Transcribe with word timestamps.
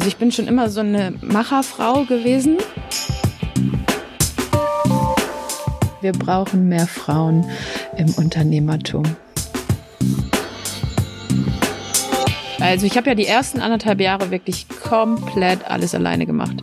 Also 0.00 0.08
ich 0.08 0.16
bin 0.16 0.32
schon 0.32 0.48
immer 0.48 0.70
so 0.70 0.80
eine 0.80 1.12
Macherfrau 1.20 2.04
gewesen. 2.04 2.56
Wir 6.00 6.12
brauchen 6.12 6.70
mehr 6.70 6.86
Frauen 6.86 7.44
im 7.98 8.08
Unternehmertum. 8.14 9.02
Also 12.60 12.86
ich 12.86 12.96
habe 12.96 13.10
ja 13.10 13.14
die 13.14 13.26
ersten 13.26 13.60
anderthalb 13.60 14.00
Jahre 14.00 14.30
wirklich 14.30 14.68
komplett 14.82 15.70
alles 15.70 15.94
alleine 15.94 16.24
gemacht. 16.24 16.62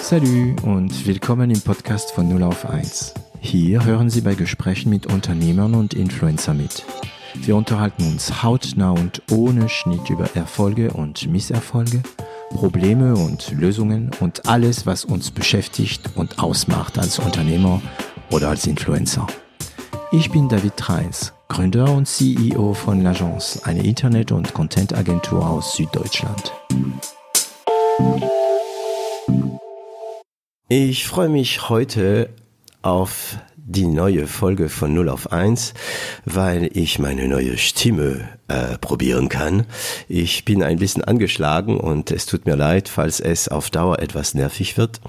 Salut 0.00 0.62
und 0.62 1.06
willkommen 1.06 1.50
im 1.50 1.60
Podcast 1.60 2.12
von 2.12 2.30
0 2.30 2.44
auf 2.44 2.64
1. 2.64 3.12
Hier 3.40 3.84
hören 3.84 4.08
Sie 4.08 4.22
bei 4.22 4.34
Gesprächen 4.34 4.88
mit 4.88 5.04
Unternehmern 5.04 5.74
und 5.74 5.92
Influencer 5.92 6.54
mit. 6.54 6.86
Wir 7.40 7.56
unterhalten 7.56 8.02
uns 8.02 8.42
hautnah 8.42 8.90
und 8.90 9.22
ohne 9.30 9.68
Schnitt 9.68 10.10
über 10.10 10.28
Erfolge 10.34 10.90
und 10.90 11.26
Misserfolge, 11.28 12.02
Probleme 12.50 13.14
und 13.14 13.52
Lösungen 13.52 14.10
und 14.20 14.46
alles, 14.48 14.86
was 14.86 15.04
uns 15.04 15.30
beschäftigt 15.30 16.10
und 16.14 16.38
ausmacht 16.38 16.98
als 16.98 17.18
Unternehmer 17.18 17.80
oder 18.30 18.50
als 18.50 18.66
Influencer. 18.66 19.26
Ich 20.12 20.30
bin 20.30 20.48
David 20.48 20.88
Reis, 20.88 21.32
Gründer 21.48 21.90
und 21.92 22.06
CEO 22.06 22.74
von 22.74 23.02
L'Agence, 23.02 23.62
eine 23.64 23.84
Internet- 23.84 24.32
und 24.32 24.54
Content-Agentur 24.54 25.46
aus 25.46 25.76
Süddeutschland. 25.76 26.52
Ich 30.68 31.06
freue 31.06 31.30
mich 31.30 31.68
heute 31.70 32.28
auf 32.82 33.38
die 33.68 33.86
neue 33.86 34.26
Folge 34.26 34.70
von 34.70 34.94
0 34.94 35.10
auf 35.10 35.30
1, 35.30 35.74
weil 36.24 36.70
ich 36.72 36.98
meine 36.98 37.28
neue 37.28 37.58
Stimme 37.58 38.28
äh, 38.48 38.78
probieren 38.78 39.28
kann. 39.28 39.66
Ich 40.08 40.46
bin 40.46 40.62
ein 40.62 40.78
bisschen 40.78 41.04
angeschlagen 41.04 41.78
und 41.78 42.10
es 42.10 42.24
tut 42.24 42.46
mir 42.46 42.56
leid, 42.56 42.88
falls 42.88 43.20
es 43.20 43.48
auf 43.48 43.68
Dauer 43.70 43.98
etwas 43.98 44.34
nervig 44.34 44.78
wird. 44.78 45.00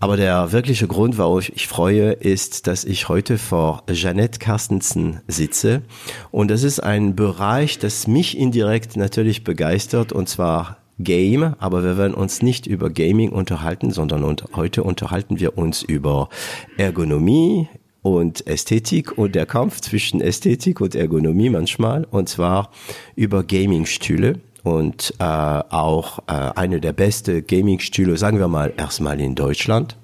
Aber 0.00 0.16
der 0.16 0.52
wirkliche 0.52 0.86
Grund, 0.86 1.18
warum 1.18 1.40
ich 1.40 1.66
freue, 1.68 2.12
ist, 2.12 2.66
dass 2.66 2.84
ich 2.84 3.08
heute 3.08 3.38
vor 3.38 3.82
Jeanette 3.90 4.38
Carstensen 4.38 5.20
sitze. 5.26 5.82
Und 6.30 6.50
das 6.50 6.62
ist 6.62 6.80
ein 6.80 7.16
Bereich, 7.16 7.78
das 7.78 8.06
mich 8.06 8.38
indirekt 8.38 8.96
natürlich 8.96 9.42
begeistert, 9.42 10.12
und 10.12 10.28
zwar 10.28 10.78
Game, 10.98 11.54
aber 11.58 11.84
wir 11.84 11.96
werden 11.96 12.14
uns 12.14 12.42
nicht 12.42 12.66
über 12.66 12.90
Gaming 12.90 13.30
unterhalten, 13.30 13.90
sondern 13.90 14.24
und 14.24 14.44
heute 14.54 14.82
unterhalten 14.82 15.38
wir 15.38 15.56
uns 15.56 15.82
über 15.82 16.28
Ergonomie 16.76 17.68
und 18.02 18.46
Ästhetik 18.46 19.16
und 19.16 19.34
der 19.34 19.46
Kampf 19.46 19.80
zwischen 19.80 20.20
Ästhetik 20.20 20.80
und 20.80 20.94
Ergonomie 20.94 21.50
manchmal, 21.50 22.04
und 22.10 22.28
zwar 22.28 22.70
über 23.16 23.42
Gaming-Stühle 23.42 24.40
und 24.62 25.14
äh, 25.18 25.24
auch 25.24 26.20
äh, 26.26 26.32
eine 26.32 26.80
der 26.80 26.92
besten 26.92 27.46
Gaming-Stühle, 27.46 28.16
sagen 28.16 28.38
wir 28.38 28.48
mal 28.48 28.72
erstmal 28.76 29.20
in 29.20 29.34
Deutschland. 29.34 29.96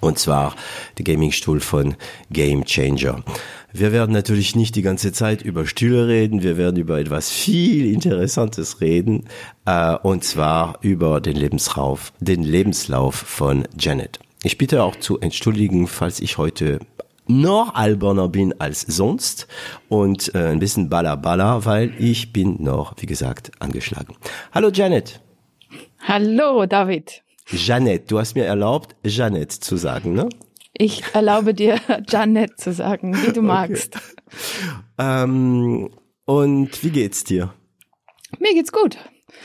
Und 0.00 0.18
zwar 0.18 0.54
der 0.98 1.04
Gaming-Stuhl 1.04 1.60
von 1.60 1.96
Game 2.30 2.64
Changer. 2.64 3.22
Wir 3.76 3.90
werden 3.90 4.12
natürlich 4.12 4.54
nicht 4.54 4.76
die 4.76 4.82
ganze 4.82 5.10
Zeit 5.10 5.42
über 5.42 5.66
Stühle 5.66 6.06
reden, 6.06 6.44
wir 6.44 6.56
werden 6.56 6.76
über 6.76 7.00
etwas 7.00 7.32
viel 7.32 7.92
Interessantes 7.92 8.80
reden, 8.80 9.26
äh, 9.66 9.96
und 9.96 10.22
zwar 10.22 10.78
über 10.80 11.20
den 11.20 11.34
Lebenslauf, 11.34 12.12
den 12.20 12.44
Lebenslauf 12.44 13.16
von 13.16 13.66
Janet. 13.76 14.20
Ich 14.44 14.58
bitte 14.58 14.84
auch 14.84 14.94
zu 14.94 15.18
entschuldigen, 15.18 15.88
falls 15.88 16.20
ich 16.20 16.38
heute 16.38 16.78
noch 17.26 17.74
alberner 17.74 18.28
bin 18.28 18.54
als 18.60 18.82
sonst 18.82 19.48
und 19.88 20.32
äh, 20.36 20.50
ein 20.50 20.60
bisschen 20.60 20.88
balla 20.88 21.64
weil 21.64 21.94
ich 21.98 22.32
bin 22.32 22.62
noch, 22.62 22.94
wie 23.00 23.06
gesagt, 23.06 23.50
angeschlagen. 23.58 24.14
Hallo 24.52 24.70
Janet. 24.72 25.20
Hallo 25.98 26.64
David. 26.66 27.24
Janet, 27.50 28.08
du 28.08 28.20
hast 28.20 28.36
mir 28.36 28.44
erlaubt, 28.44 28.94
Janet 29.04 29.50
zu 29.50 29.76
sagen, 29.76 30.14
ne? 30.14 30.28
Ich 30.76 31.02
erlaube 31.14 31.54
dir, 31.54 31.78
Janet 32.08 32.58
zu 32.60 32.72
sagen, 32.72 33.14
wie 33.24 33.32
du 33.32 33.42
magst. 33.42 33.96
Ähm, 34.98 35.90
und 36.24 36.82
wie 36.84 36.90
geht's 36.90 37.24
dir? 37.24 37.54
Mir 38.40 38.54
geht's 38.54 38.72
gut. 38.72 38.98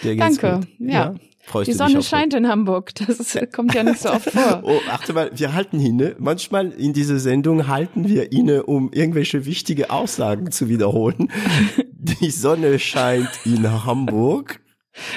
Dir 0.04 0.16
geht's 0.16 0.38
Danke. 0.38 0.68
Gut. 0.68 0.90
Ja. 0.90 1.16
Freust 1.44 1.68
Die 1.68 1.74
Sonne 1.74 2.04
scheint 2.04 2.34
in 2.36 2.48
Hamburg. 2.48 2.94
Das 2.96 3.38
kommt 3.54 3.74
ja 3.74 3.84
nicht 3.84 4.00
so 4.00 4.10
oft 4.10 4.30
vor. 4.32 4.62
Oh, 4.64 4.80
achte 4.92 5.14
mal, 5.14 5.32
wir 5.34 5.54
halten 5.54 5.80
inne. 5.80 6.16
Manchmal 6.20 6.72
in 6.72 6.94
dieser 6.94 7.18
Sendung 7.20 7.68
halten 7.68 8.08
wir 8.08 8.32
inne, 8.32 8.64
um 8.64 8.92
irgendwelche 8.92 9.46
wichtige 9.46 9.90
Aussagen 9.90 10.52
zu 10.52 10.70
wiederholen. 10.70 11.32
Die 11.94 12.30
Sonne 12.32 12.78
scheint 12.80 13.30
in 13.46 13.86
Hamburg. 13.86 14.62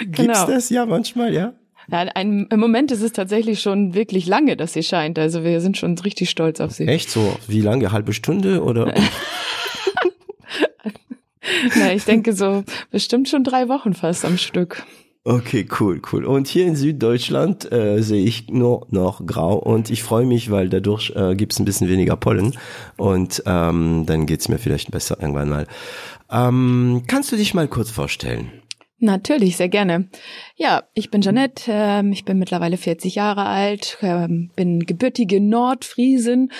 Gibt's 0.00 0.16
Genau. 0.16 0.46
das 0.46 0.70
ja 0.70 0.86
manchmal, 0.86 1.34
ja? 1.34 1.54
Ja, 1.90 1.98
ein, 2.14 2.46
Im 2.50 2.60
Moment 2.60 2.90
ist 2.92 3.02
es 3.02 3.12
tatsächlich 3.12 3.60
schon 3.60 3.94
wirklich 3.94 4.26
lange, 4.26 4.56
dass 4.56 4.72
sie 4.72 4.82
scheint. 4.82 5.18
Also 5.18 5.44
wir 5.44 5.60
sind 5.60 5.76
schon 5.76 5.98
richtig 5.98 6.30
stolz 6.30 6.60
auf 6.60 6.72
sie. 6.72 6.86
Echt 6.86 7.10
so? 7.10 7.36
Wie 7.48 7.60
lange? 7.60 7.92
Halbe 7.92 8.12
Stunde 8.12 8.62
oder? 8.62 8.94
Na, 11.76 11.92
ich 11.92 12.04
denke 12.04 12.32
so 12.32 12.64
bestimmt 12.90 13.28
schon 13.28 13.44
drei 13.44 13.68
Wochen 13.68 13.94
fast 13.94 14.24
am 14.24 14.38
Stück. 14.38 14.84
Okay, 15.24 15.68
cool, 15.78 16.02
cool. 16.12 16.24
Und 16.24 16.48
hier 16.48 16.66
in 16.66 16.74
Süddeutschland 16.74 17.70
äh, 17.70 18.02
sehe 18.02 18.24
ich 18.24 18.48
nur 18.48 18.88
noch 18.90 19.24
grau 19.24 19.56
und 19.56 19.88
ich 19.88 20.02
freue 20.02 20.26
mich, 20.26 20.50
weil 20.50 20.68
dadurch 20.68 21.12
äh, 21.14 21.36
gibt 21.36 21.52
es 21.52 21.60
ein 21.60 21.64
bisschen 21.64 21.88
weniger 21.88 22.16
Pollen 22.16 22.58
und 22.96 23.40
ähm, 23.46 24.02
dann 24.04 24.26
geht's 24.26 24.48
mir 24.48 24.58
vielleicht 24.58 24.90
besser 24.90 25.18
irgendwann 25.20 25.48
mal. 25.48 25.68
Ähm, 26.28 27.02
kannst 27.06 27.30
du 27.30 27.36
dich 27.36 27.54
mal 27.54 27.68
kurz 27.68 27.90
vorstellen? 27.90 28.50
Natürlich, 29.04 29.56
sehr 29.56 29.68
gerne. 29.68 30.06
Ja, 30.54 30.84
ich 30.94 31.10
bin 31.10 31.22
Janette, 31.22 31.64
ähm, 31.66 32.12
ich 32.12 32.24
bin 32.24 32.38
mittlerweile 32.38 32.76
40 32.76 33.16
Jahre 33.16 33.46
alt, 33.46 33.98
ähm, 34.00 34.50
bin 34.54 34.86
gebürtige 34.86 35.40
Nordfriesin, 35.40 36.52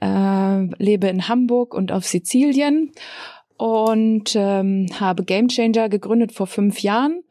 äh, 0.00 0.62
lebe 0.82 1.08
in 1.08 1.28
Hamburg 1.28 1.74
und 1.74 1.92
auf 1.92 2.06
Sizilien 2.06 2.92
und 3.58 4.34
ähm, 4.34 4.86
habe 4.98 5.24
Game 5.24 5.48
Changer 5.48 5.90
gegründet 5.90 6.32
vor 6.32 6.46
fünf 6.46 6.80
Jahren. 6.80 7.22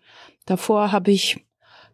Davor 0.46 0.92
habe 0.92 1.10
ich 1.10 1.44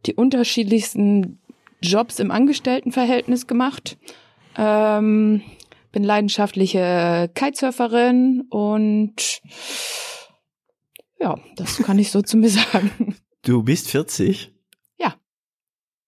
die 0.06 0.14
unterschiedlichsten 0.14 1.40
Jobs 1.82 2.20
im 2.20 2.30
Angestelltenverhältnis 2.30 3.48
gemacht. 3.48 3.98
Ähm, 4.58 5.44
bin 5.94 6.04
leidenschaftliche 6.04 7.32
Kitesurferin 7.36 8.42
und 8.50 9.40
ja, 11.20 11.36
das 11.56 11.78
kann 11.78 12.00
ich 12.00 12.12
so 12.12 12.22
zu 12.22 12.38
mir 12.38 12.50
sagen. 12.50 13.16
Du 13.44 13.64
bist 13.64 13.90
40? 13.90 14.52
Ja. 15.00 15.16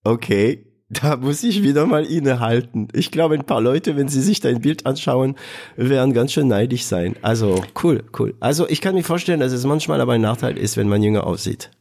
Okay, 0.03 0.65
da 0.89 1.17
muss 1.17 1.43
ich 1.43 1.63
wieder 1.63 1.85
mal 1.85 2.05
innehalten. 2.05 2.87
Ich 2.93 3.11
glaube, 3.11 3.35
ein 3.35 3.45
paar 3.45 3.61
Leute, 3.61 3.95
wenn 3.97 4.07
sie 4.07 4.21
sich 4.21 4.39
dein 4.39 4.61
Bild 4.61 4.85
anschauen, 4.85 5.35
werden 5.75 6.13
ganz 6.13 6.31
schön 6.33 6.47
neidisch 6.47 6.83
sein. 6.85 7.15
Also 7.21 7.63
cool, 7.83 8.03
cool. 8.17 8.35
Also 8.39 8.67
ich 8.69 8.81
kann 8.81 8.95
mir 8.95 9.03
vorstellen, 9.03 9.39
dass 9.39 9.51
es 9.51 9.65
manchmal 9.65 9.99
aber 10.01 10.13
ein 10.13 10.21
Nachteil 10.21 10.57
ist, 10.57 10.77
wenn 10.77 10.87
man 10.89 11.03
jünger 11.03 11.27
aussieht. 11.27 11.71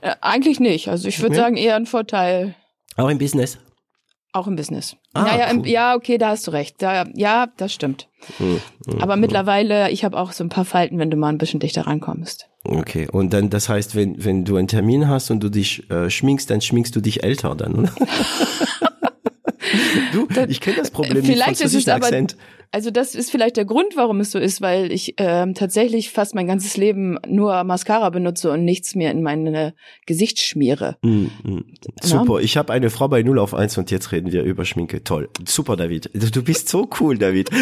Äh, 0.00 0.14
eigentlich 0.20 0.58
nicht. 0.60 0.88
Also 0.88 1.08
ich 1.08 1.20
würde 1.22 1.36
Ja? 1.36 1.42
sagen 1.42 1.56
eher 1.56 1.76
ein 1.76 1.86
Vorteil, 1.86 2.54
Auch 2.96 3.08
im 3.08 3.18
Business. 3.18 3.58
auch 4.32 4.46
im 4.46 4.56
Business. 4.56 4.96
Ah, 5.14 5.22
naja, 5.22 5.46
im, 5.46 5.60
cool. 5.60 5.68
ja, 5.68 5.94
okay, 5.94 6.18
da 6.18 6.30
hast 6.30 6.46
du 6.46 6.50
recht. 6.52 6.76
Da, 6.82 7.04
ja, 7.14 7.46
das 7.58 7.72
stimmt. 7.72 8.08
Hm, 8.38 8.60
hm, 8.86 9.02
Aber 9.02 9.14
hm. 9.14 9.20
mittlerweile, 9.20 9.90
ich 9.90 10.04
habe 10.04 10.18
auch 10.18 10.32
so 10.32 10.42
ein 10.42 10.48
paar 10.48 10.64
Falten, 10.64 10.98
wenn 10.98 11.10
du 11.10 11.16
mal 11.16 11.28
ein 11.28 11.38
bisschen 11.38 11.60
dichter 11.60 11.86
rankommst. 11.86 12.48
Okay, 12.64 13.08
und 13.10 13.32
dann, 13.32 13.50
das 13.50 13.68
heißt, 13.68 13.96
wenn, 13.96 14.24
wenn 14.24 14.44
du 14.44 14.56
einen 14.56 14.68
Termin 14.68 15.08
hast 15.08 15.30
und 15.30 15.42
du 15.42 15.48
dich 15.48 15.90
äh, 15.90 16.10
schminkst, 16.10 16.48
dann 16.48 16.60
schminkst 16.60 16.94
du 16.94 17.00
dich 17.00 17.24
älter 17.24 17.56
dann, 17.56 17.74
oder? 17.74 17.92
du, 20.12 20.28
ich 20.48 20.60
kenne 20.60 20.76
das 20.76 20.92
Problem 20.92 21.18
mit 21.18 21.26
Vielleicht 21.26 21.60
ist 21.60 21.74
es 21.74 21.88
aber, 21.88 22.06
Akzent. 22.06 22.36
also 22.70 22.92
das 22.92 23.16
ist 23.16 23.32
vielleicht 23.32 23.56
der 23.56 23.64
Grund, 23.64 23.96
warum 23.96 24.20
es 24.20 24.30
so 24.30 24.38
ist, 24.38 24.60
weil 24.60 24.92
ich 24.92 25.14
ähm, 25.16 25.54
tatsächlich 25.54 26.10
fast 26.10 26.36
mein 26.36 26.46
ganzes 26.46 26.76
Leben 26.76 27.18
nur 27.26 27.64
Mascara 27.64 28.10
benutze 28.10 28.52
und 28.52 28.64
nichts 28.64 28.94
mehr 28.94 29.10
in 29.10 29.22
mein 29.22 29.72
Gesicht 30.06 30.40
schmiere. 30.40 30.98
Mm, 31.02 31.24
mm. 31.42 31.64
Super, 32.00 32.38
ich 32.40 32.56
habe 32.56 32.72
eine 32.72 32.90
Frau 32.90 33.08
bei 33.08 33.24
0 33.24 33.40
auf 33.40 33.54
1 33.54 33.76
und 33.78 33.90
jetzt 33.90 34.12
reden 34.12 34.30
wir 34.30 34.44
über 34.44 34.64
Schminke. 34.64 35.02
Toll. 35.02 35.28
Super, 35.46 35.74
David. 35.76 36.10
Du 36.14 36.44
bist 36.44 36.68
so 36.68 36.88
cool, 37.00 37.18
David. 37.18 37.50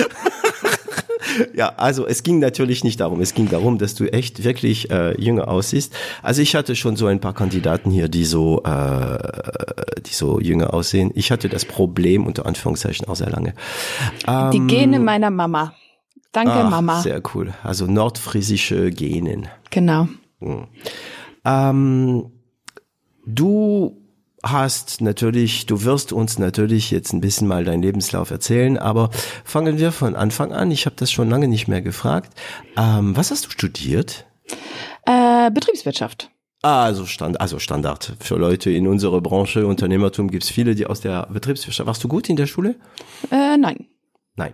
ja, 1.55 1.71
also 1.77 2.07
es 2.07 2.23
ging 2.23 2.39
natürlich 2.39 2.85
nicht 2.85 3.01
darum. 3.01 3.21
Es 3.21 3.35
ging 3.35 3.49
darum, 3.49 3.79
dass 3.79 3.95
du 3.95 4.07
echt 4.13 4.45
wirklich 4.45 4.91
äh, 4.91 5.21
jünger 5.21 5.49
aussiehst. 5.49 5.95
Also 6.23 6.43
ich 6.43 6.55
hatte 6.55 6.77
schon 6.77 6.97
so 6.97 7.07
ein 7.07 7.21
paar 7.21 7.35
Kandidaten 7.35 7.91
hier, 7.91 8.09
die 8.09 8.25
so, 8.25 8.63
äh, 8.63 9.19
die 10.07 10.13
so 10.13 10.41
jünger 10.41 10.75
aussehen. 10.75 11.11
Ich 11.15 11.31
hatte 11.31 11.49
das 11.49 11.65
Problem 11.65 12.27
unter 12.27 12.47
Anführungszeichen 12.47 13.07
auch 13.09 13.17
sehr 13.17 13.31
lange. 13.31 13.55
Ähm, 14.27 14.51
Die 14.51 14.67
Gene 14.67 14.99
meiner 14.99 15.31
Mama. 15.31 15.75
Danke, 16.33 16.53
ach, 16.53 16.71
Mama. 16.71 17.01
Sehr 17.01 17.21
cool. 17.35 17.53
Also 17.63 17.87
nordfriesische 17.87 18.91
Genen. 18.91 19.49
Genau. 19.71 20.09
Ähm, 21.45 22.31
du 23.27 24.00
hast 24.43 25.01
natürlich, 25.01 25.67
du 25.67 25.85
wirst 25.85 26.13
uns 26.13 26.39
natürlich 26.39 26.91
jetzt 26.91 27.13
ein 27.13 27.21
bisschen 27.21 27.47
mal 27.47 27.65
deinen 27.65 27.83
Lebenslauf 27.83 28.31
erzählen, 28.31 28.79
aber 28.79 29.11
fangen 29.45 29.79
wir 29.79 29.93
von 29.93 30.17
Anfang 30.17 30.53
an. 30.53 30.71
Ich 30.71 30.87
habe 30.87 30.97
das 30.97 31.11
schon 31.11 31.29
lange 31.29 31.49
nicht 31.49 31.69
mehr 31.69 31.83
gefragt. 31.83 32.33
Ähm, 32.77 33.17
was 33.17 33.31
hast 33.31 33.47
du 33.47 33.51
studiert? 33.51 34.27
Äh, 35.07 35.51
Betriebswirtschaft. 35.51 36.31
Also, 36.63 37.07
Stand, 37.07 37.41
also 37.41 37.59
Standard 37.59 38.13
für 38.21 38.37
Leute 38.37 38.71
in 38.71 38.87
unserer 38.87 39.23
Branche, 39.23 39.67
Unternehmertum, 39.67 40.31
gibt's 40.31 40.51
viele, 40.51 40.75
die 40.75 40.87
aus 40.87 41.01
der 41.01 41.27
Betriebswirtschaft. 41.33 41.87
Warst 41.87 42.05
du 42.05 42.09
gut 42.09 42.29
in 42.29 42.37
der 42.37 42.47
Schule? 42.47 42.77
Äh, 43.31 43.57
nein. 43.57 43.87
Nein. 44.37 44.53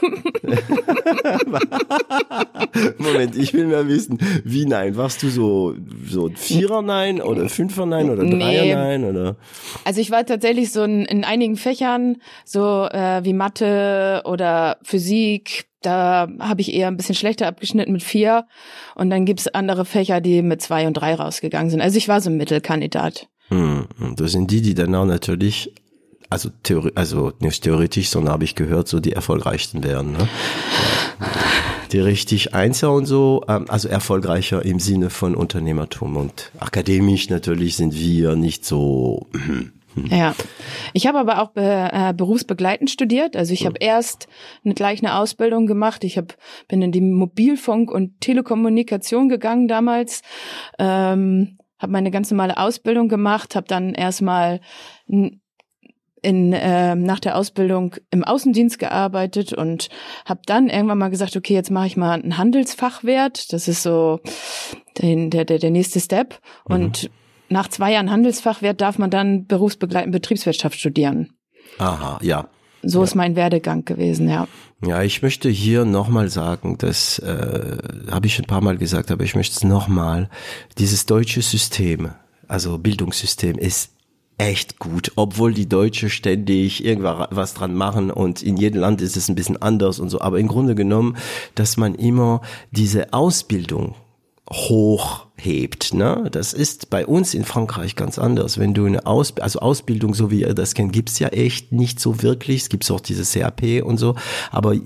Moment, 2.98 3.36
ich 3.36 3.54
will 3.54 3.66
mal 3.66 3.88
wissen, 3.88 4.18
wie 4.44 4.66
nein? 4.66 4.96
Warst 4.96 5.22
du 5.22 5.28
so 5.28 5.74
so 6.06 6.30
Vierer 6.34 6.82
nein 6.82 7.22
oder 7.22 7.48
Fünfer 7.48 7.86
nein 7.86 8.10
oder 8.10 8.24
Dreier 8.24 8.62
nee. 8.62 8.74
nein 8.74 9.04
oder? 9.04 9.36
Also 9.84 10.00
ich 10.00 10.10
war 10.10 10.26
tatsächlich 10.26 10.72
so 10.72 10.82
in, 10.82 11.04
in 11.04 11.22
einigen 11.24 11.56
Fächern 11.56 12.16
so 12.44 12.88
äh, 12.90 13.24
wie 13.24 13.32
Mathe 13.32 14.22
oder 14.24 14.78
Physik. 14.82 15.66
Da 15.82 16.28
habe 16.40 16.60
ich 16.60 16.74
eher 16.74 16.88
ein 16.88 16.96
bisschen 16.96 17.14
schlechter 17.14 17.46
abgeschnitten 17.46 17.92
mit 17.92 18.02
vier 18.02 18.46
und 18.96 19.10
dann 19.10 19.24
gibt's 19.24 19.46
andere 19.46 19.84
Fächer, 19.84 20.20
die 20.20 20.42
mit 20.42 20.60
zwei 20.62 20.86
und 20.86 20.94
drei 20.94 21.14
rausgegangen 21.14 21.70
sind. 21.70 21.80
Also 21.80 21.96
ich 21.96 22.08
war 22.08 22.20
so 22.20 22.30
ein 22.30 22.36
Mittelkandidat. 22.36 23.28
Hm, 23.48 23.86
das 24.16 24.32
sind 24.32 24.50
die, 24.50 24.62
die 24.62 24.74
dann 24.74 24.94
auch 24.94 25.04
natürlich 25.04 25.72
also 26.30 26.50
Theorie, 26.62 26.92
also 26.94 27.32
nicht 27.40 27.62
theoretisch, 27.62 28.08
sondern 28.08 28.32
habe 28.32 28.44
ich 28.44 28.54
gehört, 28.54 28.88
so 28.88 29.00
die 29.00 29.12
erfolgreichsten 29.12 29.84
werden. 29.84 30.12
Ne? 30.12 30.28
Die 31.92 32.00
richtig 32.00 32.54
Einser 32.54 32.92
und 32.92 33.06
so, 33.06 33.44
ähm, 33.48 33.66
also 33.68 33.88
erfolgreicher 33.88 34.64
im 34.64 34.80
Sinne 34.80 35.10
von 35.10 35.34
Unternehmertum 35.34 36.16
und 36.16 36.50
akademisch 36.58 37.30
natürlich 37.30 37.76
sind 37.76 37.94
wir 37.94 38.36
nicht 38.36 38.64
so. 38.64 39.28
Hm. 39.32 39.72
Ja, 40.10 40.34
ich 40.92 41.06
habe 41.06 41.18
aber 41.18 41.40
auch 41.40 41.52
be 41.52 41.62
äh, 41.90 42.12
berufsbegleitend 42.12 42.90
studiert. 42.90 43.34
Also 43.34 43.54
ich 43.54 43.64
habe 43.64 43.78
erst 43.80 44.28
eine, 44.62 44.74
gleich 44.74 45.02
eine 45.02 45.16
Ausbildung 45.16 45.66
gemacht. 45.66 46.04
Ich 46.04 46.18
hab, 46.18 46.36
bin 46.68 46.82
in 46.82 46.92
die 46.92 47.00
Mobilfunk 47.00 47.90
und 47.90 48.20
Telekommunikation 48.20 49.30
gegangen 49.30 49.68
damals. 49.68 50.20
Ähm, 50.78 51.56
habe 51.78 51.92
meine 51.92 52.10
ganz 52.10 52.30
normale 52.30 52.56
Ausbildung 52.58 53.08
gemacht, 53.08 53.54
habe 53.54 53.68
dann 53.68 53.94
erstmal 53.94 54.60
in, 56.26 56.52
äh, 56.52 56.96
nach 56.96 57.20
der 57.20 57.36
Ausbildung 57.36 57.94
im 58.10 58.24
Außendienst 58.24 58.80
gearbeitet 58.80 59.52
und 59.52 59.88
habe 60.24 60.40
dann 60.44 60.68
irgendwann 60.68 60.98
mal 60.98 61.08
gesagt, 61.08 61.36
okay, 61.36 61.54
jetzt 61.54 61.70
mache 61.70 61.86
ich 61.86 61.96
mal 61.96 62.20
einen 62.20 62.36
Handelsfachwert. 62.36 63.52
Das 63.52 63.68
ist 63.68 63.84
so 63.84 64.18
den, 65.00 65.30
der, 65.30 65.44
der, 65.44 65.60
der 65.60 65.70
nächste 65.70 66.00
Step. 66.00 66.40
Mhm. 66.68 66.74
Und 66.74 67.10
nach 67.48 67.68
zwei 67.68 67.92
Jahren 67.92 68.10
Handelsfachwert 68.10 68.80
darf 68.80 68.98
man 68.98 69.10
dann 69.10 69.46
berufsbegleitend 69.46 70.10
Betriebswirtschaft 70.10 70.80
studieren. 70.80 71.30
Aha, 71.78 72.18
ja. 72.22 72.48
So 72.82 72.98
ja. 72.98 73.04
ist 73.04 73.14
mein 73.14 73.36
Werdegang 73.36 73.84
gewesen, 73.84 74.28
ja. 74.28 74.48
Ja, 74.84 75.02
ich 75.02 75.22
möchte 75.22 75.48
hier 75.48 75.84
nochmal 75.84 76.28
sagen, 76.28 76.76
das 76.76 77.20
äh, 77.20 77.78
habe 78.10 78.26
ich 78.26 78.40
ein 78.40 78.46
paar 78.46 78.62
Mal 78.62 78.78
gesagt, 78.78 79.12
aber 79.12 79.22
ich 79.22 79.36
möchte 79.36 79.54
es 79.54 79.62
nochmal. 79.62 80.28
Dieses 80.78 81.06
deutsche 81.06 81.40
System, 81.40 82.10
also 82.48 82.78
Bildungssystem, 82.78 83.58
ist 83.58 83.95
echt 84.38 84.78
gut, 84.78 85.12
obwohl 85.16 85.54
die 85.54 85.68
Deutsche 85.68 86.10
ständig 86.10 86.84
irgendwas 86.84 87.54
dran 87.54 87.74
machen 87.74 88.10
und 88.10 88.42
in 88.42 88.56
jedem 88.56 88.80
Land 88.80 89.00
ist 89.00 89.16
es 89.16 89.28
ein 89.28 89.34
bisschen 89.34 89.60
anders 89.60 89.98
und 89.98 90.10
so. 90.10 90.20
Aber 90.20 90.38
im 90.38 90.48
Grunde 90.48 90.74
genommen, 90.74 91.16
dass 91.54 91.76
man 91.76 91.94
immer 91.94 92.42
diese 92.70 93.12
Ausbildung 93.12 93.94
hochhebt. 94.50 95.92
Ne? 95.92 96.28
Das 96.30 96.52
ist 96.52 96.88
bei 96.88 97.04
uns 97.04 97.34
in 97.34 97.44
Frankreich 97.44 97.96
ganz 97.96 98.18
anders. 98.18 98.58
Wenn 98.58 98.74
du 98.74 98.84
eine 98.86 99.04
Aus 99.04 99.36
also 99.38 99.58
Ausbildung, 99.58 100.14
so 100.14 100.30
wie 100.30 100.42
ihr 100.42 100.54
das 100.54 100.74
kennt, 100.74 100.92
gibt's 100.92 101.18
ja 101.18 101.28
echt 101.28 101.72
nicht 101.72 101.98
so 101.98 102.22
wirklich. 102.22 102.62
Es 102.62 102.68
gibt 102.68 102.88
auch 102.90 103.00
diese 103.00 103.24
CAP 103.24 103.82
und 103.82 103.98
so. 103.98 104.14
Aber 104.52 104.76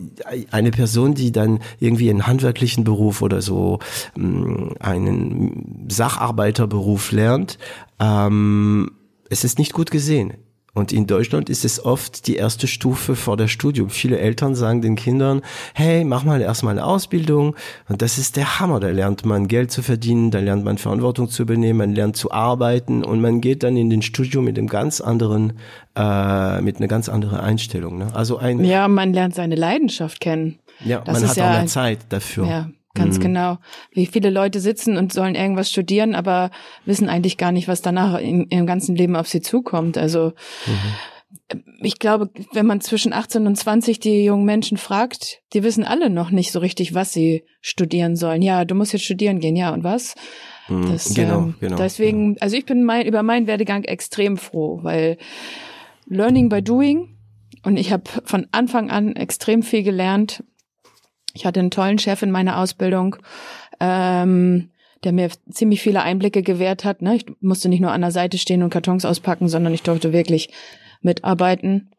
eine 0.50 0.70
Person, 0.70 1.14
die 1.14 1.30
dann 1.30 1.60
irgendwie 1.78 2.08
einen 2.08 2.26
handwerklichen 2.26 2.84
Beruf 2.84 3.20
oder 3.20 3.42
so 3.42 3.80
mm, 4.16 4.70
einen 4.80 5.86
Sacharbeiterberuf 5.90 7.12
lernt, 7.12 7.58
ähm, 7.98 8.92
es 9.30 9.44
ist 9.44 9.58
nicht 9.58 9.72
gut 9.72 9.90
gesehen. 9.90 10.34
Und 10.72 10.92
in 10.92 11.08
Deutschland 11.08 11.50
ist 11.50 11.64
es 11.64 11.84
oft 11.84 12.28
die 12.28 12.36
erste 12.36 12.68
Stufe 12.68 13.16
vor 13.16 13.36
der 13.36 13.48
Studium. 13.48 13.90
Viele 13.90 14.18
Eltern 14.20 14.54
sagen 14.54 14.82
den 14.82 14.94
Kindern, 14.94 15.42
hey, 15.74 16.04
mach 16.04 16.22
mal 16.22 16.40
erstmal 16.40 16.78
eine 16.78 16.86
Ausbildung. 16.86 17.56
Und 17.88 18.02
das 18.02 18.18
ist 18.18 18.36
der 18.36 18.60
Hammer. 18.60 18.78
Da 18.78 18.90
lernt 18.90 19.24
man 19.24 19.48
Geld 19.48 19.72
zu 19.72 19.82
verdienen, 19.82 20.30
da 20.30 20.38
lernt 20.38 20.64
man 20.64 20.78
Verantwortung 20.78 21.28
zu 21.28 21.42
übernehmen, 21.42 21.78
man 21.78 21.94
lernt 21.94 22.16
zu 22.16 22.30
arbeiten 22.30 23.04
und 23.04 23.20
man 23.20 23.40
geht 23.40 23.64
dann 23.64 23.76
in 23.76 23.90
den 23.90 24.02
Studium 24.02 24.44
mit 24.44 24.58
einem 24.58 24.68
ganz 24.68 25.00
anderen, 25.00 25.54
äh, 25.96 26.60
mit 26.60 26.76
einer 26.76 26.88
ganz 26.88 27.08
anderen 27.08 27.40
Einstellung. 27.40 27.98
Ne? 27.98 28.14
Also 28.14 28.38
ein 28.38 28.64
Ja, 28.64 28.86
man 28.86 29.12
lernt 29.12 29.34
seine 29.34 29.56
Leidenschaft 29.56 30.20
kennen. 30.20 30.60
Ja, 30.84 31.00
das 31.00 31.20
man 31.20 31.30
hat 31.30 31.36
ja 31.36 31.50
auch 31.50 31.58
mehr 31.58 31.66
Zeit 31.66 31.98
dafür. 32.10 32.46
Ja, 32.46 32.70
Ganz 32.94 33.18
mhm. 33.18 33.22
genau. 33.22 33.58
Wie 33.92 34.06
viele 34.06 34.30
Leute 34.30 34.58
sitzen 34.60 34.96
und 34.96 35.12
sollen 35.12 35.36
irgendwas 35.36 35.70
studieren, 35.70 36.14
aber 36.14 36.50
wissen 36.84 37.08
eigentlich 37.08 37.36
gar 37.36 37.52
nicht, 37.52 37.68
was 37.68 37.82
danach 37.82 38.18
im, 38.18 38.46
im 38.50 38.66
ganzen 38.66 38.96
Leben 38.96 39.14
auf 39.14 39.28
sie 39.28 39.40
zukommt. 39.40 39.96
Also 39.96 40.32
mhm. 40.66 41.60
ich 41.82 42.00
glaube, 42.00 42.30
wenn 42.52 42.66
man 42.66 42.80
zwischen 42.80 43.12
18 43.12 43.46
und 43.46 43.54
20 43.54 44.00
die 44.00 44.24
jungen 44.24 44.44
Menschen 44.44 44.76
fragt, 44.76 45.40
die 45.52 45.62
wissen 45.62 45.84
alle 45.84 46.10
noch 46.10 46.30
nicht 46.30 46.50
so 46.50 46.58
richtig, 46.58 46.92
was 46.92 47.12
sie 47.12 47.44
studieren 47.60 48.16
sollen. 48.16 48.42
Ja, 48.42 48.64
du 48.64 48.74
musst 48.74 48.92
jetzt 48.92 49.04
studieren 49.04 49.38
gehen, 49.38 49.54
ja, 49.54 49.72
und 49.72 49.84
was? 49.84 50.16
Mhm. 50.68 50.90
Das, 50.90 51.14
genau, 51.14 51.38
ähm, 51.38 51.54
genau. 51.60 51.76
Deswegen, 51.76 52.38
also 52.40 52.56
ich 52.56 52.66
bin 52.66 52.82
mein, 52.82 53.06
über 53.06 53.22
meinen 53.22 53.46
Werdegang 53.46 53.84
extrem 53.84 54.36
froh, 54.36 54.80
weil 54.82 55.16
Learning 56.06 56.48
by 56.48 56.60
Doing 56.60 57.16
und 57.62 57.76
ich 57.76 57.92
habe 57.92 58.04
von 58.24 58.48
Anfang 58.50 58.90
an 58.90 59.14
extrem 59.14 59.62
viel 59.62 59.84
gelernt 59.84 60.42
ich 61.34 61.46
hatte 61.46 61.60
einen 61.60 61.70
tollen 61.70 61.98
Chef 61.98 62.22
in 62.22 62.30
meiner 62.30 62.58
Ausbildung, 62.58 63.16
ähm, 63.78 64.70
der 65.04 65.12
mir 65.12 65.30
ziemlich 65.50 65.80
viele 65.80 66.02
Einblicke 66.02 66.42
gewährt 66.42 66.84
hat. 66.84 67.02
Ne? 67.02 67.16
Ich 67.16 67.26
musste 67.40 67.68
nicht 67.68 67.80
nur 67.80 67.92
an 67.92 68.02
der 68.02 68.10
Seite 68.10 68.38
stehen 68.38 68.62
und 68.62 68.70
Kartons 68.70 69.04
auspacken, 69.04 69.48
sondern 69.48 69.72
ich 69.72 69.82
durfte 69.82 70.12
wirklich 70.12 70.50
mitarbeiten. 71.00 71.90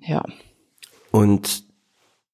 Ja. 0.00 0.22
Und 1.10 1.64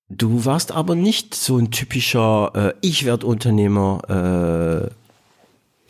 du 0.08 0.44
warst 0.44 0.72
aber 0.72 0.96
nicht 0.96 1.34
so 1.34 1.58
ein 1.58 1.70
typischer 1.70 2.52
äh, 2.54 2.72
Ich 2.80 3.04
werde 3.04 3.26
Unternehmer 3.26 4.90
äh, 4.90 4.94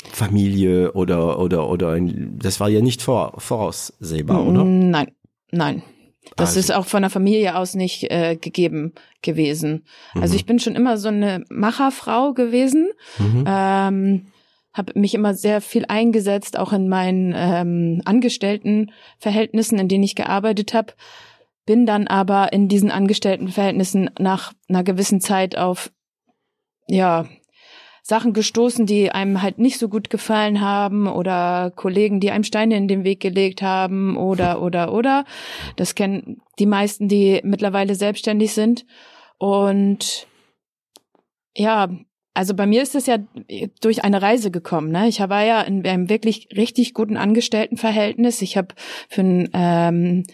Familie 0.09 0.93
oder 0.93 1.39
oder 1.39 1.69
oder 1.69 1.91
ein, 1.91 2.39
das 2.39 2.59
war 2.59 2.69
ja 2.69 2.81
nicht 2.81 3.03
vor, 3.03 3.35
voraussehbar, 3.39 4.45
oder? 4.45 4.65
Nein, 4.65 5.13
nein. 5.51 5.83
Das 6.37 6.51
also. 6.51 6.61
ist 6.61 6.73
auch 6.73 6.87
von 6.87 7.03
der 7.03 7.11
Familie 7.11 7.57
aus 7.57 7.75
nicht 7.75 8.11
äh, 8.11 8.37
gegeben 8.37 8.93
gewesen. 9.23 9.85
Also 10.09 10.19
mhm. 10.19 10.23
Also 10.23 10.37
ich 10.37 10.47
bin 10.47 10.59
schon 10.59 10.77
immer 10.77 10.97
so 10.97 11.09
eine 11.09 11.45
Macherfrau 11.49 12.33
gewesen. 12.35 12.91
Mhm. 13.19 13.45
Ähm, 13.47 14.27
habe 14.73 14.99
mich 14.99 15.15
immer 15.15 15.35
sehr 15.35 15.61
viel 15.61 15.85
eingesetzt, 15.87 16.57
auch 16.59 16.73
in 16.73 16.89
meinen 16.89 17.35
ähm, 17.37 18.03
Angestelltenverhältnissen, 18.05 19.79
in 19.79 19.89
denen 19.89 20.05
ich 20.05 20.15
gearbeitet 20.15 20.75
habe. 20.75 20.93
Bin 21.67 21.87
dann 21.87 22.07
aber 22.07 22.53
in 22.53 22.69
diesen 22.69 22.91
Angestelltenverhältnissen 22.91 24.11
nach 24.19 24.53
einer 24.69 24.85
gewissen 24.85 25.21
Zeit 25.21 25.59
auf 25.59 25.91
ja 26.87 27.27
Sachen 28.11 28.33
gestoßen, 28.33 28.87
die 28.87 29.13
einem 29.13 29.41
halt 29.41 29.59
nicht 29.61 29.79
so 29.79 29.89
gut 29.89 30.11
gefallen 30.11 30.61
haben 30.61 31.07
oder 31.07 31.73
Kollegen, 31.75 32.19
die 32.19 32.33
einem 32.33 32.43
Steine 32.43 32.77
in 32.77 32.89
den 32.89 33.05
Weg 33.05 33.21
gelegt 33.21 33.63
haben 33.63 34.17
oder, 34.17 34.61
oder, 34.61 34.93
oder. 34.93 35.25
Das 35.77 35.95
kennen 35.95 36.43
die 36.59 36.67
meisten, 36.67 37.07
die 37.07 37.41
mittlerweile 37.45 37.95
selbstständig 37.95 38.53
sind. 38.53 38.85
Und 39.39 40.27
ja, 41.57 41.89
also 42.35 42.55
bei 42.55 42.67
mir 42.67 42.83
ist 42.83 42.97
es 42.97 43.07
ja 43.07 43.19
durch 43.81 44.03
eine 44.03 44.21
Reise 44.21 44.51
gekommen. 44.51 44.91
Ne? 44.91 45.07
Ich 45.07 45.21
war 45.21 45.45
ja 45.45 45.61
in 45.63 45.87
einem 45.87 46.09
wirklich 46.09 46.49
richtig 46.57 46.95
guten 46.95 47.17
Angestelltenverhältnis. 47.17 48.43
Ich 48.43 48.57
habe 48.57 48.75
für 49.09 49.21
einen 49.21 49.49
ähm, 49.53 50.25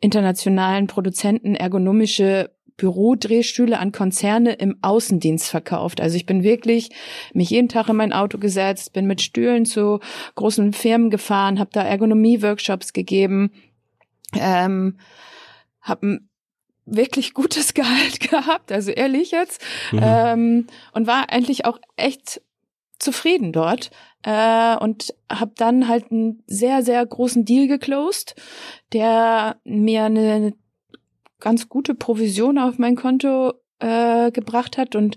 internationalen 0.00 0.86
Produzenten 0.86 1.54
ergonomische 1.54 2.56
Bürodrehstühle 2.78 3.78
an 3.78 3.92
Konzerne 3.92 4.54
im 4.54 4.78
Außendienst 4.80 5.50
verkauft. 5.50 6.00
Also 6.00 6.16
ich 6.16 6.24
bin 6.24 6.42
wirklich 6.42 6.90
mich 7.34 7.50
jeden 7.50 7.68
Tag 7.68 7.88
in 7.88 7.96
mein 7.96 8.14
Auto 8.14 8.38
gesetzt, 8.38 8.94
bin 8.94 9.06
mit 9.06 9.20
Stühlen 9.20 9.66
zu 9.66 10.00
großen 10.36 10.72
Firmen 10.72 11.10
gefahren, 11.10 11.58
habe 11.58 11.70
da 11.72 11.82
Ergonomie-Workshops 11.82 12.94
gegeben, 12.94 13.50
ähm, 14.34 14.96
habe 15.82 16.06
ein 16.06 16.30
wirklich 16.86 17.34
gutes 17.34 17.74
Gehalt 17.74 18.20
gehabt, 18.20 18.72
also 18.72 18.92
ehrlich 18.92 19.32
jetzt, 19.32 19.60
mhm. 19.92 20.00
ähm, 20.02 20.66
und 20.92 21.06
war 21.06 21.30
eigentlich 21.30 21.66
auch 21.66 21.78
echt 21.96 22.40
zufrieden 23.00 23.52
dort 23.52 23.90
äh, 24.22 24.76
und 24.76 25.14
habe 25.30 25.52
dann 25.56 25.88
halt 25.88 26.10
einen 26.10 26.42
sehr 26.46 26.82
sehr 26.82 27.04
großen 27.04 27.44
Deal 27.44 27.66
geclosed, 27.66 28.34
der 28.92 29.56
mir 29.64 30.04
eine 30.04 30.54
ganz 31.40 31.68
gute 31.68 31.94
Provision 31.94 32.58
auf 32.58 32.78
mein 32.78 32.96
Konto 32.96 33.54
äh, 33.78 34.30
gebracht 34.30 34.78
hat 34.78 34.96
und 34.96 35.16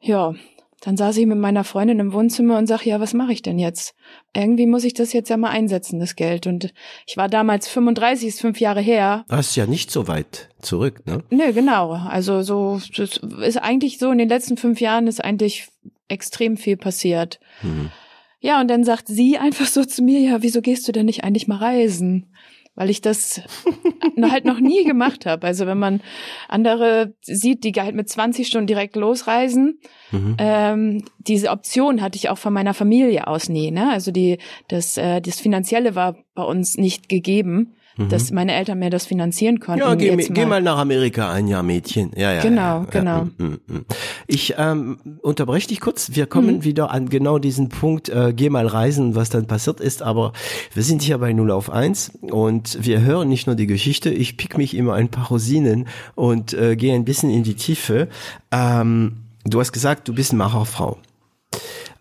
ja, 0.00 0.34
dann 0.82 0.96
saß 0.96 1.16
ich 1.18 1.26
mit 1.26 1.38
meiner 1.38 1.62
Freundin 1.62 2.00
im 2.00 2.12
Wohnzimmer 2.12 2.58
und 2.58 2.66
sag, 2.66 2.84
ja, 2.84 2.98
was 2.98 3.14
mache 3.14 3.32
ich 3.32 3.40
denn 3.40 3.60
jetzt? 3.60 3.94
Irgendwie 4.34 4.66
muss 4.66 4.82
ich 4.82 4.94
das 4.94 5.12
jetzt 5.12 5.30
ja 5.30 5.36
mal 5.36 5.50
einsetzen, 5.50 6.00
das 6.00 6.16
Geld. 6.16 6.48
Und 6.48 6.74
ich 7.06 7.16
war 7.16 7.28
damals 7.28 7.68
35, 7.68 8.26
ist 8.26 8.40
fünf 8.40 8.58
Jahre 8.58 8.80
her. 8.80 9.24
Das 9.28 9.50
ist 9.50 9.56
ja 9.56 9.66
nicht 9.66 9.92
so 9.92 10.08
weit 10.08 10.48
zurück, 10.60 11.06
ne? 11.06 11.22
Nö, 11.30 11.52
genau. 11.52 11.92
Also 11.92 12.42
so, 12.42 12.80
das 12.96 13.18
ist 13.18 13.58
eigentlich 13.58 13.98
so, 14.00 14.10
in 14.10 14.18
den 14.18 14.28
letzten 14.28 14.56
fünf 14.56 14.80
Jahren 14.80 15.06
ist 15.06 15.24
eigentlich 15.24 15.68
extrem 16.08 16.56
viel 16.56 16.76
passiert. 16.76 17.38
Mhm. 17.62 17.92
Ja, 18.40 18.60
und 18.60 18.66
dann 18.66 18.82
sagt 18.82 19.06
sie 19.06 19.38
einfach 19.38 19.66
so 19.66 19.84
zu 19.84 20.02
mir, 20.02 20.18
ja, 20.18 20.42
wieso 20.42 20.62
gehst 20.62 20.88
du 20.88 20.92
denn 20.92 21.06
nicht 21.06 21.22
eigentlich 21.22 21.46
mal 21.46 21.58
reisen? 21.58 22.34
Weil 22.74 22.90
ich 22.90 23.00
das 23.00 23.42
halt 24.22 24.44
noch 24.44 24.60
nie 24.60 24.84
gemacht 24.84 25.26
habe. 25.26 25.46
Also 25.46 25.66
wenn 25.66 25.78
man 25.78 26.00
andere 26.48 27.14
sieht, 27.22 27.64
die 27.64 27.72
halt 27.72 27.94
mit 27.94 28.08
20 28.08 28.46
Stunden 28.46 28.66
direkt 28.66 28.96
losreisen, 28.96 29.80
mhm. 30.10 30.36
ähm, 30.38 31.04
diese 31.18 31.50
Option 31.50 32.00
hatte 32.00 32.16
ich 32.16 32.28
auch 32.28 32.38
von 32.38 32.52
meiner 32.52 32.74
Familie 32.74 33.26
aus 33.26 33.48
nie. 33.48 33.70
Ne? 33.70 33.90
Also 33.90 34.10
die 34.10 34.38
das 34.68 34.96
äh, 34.96 35.20
das 35.20 35.40
finanzielle 35.40 35.94
war 35.94 36.16
bei 36.34 36.44
uns 36.44 36.76
nicht 36.76 37.08
gegeben 37.08 37.74
mhm. 37.96 38.08
dass 38.08 38.30
meine 38.30 38.54
Eltern 38.54 38.78
mir 38.78 38.90
das 38.90 39.06
finanzieren 39.06 39.60
konnten. 39.60 39.80
Ja, 39.80 39.94
geh, 39.94 40.16
mal. 40.16 40.26
geh 40.28 40.46
mal 40.46 40.62
nach 40.62 40.78
Amerika 40.78 41.30
ein 41.30 41.48
Jahr 41.48 41.62
Mädchen. 41.62 42.12
Ja, 42.16 42.32
ja. 42.32 42.42
Genau, 42.42 42.60
ja, 42.60 42.86
genau. 42.90 43.16
Ja, 43.16 43.28
mm, 43.38 43.44
mm, 43.44 43.74
mm. 43.74 43.84
Ich 44.26 44.54
ähm, 44.58 44.98
unterbreche 45.22 45.68
dich 45.68 45.80
kurz. 45.80 46.10
Wir 46.14 46.26
kommen 46.26 46.56
mhm. 46.56 46.64
wieder 46.64 46.90
an 46.90 47.08
genau 47.08 47.38
diesen 47.38 47.68
Punkt, 47.68 48.08
äh, 48.08 48.32
geh 48.34 48.50
mal 48.50 48.66
reisen, 48.66 49.14
was 49.14 49.30
dann 49.30 49.46
passiert 49.46 49.80
ist. 49.80 50.02
Aber 50.02 50.32
wir 50.74 50.82
sind 50.82 51.02
hier 51.02 51.18
bei 51.18 51.32
0 51.32 51.50
auf 51.50 51.70
1 51.70 52.12
und 52.22 52.78
wir 52.80 53.00
hören 53.00 53.28
nicht 53.28 53.46
nur 53.46 53.56
die 53.56 53.66
Geschichte. 53.66 54.10
Ich 54.10 54.36
pick 54.36 54.58
mich 54.58 54.74
immer 54.74 54.94
ein 54.94 55.08
paar 55.08 55.28
Rosinen 55.28 55.88
und 56.14 56.52
äh, 56.54 56.76
gehe 56.76 56.94
ein 56.94 57.04
bisschen 57.04 57.30
in 57.30 57.42
die 57.42 57.54
Tiefe. 57.54 58.08
Ähm, 58.50 59.18
du 59.44 59.60
hast 59.60 59.72
gesagt, 59.72 60.08
du 60.08 60.14
bist 60.14 60.32
Macherfrau. 60.32 60.98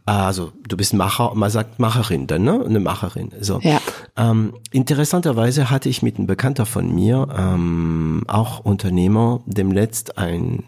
Also 0.05 0.51
du 0.67 0.77
bist 0.77 0.93
Macher, 0.93 1.33
man 1.35 1.51
sagt 1.51 1.79
Macherin 1.79 2.25
dann, 2.27 2.43
ne? 2.43 2.63
Eine 2.65 2.79
Macherin. 2.79 3.31
So. 3.39 3.59
Ja. 3.61 3.79
Ähm, 4.21 4.53
interessanterweise 4.71 5.71
hatte 5.71 5.89
ich 5.89 6.03
mit 6.03 6.17
einem 6.17 6.27
Bekannter 6.27 6.65
von 6.65 6.93
mir, 6.93 7.27
ähm, 7.35 8.23
auch 8.27 8.59
Unternehmer, 8.59 9.41
dem 9.47 9.71
letzt 9.71 10.17
ein 10.17 10.63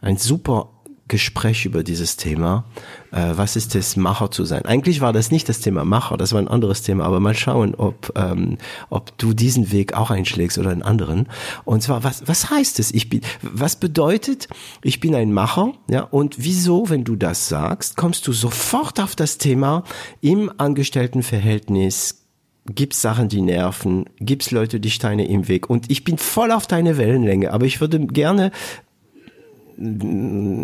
ein 0.00 0.16
super 0.16 0.70
Gespräch 1.08 1.64
über 1.64 1.82
dieses 1.82 2.18
Thema. 2.18 2.64
Äh, 3.12 3.32
was 3.34 3.56
ist 3.56 3.74
es, 3.74 3.96
Macher 3.96 4.30
zu 4.30 4.44
sein? 4.44 4.66
Eigentlich 4.66 5.00
war 5.00 5.14
das 5.14 5.30
nicht 5.30 5.48
das 5.48 5.60
Thema 5.60 5.84
Macher, 5.84 6.18
das 6.18 6.34
war 6.34 6.40
ein 6.40 6.48
anderes 6.48 6.82
Thema, 6.82 7.04
aber 7.04 7.18
mal 7.18 7.34
schauen, 7.34 7.74
ob, 7.74 8.12
ähm, 8.14 8.58
ob 8.90 9.16
du 9.16 9.32
diesen 9.32 9.72
Weg 9.72 9.94
auch 9.94 10.10
einschlägst 10.10 10.58
oder 10.58 10.70
einen 10.70 10.82
anderen. 10.82 11.26
Und 11.64 11.82
zwar, 11.82 12.04
was, 12.04 12.28
was 12.28 12.50
heißt 12.50 12.78
es? 12.78 12.92
Ich 12.92 13.08
bin, 13.08 13.22
was 13.40 13.76
bedeutet, 13.76 14.48
ich 14.82 15.00
bin 15.00 15.14
ein 15.14 15.32
Macher, 15.32 15.72
ja, 15.88 16.02
und 16.02 16.36
wieso, 16.38 16.90
wenn 16.90 17.04
du 17.04 17.16
das 17.16 17.48
sagst, 17.48 17.96
kommst 17.96 18.26
du 18.26 18.34
sofort 18.34 19.00
auf 19.00 19.16
das 19.16 19.38
Thema 19.38 19.84
im 20.20 20.52
Angestelltenverhältnis, 20.58 22.27
gibt's 22.74 23.02
Sachen, 23.02 23.28
die 23.28 23.40
nerven, 23.40 24.04
gibt's 24.18 24.50
Leute, 24.50 24.80
die 24.80 24.90
Steine 24.90 25.26
im 25.26 25.48
Weg 25.48 25.68
und 25.70 25.90
ich 25.90 26.04
bin 26.04 26.18
voll 26.18 26.52
auf 26.52 26.66
deine 26.66 26.96
Wellenlänge, 26.98 27.52
aber 27.52 27.66
ich 27.66 27.80
würde 27.80 28.00
gerne 28.06 28.50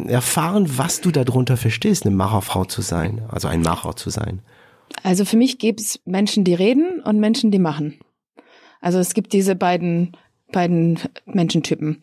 erfahren, 0.09 0.67
was 0.77 1.01
du 1.01 1.13
darunter 1.13 1.57
verstehst, 1.57 2.05
eine 2.05 2.15
Macherfrau 2.17 2.65
zu 2.65 2.83
sein, 2.83 3.23
also 3.29 3.47
ein 3.47 3.63
Macher 3.63 3.95
zu 3.95 4.11
sein? 4.11 4.41
Also 5.05 5.25
für 5.25 5.37
mich 5.37 5.59
gibt 5.59 5.81
es 5.81 6.01
Menschen, 6.05 6.43
die 6.45 6.55
reden 6.55 7.01
und 7.01 7.21
Menschen, 7.21 7.53
die 7.53 7.61
machen. 7.61 8.01
Also 8.81 8.99
es 8.99 9.15
gibt 9.15 9.33
diese 9.33 9.55
beiden 9.55 10.17
beiden 10.55 10.99
Menschentypen. 11.27 12.01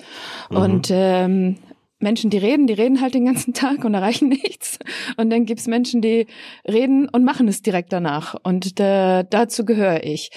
Mhm. 0.49 0.57
Und 0.57 0.87
ähm, 0.91 1.57
Menschen, 2.01 2.29
die 2.29 2.37
reden, 2.37 2.67
die 2.67 2.73
reden 2.73 3.01
halt 3.01 3.13
den 3.13 3.25
ganzen 3.25 3.53
Tag 3.53 3.83
und 3.83 3.93
erreichen 3.93 4.29
nichts. 4.43 4.79
Und 5.17 5.29
dann 5.29 5.45
gibt's 5.45 5.67
Menschen, 5.67 6.01
die 6.01 6.27
reden 6.67 7.07
und 7.09 7.23
machen 7.23 7.47
es 7.47 7.61
direkt 7.61 7.93
danach. 7.93 8.35
Und 8.43 8.79
äh, 8.79 9.23
dazu 9.29 9.65
gehöre 9.65 10.03
ich. 10.03 10.31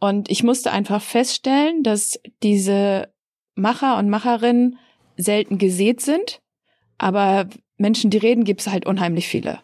Und 0.00 0.30
ich 0.30 0.42
musste 0.42 0.72
einfach 0.72 1.02
feststellen, 1.02 1.82
dass 1.82 2.18
diese 2.42 3.08
Macher 3.54 3.98
und 3.98 4.08
Macherinnen 4.08 4.78
selten 5.16 5.58
gesät 5.58 6.00
sind, 6.00 6.40
aber 6.98 7.48
Menschen, 7.76 8.10
die 8.10 8.18
reden, 8.18 8.44
gibt 8.44 8.60
es 8.60 8.68
halt 8.68 8.86
unheimlich 8.86 9.28
viele. 9.28 9.60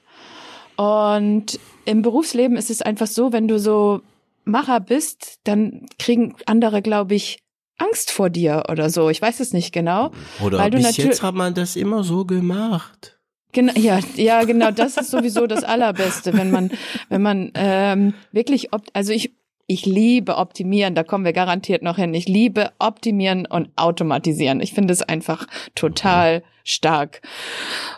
Und 0.77 1.59
im 1.87 2.03
Berufsleben 2.03 2.57
ist 2.57 2.71
es 2.71 2.83
einfach 2.83 3.07
so, 3.07 3.33
wenn 3.33 3.49
du 3.49 3.59
so 3.59 4.01
Macher 4.45 4.81
bist, 4.81 5.41
dann 5.45 5.87
kriegen 5.99 6.35
andere, 6.47 6.83
glaube 6.83 7.15
ich, 7.15 7.39
Angst 7.79 8.11
vor 8.11 8.29
dir 8.31 8.65
oder 8.69 8.91
so. 8.91 9.09
Ich 9.09 9.23
weiß 9.23 9.41
es 9.41 9.53
nicht 9.53 9.73
genau. 9.73 10.11
Oder 10.43 10.59
weil 10.59 10.71
bis 10.71 10.97
jetzt 10.97 11.23
hat 11.23 11.35
man 11.35 11.55
das 11.55 11.77
immer 11.77 12.05
so 12.05 12.25
gemacht. 12.25 13.19
Genau, 13.53 13.73
ja, 13.77 14.01
ja, 14.17 14.45
genau. 14.45 14.71
Das 14.71 14.97
ist 14.97 15.11
sowieso 15.11 15.47
das 15.47 15.65
Allerbeste, 15.65 16.35
wenn 16.35 16.51
man, 16.51 16.71
wenn 17.09 17.23
man 17.23 17.51
ähm, 17.55 18.15
wirklich, 18.33 18.69
also 18.93 19.13
ich 19.13 19.33
ich 19.71 19.85
liebe 19.85 20.39
optimieren, 20.39 20.95
da 20.95 21.05
kommen 21.05 21.27
wir 21.27 21.35
garantiert 21.35 21.83
noch 21.83 21.97
hin. 21.97 22.15
Ich 22.15 22.27
liebe 22.27 22.73
optimieren 22.79 23.47
und 23.47 23.69
automatisieren. 23.77 24.61
Ich 24.63 24.73
finde 24.73 24.95
es 24.95 25.03
einfach 25.03 25.47
total 25.75 26.43
stark. 26.65 27.21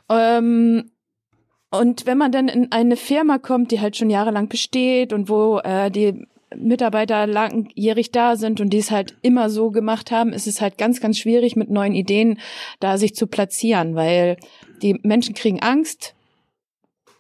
Ähm, 0.08 0.90
und 1.70 2.06
wenn 2.06 2.18
man 2.18 2.32
dann 2.32 2.48
in 2.48 2.72
eine 2.72 2.96
Firma 2.96 3.38
kommt, 3.38 3.70
die 3.70 3.80
halt 3.80 3.96
schon 3.96 4.10
jahrelang 4.10 4.48
besteht 4.48 5.12
und 5.12 5.28
wo 5.28 5.60
äh, 5.60 5.92
die 5.92 6.26
Mitarbeiter 6.56 7.26
langjährig 7.26 8.10
da 8.12 8.36
sind 8.36 8.60
und 8.60 8.70
die 8.70 8.78
es 8.78 8.90
halt 8.90 9.16
immer 9.22 9.50
so 9.50 9.70
gemacht 9.70 10.10
haben, 10.10 10.32
ist 10.32 10.46
es 10.46 10.60
halt 10.60 10.78
ganz, 10.78 11.00
ganz 11.00 11.18
schwierig 11.18 11.56
mit 11.56 11.70
neuen 11.70 11.94
Ideen 11.94 12.38
da 12.80 12.98
sich 12.98 13.14
zu 13.14 13.26
platzieren, 13.26 13.94
weil 13.94 14.36
die 14.82 14.98
Menschen 15.02 15.34
kriegen 15.34 15.60
Angst, 15.60 16.14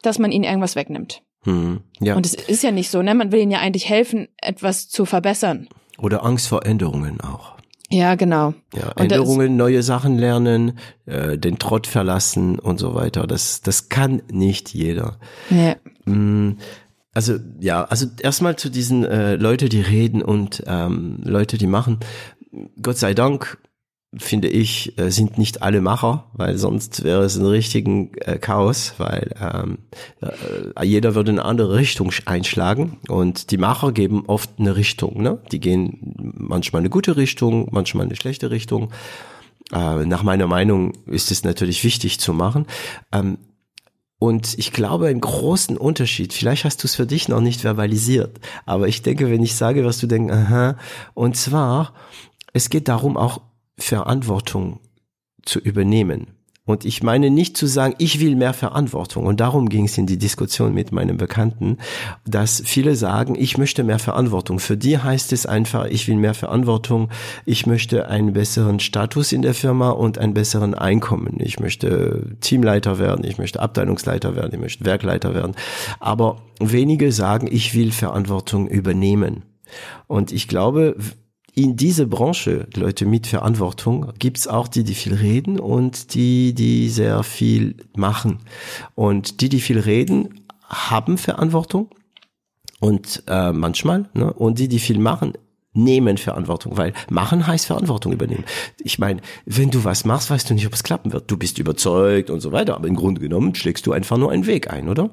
dass 0.02 0.18
man 0.18 0.32
ihnen 0.32 0.44
irgendwas 0.44 0.76
wegnimmt. 0.76 1.22
Hm, 1.44 1.80
ja. 2.00 2.16
Und 2.16 2.26
es 2.26 2.34
ist 2.34 2.62
ja 2.62 2.70
nicht 2.70 2.90
so, 2.90 3.02
ne? 3.02 3.14
Man 3.14 3.32
will 3.32 3.40
ihnen 3.40 3.52
ja 3.52 3.60
eigentlich 3.60 3.88
helfen, 3.88 4.28
etwas 4.36 4.88
zu 4.88 5.06
verbessern. 5.06 5.68
Oder 5.98 6.24
Angst 6.24 6.48
vor 6.48 6.66
Änderungen 6.66 7.20
auch. 7.20 7.56
Ja, 7.92 8.14
genau. 8.14 8.54
Ja, 8.72 8.92
Änderungen, 8.92 9.56
neue 9.56 9.82
Sachen 9.82 10.16
lernen, 10.16 10.78
äh, 11.06 11.36
den 11.36 11.58
Trott 11.58 11.88
verlassen 11.88 12.58
und 12.58 12.78
so 12.78 12.94
weiter. 12.94 13.26
Das, 13.26 13.62
das 13.62 13.88
kann 13.88 14.22
nicht 14.30 14.72
jeder. 14.72 15.18
Ja. 15.50 15.74
Also 17.12 17.38
ja, 17.60 17.84
also 17.84 18.06
erstmal 18.20 18.56
zu 18.56 18.70
diesen 18.70 19.04
äh, 19.04 19.36
Leute, 19.36 19.68
die 19.68 19.80
reden 19.80 20.22
und 20.22 20.62
ähm, 20.66 21.20
Leute, 21.24 21.58
die 21.58 21.66
machen. 21.66 21.98
Gott 22.80 22.98
sei 22.98 23.14
Dank 23.14 23.58
finde 24.16 24.48
ich, 24.48 24.98
äh, 24.98 25.10
sind 25.10 25.38
nicht 25.38 25.62
alle 25.62 25.80
Macher, 25.80 26.30
weil 26.32 26.58
sonst 26.58 27.04
wäre 27.04 27.22
es 27.22 27.36
ein 27.36 27.46
richtigen 27.46 28.12
äh, 28.18 28.38
Chaos, 28.38 28.94
weil 28.98 29.32
ähm, 29.40 29.78
äh, 30.20 30.84
jeder 30.84 31.14
würde 31.14 31.30
eine 31.30 31.44
andere 31.44 31.76
Richtung 31.76 32.10
einschlagen 32.26 32.98
und 33.08 33.52
die 33.52 33.58
Macher 33.58 33.92
geben 33.92 34.24
oft 34.26 34.50
eine 34.58 34.74
Richtung. 34.74 35.22
Ne? 35.22 35.38
Die 35.52 35.60
gehen 35.60 36.34
manchmal 36.36 36.80
eine 36.80 36.90
gute 36.90 37.16
Richtung, 37.16 37.68
manchmal 37.70 38.06
eine 38.06 38.16
schlechte 38.16 38.50
Richtung. 38.50 38.90
Äh, 39.72 40.04
nach 40.06 40.24
meiner 40.24 40.48
Meinung 40.48 40.92
ist 41.06 41.30
es 41.30 41.44
natürlich 41.44 41.84
wichtig 41.84 42.18
zu 42.18 42.32
machen. 42.32 42.66
Ähm, 43.12 43.38
und 44.20 44.58
ich 44.58 44.72
glaube, 44.72 45.06
einen 45.06 45.22
großen 45.22 45.78
Unterschied, 45.78 46.34
vielleicht 46.34 46.64
hast 46.66 46.82
du 46.82 46.86
es 46.86 46.94
für 46.94 47.06
dich 47.06 47.28
noch 47.28 47.40
nicht 47.40 47.62
verbalisiert, 47.62 48.38
aber 48.66 48.86
ich 48.86 49.00
denke, 49.00 49.30
wenn 49.30 49.42
ich 49.42 49.56
sage, 49.56 49.82
was 49.84 49.98
du 49.98 50.06
denkst, 50.06 50.32
aha, 50.32 50.76
und 51.14 51.38
zwar, 51.38 51.94
es 52.52 52.68
geht 52.68 52.88
darum, 52.88 53.16
auch 53.16 53.40
Verantwortung 53.78 54.80
zu 55.42 55.58
übernehmen. 55.58 56.39
Und 56.70 56.84
ich 56.84 57.02
meine 57.02 57.30
nicht 57.30 57.56
zu 57.56 57.66
sagen, 57.66 57.96
ich 57.98 58.20
will 58.20 58.36
mehr 58.36 58.52
Verantwortung. 58.52 59.26
Und 59.26 59.40
darum 59.40 59.68
ging 59.68 59.86
es 59.86 59.98
in 59.98 60.06
die 60.06 60.18
Diskussion 60.18 60.72
mit 60.72 60.92
meinem 60.92 61.16
Bekannten, 61.16 61.78
dass 62.24 62.62
viele 62.64 62.94
sagen, 62.94 63.34
ich 63.36 63.58
möchte 63.58 63.82
mehr 63.82 63.98
Verantwortung. 63.98 64.60
Für 64.60 64.76
die 64.76 64.96
heißt 64.96 65.32
es 65.32 65.46
einfach, 65.46 65.86
ich 65.86 66.06
will 66.06 66.14
mehr 66.14 66.34
Verantwortung. 66.34 67.08
Ich 67.44 67.66
möchte 67.66 68.08
einen 68.08 68.32
besseren 68.32 68.78
Status 68.78 69.32
in 69.32 69.42
der 69.42 69.54
Firma 69.54 69.90
und 69.90 70.18
einen 70.18 70.32
besseren 70.32 70.74
Einkommen. 70.74 71.38
Ich 71.40 71.58
möchte 71.58 72.36
Teamleiter 72.40 73.00
werden. 73.00 73.24
Ich 73.24 73.36
möchte 73.36 73.60
Abteilungsleiter 73.60 74.36
werden. 74.36 74.54
Ich 74.54 74.60
möchte 74.60 74.84
Werkleiter 74.84 75.34
werden. 75.34 75.56
Aber 75.98 76.42
wenige 76.60 77.10
sagen, 77.10 77.48
ich 77.50 77.74
will 77.74 77.90
Verantwortung 77.90 78.68
übernehmen. 78.68 79.42
Und 80.06 80.30
ich 80.30 80.46
glaube, 80.46 80.94
in 81.62 81.76
diese 81.76 82.06
Branche, 82.06 82.66
Leute 82.74 83.04
mit 83.04 83.26
Verantwortung, 83.26 84.12
gibt's 84.18 84.48
auch 84.48 84.66
die, 84.66 84.82
die 84.82 84.94
viel 84.94 85.14
reden 85.14 85.60
und 85.60 86.14
die, 86.14 86.54
die 86.54 86.88
sehr 86.88 87.22
viel 87.22 87.76
machen. 87.94 88.38
Und 88.94 89.42
die, 89.42 89.50
die 89.50 89.60
viel 89.60 89.78
reden, 89.78 90.46
haben 90.66 91.18
Verantwortung 91.18 91.90
und 92.80 93.24
äh, 93.26 93.52
manchmal, 93.52 94.08
ne? 94.14 94.32
und 94.32 94.58
die, 94.58 94.68
die 94.68 94.78
viel 94.78 94.98
machen, 94.98 95.34
nehmen 95.74 96.16
Verantwortung, 96.16 96.78
weil 96.78 96.94
machen 97.10 97.46
heißt 97.46 97.66
Verantwortung 97.66 98.12
übernehmen. 98.12 98.44
Ich 98.78 98.98
meine, 98.98 99.20
wenn 99.44 99.70
du 99.70 99.84
was 99.84 100.06
machst, 100.06 100.30
weißt 100.30 100.48
du 100.48 100.54
nicht, 100.54 100.66
ob 100.66 100.72
es 100.72 100.82
klappen 100.82 101.12
wird. 101.12 101.30
Du 101.30 101.36
bist 101.36 101.58
überzeugt 101.58 102.30
und 102.30 102.40
so 102.40 102.52
weiter, 102.52 102.74
aber 102.74 102.88
im 102.88 102.96
Grunde 102.96 103.20
genommen 103.20 103.54
schlägst 103.54 103.86
du 103.86 103.92
einfach 103.92 104.16
nur 104.16 104.32
einen 104.32 104.46
Weg 104.46 104.72
ein, 104.72 104.88
oder? 104.88 105.10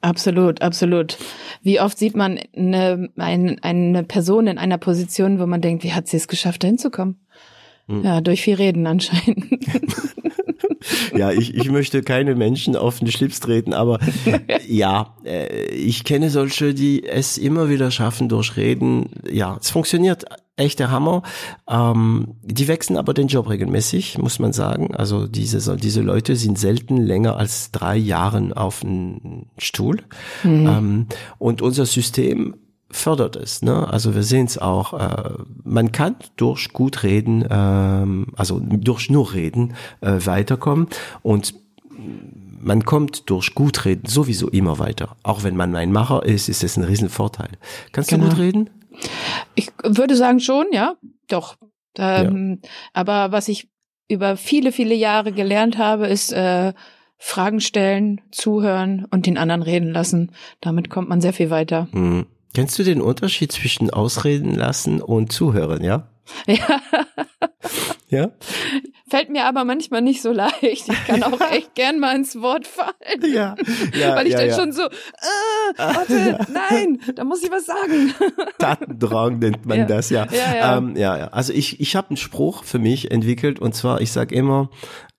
Absolut, 0.00 0.62
absolut. 0.62 1.18
Wie 1.62 1.80
oft 1.80 1.98
sieht 1.98 2.16
man 2.16 2.38
eine, 2.56 3.10
eine, 3.16 3.56
eine 3.62 4.02
Person 4.04 4.46
in 4.46 4.58
einer 4.58 4.78
Position, 4.78 5.38
wo 5.40 5.46
man 5.46 5.60
denkt, 5.60 5.84
wie 5.84 5.92
hat 5.92 6.06
sie 6.08 6.16
es 6.16 6.28
geschafft, 6.28 6.62
da 6.62 6.68
hinzukommen? 6.68 7.18
Hm. 7.88 8.04
Ja, 8.04 8.20
durch 8.20 8.42
viel 8.42 8.56
Reden 8.56 8.86
anscheinend. 8.86 9.46
ja, 11.16 11.30
ich, 11.30 11.54
ich 11.54 11.70
möchte 11.70 12.02
keine 12.02 12.34
Menschen 12.34 12.76
auf 12.76 12.98
den 12.98 13.10
Schlips 13.10 13.40
treten, 13.40 13.72
aber 13.72 13.98
ja, 14.66 15.14
äh, 15.24 15.66
ich 15.68 16.04
kenne 16.04 16.30
solche, 16.30 16.74
die 16.74 17.04
es 17.04 17.38
immer 17.38 17.68
wieder 17.68 17.90
schaffen 17.90 18.28
durch 18.28 18.56
Reden. 18.56 19.10
Ja, 19.30 19.56
es 19.60 19.70
funktioniert 19.70 20.24
echt 20.56 20.78
der 20.78 20.90
Hammer. 20.90 21.22
Ähm, 21.68 22.34
die 22.42 22.68
wechseln 22.68 22.96
aber 22.96 23.14
den 23.14 23.28
Job 23.28 23.48
regelmäßig, 23.48 24.18
muss 24.18 24.38
man 24.38 24.52
sagen. 24.52 24.94
Also 24.94 25.26
diese, 25.26 25.76
diese 25.76 26.00
Leute 26.00 26.36
sind 26.36 26.58
selten 26.58 26.96
länger 26.96 27.36
als 27.36 27.70
drei 27.70 27.96
Jahren 27.96 28.52
auf 28.52 28.82
einem 28.82 29.46
Stuhl. 29.58 30.02
Mhm. 30.42 30.66
Ähm, 30.66 31.06
und 31.38 31.62
unser 31.62 31.86
System 31.86 32.56
fördert 32.90 33.36
es. 33.36 33.62
Ne? 33.62 33.88
Also 33.88 34.14
wir 34.14 34.22
sehen 34.22 34.46
es 34.46 34.58
auch. 34.58 34.94
Äh, 34.94 35.30
man 35.64 35.92
kann 35.92 36.16
durch 36.36 36.72
gut 36.72 37.02
reden, 37.02 37.44
ähm, 37.50 38.28
also 38.36 38.60
durch 38.60 39.10
nur 39.10 39.34
reden 39.34 39.74
äh, 40.00 40.18
weiterkommen 40.24 40.88
und 41.22 41.54
man 42.58 42.84
kommt 42.84 43.30
durch 43.30 43.54
gut 43.54 43.84
reden 43.84 44.06
sowieso 44.08 44.48
immer 44.48 44.78
weiter. 44.78 45.16
Auch 45.22 45.44
wenn 45.44 45.56
man 45.56 45.74
ein 45.76 45.92
Macher 45.92 46.24
ist, 46.24 46.48
ist 46.48 46.64
es 46.64 46.76
ein 46.76 46.84
Riesenvorteil. 46.84 47.50
Kannst 47.92 48.10
genau. 48.10 48.24
du 48.24 48.30
gut 48.30 48.38
reden? 48.38 48.70
Ich 49.54 49.68
würde 49.82 50.16
sagen 50.16 50.40
schon, 50.40 50.66
ja, 50.72 50.94
doch. 51.28 51.56
Ähm, 51.98 52.60
ja. 52.62 52.70
Aber 52.92 53.32
was 53.32 53.48
ich 53.48 53.68
über 54.08 54.36
viele, 54.36 54.72
viele 54.72 54.94
Jahre 54.94 55.32
gelernt 55.32 55.78
habe, 55.78 56.06
ist 56.06 56.32
äh, 56.32 56.72
Fragen 57.18 57.60
stellen, 57.60 58.20
zuhören 58.30 59.06
und 59.10 59.26
den 59.26 59.38
anderen 59.38 59.62
reden 59.62 59.90
lassen. 59.90 60.32
Damit 60.60 60.90
kommt 60.90 61.08
man 61.08 61.20
sehr 61.20 61.32
viel 61.32 61.50
weiter. 61.50 61.88
Mhm. 61.92 62.26
Kennst 62.54 62.78
du 62.78 62.84
den 62.84 63.02
Unterschied 63.02 63.52
zwischen 63.52 63.90
Ausreden 63.90 64.54
lassen 64.54 65.02
und 65.02 65.32
Zuhören, 65.32 65.84
ja? 65.84 66.08
Ja. 66.46 66.80
Ja? 68.08 68.30
Fällt 69.08 69.30
mir 69.30 69.44
aber 69.44 69.64
manchmal 69.64 70.02
nicht 70.02 70.22
so 70.22 70.32
leicht. 70.32 70.88
Ich 70.88 71.06
kann 71.06 71.22
auch 71.22 71.40
echt 71.52 71.74
gern 71.74 71.98
mal 71.98 72.14
ins 72.16 72.40
Wort 72.40 72.66
fallen. 72.66 72.92
Ja. 73.22 73.54
ja 73.98 74.16
Weil 74.16 74.26
ich 74.26 74.32
ja, 74.32 74.40
dann 74.40 74.48
ja. 74.48 74.56
schon 74.56 74.72
so, 74.72 74.82
äh, 74.82 74.88
warte, 75.76 76.38
nein, 76.52 77.00
da 77.14 77.24
muss 77.24 77.42
ich 77.42 77.50
was 77.50 77.66
sagen. 77.66 78.14
Tatendrang 78.58 79.38
nennt 79.38 79.66
man 79.66 79.86
das, 79.86 80.10
ja. 80.10 80.26
Ja, 80.30 80.56
ja. 80.56 80.78
Ähm, 80.78 80.96
ja, 80.96 81.18
ja. 81.18 81.28
Also 81.28 81.52
ich, 81.52 81.80
ich 81.80 81.94
habe 81.96 82.10
einen 82.10 82.16
Spruch 82.16 82.64
für 82.64 82.78
mich 82.78 83.10
entwickelt 83.10 83.60
und 83.60 83.74
zwar, 83.74 84.00
ich 84.00 84.12
sage 84.12 84.34
immer, 84.34 84.70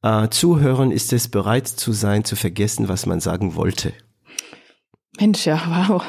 äh, 0.02 0.30
zuhören 0.30 0.92
ist 0.92 1.14
es 1.14 1.30
bereit 1.30 1.68
zu 1.68 1.92
sein, 1.94 2.24
zu 2.24 2.36
vergessen, 2.36 2.90
was 2.90 3.06
man 3.06 3.20
sagen 3.20 3.56
wollte. 3.56 3.94
Mensch, 5.20 5.46
ja, 5.46 5.60
wow. 5.90 6.04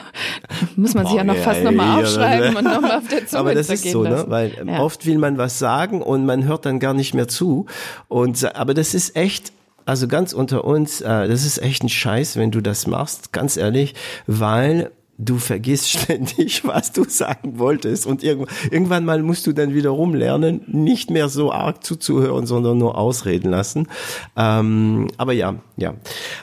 Muss 0.77 0.95
man 0.95 1.07
sich 1.07 1.17
ja 1.17 1.25
noch 1.25 1.35
ja, 1.37 1.43
fast 1.43 1.63
nochmal 1.63 1.87
ja, 1.87 2.05
aufschreiben 2.05 2.57
und 2.57 2.65
nochmal 2.65 2.99
auf 2.99 3.09
der 3.09 3.27
Zunge 3.27 3.41
Aber 3.41 3.55
das 3.55 3.69
ist 3.71 3.91
so, 3.91 4.03
ne? 4.03 4.25
Weil 4.29 4.53
ähm, 4.61 4.69
Ja. 4.69 4.81
oft 4.81 5.07
will 5.07 5.19
man 5.19 5.39
was 5.39 5.59
sagen 5.59 6.03
und 6.03 6.27
man 6.27 6.45
hört 6.45 6.67
dann 6.67 6.79
gar 6.79 6.95
nicht 6.95 7.15
mehr 7.15 7.29
zu. 7.29 7.67
Und 8.09 8.37
sa- 8.37 8.53
aber 8.55 8.75
das 8.75 8.95
ist 8.95 9.17
echt, 9.17 9.53
also 9.87 10.09
ganz 10.09 10.33
unter 10.33 10.65
uns, 10.65 11.01
äh, 11.01 11.29
das 11.29 11.45
ist 11.47 11.59
echt 11.63 11.83
ein 11.83 11.89
Scheiß, 11.89 12.37
wenn 12.37 12.51
du 12.51 12.61
das 12.61 12.87
machst, 12.87 13.33
ganz 13.33 13.57
ehrlich, 13.57 13.95
weil 14.27 14.91
du 15.21 15.39
vergisst 15.39 15.91
ständig, 15.99 16.65
was 16.65 16.93
du 16.93 17.05
sagen 17.09 17.59
wolltest 17.59 18.07
und 18.07 18.23
irgendwann, 18.23 18.55
irgendwann 18.71 19.05
mal 19.05 19.23
musst 19.23 19.47
du 19.47 19.53
dann 19.53 19.75
wiederum 19.75 20.15
lernen, 20.15 20.61
nicht 20.67 21.11
mehr 21.11 21.29
so 21.29 21.51
arg 21.51 21.83
zuzuhören, 21.83 22.47
sondern 22.47 22.79
nur 22.79 22.97
ausreden 22.97 23.51
lassen. 23.51 23.89
Ähm, 24.37 25.09
aber 25.17 25.33
ja, 25.33 25.55
ja. 25.77 25.95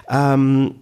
Ähm, 0.10 0.76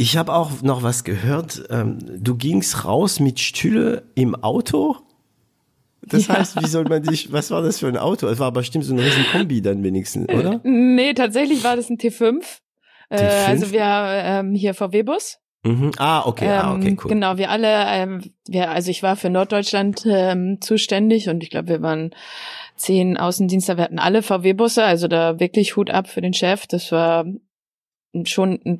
ich 0.00 0.16
habe 0.16 0.32
auch 0.32 0.62
noch 0.62 0.82
was 0.82 1.04
gehört. 1.04 1.62
Ähm, 1.68 1.98
du 2.18 2.34
gingst 2.36 2.86
raus 2.86 3.20
mit 3.20 3.38
Stühle 3.38 4.04
im 4.14 4.34
Auto. 4.34 4.96
Das 6.00 6.26
Ja. 6.26 6.38
heißt, 6.38 6.58
wie 6.62 6.66
soll 6.66 6.84
man 6.86 7.02
dich, 7.02 7.32
was 7.32 7.50
war 7.50 7.60
das 7.60 7.80
für 7.80 7.88
ein 7.88 7.98
Auto? 7.98 8.26
Es 8.28 8.38
war 8.38 8.50
bestimmt 8.50 8.84
so 8.86 8.94
ein 8.94 8.98
riesen 8.98 9.24
Kombi 9.30 9.60
dann 9.60 9.82
wenigstens, 9.82 10.26
oder? 10.30 10.60
Nee, 10.64 11.12
tatsächlich 11.12 11.62
war 11.62 11.76
das 11.76 11.90
ein 11.90 11.98
T5. 11.98 12.42
Äh, 13.10 13.16
T5? 13.18 13.46
also 13.46 13.72
wir 13.72 13.82
ähm, 13.84 14.54
hier 14.54 14.72
VW-Bus. 14.72 15.38
Mhm. 15.64 15.90
Ah, 15.98 16.26
okay, 16.26 16.48
ah, 16.48 16.74
okay, 16.74 16.88
Ähm, 16.88 16.98
cool. 17.04 17.08
Genau, 17.10 17.36
wir 17.36 17.50
alle, 17.50 17.84
ähm, 17.88 18.22
wir, 18.48 18.70
also 18.70 18.90
ich 18.90 19.02
war 19.02 19.16
für 19.16 19.28
Norddeutschland 19.28 20.06
ähm, 20.06 20.58
zuständig 20.62 21.28
und 21.28 21.42
ich 21.42 21.50
glaube, 21.50 21.68
wir 21.68 21.82
waren 21.82 22.14
zehn 22.76 23.18
Außendienste, 23.18 23.76
wir 23.76 23.84
hatten 23.84 23.98
alle 23.98 24.22
VW-Busse, 24.22 24.82
also 24.82 25.06
da 25.08 25.38
wirklich 25.38 25.76
Hut 25.76 25.90
ab 25.90 26.08
für 26.08 26.22
den 26.22 26.32
Chef. 26.32 26.66
Das 26.66 26.90
war 26.90 27.26
schon 28.24 28.58
ein 28.64 28.78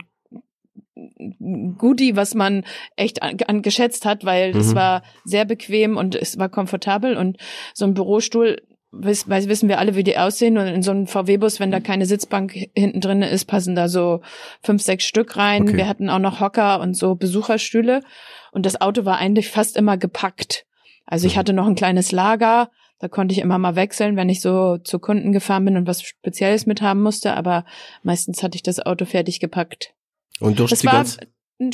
Goodie, 1.79 2.17
was 2.17 2.35
man 2.35 2.65
echt 2.97 3.23
an, 3.23 3.37
an 3.47 3.63
geschätzt 3.63 4.05
hat, 4.05 4.25
weil 4.25 4.57
es 4.57 4.73
Mhm. 4.73 4.77
war 4.77 5.03
sehr 5.25 5.45
bequem 5.45 5.97
und 5.97 6.15
es 6.15 6.39
war 6.39 6.49
komfortabel 6.49 7.17
und 7.17 7.37
so 7.75 7.85
ein 7.85 7.95
Bürostuhl, 7.95 8.63
wiss, 8.93 9.29
weiß, 9.29 9.49
wissen 9.49 9.69
wir 9.69 9.79
alle, 9.79 9.95
wie 9.95 10.03
die 10.03 10.19
aussehen 10.19 10.59
und 10.59 10.67
in 10.67 10.83
so 10.83 10.91
einem 10.91 11.07
VW-Bus, 11.07 11.61
wenn 11.61 11.71
da 11.71 11.81
keine 11.81 12.07
Sitzbank 12.07 12.53
hinten 12.75 13.01
drin 13.01 13.23
ist, 13.23 13.45
passen 13.47 13.75
da 13.77 13.89
so 13.89 14.21
fünf, 14.63 14.83
sechs 14.83 15.05
Stück 15.05 15.37
rein. 15.37 15.63
Okay. 15.63 15.77
Wir 15.77 15.89
hatten 15.89 16.11
auch 16.11 16.19
noch 16.19 16.41
Hocker 16.41 16.81
und 16.81 16.97
so 16.97 17.15
Besucherstühle 17.15 18.03
und 18.53 18.67
das 18.67 18.81
Auto 18.81 19.05
war 19.05 19.19
eigentlich 19.19 19.49
fast 19.49 19.77
immer 19.77 19.97
gepackt. 19.97 20.65
Also 21.07 21.27
ich 21.27 21.35
Mhm. 21.35 21.39
hatte 21.39 21.53
noch 21.53 21.67
ein 21.67 21.75
kleines 21.77 22.11
Lager, 22.13 22.71
da 22.99 23.09
konnte 23.09 23.33
ich 23.33 23.41
immer 23.41 23.59
mal 23.59 23.77
wechseln, 23.77 24.17
wenn 24.17 24.29
ich 24.29 24.41
so 24.43 24.77
zu 24.79 24.99
Kunden 24.99 25.33
gefahren 25.33 25.65
bin 25.65 25.77
und 25.77 25.87
was 25.87 26.03
Spezielles 26.03 26.67
mit 26.67 26.83
haben 26.83 27.01
musste, 27.03 27.35
aber 27.35 27.65
meistens 28.03 28.43
hatte 28.43 28.57
ich 28.57 28.63
das 28.63 28.79
Auto 28.85 29.05
fertig 29.07 29.41
gepackt. 29.41 29.95
Und 30.41 30.59
durch 30.59 30.71
Das 30.71 30.81
die 30.81 30.87
war 30.87 31.05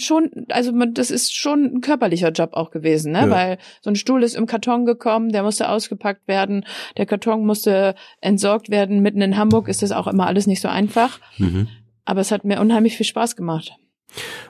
schon, 0.00 0.30
also 0.48 0.72
man, 0.72 0.94
das 0.94 1.10
ist 1.10 1.34
schon 1.34 1.76
ein 1.76 1.80
körperlicher 1.80 2.30
Job 2.30 2.50
auch 2.54 2.70
gewesen, 2.70 3.12
ne? 3.12 3.20
Ja. 3.20 3.30
Weil 3.30 3.58
so 3.80 3.90
ein 3.90 3.96
Stuhl 3.96 4.22
ist 4.22 4.34
im 4.34 4.46
Karton 4.46 4.84
gekommen, 4.84 5.30
der 5.30 5.42
musste 5.42 5.68
ausgepackt 5.68 6.26
werden, 6.26 6.64
der 6.96 7.06
Karton 7.06 7.46
musste 7.46 7.94
entsorgt 8.20 8.68
werden. 8.68 9.00
Mitten 9.00 9.20
in 9.20 9.36
Hamburg 9.36 9.68
ist 9.68 9.82
das 9.82 9.92
auch 9.92 10.08
immer 10.08 10.26
alles 10.26 10.46
nicht 10.46 10.60
so 10.60 10.68
einfach. 10.68 11.20
mhm. 11.38 11.68
Aber 12.04 12.20
es 12.20 12.30
hat 12.30 12.44
mir 12.44 12.60
unheimlich 12.60 12.96
viel 12.96 13.06
Spaß 13.06 13.34
gemacht. 13.34 13.72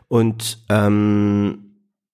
Und 0.09 0.59
ähm, 0.69 1.67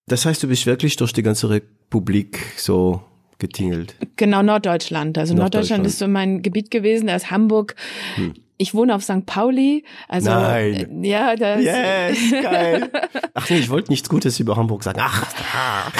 das 0.07 0.25
heißt, 0.25 0.41
du 0.41 0.47
bist 0.47 0.65
wirklich 0.65 0.95
durch 0.95 1.11
die 1.11 1.23
ganze 1.23 1.49
Republik 1.49 2.39
so 2.57 3.01
getingelt. 3.39 3.95
Genau, 4.15 4.41
Norddeutschland. 4.41 5.17
Also 5.17 5.33
Norddeutschland, 5.33 5.83
Norddeutschland. 5.83 5.85
ist 5.87 5.99
so 5.99 6.07
mein 6.07 6.41
Gebiet 6.41 6.71
gewesen. 6.71 7.07
Da 7.07 7.15
ist 7.15 7.29
Hamburg. 7.29 7.75
Hm. 8.15 8.33
Ich 8.57 8.73
wohne 8.73 8.95
auf 8.95 9.03
St. 9.03 9.25
Pauli. 9.25 9.83
Also 10.07 10.29
Nein. 10.29 11.03
äh, 11.03 11.07
ja, 11.07 11.35
das 11.35 11.63
Yes, 11.63 12.43
geil. 12.43 12.91
Ach 13.33 13.49
nee, 13.49 13.57
ich 13.57 13.69
wollte 13.69 13.91
nichts 13.91 14.09
Gutes 14.09 14.39
über 14.39 14.55
Hamburg 14.55 14.83
sagen. 14.83 14.99
Ach, 15.01 15.91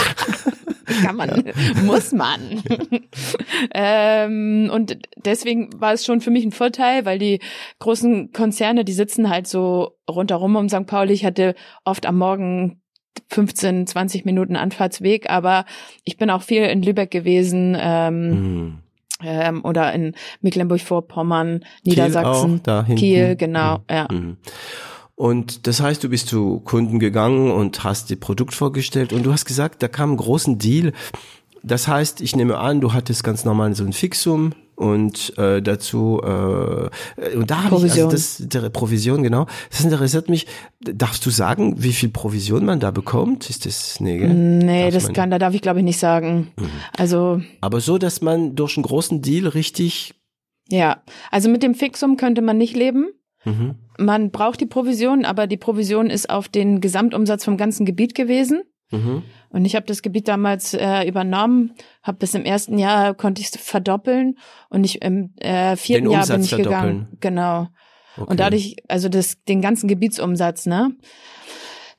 kann 1.04 1.16
man, 1.16 1.52
muss 1.84 2.12
man. 2.12 2.62
ähm, 3.74 4.70
und 4.72 4.98
deswegen 5.18 5.70
war 5.80 5.94
es 5.94 6.06
schon 6.06 6.22
für 6.22 6.32
mich 6.32 6.46
ein 6.46 6.52
Vorteil, 6.52 7.06
weil 7.06 7.20
die 7.20 7.39
großen 7.80 8.32
Konzerne, 8.32 8.86
die 8.86 8.94
sitzen 8.94 9.30
halt 9.30 9.48
so 9.48 9.98
rundherum 10.10 10.56
um 10.56 10.70
St. 10.70 10.86
Pauli. 10.86 11.13
Ich 11.13 11.26
hatte 11.26 11.56
oft 11.86 12.06
am 12.06 12.18
Morgen 12.18 12.82
15, 13.30 13.88
20 13.88 14.26
Minuten 14.26 14.56
Anfahrtsweg, 14.56 15.30
aber 15.30 15.66
ich 16.04 16.18
bin 16.18 16.30
auch 16.30 16.42
viel 16.42 16.63
in 16.63 16.84
Lübeck 16.84 17.12
gewesen 17.12 17.76
ähm, 17.80 18.32
hm. 18.32 18.83
Ähm, 19.23 19.63
oder 19.63 19.93
in 19.93 20.15
Mecklenburg-Vorpommern, 20.41 21.59
Kiel 21.83 21.93
Niedersachsen, 21.93 22.62
hinten. 22.65 22.95
Kiel, 22.95 23.36
genau, 23.36 23.77
Mhm. 23.79 23.83
ja. 23.89 24.07
Mhm. 24.12 24.38
Und 25.15 25.67
das 25.67 25.79
heißt, 25.81 26.03
du 26.03 26.09
bist 26.09 26.27
zu 26.27 26.59
Kunden 26.62 26.99
gegangen 26.99 27.51
und 27.51 27.83
hast 27.83 28.09
die 28.09 28.15
Produkt 28.15 28.53
vorgestellt 28.55 29.13
und 29.13 29.23
du 29.23 29.31
hast 29.31 29.45
gesagt, 29.45 29.83
da 29.83 29.88
kam 29.88 30.13
ein 30.13 30.17
großen 30.17 30.57
Deal. 30.57 30.91
Das 31.62 31.88
heißt, 31.88 32.19
ich 32.21 32.36
nehme 32.36 32.57
an, 32.57 32.81
du 32.81 32.93
hattest 32.93 33.23
ganz 33.23 33.45
normal 33.45 33.73
so 33.75 33.83
ein 33.86 33.93
Fixum 33.93 34.53
und 34.84 35.38
äh, 35.38 35.62
dazu 35.62 36.19
äh, 36.22 37.36
und 37.36 37.50
da 37.50 37.63
habe 37.63 37.78
ich 37.78 37.84
also 37.84 38.10
Provision. 38.10 38.10
das 38.10 38.38
der 38.39 38.69
Provision 38.69 39.24
genau. 39.24 39.48
Das 39.72 39.84
interessiert 39.84 40.30
mich. 40.30 40.46
Darfst 40.82 41.26
du 41.26 41.30
sagen, 41.30 41.82
wie 41.82 41.93
viel 41.93 42.10
Provision 42.10 42.65
man 42.65 42.82
da 42.82 42.91
bekommt? 42.91 43.50
Ist 43.50 43.65
das 43.65 44.02
nee, 44.02 44.17
gell? 44.17 44.34
Nee, 44.34 44.86
Darf 44.86 44.93
das 44.93 45.04
man 45.06 45.13
kann, 45.13 45.32
da 45.32 45.39
darf 45.39 45.54
ich 45.54 45.62
glaube 45.62 45.80
ich 45.80 45.86
nicht 45.86 46.00
sagen. 46.00 46.52
Mhm. 46.60 46.69
Also 46.98 47.41
Aber 47.62 47.80
so, 47.80 47.98
dass 47.98 48.22
man 48.22 48.56
durch 48.56 48.76
einen 48.76 48.84
großen 48.84 49.22
Deal 49.22 49.48
richtig 49.48 50.15
ja, 50.69 51.02
also 51.32 51.50
mit 51.50 51.63
dem 51.63 51.76
Fixum 51.76 52.17
könnte 52.17 52.41
man 52.41 52.58
nicht 52.58 52.76
leben. 52.76 53.08
mhm. 53.46 53.76
Man 54.00 54.32
braucht 54.32 54.60
die 54.60 54.65
Provision, 54.65 55.24
aber 55.24 55.46
die 55.46 55.58
Provision 55.58 56.10
ist 56.10 56.30
auf 56.30 56.48
den 56.48 56.82
Gesamtumsatz 56.82 57.46
vom 57.46 57.58
ganzen 57.58 57.86
Gebiet 57.86 58.15
gewesen. 58.15 58.63
Mhm. 58.91 59.24
Und 59.54 59.66
ich 59.66 59.76
habe 59.76 59.86
das 59.86 60.02
Gebiet 60.02 60.28
damals 60.28 60.74
äh, 60.74 61.08
übernommen, 61.08 61.76
habe 62.02 62.18
das 62.20 62.34
im 62.34 62.44
ersten 62.44 62.80
Jahr 62.80 63.13
konnte 63.13 63.39
ich 63.39 63.50
verdoppeln 63.50 64.39
und 64.70 64.84
ich 64.84 65.04
im 65.04 65.36
äh, 65.38 65.76
vierten 65.76 66.10
Jahr 66.10 66.26
bin 66.26 66.42
ich 66.42 66.56
gegangen. 66.56 67.08
Genau. 67.20 67.68
Okay. 68.18 68.30
Und 68.30 68.39
dadurch, 68.39 68.76
also 68.88 69.10
das, 69.10 69.44
den 69.44 69.62
ganzen 69.62 69.88
Gebietsumsatz, 69.88 70.66
ne? 70.66 70.96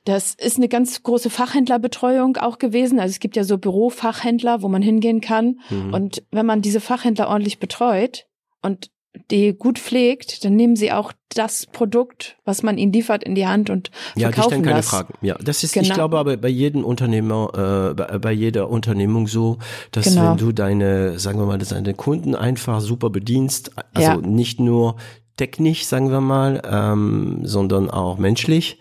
Das 0.03 0.35
ist 0.35 0.57
eine 0.57 0.67
ganz 0.67 1.01
große 1.01 1.29
Fachhändlerbetreuung 1.29 2.37
auch 2.37 2.59
gewesen. 2.59 2.99
Also 2.99 3.11
es 3.11 3.19
gibt 3.19 3.37
ja 3.37 3.43
so 3.43 3.57
Bürofachhändler, 3.57 4.61
wo 4.61 4.67
man 4.67 4.83
hingehen 4.83 5.19
kann. 5.19 5.61
Mhm. 5.69 5.93
Und 5.93 6.23
wenn 6.31 6.45
man 6.45 6.61
diese 6.61 6.79
Fachhändler 6.79 7.29
ordentlich 7.29 7.57
betreut 7.57 8.27
und 8.61 8.91
die 9.31 9.53
gut 9.53 9.79
pflegt, 9.79 10.43
dann 10.45 10.55
nehmen 10.55 10.75
sie 10.75 10.91
auch 10.91 11.11
das 11.35 11.65
Produkt, 11.65 12.37
was 12.45 12.63
man 12.63 12.77
ihnen 12.77 12.93
liefert, 12.93 13.23
in 13.23 13.35
die 13.35 13.45
Hand 13.47 13.69
und 13.69 13.91
Ja, 14.15 14.29
die 14.29 14.33
verkaufen 14.33 14.47
stellen 14.49 14.63
keine 14.63 14.75
das. 14.77 14.89
Fragen. 14.89 15.13
Ja, 15.21 15.35
das 15.43 15.63
ist, 15.63 15.75
ich 15.75 15.81
Genau. 15.83 15.95
glaube 15.95 16.17
aber 16.19 16.37
bei 16.37 16.47
jedem 16.47 16.83
Unternehmer, 16.85 17.89
äh, 17.91 17.93
bei, 17.93 18.17
bei 18.19 18.31
jeder 18.31 18.69
Unternehmung 18.69 19.27
so, 19.27 19.57
dass 19.91 20.05
Genau. 20.05 20.31
wenn 20.31 20.37
du 20.37 20.51
deine, 20.51 21.19
sagen 21.19 21.39
wir 21.39 21.45
mal, 21.45 21.57
deine 21.57 21.93
Kunden 21.93 22.35
einfach 22.35 22.79
super 22.81 23.09
bedienst, 23.09 23.71
also 23.93 24.11
Ja. 24.11 24.17
nicht 24.17 24.59
nur 24.59 24.95
technisch, 25.37 25.85
sagen 25.85 26.11
wir 26.11 26.21
mal, 26.21 26.61
ähm, 26.69 27.39
sondern 27.43 27.89
auch 27.89 28.17
menschlich. 28.17 28.79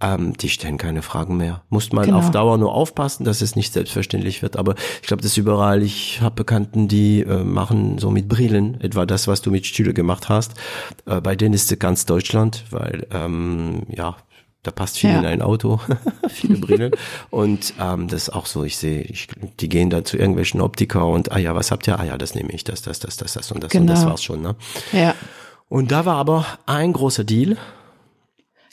Ähm, 0.00 0.36
die 0.36 0.48
stellen 0.48 0.76
keine 0.76 1.02
Fragen 1.02 1.36
mehr. 1.36 1.62
Muss 1.68 1.92
man 1.92 2.06
Genau. 2.06 2.18
auf 2.18 2.30
Dauer 2.32 2.58
nur 2.58 2.74
aufpassen, 2.74 3.24
dass 3.24 3.40
es 3.40 3.54
nicht 3.54 3.72
selbstverständlich 3.72 4.42
wird. 4.42 4.56
Aber 4.56 4.74
ich 5.00 5.06
glaube, 5.06 5.22
das 5.22 5.30
ist 5.32 5.36
überall. 5.38 5.82
Ich 5.82 6.20
habe 6.20 6.34
Bekannten, 6.34 6.88
die 6.88 7.20
äh, 7.20 7.44
machen 7.44 7.98
so 7.98 8.10
mit 8.10 8.28
Brillen, 8.28 8.80
etwa 8.80 9.06
das, 9.06 9.28
was 9.28 9.40
du 9.40 9.50
mit 9.52 9.66
Stühle 9.66 9.94
gemacht 9.94 10.28
hast. 10.28 10.54
Äh, 11.06 11.20
bei 11.20 11.36
denen 11.36 11.54
ist 11.54 11.70
es 11.70 11.78
ganz 11.78 12.06
Deutschland, 12.06 12.64
weil 12.70 13.06
ähm, 13.12 13.84
ja, 13.88 14.16
da 14.64 14.72
passt 14.72 14.98
viel 14.98 15.10
Ja. 15.10 15.20
in 15.20 15.26
ein 15.26 15.42
Auto, 15.42 15.78
viele 16.28 16.56
Brillen. 16.58 16.92
und 17.30 17.74
ähm, 17.80 18.08
das 18.08 18.22
ist 18.24 18.30
auch 18.30 18.46
so, 18.46 18.64
ich 18.64 18.76
sehe, 18.78 19.02
ich, 19.02 19.28
die 19.60 19.68
gehen 19.68 19.90
da 19.90 20.04
zu 20.04 20.16
irgendwelchen 20.16 20.60
Optiker 20.60 21.06
und, 21.06 21.30
ah 21.32 21.38
ja, 21.38 21.54
was 21.54 21.70
habt 21.70 21.86
ihr? 21.86 22.00
Ah 22.00 22.04
ja, 22.04 22.18
das 22.18 22.34
nehme 22.34 22.50
ich, 22.50 22.64
das, 22.64 22.82
das, 22.82 22.98
das, 22.98 23.16
das, 23.18 23.34
das 23.34 23.52
und 23.52 23.62
das 23.62 23.72
und 23.74 23.86
das 23.86 24.00
Genau. 24.00 24.10
war's 24.10 24.22
schon. 24.24 24.40
Ne? 24.42 24.56
Ja. 24.92 25.14
Und 25.68 25.92
da 25.92 26.04
war 26.04 26.16
aber 26.16 26.46
ein 26.66 26.92
großer 26.94 27.24
Deal. 27.24 27.56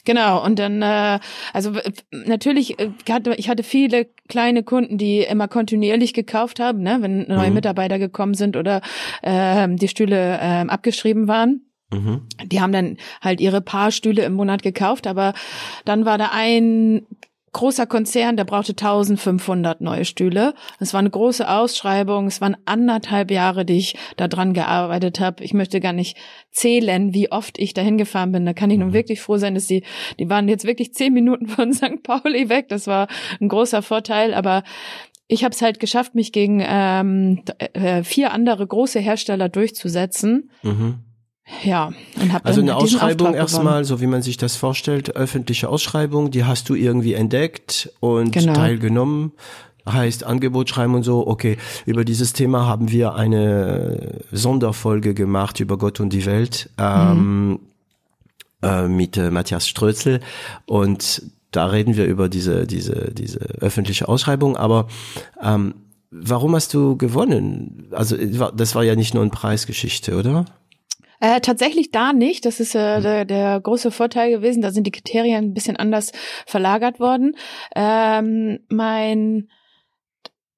Genau, 0.05 0.43
und 0.43 0.57
dann, 0.57 0.81
äh, 0.81 1.19
also 1.53 1.75
äh, 1.75 1.91
natürlich, 2.11 2.79
äh, 2.79 2.89
hatte, 3.09 3.33
ich 3.35 3.49
hatte 3.49 3.63
viele 3.63 4.07
kleine 4.27 4.63
Kunden, 4.63 4.97
die 4.97 5.19
immer 5.19 5.47
kontinuierlich 5.47 6.13
gekauft 6.13 6.59
haben, 6.59 6.81
ne, 6.81 6.97
wenn 7.01 7.27
neue 7.27 7.49
Mhm. 7.49 7.55
Mitarbeiter 7.55 7.99
gekommen 7.99 8.33
sind 8.33 8.57
oder 8.57 8.81
ähm, 9.23 9.77
die 9.77 9.87
Stühle 9.87 10.39
ähm, 10.41 10.69
abgeschrieben 10.69 11.27
waren. 11.27 11.61
Mhm. 11.93 12.21
Die 12.45 12.61
haben 12.61 12.71
dann 12.71 12.97
halt 13.21 13.41
ihre 13.41 13.61
paar 13.61 13.91
Stühle 13.91 14.23
im 14.23 14.33
Monat 14.33 14.63
gekauft, 14.63 15.07
aber 15.07 15.33
dann 15.85 16.05
war 16.05 16.17
da 16.17 16.31
ein 16.33 17.05
großer 17.53 17.85
Konzern, 17.85 18.37
der 18.37 18.45
brauchte 18.45 18.71
1500 18.71 19.81
neue 19.81 20.05
Stühle. 20.05 20.53
Es 20.79 20.93
war 20.93 20.99
eine 20.99 21.09
große 21.09 21.49
Ausschreibung. 21.49 22.27
Es 22.27 22.41
waren 22.41 22.57
anderthalb 22.65 23.31
Jahre, 23.31 23.65
die 23.65 23.77
ich 23.77 23.95
da 24.17 24.27
dran 24.27 24.53
gearbeitet 24.53 25.19
habe. 25.19 25.43
Ich 25.43 25.53
möchte 25.53 25.79
gar 25.79 25.93
nicht 25.93 26.17
zählen, 26.51 27.13
wie 27.13 27.31
oft 27.31 27.59
ich 27.59 27.73
dahin 27.73 27.97
gefahren 27.97 28.31
bin. 28.31 28.45
Da 28.45 28.53
kann 28.53 28.71
ich 28.71 28.77
nun 28.77 28.93
wirklich 28.93 29.21
froh 29.21 29.37
sein, 29.37 29.55
dass 29.55 29.67
die, 29.67 29.83
die 30.19 30.29
waren 30.29 30.47
jetzt 30.47 30.65
wirklich 30.65 30.93
zehn 30.93 31.13
Minuten 31.13 31.47
von 31.47 31.73
St. 31.73 32.03
Pauli 32.03 32.49
weg. 32.49 32.69
Das 32.69 32.87
war 32.87 33.07
ein 33.39 33.49
großer 33.49 33.81
Vorteil, 33.81 34.33
aber 34.33 34.63
ich 35.27 35.43
habe 35.43 35.53
es 35.53 35.61
halt 35.61 35.79
geschafft, 35.79 36.13
mich 36.13 36.31
gegen 36.31 36.61
ähm, 36.65 37.43
äh, 37.73 38.03
vier 38.03 38.33
andere 38.33 38.67
große 38.67 38.99
Hersteller 38.99 39.49
durchzusetzen. 39.49 40.51
Mhm. 40.61 40.99
Ja, 41.63 41.91
und 42.21 42.33
habe 42.33 42.45
Also 42.45 42.61
eine 42.61 42.75
Ausschreibung 42.75 43.33
erstmal, 43.33 43.85
so 43.85 44.01
wie 44.01 44.07
man 44.07 44.21
sich 44.21 44.37
das 44.37 44.55
vorstellt, 44.55 45.15
öffentliche 45.15 45.69
Ausschreibung, 45.69 46.31
die 46.31 46.45
hast 46.45 46.69
du 46.69 46.75
irgendwie 46.75 47.13
entdeckt 47.13 47.91
und 47.99 48.31
Genau. 48.31 48.53
teilgenommen. 48.53 49.31
Heißt 49.89 50.23
Angebot 50.23 50.69
schreiben 50.69 50.93
und 50.93 51.01
so, 51.03 51.25
okay, 51.25 51.57
über 51.87 52.05
dieses 52.05 52.33
Thema 52.33 52.67
haben 52.67 52.91
wir 52.91 53.15
eine 53.15 54.19
Sonderfolge 54.31 55.15
gemacht 55.15 55.59
über 55.59 55.77
Gott 55.79 55.99
und 55.99 56.13
die 56.13 56.25
Welt 56.27 56.69
ähm, 56.77 57.59
äh, 58.61 58.87
mit 58.87 59.17
äh, 59.17 59.31
Matthias 59.31 59.67
Strözel 59.67 60.19
und 60.67 61.23
da 61.49 61.65
reden 61.65 61.97
wir 61.97 62.05
über 62.05 62.29
diese, 62.29 62.67
diese, 62.67 63.11
diese 63.11 63.39
öffentliche 63.59 64.07
Ausschreibung, 64.07 64.55
aber 64.55 64.87
ähm, 65.43 65.73
warum 66.11 66.55
hast 66.55 66.75
du 66.75 66.95
gewonnen? 66.95 67.87
Also 67.91 68.15
das 68.55 68.75
war 68.75 68.83
ja 68.83 68.95
nicht 68.95 69.15
nur 69.15 69.23
eine 69.23 69.31
Preisgeschichte, 69.31 70.15
oder? 70.15 70.45
Äh, 71.21 71.39
tatsächlich 71.39 71.91
da 71.91 72.11
nicht. 72.11 72.45
Das 72.45 72.59
ist 72.59 72.75
äh, 72.75 72.99
der, 72.99 73.25
der 73.25 73.61
große 73.61 73.91
Vorteil 73.91 74.31
gewesen. 74.31 74.61
Da 74.61 74.71
sind 74.71 74.85
die 74.85 74.91
Kriterien 74.91 75.45
ein 75.45 75.53
bisschen 75.53 75.77
anders 75.77 76.11
verlagert 76.45 76.99
worden. 76.99 77.37
Ähm, 77.75 78.59
mein 78.69 79.49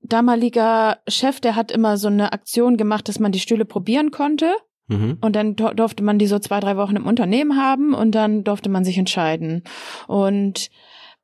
damaliger 0.01 0.99
Chef, 1.07 1.39
der 1.39 1.55
hat 1.55 1.71
immer 1.71 1.97
so 1.97 2.07
eine 2.07 2.33
Aktion 2.33 2.77
gemacht, 2.77 3.07
dass 3.07 3.19
man 3.19 3.31
die 3.31 3.39
Stühle 3.39 3.65
probieren 3.65 4.11
konnte. 4.11 4.53
Mhm. 4.87 5.17
Und 5.21 5.35
dann 5.35 5.55
dur- 5.55 5.73
durfte 5.73 6.03
man 6.03 6.17
die 6.17 6.27
so 6.27 6.39
zwei, 6.39 6.59
drei 6.59 6.77
Wochen 6.77 6.95
im 6.95 7.07
Unternehmen 7.07 7.57
haben 7.61 7.93
und 7.93 8.11
dann 8.11 8.43
durfte 8.43 8.69
man 8.69 8.83
sich 8.83 8.97
entscheiden. 8.97 9.63
Und 10.07 10.69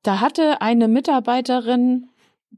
da 0.03 0.21
hatte 0.21 0.61
eine 0.61 0.87
Mitarbeiterin 0.87 2.09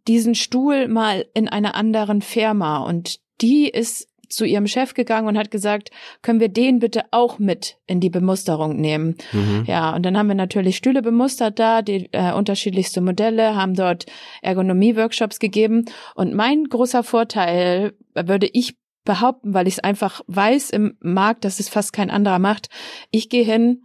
diesen 0.08 0.36
Stuhl 0.36 0.88
mal 0.88 1.26
in 1.34 1.48
einer 1.48 1.76
anderen 1.76 2.22
Firma 2.22 2.84
und 2.84 3.20
die 3.42 3.68
ist 3.68 4.08
zu 4.32 4.46
ihrem 4.46 4.68
Chef 4.68 4.94
gegangen 4.94 5.28
und 5.28 5.38
hat 5.38 5.52
gesagt, 5.52 5.92
können 6.22 6.40
wir 6.40 6.50
den 6.50 6.80
bitte 6.80 7.04
auch 7.12 7.40
mit 7.40 7.78
in 7.88 8.00
die 8.00 8.10
Bemusterung 8.10 8.78
nehmen? 8.80 9.16
Mhm. 9.32 9.66
Ja, 9.68 9.96
und 9.96 10.04
dann 10.04 10.18
haben 10.18 10.28
wir 10.28 10.36
natürlich 10.36 10.78
Stühle 10.78 11.02
bemustert 11.02 11.60
da, 11.60 11.82
die 11.82 12.10
äh, 12.12 12.34
unterschiedlichste 12.34 13.02
Modelle, 13.02 13.56
haben 13.56 13.76
dort 13.76 14.06
Ergonomie-Workshops 14.42 15.40
gegeben. 15.40 15.86
Und 16.16 16.34
mein 16.34 16.66
großer 16.66 17.04
Vorteil, 17.04 17.94
äh, 18.14 18.28
würde 18.28 18.50
ich 18.52 18.76
behaupten, 19.04 19.54
weil 19.54 19.68
ich 19.68 19.76
es 19.76 19.84
einfach 19.84 20.22
weiß 20.28 20.70
im 20.70 20.96
Markt, 21.02 21.44
dass 21.46 21.60
es 21.60 21.70
fast 21.70 21.94
kein 21.94 22.10
anderer 22.10 22.40
macht, 22.40 22.70
ich 23.10 23.30
gehe 23.30 23.44
hin, 23.44 23.84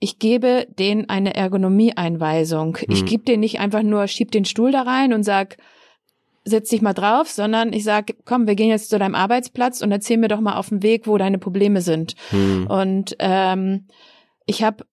ich 0.00 0.18
gebe 0.18 0.66
denen 0.78 1.08
eine 1.08 1.34
Ergonomie-Einweisung. 1.34 2.78
Ich 2.88 3.00
Hm. 3.00 3.06
gebe 3.06 3.24
denen 3.24 3.40
nicht 3.40 3.60
einfach 3.60 3.82
nur, 3.82 4.06
schieb 4.06 4.30
den 4.30 4.44
Stuhl 4.44 4.72
da 4.72 4.82
rein 4.82 5.12
und 5.12 5.24
sag, 5.24 5.56
setz 6.44 6.70
dich 6.70 6.82
mal 6.82 6.94
drauf, 6.94 7.28
sondern 7.30 7.72
ich 7.72 7.84
sag, 7.84 8.14
komm, 8.24 8.46
wir 8.46 8.54
gehen 8.54 8.70
jetzt 8.70 8.90
zu 8.90 8.98
deinem 8.98 9.14
Arbeitsplatz 9.14 9.82
und 9.82 9.92
erzähl 9.92 10.16
mir 10.16 10.28
doch 10.28 10.40
mal 10.40 10.56
auf 10.56 10.70
dem 10.70 10.82
Weg, 10.82 11.06
wo 11.06 11.18
deine 11.18 11.38
Probleme 11.38 11.82
sind. 11.82 12.14
Mhm. 12.32 12.66
Und 12.66 13.16
ähm, 13.18 13.86
ich 14.46 14.62
habe 14.62 14.84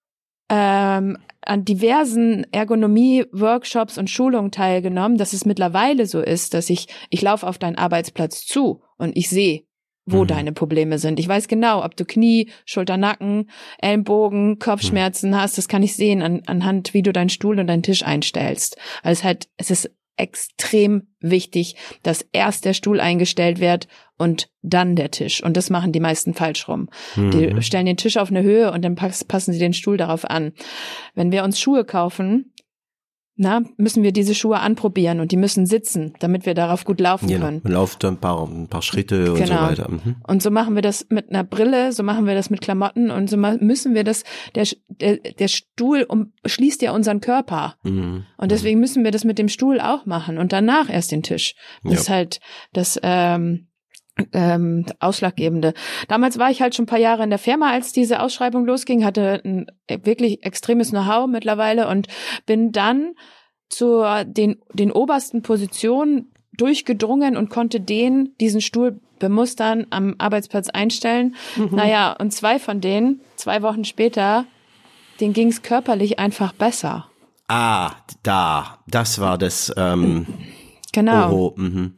ähm, 0.50 1.18
an 1.42 1.66
diversen 1.66 2.46
Ergonomie-Workshops 2.52 3.98
und 3.98 4.10
Schulungen 4.10 4.52
teilgenommen, 4.52 5.18
dass 5.18 5.34
es 5.34 5.46
mittlerweile 5.46 6.06
so 6.06 6.22
ist, 6.22 6.54
dass 6.54 6.70
ich, 6.70 6.88
ich 7.10 7.22
laufe 7.22 7.48
auf 7.48 7.58
deinen 7.58 7.78
Arbeitsplatz 7.78 8.46
zu 8.46 8.82
und 8.98 9.16
ich 9.16 9.30
sehe, 9.30 9.64
wo 10.06 10.24
Mhm. 10.24 10.28
deine 10.28 10.52
Probleme 10.54 11.00
sind. 11.00 11.20
Ich 11.20 11.28
weiß 11.28 11.48
genau, 11.48 11.84
ob 11.84 11.96
du 11.98 12.06
Knie, 12.06 12.50
Schulter, 12.66 12.98
Nacken, 12.98 13.50
Ellenbogen, 13.80 14.58
Kopfschmerzen 14.60 15.40
hast, 15.40 15.58
das 15.58 15.68
kann 15.68 15.84
ich 15.84 15.96
sehen 15.96 16.22
an, 16.22 16.44
anhand, 16.46 16.94
wie 16.94 17.02
du 17.02 17.12
deinen 17.12 17.30
Stuhl 17.30 17.60
und 17.60 17.68
deinen 17.68 17.84
Tisch 17.84 18.04
einstellst. 18.04 18.78
Also 19.04 19.20
es 19.20 19.24
halt, 19.24 19.48
es 19.58 19.70
ist 19.72 19.92
extrem 20.18 21.08
wichtig, 21.20 21.76
dass 22.04 22.26
erst 22.32 22.66
der 22.66 22.74
Stuhl 22.74 23.00
eingestellt 23.00 23.60
wird 23.60 23.88
und 24.18 24.50
dann 24.62 24.96
der 24.96 25.12
Tisch. 25.12 25.44
Und 25.44 25.56
das 25.56 25.70
machen 25.70 25.92
die 25.92 26.00
meisten 26.00 26.34
falsch 26.34 26.68
rum. 26.68 26.90
Die 27.16 27.22
Mhm. 27.54 27.62
stellen 27.62 27.86
den 27.86 27.98
Tisch 27.98 28.18
auf 28.18 28.30
eine 28.30 28.42
Höhe 28.44 28.72
und 28.72 28.84
dann 28.84 28.96
pass- 28.96 29.24
passen 29.24 29.54
sie 29.54 29.60
den 29.60 29.74
Stuhl 29.74 29.98
darauf 29.98 30.26
an. 30.30 30.54
Wenn 31.16 31.32
wir 31.32 31.44
uns 31.44 31.60
Schuhe 31.60 31.86
kaufen, 31.86 32.52
na, 33.38 33.62
müssen 33.78 34.02
wir 34.04 34.12
diese 34.12 34.34
Schuhe 34.36 34.60
anprobieren 34.60 35.20
und 35.20 35.32
die 35.32 35.38
müssen 35.38 35.66
sitzen, 35.68 36.14
damit 36.20 36.46
wir 36.48 36.54
darauf 36.56 36.84
gut 36.86 37.00
laufen 37.00 37.28
Genau. 37.28 37.46
können. 37.46 37.62
Man 37.64 37.74
läuft 37.74 38.04
ein 38.04 38.18
paar, 38.18 38.48
ein 38.48 38.68
paar 38.68 38.82
Schritte 38.82 39.32
und 39.32 39.38
so 39.38 39.44
Genau. 39.44 39.62
weiter. 39.62 39.90
Mhm. 39.90 40.16
Und 40.28 40.42
so 40.42 40.50
machen 40.52 40.76
wir 40.76 40.82
das 40.82 41.06
mit 41.10 41.30
einer 41.30 41.44
Brille, 41.44 41.92
so 41.94 42.02
machen 42.04 42.26
wir 42.26 42.34
das 42.34 42.50
mit 42.50 42.62
Klamotten 42.62 43.12
und 43.12 43.30
so 43.30 43.38
müssen 43.38 43.94
wir 43.94 44.04
das, 44.04 44.24
der, 44.56 44.66
der, 44.90 45.18
der 45.18 45.48
Stuhl 45.48 46.04
um, 46.10 46.34
schließt 46.46 46.82
ja 46.82 46.92
unseren 46.94 47.22
Körper. 47.22 47.76
Mhm. 47.84 48.26
Und 48.38 48.52
deswegen 48.52 48.80
müssen 48.80 49.04
wir 49.04 49.12
das 49.12 49.24
mit 49.24 49.38
dem 49.38 49.50
Stuhl 49.50 49.80
auch 49.80 50.06
machen 50.06 50.38
und 50.40 50.52
danach 50.52 50.90
erst 50.90 51.12
den 51.12 51.22
Tisch. 51.24 51.54
Das 51.84 51.94
Ja. 51.94 52.00
ist 52.00 52.10
halt 52.10 52.40
das 52.74 53.00
ähm, 53.04 53.68
ähm, 54.34 54.86
Ausschlaggebende. 55.00 55.74
Damals 56.08 56.38
war 56.38 56.50
ich 56.50 56.62
halt 56.62 56.76
schon 56.76 56.84
ein 56.84 56.88
paar 56.88 57.00
Jahre 57.00 57.24
in 57.24 57.30
der 57.30 57.40
Firma, 57.40 57.72
als 57.72 57.92
diese 57.94 58.22
Ausschreibung 58.22 58.66
losging, 58.66 59.06
hatte 59.06 59.42
ein 59.44 59.68
wirklich 60.04 60.46
extremes 60.46 60.90
Know-how 60.90 61.28
mittlerweile 61.28 61.88
und 61.88 62.08
bin 62.46 62.72
dann 62.72 63.14
zu 63.70 64.04
den, 64.26 64.62
den 64.74 64.92
obersten 64.92 65.42
Positionen 65.42 66.32
durchgedrungen 66.54 67.38
und 67.38 67.50
konnte 67.50 67.80
den, 67.80 68.34
diesen 68.40 68.62
Stuhl 68.62 69.00
bemustern, 69.20 69.88
am 69.90 70.16
Arbeitsplatz 70.18 70.70
einstellen. 70.70 71.36
Naja, 71.72 72.16
und 72.20 72.32
zwei 72.32 72.60
von 72.60 72.82
denen, 72.82 73.22
zwei 73.36 73.62
Wochen 73.62 73.84
später, 73.84 74.46
denen 75.20 75.34
ging 75.34 75.50
es 75.50 75.62
körperlich 75.62 76.20
einfach 76.20 76.54
besser. 76.54 77.10
Ah, 77.48 77.92
da, 78.24 78.80
das 78.88 79.20
war 79.20 79.38
das. 79.38 79.74
Ähm, 79.78 80.26
Genau. 80.98 81.30
Oho, 81.30 81.54
mhm. 81.58 81.94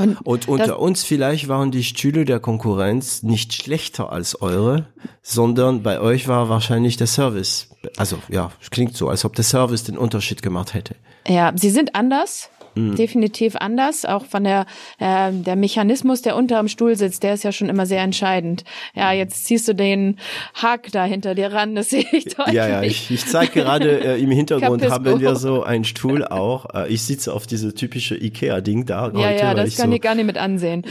Und 0.00 0.16
Und 0.24 0.48
unter 0.48 0.78
uns 0.78 1.04
vielleicht 1.04 1.48
waren 1.48 1.70
die 1.70 1.84
Stühle 1.84 2.24
der 2.24 2.40
Konkurrenz 2.40 3.22
nicht 3.22 3.52
schlechter 3.52 4.12
als 4.12 4.40
eure, 4.40 4.86
sondern 5.22 5.82
bei 5.82 6.00
euch 6.00 6.28
war 6.28 6.48
wahrscheinlich 6.48 6.96
der 6.96 7.06
Service. 7.06 7.68
Also 7.96 8.18
ja, 8.28 8.50
es 8.60 8.70
klingt 8.70 8.96
so, 8.96 9.08
als 9.08 9.24
ob 9.24 9.34
der 9.34 9.44
Service 9.44 9.84
den 9.84 9.96
Unterschied 9.96 10.42
gemacht 10.42 10.74
hätte. 10.74 10.96
Ja, 11.26 11.52
sie 11.56 11.70
sind 11.70 11.94
anders. 11.94 12.50
Mhm. 12.74 12.96
Definitiv 12.96 13.56
anders, 13.56 14.04
auch 14.04 14.24
von 14.24 14.44
der 14.44 14.66
äh, 14.98 15.32
der 15.32 15.56
Mechanismus, 15.56 16.22
der 16.22 16.36
unter 16.36 16.58
dem 16.58 16.68
Stuhl 16.68 16.96
sitzt, 16.96 17.22
der 17.22 17.34
ist 17.34 17.44
ja 17.44 17.52
schon 17.52 17.68
immer 17.68 17.86
sehr 17.86 18.02
entscheidend. 18.02 18.64
Ja, 18.94 19.12
jetzt 19.12 19.46
ziehst 19.46 19.68
du 19.68 19.74
den 19.74 20.18
Hack 20.54 20.88
da 20.92 21.04
hinter 21.04 21.34
dir 21.34 21.52
ran, 21.52 21.74
das 21.74 21.90
sehe 21.90 22.04
ich 22.12 22.24
deutlich. 22.34 22.54
Ja, 22.54 22.68
ja, 22.68 22.82
ich, 22.82 23.10
ich 23.10 23.26
zeige 23.26 23.52
gerade 23.52 24.00
äh, 24.00 24.20
im 24.22 24.30
Hintergrund 24.30 24.88
haben 24.88 25.20
wir 25.20 25.36
so 25.36 25.62
einen 25.62 25.84
Stuhl 25.84 26.24
auch. 26.24 26.66
Äh, 26.74 26.88
ich 26.88 27.02
sitze 27.02 27.32
auf 27.32 27.46
diese 27.46 27.74
typische 27.74 28.16
Ikea-Ding 28.16 28.86
da 28.86 29.08
ja, 29.08 29.14
heute, 29.14 29.40
ja, 29.40 29.54
das 29.54 29.76
kann 29.76 29.90
so, 29.90 29.96
ich 29.96 30.02
gar 30.02 30.14
nicht 30.14 30.26
mit 30.26 30.38
ansehen. 30.38 30.84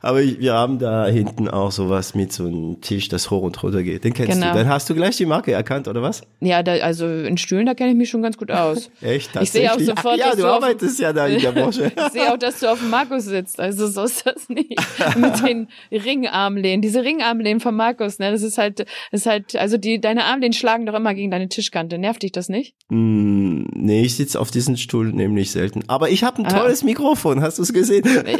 aber 0.00 0.22
ich, 0.22 0.38
wir 0.40 0.54
haben 0.54 0.78
da 0.78 1.06
hinten 1.06 1.48
auch 1.48 1.72
sowas 1.72 2.14
mit 2.14 2.32
so 2.32 2.46
einem 2.46 2.80
Tisch, 2.80 3.08
das 3.08 3.30
hoch 3.30 3.42
und 3.42 3.62
runter 3.62 3.82
geht. 3.82 4.04
Den 4.04 4.14
kennst 4.14 4.32
Genau. 4.32 4.52
du. 4.52 4.58
Dann 4.58 4.68
hast 4.68 4.88
du 4.90 4.94
gleich 4.94 5.16
die 5.16 5.26
Marke 5.26 5.52
erkannt, 5.52 5.88
oder 5.88 6.02
was? 6.02 6.22
Ja, 6.40 6.62
da, 6.62 6.72
also 6.74 7.06
in 7.06 7.36
Stühlen, 7.38 7.66
da 7.66 7.74
kenne 7.74 7.90
ich 7.90 7.96
mich 7.96 8.10
schon 8.10 8.22
ganz 8.22 8.36
gut 8.36 8.50
aus. 8.50 8.90
Echt? 9.00 9.36
Ich 9.42 9.50
sehe 9.50 9.72
auch 9.72 9.78
sofort, 9.78 10.14
Ach, 10.14 10.16
ja, 10.16 10.26
dass 10.26 10.36
du 10.36 10.42
du 10.42 10.48
auf- 10.48 10.62
arbeitest 10.62 11.00
ja 11.00 11.12
da 11.12 11.26
in 11.26 11.40
der 11.40 11.52
Branche. 11.52 11.92
Ich 11.96 12.12
sehe 12.12 12.32
auch, 12.32 12.38
dass 12.38 12.60
du 12.60 12.70
auf 12.70 12.78
dem 12.78 12.90
Markus 12.90 13.24
sitzt. 13.24 13.60
Also 13.60 13.86
so 13.88 14.04
ist 14.04 14.26
das 14.26 14.48
nicht. 14.48 14.76
Mit 15.16 15.42
den 15.46 15.68
Ringarmlehnen. 15.90 16.82
Diese 16.82 17.02
Ringarmlehnen 17.04 17.60
von 17.60 17.74
Markus, 17.74 18.18
ne? 18.18 18.30
Das 18.30 18.42
ist 18.42 18.58
halt, 18.58 18.80
das 18.80 18.86
ist 19.22 19.26
halt, 19.26 19.56
also 19.56 19.76
die, 19.76 20.00
deine 20.00 20.24
Armlehnen 20.24 20.52
schlagen 20.52 20.86
doch 20.86 20.94
immer 20.94 21.14
gegen 21.14 21.30
deine 21.30 21.48
Tischkante. 21.48 21.98
Nervt 21.98 22.22
dich 22.22 22.32
das 22.32 22.48
nicht? 22.48 22.74
Hm, 22.88 23.66
nee, 23.74 24.02
ich 24.02 24.16
sitze 24.16 24.40
auf 24.40 24.50
diesem 24.50 24.76
Stuhl 24.76 25.12
nämlich 25.12 25.50
selten. 25.50 25.82
Aber 25.88 26.10
ich 26.10 26.24
habe 26.24 26.42
ein 26.42 26.46
Ah. 26.46 26.60
tolles 26.60 26.82
Mikrofon, 26.82 27.42
hast 27.42 27.58
du 27.58 27.62
es 27.62 27.72
gesehen? 27.72 28.04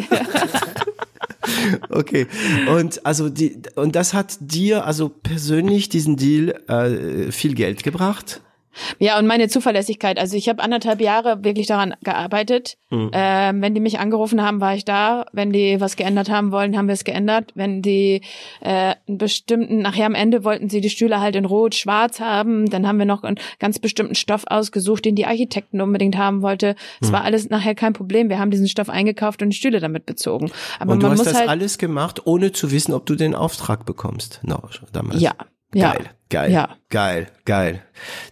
Okay. 1.90 2.26
Und 2.68 3.04
also 3.04 3.28
die 3.28 3.58
und 3.76 3.94
das 3.96 4.14
hat 4.14 4.36
dir 4.40 4.84
also 4.86 5.08
persönlich 5.08 5.88
diesen 5.88 6.16
Deal 6.16 6.50
äh, 6.68 7.32
viel 7.32 7.54
Geld 7.54 7.82
gebracht? 7.82 8.40
Ja, 8.98 9.18
und 9.18 9.26
meine 9.26 9.48
Zuverlässigkeit. 9.48 10.18
Also 10.18 10.36
ich 10.36 10.48
habe 10.48 10.62
anderthalb 10.62 11.00
Jahre 11.00 11.44
wirklich 11.44 11.66
daran 11.66 11.94
gearbeitet. 12.02 12.76
Ähm, 13.12 13.62
wenn 13.62 13.74
die 13.74 13.80
mich 13.80 13.98
angerufen 13.98 14.42
haben, 14.42 14.60
war 14.60 14.74
ich 14.74 14.84
da. 14.84 15.26
Wenn 15.32 15.52
die 15.52 15.80
was 15.80 15.96
geändert 15.96 16.30
haben 16.30 16.52
wollen, 16.52 16.76
haben 16.76 16.88
wir 16.88 16.92
es 16.92 17.04
geändert. 17.04 17.52
Wenn 17.54 17.80
die 17.80 18.20
äh, 18.60 18.94
einen 19.08 19.18
bestimmten, 19.18 19.78
nachher 19.78 20.06
am 20.06 20.14
Ende 20.14 20.44
wollten 20.44 20.68
sie 20.68 20.80
die 20.80 20.90
Stühle 20.90 21.20
halt 21.20 21.36
in 21.36 21.44
Rot, 21.44 21.74
Schwarz 21.74 22.20
haben, 22.20 22.68
dann 22.68 22.86
haben 22.86 22.98
wir 22.98 23.06
noch 23.06 23.24
einen 23.24 23.38
ganz 23.58 23.78
bestimmten 23.78 24.14
Stoff 24.14 24.44
ausgesucht, 24.46 25.04
den 25.04 25.14
die 25.14 25.26
Architekten 25.26 25.80
unbedingt 25.80 26.16
haben 26.16 26.42
wollte. 26.42 26.74
Es 27.00 27.12
war 27.12 27.24
alles 27.24 27.48
nachher 27.48 27.74
kein 27.74 27.92
Problem. 27.92 28.28
Wir 28.28 28.38
haben 28.38 28.50
diesen 28.50 28.68
Stoff 28.68 28.88
eingekauft 28.88 29.42
und 29.42 29.50
die 29.50 29.56
Stühle 29.56 29.80
damit 29.80 30.06
bezogen. 30.06 30.50
Aber 30.78 30.92
Und 30.92 31.02
du 31.02 31.06
man 31.06 31.12
hast 31.12 31.24
muss 31.24 31.32
das 31.32 31.38
halt 31.38 31.48
alles 31.48 31.78
gemacht, 31.78 32.26
ohne 32.26 32.52
zu 32.52 32.70
wissen, 32.70 32.92
ob 32.92 33.06
du 33.06 33.14
den 33.14 33.34
Auftrag 33.34 33.86
bekommst. 33.86 34.40
No, 34.42 34.60
damals. 34.92 35.20
ja, 35.20 35.32
ja, 35.74 35.94
Geil, 36.32 36.50
geil, 36.50 36.52
ja. 36.52 36.68
geil, 36.88 37.26
geil. 37.44 37.82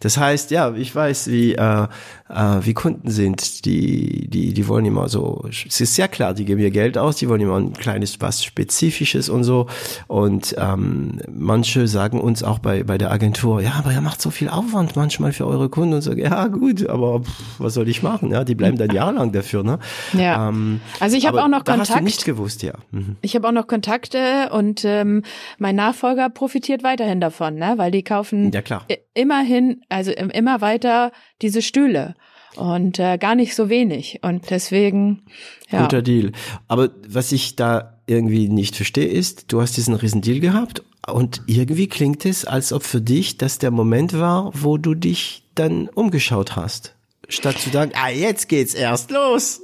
Das 0.00 0.16
heißt, 0.18 0.50
ja, 0.50 0.74
ich 0.74 0.92
weiß, 0.92 1.28
wie 1.30 1.54
äh, 1.54 1.86
äh, 2.28 2.58
wie 2.62 2.74
Kunden 2.74 3.08
sind, 3.10 3.64
die 3.66 4.28
die 4.28 4.52
die 4.52 4.68
wollen 4.68 4.84
immer 4.84 5.08
so. 5.08 5.44
Es 5.48 5.80
ist 5.80 5.94
sehr 5.94 6.08
klar, 6.08 6.34
die 6.34 6.44
geben 6.44 6.60
ihr 6.60 6.72
Geld 6.72 6.98
aus, 6.98 7.16
die 7.16 7.28
wollen 7.28 7.40
immer 7.40 7.56
ein 7.56 7.72
kleines 7.74 8.20
was 8.20 8.42
Spezifisches 8.42 9.28
und 9.28 9.44
so. 9.44 9.66
Und 10.08 10.56
ähm, 10.58 11.20
manche 11.30 11.86
sagen 11.86 12.20
uns 12.20 12.42
auch 12.42 12.58
bei 12.58 12.82
bei 12.82 12.98
der 12.98 13.12
Agentur, 13.12 13.60
ja, 13.60 13.74
aber 13.78 13.92
ihr 13.92 14.00
macht 14.00 14.20
so 14.20 14.30
viel 14.30 14.48
Aufwand 14.48 14.96
manchmal 14.96 15.32
für 15.32 15.46
eure 15.46 15.68
Kunden 15.68 15.94
und 15.94 16.02
sagen, 16.02 16.20
ja 16.20 16.48
gut, 16.48 16.88
aber 16.88 17.20
pff, 17.20 17.30
was 17.58 17.74
soll 17.74 17.88
ich 17.88 18.02
machen? 18.02 18.32
Ja, 18.32 18.42
die 18.42 18.56
bleiben 18.56 18.76
dann 18.76 18.90
jahrelang 18.90 19.30
dafür, 19.30 19.62
ne? 19.62 19.78
Ja. 20.14 20.48
Ähm, 20.48 20.80
Also 20.98 21.16
ich 21.16 21.26
habe 21.26 21.42
auch 21.44 21.48
noch 21.48 21.62
da 21.62 21.72
Hast 21.72 21.90
du 21.90 21.92
Kontakt. 21.92 22.04
nicht 22.04 22.24
gewusst, 22.24 22.62
ja. 22.62 22.72
Mhm. 22.90 23.16
Ich 23.20 23.36
habe 23.36 23.46
auch 23.46 23.52
noch 23.52 23.68
Kontakte 23.68 24.50
und 24.52 24.84
ähm, 24.84 25.22
mein 25.58 25.76
Nachfolger 25.76 26.28
profitiert 26.28 26.82
weiterhin 26.82 27.20
davon, 27.20 27.54
ne? 27.54 27.74
weil 27.76 27.89
die 27.90 28.03
kaufen 28.03 28.53
Ja, 28.53 28.62
klar. 28.62 28.87
immerhin, 29.14 29.83
also 29.88 30.11
im- 30.12 30.31
immer 30.31 30.61
weiter 30.61 31.12
diese 31.42 31.62
Stühle 31.62 32.14
und 32.57 32.98
äh, 32.98 33.16
gar 33.18 33.35
nicht 33.35 33.55
so 33.55 33.68
wenig. 33.68 34.20
Und 34.22 34.50
deswegen, 34.50 35.22
ja. 35.70 35.83
Guter 35.83 36.03
Deal. 36.03 36.33
Aber 36.68 36.90
was 37.09 37.33
ich 37.33 37.57
da 37.57 38.00
irgendwie 38.07 38.48
nicht 38.48 38.74
verstehe, 38.76 39.07
ist, 39.09 39.53
du 39.53 39.61
hast 39.61 39.76
diesen 39.76 39.94
riesen 39.94 40.20
Deal 40.20 40.40
gehabt 40.40 40.83
und 41.07 41.42
irgendwie 41.46 41.87
klingt 41.88 42.24
es, 42.26 42.44
als 42.44 42.72
ob 42.72 42.83
für 42.83 43.00
dich 43.00 43.38
das 43.38 43.59
der 43.59 43.70
Moment 43.70 44.18
war, 44.18 44.50
wo 44.55 44.79
du 44.79 44.94
dich 44.94 45.44
dann 45.55 45.88
umgeschaut 45.88 46.57
hast. 46.57 46.94
Statt 47.29 47.59
zu 47.59 47.70
sagen, 47.70 47.92
ah, 47.94 48.09
jetzt 48.11 48.48
geht's 48.48 48.74
erst 48.74 49.11
los. 49.12 49.62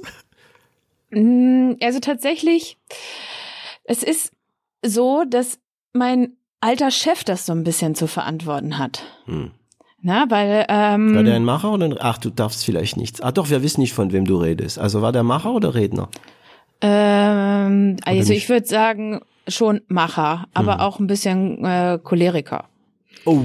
Mm, 1.09 1.73
Also 1.81 1.99
tatsächlich, 1.99 2.77
es 3.83 4.03
ist 4.03 4.31
so, 4.85 5.23
dass 5.29 5.59
mein 5.93 6.36
alter 6.61 6.91
Chef 6.91 7.23
das 7.23 7.45
so 7.45 7.53
ein 7.53 7.63
bisschen 7.63 7.95
zu 7.95 8.07
verantworten 8.07 8.77
hat. 8.77 9.03
Hm. 9.25 9.51
Na, 10.01 10.25
weil 10.29 10.65
ähm, 10.69 11.15
War 11.15 11.23
der 11.23 11.35
ein 11.35 11.43
Macher 11.43 11.71
oder 11.71 11.85
ein, 11.85 11.95
ach, 11.99 12.17
du 12.19 12.29
darfst 12.29 12.63
vielleicht 12.63 12.97
nichts. 12.97 13.19
Ah, 13.21 13.31
doch, 13.31 13.49
wir 13.49 13.63
wissen 13.63 13.81
nicht, 13.81 13.93
von 13.93 14.11
wem 14.11 14.25
du 14.25 14.37
redest. 14.37 14.77
Also 14.79 15.01
war 15.01 15.11
der 15.11 15.23
Macher 15.23 15.51
oder 15.53 15.73
Redner? 15.75 16.09
ähm, 16.81 17.97
also 18.05 18.33
ich 18.33 18.49
würde 18.49 18.67
sagen 18.67 19.21
schon 19.47 19.81
Macher, 19.87 20.45
aber 20.53 20.75
Hm. 20.75 20.79
auch 20.81 20.99
ein 20.99 21.07
bisschen 21.07 21.63
äh, 21.65 21.99
Choleriker. 22.03 22.65
Oh, 23.27 23.43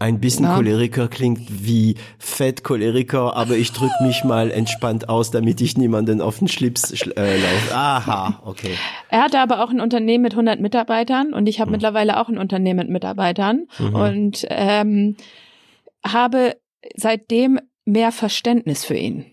ein 0.00 0.18
bisschen 0.18 0.46
Na? 0.46 0.56
Choleriker 0.56 1.06
klingt 1.06 1.40
wie 1.64 1.94
Fett 2.18 2.64
Choleriker, 2.64 3.36
aber 3.36 3.54
ich 3.56 3.70
drück 3.70 3.92
mich 4.02 4.24
mal 4.24 4.50
entspannt 4.50 5.08
aus, 5.08 5.30
damit 5.30 5.60
ich 5.60 5.76
niemanden 5.78 6.20
auf 6.20 6.40
den 6.40 6.48
Schlips 6.48 6.92
schl- 6.92 7.16
äh, 7.16 7.36
laufe. 7.36 7.74
Aha, 7.74 8.42
okay. 8.44 8.74
Er 9.08 9.22
hatte 9.22 9.38
aber 9.38 9.62
auch 9.62 9.70
ein 9.70 9.80
Unternehmen 9.80 10.22
mit 10.22 10.32
100 10.32 10.58
Mitarbeitern 10.60 11.32
und 11.32 11.46
ich 11.48 11.60
habe 11.60 11.70
mittlerweile 11.70 12.18
auch 12.18 12.28
ein 12.28 12.38
Unternehmen 12.38 12.78
mit 12.80 12.90
Mitarbeitern 12.90 13.66
und 13.78 14.46
ähm, 14.50 15.16
habe 16.04 16.56
seitdem 16.96 17.60
mehr 17.84 18.10
Verständnis 18.10 18.84
für 18.84 18.96
ihn. 18.96 19.26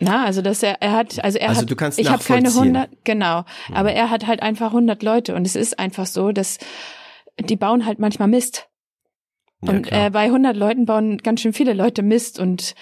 Na, 0.00 0.24
also 0.24 0.42
dass 0.42 0.62
er, 0.64 0.82
er 0.82 0.92
hat, 0.92 1.22
also 1.22 1.38
er 1.38 1.50
Also 1.50 1.60
hat, 1.62 1.70
du 1.70 1.76
kannst 1.76 1.98
ich 2.00 2.10
habe 2.10 2.24
keine 2.24 2.42
nachvollziehen. 2.48 2.74
100, 2.76 3.04
genau, 3.04 3.44
aber 3.72 3.92
er 3.92 4.10
hat 4.10 4.26
halt 4.26 4.42
einfach 4.42 4.68
100 4.68 5.02
Leute 5.04 5.34
und 5.36 5.46
es 5.46 5.54
ist 5.54 5.78
einfach 5.78 6.06
so, 6.06 6.32
dass 6.32 6.58
die 7.40 7.56
bauen 7.56 7.86
halt 7.86 7.98
manchmal 7.98 8.28
Mist. 8.28 8.68
Ja, 9.62 9.70
Und 9.70 9.92
äh, 9.92 10.10
bei 10.10 10.24
100 10.24 10.56
Leuten 10.56 10.86
bauen 10.86 11.18
ganz 11.18 11.40
schön 11.40 11.52
viele 11.52 11.72
Leute 11.72 12.02
Mist 12.02 12.38
und 12.38 12.74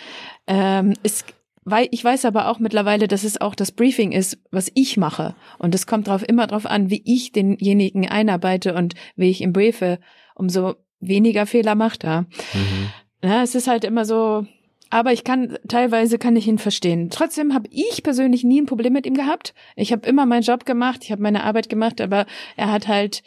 ähm, 0.47 0.95
es, 1.03 1.25
weil 1.65 1.89
ich 1.91 2.05
weiß 2.05 2.25
aber 2.25 2.49
auch 2.49 2.59
mittlerweile, 2.59 3.09
dass 3.09 3.25
es 3.25 3.41
auch 3.41 3.55
das 3.55 3.73
Briefing 3.73 4.13
ist, 4.13 4.39
was 4.51 4.71
ich 4.75 4.97
mache 4.97 5.35
und 5.59 5.75
es 5.75 5.87
kommt 5.87 6.09
drauf 6.09 6.25
immer 6.27 6.47
drauf 6.47 6.67
an, 6.67 6.91
wie 6.91 7.03
ich 7.05 7.33
denjenigen 7.33 8.09
einarbeite 8.09 8.75
und 8.75 8.95
wie 9.17 9.31
ich 9.31 9.41
ihn 9.41 9.53
briefe, 9.53 10.01
umso 10.35 10.75
weniger 11.01 11.47
Fehler 11.47 11.75
macht 11.75 12.05
er. 12.05 12.23
Mhm. 12.55 12.91
Ja, 13.25 13.43
es 13.43 13.55
ist 13.55 13.69
halt 13.69 13.85
immer 13.85 14.05
so, 14.05 14.47
aber 14.91 15.13
ich 15.13 15.25
kann 15.25 15.59
teilweise 15.69 16.19
kann 16.19 16.37
ich 16.37 16.49
ihn 16.49 16.59
verstehen. 16.59 17.11
Trotzdem 17.11 17.55
habe 17.55 17.69
ich 17.71 18.03
persönlich 18.03 18.45
nie 18.45 18.61
ein 18.61 18.67
Problem 18.67 18.93
mit 18.93 19.07
ihm 19.07 19.15
gehabt. 19.15 19.55
Ich 19.77 19.93
habe 19.93 20.09
immer 20.09 20.27
meinen 20.27 20.43
Job 20.43 20.67
gemacht, 20.67 21.01
ich 21.05 21.13
habe 21.13 21.23
meine 21.23 21.45
Arbeit 21.45 21.69
gemacht, 21.69 22.01
aber 22.01 22.27
er 22.57 22.73
hat 22.73 22.89
halt 22.89 23.23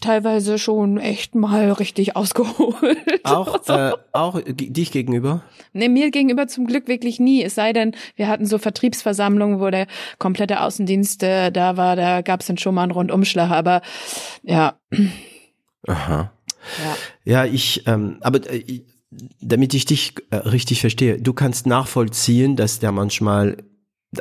teilweise 0.00 0.58
schon 0.58 0.98
echt 0.98 1.34
mal 1.34 1.72
richtig 1.72 2.16
ausgeholt. 2.16 2.98
Auch, 3.24 3.60
äh, 3.68 3.92
auch 4.12 4.40
dich 4.44 4.92
gegenüber? 4.92 5.42
Nee, 5.72 5.88
mir 5.88 6.10
gegenüber 6.10 6.46
zum 6.46 6.66
Glück 6.66 6.88
wirklich 6.88 7.18
nie. 7.20 7.42
Es 7.42 7.54
sei 7.54 7.72
denn, 7.72 7.94
wir 8.16 8.28
hatten 8.28 8.46
so 8.46 8.58
Vertriebsversammlungen, 8.58 9.60
wo 9.60 9.70
der 9.70 9.86
komplette 10.18 10.60
Außendienst 10.60 11.22
äh, 11.22 11.50
da 11.50 11.76
war, 11.76 11.96
da 11.96 12.22
gab 12.22 12.40
es 12.40 12.46
dann 12.46 12.58
schon 12.58 12.74
mal 12.74 12.82
einen 12.82 12.92
Rundumschlag. 12.92 13.50
Aber 13.50 13.82
ja, 14.42 14.74
Aha. 15.86 16.32
ja. 16.84 16.96
Ja, 17.24 17.44
ich, 17.44 17.86
ähm, 17.86 18.18
aber 18.20 18.40
äh, 18.50 18.82
damit 19.40 19.74
ich 19.74 19.84
dich 19.86 20.14
äh, 20.30 20.36
richtig 20.36 20.80
verstehe, 20.80 21.20
du 21.20 21.32
kannst 21.32 21.66
nachvollziehen, 21.66 22.56
dass 22.56 22.78
der 22.78 22.92
manchmal, 22.92 23.58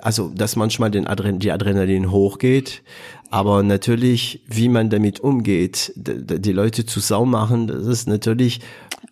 also 0.04 0.30
dass 0.36 0.56
manchmal 0.56 0.92
den 0.92 1.08
Adren 1.08 1.40
die 1.40 1.52
Adrenalin 1.52 2.12
hochgeht, 2.12 2.84
aber 3.30 3.64
natürlich, 3.64 4.42
wie 4.48 4.70
man 4.70 4.90
damit 4.90 5.20
umgeht, 5.20 5.94
die 5.96 6.52
Leute 6.52 6.86
zu 6.86 7.00
Sau 7.00 7.26
machen, 7.26 7.68
das 7.68 7.86
ist 7.86 8.08
natürlich 8.08 8.60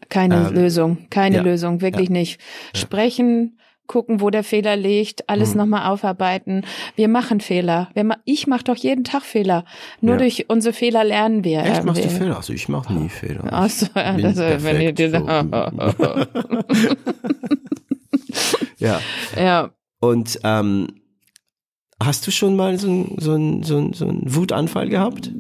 Keine 0.10 0.50
Lösung, 0.50 0.98
keine 1.10 1.38
Ähm, 1.40 1.46
ja, 1.46 1.52
Lösung, 1.52 1.82
wirklich 1.82 2.10
nicht. 2.10 2.40
Sprechen, 2.76 3.58
gucken, 3.88 4.22
wo 4.22 4.30
der 4.30 4.44
Fehler 4.44 4.76
liegt, 4.78 5.28
alles 5.30 5.52
Hm. 5.52 5.58
nochmal 5.58 5.92
aufarbeiten. 5.92 6.64
Wir 6.96 7.08
machen 7.10 7.42
Fehler. 7.42 7.90
Wir 7.96 8.04
ma 8.06 8.18
ich 8.24 8.48
mache 8.48 8.64
doch 8.64 8.76
jeden 8.78 9.04
Tag 9.04 9.24
Fehler. 9.24 9.66
Nur 10.02 10.14
Ja. 10.16 10.20
durch 10.20 10.46
unsere 10.50 10.74
Fehler 10.74 11.04
lernen 11.04 11.44
wir. 11.44 11.64
echt 11.64 11.84
machst 11.84 12.04
du. 12.06 12.10
Fehler. 12.10 12.38
Also 12.38 12.54
ich 12.54 12.70
mache 12.70 12.94
nie 12.94 13.10
Fehler. 13.10 13.44
Ach 13.52 13.70
so, 13.70 13.88
ja, 13.96 14.16
äh, 14.16 14.64
wenn 14.64 14.82
ihr 14.82 14.94
dir, 14.94 15.10
Ja. 18.80 19.00
ja. 19.38 19.70
Und 20.04 20.38
ähm, 20.44 20.88
hast 22.02 22.28
du 22.28 22.32
schon 22.32 22.58
mal 22.58 22.78
so 22.78 22.90
ein 22.90 23.16
so 23.20 23.36
ein 23.36 23.64
so 23.64 23.78
ein 23.78 23.94
so 23.94 24.06
ein 24.06 24.22
Wutanfall 24.26 24.90
gehabt 24.90 25.32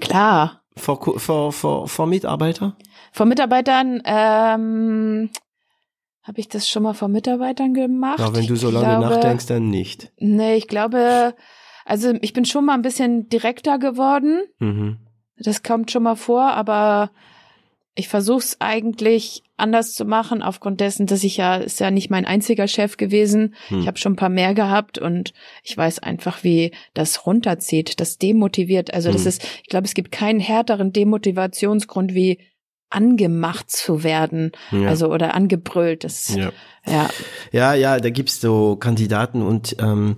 Klar. 0.00 0.62
vor 0.76 1.18
vor 1.18 1.52
vor, 1.52 1.86
vor 1.86 2.06
Mitarbeiter? 2.06 2.78
Von 3.12 3.28
Mitarbeitern, 3.28 4.00
ähm, 4.06 5.28
habe 6.22 6.40
ich 6.40 6.48
das 6.48 6.70
schon 6.70 6.84
mal 6.84 6.94
von 6.94 7.12
Mitarbeitern 7.12 7.74
gemacht? 7.74 8.18
Ja, 8.18 8.34
wenn 8.34 8.46
du 8.46 8.56
so 8.56 8.70
lange 8.70 8.98
glaube, 8.98 9.14
nachdenkst, 9.14 9.46
dann 9.46 9.68
nicht. 9.68 10.10
Nee, 10.16 10.56
ich 10.56 10.68
glaube, 10.68 11.34
also 11.84 12.14
ich 12.22 12.32
bin 12.32 12.46
schon 12.46 12.64
mal 12.64 12.74
ein 12.74 12.82
bisschen 12.82 13.28
direkter 13.28 13.78
geworden. 13.78 14.40
Mhm. 14.58 15.00
Das 15.36 15.62
kommt 15.62 15.90
schon 15.90 16.04
mal 16.04 16.16
vor, 16.16 16.44
aber 16.52 17.10
ich 17.98 18.08
versuche 18.08 18.38
es 18.38 18.56
eigentlich 18.60 19.42
anders 19.56 19.92
zu 19.94 20.04
machen, 20.04 20.40
aufgrund 20.42 20.80
dessen, 20.80 21.06
dass 21.06 21.24
ich 21.24 21.36
ja, 21.36 21.56
ist 21.56 21.80
ja 21.80 21.90
nicht 21.90 22.10
mein 22.10 22.24
einziger 22.24 22.68
Chef 22.68 22.96
gewesen. 22.96 23.54
Hm. 23.68 23.80
Ich 23.80 23.86
habe 23.88 23.98
schon 23.98 24.12
ein 24.12 24.16
paar 24.16 24.28
mehr 24.28 24.54
gehabt 24.54 24.98
und 24.98 25.32
ich 25.64 25.76
weiß 25.76 25.98
einfach, 25.98 26.44
wie 26.44 26.70
das 26.94 27.26
runterzieht, 27.26 27.98
das 27.98 28.18
demotiviert. 28.18 28.94
Also 28.94 29.10
das 29.10 29.22
Hm. 29.22 29.28
ist, 29.28 29.44
ich 29.64 29.68
glaube, 29.68 29.86
es 29.86 29.94
gibt 29.94 30.12
keinen 30.12 30.38
härteren 30.38 30.92
Demotivationsgrund 30.92 32.14
wie 32.14 32.38
angemacht 32.88 33.68
zu 33.70 34.04
werden, 34.04 34.52
Ja. 34.70 34.88
also 34.88 35.12
oder 35.12 35.34
angebrüllt. 35.34 36.04
Das, 36.04 36.34
Ja. 36.34 36.52
ja. 36.86 37.08
Ja, 37.52 37.74
ja, 37.74 37.98
da 37.98 38.10
gibt's 38.10 38.40
so 38.40 38.76
Kandidaten 38.76 39.42
und 39.42 39.76
ähm, 39.80 40.14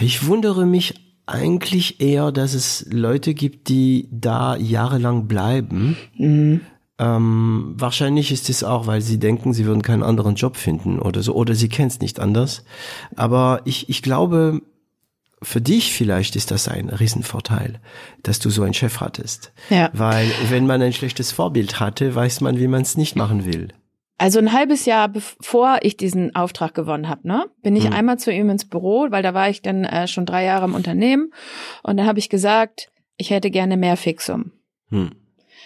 ich 0.00 0.26
wundere 0.26 0.66
mich 0.66 0.94
eigentlich 1.26 2.00
eher, 2.00 2.32
dass 2.32 2.54
es 2.54 2.86
Leute 2.90 3.34
gibt, 3.34 3.68
die 3.68 4.08
da 4.10 4.56
jahrelang 4.56 5.26
bleiben. 5.26 5.96
Mhm. 6.16 6.60
Ähm, 6.98 7.74
wahrscheinlich 7.76 8.30
ist 8.30 8.48
es 8.50 8.62
auch, 8.62 8.86
weil 8.86 9.00
sie 9.00 9.18
denken, 9.18 9.52
sie 9.52 9.66
würden 9.66 9.82
keinen 9.82 10.02
anderen 10.02 10.36
Job 10.36 10.56
finden 10.56 10.98
oder 10.98 11.22
so, 11.22 11.34
oder 11.34 11.54
sie 11.54 11.68
kennen 11.68 11.88
es 11.88 12.00
nicht 12.00 12.20
anders. 12.20 12.64
Aber 13.16 13.62
ich, 13.64 13.88
ich 13.88 14.02
glaube, 14.02 14.62
für 15.42 15.60
dich 15.60 15.92
vielleicht 15.92 16.36
ist 16.36 16.50
das 16.50 16.68
ein 16.68 16.88
Riesenvorteil, 16.88 17.80
dass 18.22 18.38
du 18.38 18.50
so 18.50 18.62
einen 18.62 18.74
Chef 18.74 19.00
hattest. 19.00 19.52
Ja. 19.70 19.90
Weil 19.92 20.30
wenn 20.50 20.66
man 20.66 20.82
ein 20.82 20.92
schlechtes 20.92 21.32
Vorbild 21.32 21.80
hatte, 21.80 22.14
weiß 22.14 22.40
man, 22.40 22.58
wie 22.58 22.68
man 22.68 22.82
es 22.82 22.96
nicht 22.96 23.16
machen 23.16 23.44
will. 23.44 23.68
Also 24.24 24.38
ein 24.38 24.52
halbes 24.52 24.86
Jahr 24.86 25.08
bevor 25.08 25.78
ich 25.82 25.96
diesen 25.98 26.34
Auftrag 26.34 26.72
gewonnen 26.74 27.08
habe, 27.10 27.28
ne, 27.28 27.44
bin 27.62 27.76
ich 27.76 27.84
Hm. 27.84 27.92
einmal 27.92 28.18
zu 28.18 28.32
ihm 28.32 28.48
ins 28.48 28.64
Büro, 28.64 29.06
weil 29.10 29.22
da 29.22 29.34
war 29.34 29.50
ich 29.50 29.60
dann 29.60 29.84
äh, 29.84 30.08
schon 30.08 30.24
drei 30.24 30.44
Jahre 30.44 30.64
im 30.64 30.74
Unternehmen 30.74 31.30
und 31.82 31.98
dann 31.98 32.06
habe 32.06 32.18
ich 32.18 32.30
gesagt, 32.30 32.90
ich 33.18 33.30
hätte 33.30 33.50
gerne 33.50 33.76
mehr 33.76 33.96
Fixum. 33.98 34.52
Hm. 34.88 35.10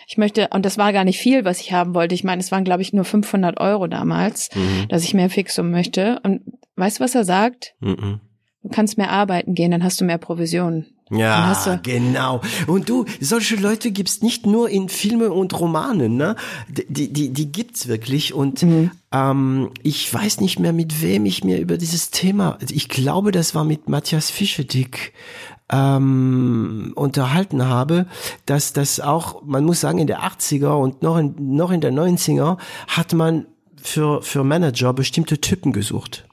Ich 0.08 0.16
möchte, 0.18 0.48
und 0.48 0.64
das 0.64 0.76
war 0.78 0.92
gar 0.92 1.04
nicht 1.04 1.18
viel, 1.18 1.44
was 1.44 1.60
ich 1.60 1.72
haben 1.72 1.94
wollte. 1.94 2.14
Ich 2.14 2.24
meine, 2.24 2.40
es 2.40 2.50
waren, 2.50 2.64
glaube 2.64 2.82
ich, 2.82 2.92
nur 2.92 3.04
500 3.04 3.60
Euro 3.60 3.86
damals, 3.86 4.48
Mhm. 4.54 4.88
dass 4.88 5.04
ich 5.04 5.12
mehr 5.14 5.28
Fixum 5.30 5.70
möchte. 5.70 6.18
Und 6.24 6.40
weißt 6.76 6.98
du, 6.98 7.04
was 7.04 7.14
er 7.14 7.24
sagt? 7.24 7.74
Mhm. 7.80 8.20
Du 8.62 8.68
kannst 8.70 8.96
mehr 8.98 9.10
arbeiten 9.10 9.54
gehen, 9.54 9.70
dann 9.70 9.84
hast 9.84 10.00
du 10.00 10.04
mehr 10.06 10.18
Provisionen. 10.18 10.86
Ja, 11.10 11.54
du- 11.64 11.80
genau. 11.82 12.40
Und 12.66 12.88
du, 12.88 13.04
solche 13.20 13.56
Leute 13.56 13.90
gibt's 13.92 14.20
nicht 14.22 14.46
nur 14.46 14.68
in 14.68 14.88
Filmen 14.88 15.30
und 15.30 15.58
Romanen, 15.58 16.16
ne? 16.16 16.36
Die, 16.68 17.12
die, 17.12 17.32
die 17.32 17.50
gibt's 17.52 17.88
wirklich. 17.88 18.34
Und 18.34 18.62
Mhm. 18.62 18.90
ähm, 19.12 19.70
ich 19.82 20.12
weiß 20.12 20.40
nicht 20.40 20.58
mehr, 20.58 20.72
mit 20.72 21.00
wem 21.00 21.24
ich 21.26 21.44
mir 21.44 21.58
über 21.60 21.78
dieses 21.78 22.10
Thema, 22.10 22.58
ich 22.68 22.88
glaube, 22.88 23.32
das 23.32 23.54
war 23.54 23.64
mit 23.64 23.88
Matthias 23.88 24.30
Fischedick 24.30 25.12
ähm, 25.70 26.92
unterhalten 26.94 27.66
habe, 27.66 28.06
dass 28.46 28.72
das 28.72 29.00
auch, 29.00 29.42
man 29.44 29.64
muss 29.64 29.80
sagen, 29.80 29.98
in 29.98 30.06
der 30.06 30.20
80er 30.22 30.78
und 30.80 31.02
noch 31.02 31.16
in, 31.18 31.34
noch 31.56 31.70
in 31.70 31.80
der 31.80 31.92
90er 31.92 32.58
hat 32.88 33.12
man 33.12 33.46
für, 33.80 34.22
für 34.22 34.44
Manager 34.44 34.92
bestimmte 34.92 35.40
Typen 35.40 35.72
gesucht. 35.72 36.24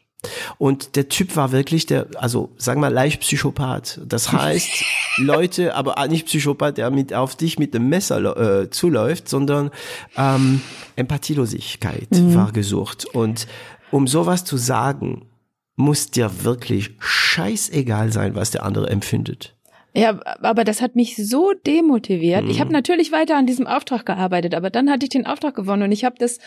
Und 0.58 0.96
der 0.96 1.10
Typ 1.10 1.36
war 1.36 1.52
wirklich 1.52 1.86
der, 1.86 2.08
also 2.16 2.52
sagen 2.58 2.82
wir 2.82 2.90
leicht 2.90 3.22
Psychopath. 3.22 4.02
Das 4.06 4.32
heißt, 4.32 4.84
Leute, 5.18 5.76
aber 5.76 5.98
auch 5.98 6.08
nicht 6.08 6.26
Psychopath, 6.28 6.78
der 6.78 6.92
mit 6.92 7.14
auf 7.14 7.36
dich 7.36 7.60
mit 7.60 7.74
dem 7.74 7.90
Messer 7.90 8.62
äh, 8.62 8.70
zuläuft, 8.70 9.30
sondern 9.30 9.72
ähm, 10.18 10.62
Empathielosigkeit 10.96 12.08
war 12.12 12.52
gesucht. 12.52 13.06
Und 13.06 13.48
um 13.92 14.08
sowas 14.08 14.46
zu 14.46 14.58
sagen, 14.58 15.28
muss 15.76 16.10
dir 16.12 16.44
wirklich 16.44 16.92
scheißegal 17.00 18.12
sein, 18.12 18.36
was 18.36 18.52
der 18.52 18.64
andere 18.64 18.90
empfindet. 18.90 19.56
Ja, 19.94 20.20
aber 20.42 20.66
das 20.66 20.82
hat 20.82 20.96
mich 20.96 21.16
so 21.16 21.54
demotiviert. 21.66 22.44
Mhm. 22.44 22.50
Ich 22.50 22.60
habe 22.60 22.72
natürlich 22.72 23.14
weiter 23.14 23.38
an 23.38 23.46
diesem 23.46 23.66
Auftrag 23.66 24.06
gearbeitet, 24.06 24.54
aber 24.54 24.70
dann 24.70 24.90
hatte 24.90 25.06
ich 25.06 25.10
den 25.10 25.26
Auftrag 25.26 25.56
gewonnen 25.56 25.84
und 25.84 25.92
ich 25.94 26.04
habe 26.04 26.18
das 26.20 26.40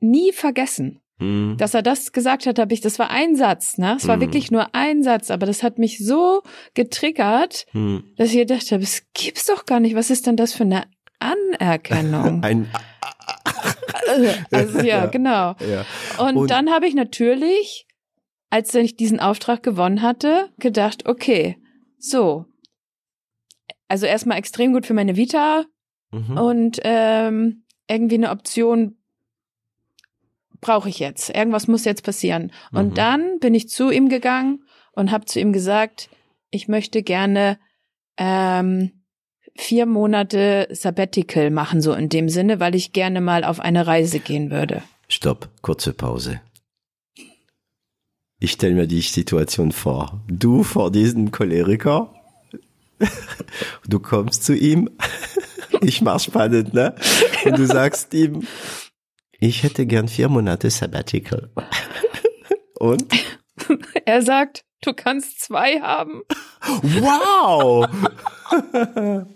nie 0.00 0.32
vergessen. 0.32 1.00
Hm. 1.18 1.54
Dass 1.58 1.74
er 1.74 1.82
das 1.82 2.10
gesagt 2.12 2.46
hat, 2.46 2.58
habe 2.58 2.74
ich, 2.74 2.80
das 2.80 2.98
war 2.98 3.10
ein 3.10 3.36
Satz, 3.36 3.78
ne? 3.78 3.94
Es 3.96 4.08
war 4.08 4.16
Mhm. 4.16 4.22
wirklich 4.22 4.50
nur 4.50 4.74
ein 4.74 5.02
Satz, 5.04 5.30
aber 5.30 5.46
das 5.46 5.62
hat 5.62 5.78
mich 5.78 5.98
so 6.04 6.42
getriggert, 6.74 7.66
Hm. 7.70 8.02
dass 8.16 8.30
ich 8.30 8.36
gedacht 8.38 8.70
habe, 8.72 8.82
es 8.82 9.02
gibt's 9.14 9.46
doch 9.46 9.64
gar 9.64 9.78
nicht. 9.80 9.94
Was 9.94 10.10
ist 10.10 10.26
denn 10.26 10.36
das 10.36 10.52
für 10.54 10.64
eine 10.64 10.84
Anerkennung? 11.20 12.42
Ein, 12.44 12.68
also 14.50 14.78
ja, 14.80 14.84
Ja. 14.84 15.06
genau. 15.06 15.54
ja. 15.60 15.84
Und, 16.18 16.36
Und- 16.36 16.50
dann 16.50 16.70
habe 16.70 16.86
ich 16.86 16.94
natürlich, 16.94 17.86
als 18.50 18.74
ich 18.74 18.96
diesen 18.96 19.20
Auftrag 19.20 19.62
gewonnen 19.62 20.02
hatte, 20.02 20.50
gedacht, 20.58 21.06
okay, 21.06 21.56
so. 21.98 22.46
Also 23.88 24.06
erstmal 24.06 24.38
extrem 24.38 24.72
gut 24.72 24.86
für 24.86 24.94
meine 24.94 25.16
Vita 25.16 25.64
Mhm. 26.12 26.36
und 26.38 26.80
ähm, 26.84 27.64
irgendwie 27.88 28.14
eine 28.16 28.30
Option 28.30 28.96
brauche 30.64 30.88
ich 30.88 30.98
jetzt. 30.98 31.30
Irgendwas 31.30 31.68
muss 31.68 31.84
jetzt 31.84 32.02
passieren. 32.04 32.50
Und 32.72 32.90
Mhm. 32.90 32.94
dann 32.94 33.38
bin 33.38 33.54
ich 33.54 33.68
zu 33.68 33.90
ihm 33.90 34.08
gegangen 34.08 34.64
und 34.92 35.10
habe 35.10 35.26
zu 35.26 35.38
ihm 35.40 35.52
gesagt, 35.52 36.08
ich 36.50 36.68
möchte 36.68 37.02
gerne 37.02 37.58
ähm, 38.16 38.90
vier 39.56 39.86
Monate 39.86 40.66
Sabbatical 40.70 41.50
machen, 41.50 41.80
so 41.80 41.92
in 41.92 42.08
dem 42.08 42.28
Sinne, 42.28 42.60
weil 42.60 42.74
ich 42.74 42.92
gerne 42.92 43.20
mal 43.20 43.44
auf 43.44 43.60
eine 43.60 43.86
Reise 43.86 44.18
gehen 44.20 44.50
würde. 44.50 44.82
Stopp, 45.08 45.48
kurze 45.62 45.92
Pause. 45.92 46.40
Ich 48.40 48.52
stelle 48.52 48.74
mir 48.74 48.86
die 48.86 49.00
Situation 49.00 49.72
vor. 49.72 50.20
Du 50.28 50.62
vor 50.64 50.90
diesem 50.90 51.30
Choleriker. 51.30 52.12
Du 53.88 53.98
kommst 54.00 54.44
zu 54.44 54.54
ihm. 54.54 54.90
Ich 55.80 56.00
mach's 56.02 56.24
spannend, 56.24 56.72
ne? 56.72 56.94
Und 57.44 57.58
du 57.58 57.66
sagst 57.66 58.14
ihm, 58.14 58.46
ich 59.44 59.62
hätte 59.62 59.86
gern 59.86 60.08
vier 60.08 60.28
Monate 60.28 60.70
Sabbatical. 60.70 61.50
Und? 62.78 63.04
Er 64.06 64.22
sagt, 64.22 64.64
du 64.80 64.94
kannst 64.94 65.40
zwei 65.40 65.80
haben. 65.80 66.22
Wow! 66.82 67.86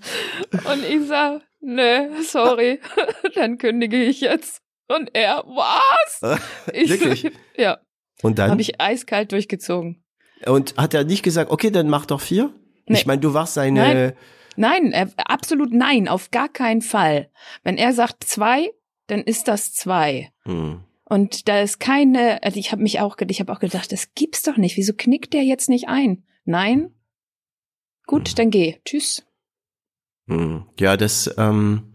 Und 0.64 0.84
ich 0.88 1.06
sag, 1.06 1.42
nö, 1.60 2.22
sorry, 2.22 2.80
dann 3.34 3.58
kündige 3.58 4.02
ich 4.02 4.22
jetzt. 4.22 4.62
Und 4.88 5.10
er, 5.12 5.44
was? 5.46 6.38
Ich, 6.72 6.88
Wirklich? 6.88 7.30
Ja, 7.56 7.78
Und 8.22 8.38
dann? 8.38 8.50
habe 8.50 8.62
ich 8.62 8.80
eiskalt 8.80 9.32
durchgezogen. 9.32 10.02
Und 10.46 10.76
hat 10.78 10.94
er 10.94 11.04
nicht 11.04 11.22
gesagt, 11.22 11.50
okay, 11.50 11.70
dann 11.70 11.90
mach 11.90 12.06
doch 12.06 12.22
vier? 12.22 12.50
Nee. 12.86 12.96
Ich 12.96 13.06
meine, 13.06 13.20
du 13.20 13.34
warst 13.34 13.54
seine, 13.54 13.80
Nein. 13.80 14.12
Nein, 14.56 14.92
er, 14.92 15.10
absolut 15.18 15.72
nein, 15.72 16.08
auf 16.08 16.30
gar 16.30 16.48
keinen 16.48 16.82
Fall. 16.82 17.30
Wenn 17.62 17.76
er 17.76 17.92
sagt 17.92 18.24
zwei, 18.24 18.70
dann 19.08 19.22
ist 19.22 19.48
das 19.48 19.72
zwei. 19.72 20.30
Hm. 20.44 20.80
Und 21.04 21.48
da 21.48 21.60
ist 21.60 21.80
keine, 21.80 22.42
also 22.42 22.60
ich 22.60 22.70
habe 22.70 22.82
mich 22.82 23.00
auch, 23.00 23.16
ich 23.26 23.40
habe 23.40 23.52
auch 23.52 23.60
gedacht, 23.60 23.90
das 23.90 24.14
gibt's 24.14 24.42
doch 24.42 24.56
nicht. 24.58 24.76
Wieso 24.76 24.92
knickt 24.96 25.32
der 25.32 25.42
jetzt 25.42 25.68
nicht 25.68 25.88
ein? 25.88 26.22
Nein? 26.44 26.90
Gut, 28.06 28.38
dann 28.38 28.50
geh. 28.50 28.76
Tschüss. 28.84 29.24
Hm. 30.28 30.64
Ja, 30.78 30.98
das, 30.98 31.34
ähm, 31.38 31.94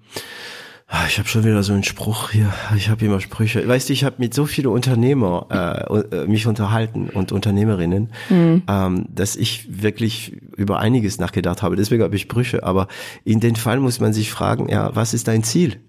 ah, 0.87 1.05
ich 1.07 1.19
habe 1.19 1.27
schon 1.27 1.43
wieder 1.43 1.61
so 1.61 1.73
einen 1.73 1.83
Spruch 1.83 2.31
hier. 2.31 2.51
Ich 2.75 2.89
habe 2.89 3.05
immer 3.05 3.19
Sprüche. 3.19 3.67
Weißt 3.67 3.89
du, 3.89 3.93
ich 3.93 4.03
habe 4.03 4.15
mit 4.17 4.33
so 4.33 4.47
vielen 4.47 4.67
Unternehmer 4.67 5.47
äh, 5.51 6.15
äh, 6.15 6.27
mich 6.27 6.47
unterhalten 6.47 7.09
und 7.09 7.31
Unternehmerinnen, 7.31 8.11
Hm. 8.29 8.63
ähm, 8.67 9.05
dass 9.09 9.35
ich 9.35 9.83
wirklich 9.83 10.31
über 10.57 10.79
einiges 10.79 11.19
nachgedacht 11.19 11.61
habe. 11.61 11.75
Deswegen 11.75 12.01
habe 12.01 12.15
ich 12.15 12.23
Sprüche. 12.23 12.63
Aber 12.63 12.87
in 13.23 13.39
dem 13.39 13.55
Fall 13.55 13.79
muss 13.79 13.99
man 13.99 14.13
sich 14.13 14.31
fragen, 14.31 14.69
ja, 14.69 14.95
was 14.95 15.13
ist 15.13 15.27
dein 15.27 15.43
Ziel? 15.43 15.79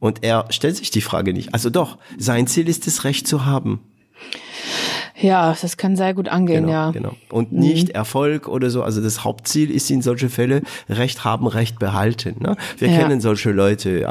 Und 0.00 0.24
er 0.24 0.46
stellt 0.50 0.76
sich 0.76 0.90
die 0.90 1.02
Frage 1.02 1.32
nicht. 1.32 1.54
Also 1.54 1.70
doch, 1.70 1.98
sein 2.18 2.46
Ziel 2.46 2.68
ist 2.68 2.86
es, 2.86 3.04
Recht 3.04 3.26
zu 3.28 3.44
haben. 3.44 3.80
Ja, 5.20 5.54
das 5.60 5.76
kann 5.76 5.96
sehr 5.96 6.14
gut 6.14 6.28
angehen, 6.28 6.62
Genau, 6.62 6.72
ja. 6.72 6.90
genau. 6.92 7.12
Und 7.30 7.52
Mhm. 7.52 7.58
nicht 7.58 7.90
Erfolg 7.90 8.48
oder 8.48 8.70
so. 8.70 8.82
Also 8.82 9.02
das 9.02 9.22
Hauptziel 9.22 9.70
ist 9.70 9.90
in 9.90 10.00
solche 10.00 10.30
Fälle 10.30 10.62
Recht 10.88 11.24
haben, 11.24 11.46
Recht 11.46 11.78
behalten. 11.78 12.36
Ne? 12.40 12.56
Wir 12.78 12.88
Ja. 12.88 12.98
kennen 13.00 13.20
solche 13.20 13.50
Leute. 13.50 14.06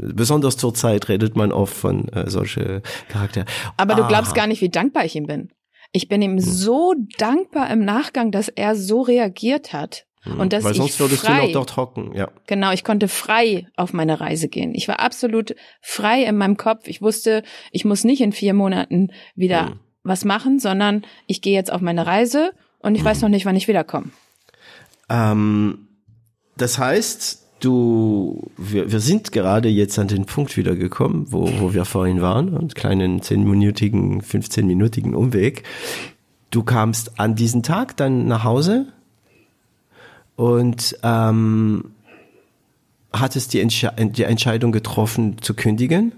Besonders 0.00 0.56
zur 0.56 0.74
Zeit 0.74 1.08
redet 1.08 1.36
man 1.36 1.52
oft 1.52 1.74
von 1.74 2.08
äh, 2.08 2.28
solche 2.28 2.82
Charaktere. 3.08 3.44
Aber 3.76 3.94
du 3.94 4.04
glaubst 4.08 4.32
Aha. 4.32 4.38
gar 4.38 4.46
nicht, 4.48 4.60
wie 4.60 4.68
dankbar 4.70 5.04
ich 5.04 5.14
ihm 5.14 5.26
bin. 5.26 5.50
Ich 5.92 6.08
bin 6.08 6.20
ihm 6.22 6.40
so 6.40 6.94
dankbar 7.18 7.70
im 7.70 7.84
Nachgang, 7.84 8.32
dass 8.32 8.48
er 8.48 8.74
so 8.74 9.02
reagiert 9.02 9.72
hat. 9.72 10.06
Und 10.24 10.52
dass 10.52 10.64
Weil 10.64 10.72
ich 10.72 10.78
sonst 10.78 11.00
würdest 11.00 11.26
frei, 11.26 11.40
du 11.40 11.46
noch 11.46 11.52
dort 11.52 11.76
hocken. 11.76 12.14
Ja. 12.14 12.28
genau, 12.46 12.72
ich 12.72 12.82
konnte 12.82 13.08
frei 13.08 13.66
auf 13.76 13.92
meine 13.92 14.20
Reise 14.20 14.48
gehen. 14.48 14.74
Ich 14.74 14.88
war 14.88 15.00
absolut 15.00 15.54
frei 15.82 16.24
in 16.24 16.36
meinem 16.36 16.56
Kopf. 16.56 16.88
Ich 16.88 17.02
wusste, 17.02 17.42
ich 17.72 17.84
muss 17.84 18.04
nicht 18.04 18.20
in 18.22 18.32
vier 18.32 18.54
Monaten 18.54 19.10
wieder 19.34 19.66
Hm. 19.66 19.80
was 20.02 20.24
machen, 20.24 20.58
sondern 20.58 21.02
ich 21.26 21.42
gehe 21.42 21.54
jetzt 21.54 21.72
auf 21.72 21.80
meine 21.80 22.06
Reise 22.06 22.52
und 22.80 22.94
ich 22.94 23.04
weiß 23.04 23.22
noch 23.22 23.28
nicht, 23.28 23.44
wann 23.46 23.56
ich 23.56 23.68
wiederkomme. 23.68 24.10
Ähm, 25.08 25.88
das 26.56 26.78
heißt, 26.78 27.44
du, 27.60 28.50
wir, 28.56 28.92
wir 28.92 29.00
sind 29.00 29.32
gerade 29.32 29.68
jetzt 29.68 29.98
an 29.98 30.08
den 30.08 30.26
Punkt 30.26 30.56
wieder 30.56 30.76
gekommen, 30.76 31.26
wo, 31.30 31.48
wo 31.60 31.74
wir 31.74 31.84
vorhin 31.84 32.20
waren, 32.20 32.56
einen 32.56 32.68
kleinen 32.68 33.22
zehnminütigen, 33.22 34.22
15-minütigen 34.22 35.14
Umweg. 35.14 35.64
Du 36.50 36.62
kamst 36.62 37.18
an 37.18 37.34
diesen 37.34 37.62
Tag 37.62 37.96
dann 37.96 38.26
nach 38.26 38.44
Hause 38.44 38.92
und 40.36 40.96
ähm, 41.02 41.92
hattest 43.12 43.52
die, 43.52 43.60
Entsche 43.60 43.92
die 43.98 44.24
Entscheidung 44.24 44.72
getroffen 44.72 45.40
zu 45.40 45.54
kündigen. 45.54 46.12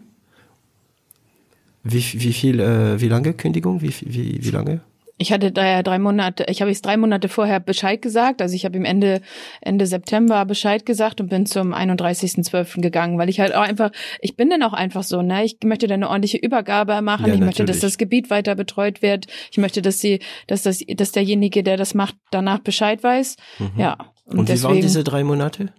Wie, 1.83 2.05
wie 2.15 2.33
viel, 2.33 2.61
äh, 2.61 3.01
wie 3.01 3.09
lange 3.09 3.33
Kündigung? 3.35 3.81
Wie, 3.83 3.95
wie, 4.01 4.39
wie 4.43 4.51
lange? 4.51 4.81
Ich 5.19 5.33
hatte 5.33 5.51
da 5.51 5.67
ja 5.67 5.83
drei 5.83 5.99
Monate, 5.99 6.45
ich 6.49 6.61
habe 6.61 6.71
jetzt 6.71 6.85
drei 6.85 6.99
Monate 6.99 7.29
vorher 7.29 7.59
Bescheid 7.59 8.03
gesagt. 8.03 8.43
Also 8.43 8.55
ich 8.55 8.67
habe 8.67 8.77
ihm 8.77 8.85
Ende, 8.85 9.23
Ende 9.63 9.87
September 9.87 10.45
Bescheid 10.45 10.85
gesagt 10.85 11.23
und 11.23 11.29
bin 11.29 11.47
zum 11.47 11.73
31.12. 11.73 12.83
gegangen, 12.83 13.19
weil 13.19 13.31
ich 13.31 13.41
halt 13.41 13.55
auch 13.55 13.63
einfach, 13.63 13.93
ich 14.21 14.37
bin 14.37 14.51
dann 14.51 14.63
auch 14.63 14.75
einfach 14.75 15.03
so, 15.03 15.23
ne? 15.23 15.45
Ich 15.45 15.57
möchte 15.65 15.87
dann 15.87 16.03
eine 16.03 16.11
ordentliche 16.11 16.37
Übergabe 16.37 17.01
machen. 17.01 17.29
Ja, 17.29 17.35
ich 17.35 17.41
möchte, 17.41 17.65
dass 17.65 17.77
natürlich. 17.77 17.93
das 17.93 17.99
Gebiet 17.99 18.31
weiter 18.31 18.55
betreut 18.55 19.01
wird. 19.01 19.27
Ich 19.51 19.57
möchte, 19.57 19.81
dass 19.81 20.01
sie, 20.01 20.21
dass 20.49 20.63
das, 20.63 20.81
dass 20.87 21.13
derjenige, 21.13 21.63
der 21.63 21.79
das 21.79 21.95
macht, 21.95 22.17
danach 22.31 22.59
Bescheid 22.59 23.03
weiß. 23.03 23.37
Ja. 23.79 23.97
Mhm. 24.27 24.41
Und, 24.41 24.49
wie 24.49 24.63
waren 24.63 24.73
deswegen, 24.73 24.81
diese 24.83 25.05
drei 25.05 25.25
Monate? 25.25 25.73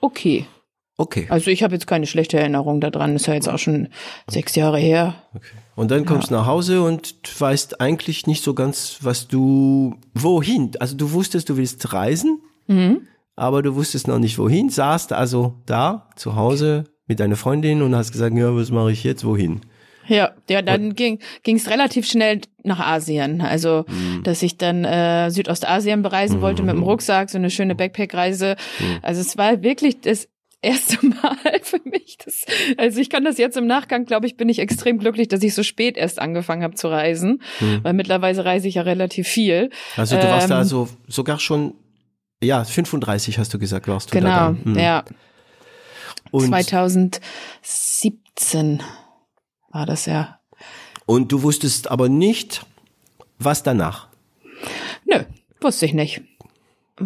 okay. 0.00 0.46
Okay. 0.98 1.26
Also 1.30 1.50
ich 1.50 1.62
habe 1.62 1.74
jetzt 1.74 1.86
keine 1.86 2.06
schlechte 2.06 2.38
Erinnerung 2.38 2.80
daran. 2.80 3.16
Ist 3.16 3.26
ja 3.26 3.34
jetzt 3.34 3.48
auch 3.48 3.58
schon 3.58 3.88
sechs 4.28 4.54
Jahre 4.54 4.78
her. 4.78 5.14
okay. 5.34 5.56
Und 5.74 5.90
dann 5.90 6.04
kommst 6.04 6.30
du 6.30 6.34
nach 6.34 6.46
Hause 6.46 6.82
und 6.82 7.14
weißt 7.38 7.80
eigentlich 7.80 8.26
nicht 8.26 8.44
so 8.44 8.52
ganz, 8.54 8.98
was 9.00 9.26
du, 9.28 9.94
wohin. 10.14 10.70
Also 10.80 10.96
du 10.96 11.12
wusstest, 11.12 11.48
du 11.48 11.56
willst 11.56 11.92
reisen, 11.92 12.40
Mhm. 12.66 13.06
aber 13.36 13.62
du 13.62 13.74
wusstest 13.74 14.06
noch 14.08 14.18
nicht 14.18 14.38
wohin. 14.38 14.68
Saßt 14.68 15.12
also 15.12 15.54
da 15.66 16.08
zu 16.16 16.36
Hause 16.36 16.84
mit 17.06 17.20
deiner 17.20 17.36
Freundin 17.36 17.80
und 17.82 17.94
hast 17.96 18.12
gesagt, 18.12 18.36
ja, 18.36 18.54
was 18.54 18.70
mache 18.70 18.92
ich 18.92 19.02
jetzt, 19.04 19.24
wohin? 19.24 19.60
Ja, 20.08 20.32
ja, 20.50 20.62
dann 20.62 20.94
ging 20.94 21.20
ging's 21.44 21.70
relativ 21.70 22.06
schnell 22.06 22.40
nach 22.64 22.80
Asien. 22.80 23.40
Also, 23.40 23.84
Mhm. 23.88 24.24
dass 24.24 24.42
ich 24.42 24.58
dann 24.58 24.84
äh, 24.84 25.30
Südostasien 25.30 26.02
bereisen 26.02 26.40
wollte 26.40 26.62
mit 26.64 26.74
dem 26.74 26.82
Rucksack, 26.82 27.30
so 27.30 27.38
eine 27.38 27.50
schöne 27.50 27.74
Backpack-Reise. 27.76 28.56
Mhm. 28.80 28.98
Also 29.02 29.20
es 29.20 29.38
war 29.38 29.62
wirklich 29.62 30.00
das 30.00 30.28
erste 30.62 31.04
Mal 31.06 31.36
für 31.62 31.80
mich. 31.84 32.16
Das, 32.24 32.44
also 32.78 33.00
ich 33.00 33.10
kann 33.10 33.24
das 33.24 33.38
jetzt 33.38 33.56
im 33.56 33.66
Nachgang, 33.66 34.04
glaube 34.06 34.26
ich, 34.26 34.36
bin 34.36 34.48
ich 34.48 34.58
extrem 34.60 34.98
glücklich, 34.98 35.28
dass 35.28 35.42
ich 35.42 35.54
so 35.54 35.62
spät 35.62 35.96
erst 35.96 36.18
angefangen 36.20 36.62
habe 36.62 36.74
zu 36.74 36.88
reisen, 36.88 37.42
Mhm. 37.60 37.80
weil 37.82 37.92
mittlerweile 37.92 38.44
reise 38.44 38.68
ich 38.68 38.76
ja 38.76 38.82
relativ 38.82 39.28
viel. 39.28 39.70
Also 39.96 40.16
du 40.16 40.22
warst 40.28 40.50
da 40.50 40.58
also 40.58 40.88
sogar 41.08 41.38
schon, 41.38 41.74
ja, 42.42 42.64
35 42.64 43.38
hast 43.38 43.52
du 43.52 43.58
gesagt, 43.58 43.88
warst 43.88 44.14
du 44.14 44.20
da 44.20 44.50
Genau. 44.54 44.70
Mhm. 44.70 44.78
ja. 44.78 45.04
Und, 46.30 46.46
2017 46.46 48.82
war 49.70 49.86
das 49.86 50.06
ja. 50.06 50.38
und 51.06 51.32
du 51.32 51.42
wusstest 51.42 51.90
aber 51.90 52.08
nicht, 52.08 52.64
was 53.38 53.62
danach. 53.62 54.08
Nö, 55.04 55.20
wusste 55.60 55.86
ich 55.86 55.94
nicht. 55.94 56.22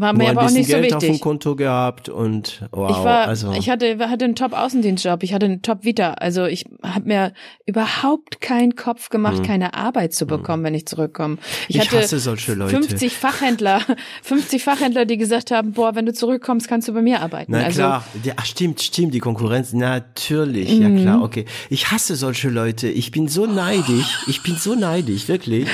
War 0.01 0.13
mir 0.13 0.31
aber 0.31 0.47
auch 0.47 0.51
nicht 0.51 0.69
so 0.69 0.77
Geld 0.77 0.93
auf 0.95 1.01
dem 1.03 1.09
wichtig. 1.11 1.23
Konto 1.23 1.57
gehabt 1.57 2.09
und 2.09 2.63
wow, 2.73 2.91
ich 2.91 2.97
war, 3.05 3.29
also 3.29 3.53
ich 3.53 3.71
hatte, 3.71 3.99
hatte 4.09 4.25
einen 4.25 4.35
Top-Außendienstjob, 4.35 5.23
ich 5.23 5.33
hatte 5.35 5.47
einen 5.47 5.63
Top-Vita. 5.63 6.15
Also 6.15 6.45
ich 6.45 6.65
habe 6.83 7.07
mir 7.09 7.33
überhaupt 7.67 8.41
keinen 8.41 8.77
Kopf 8.77 9.09
gemacht, 9.11 9.43
keine 9.45 9.75
Arbeit 9.75 10.15
zu 10.15 10.27
bekommen, 10.27 10.65
wenn 10.65 10.75
ich 10.75 10.87
zurückkomme. 10.87 11.39
Ich. 11.69 11.77
Ich 11.77 11.81
hatte 11.83 11.99
hasse 11.99 12.19
solche 12.19 12.55
Leute. 12.55 12.77
50 12.77 13.13
Fachhändler, 13.17 13.81
50 14.23 14.63
Fachhändler, 14.63 15.05
die 15.05 15.17
gesagt 15.17 15.51
haben, 15.51 15.73
boah, 15.73 15.95
wenn 15.95 16.07
du 16.07 16.13
zurückkommst, 16.13 16.69
kannst 16.69 16.89
du 16.89 16.93
bei 16.95 17.03
mir 17.03 17.21
arbeiten. 17.21 17.53
Na 17.53 17.65
also, 17.65 17.79
klar, 17.81 18.05
ja, 18.23 18.35
ach, 18.37 18.45
stimmt, 18.47 18.81
stimmt, 18.81 19.15
die 19.15 19.19
Konkurrenz, 19.21 19.73
natürlich, 19.73 20.71
ja 20.79 20.89
Mhm. 20.89 21.03
klar, 21.03 21.23
okay. 21.23 21.45
Ich 21.71 21.91
hasse 21.91 22.17
solche 22.17 22.49
Leute, 22.49 22.89
ich 22.89 23.11
bin 23.11 23.29
so 23.29 23.47
neidisch, 23.47 24.19
ich 24.27 24.43
bin 24.43 24.57
so 24.57 24.75
neidisch, 24.75 25.29
wirklich. 25.29 25.67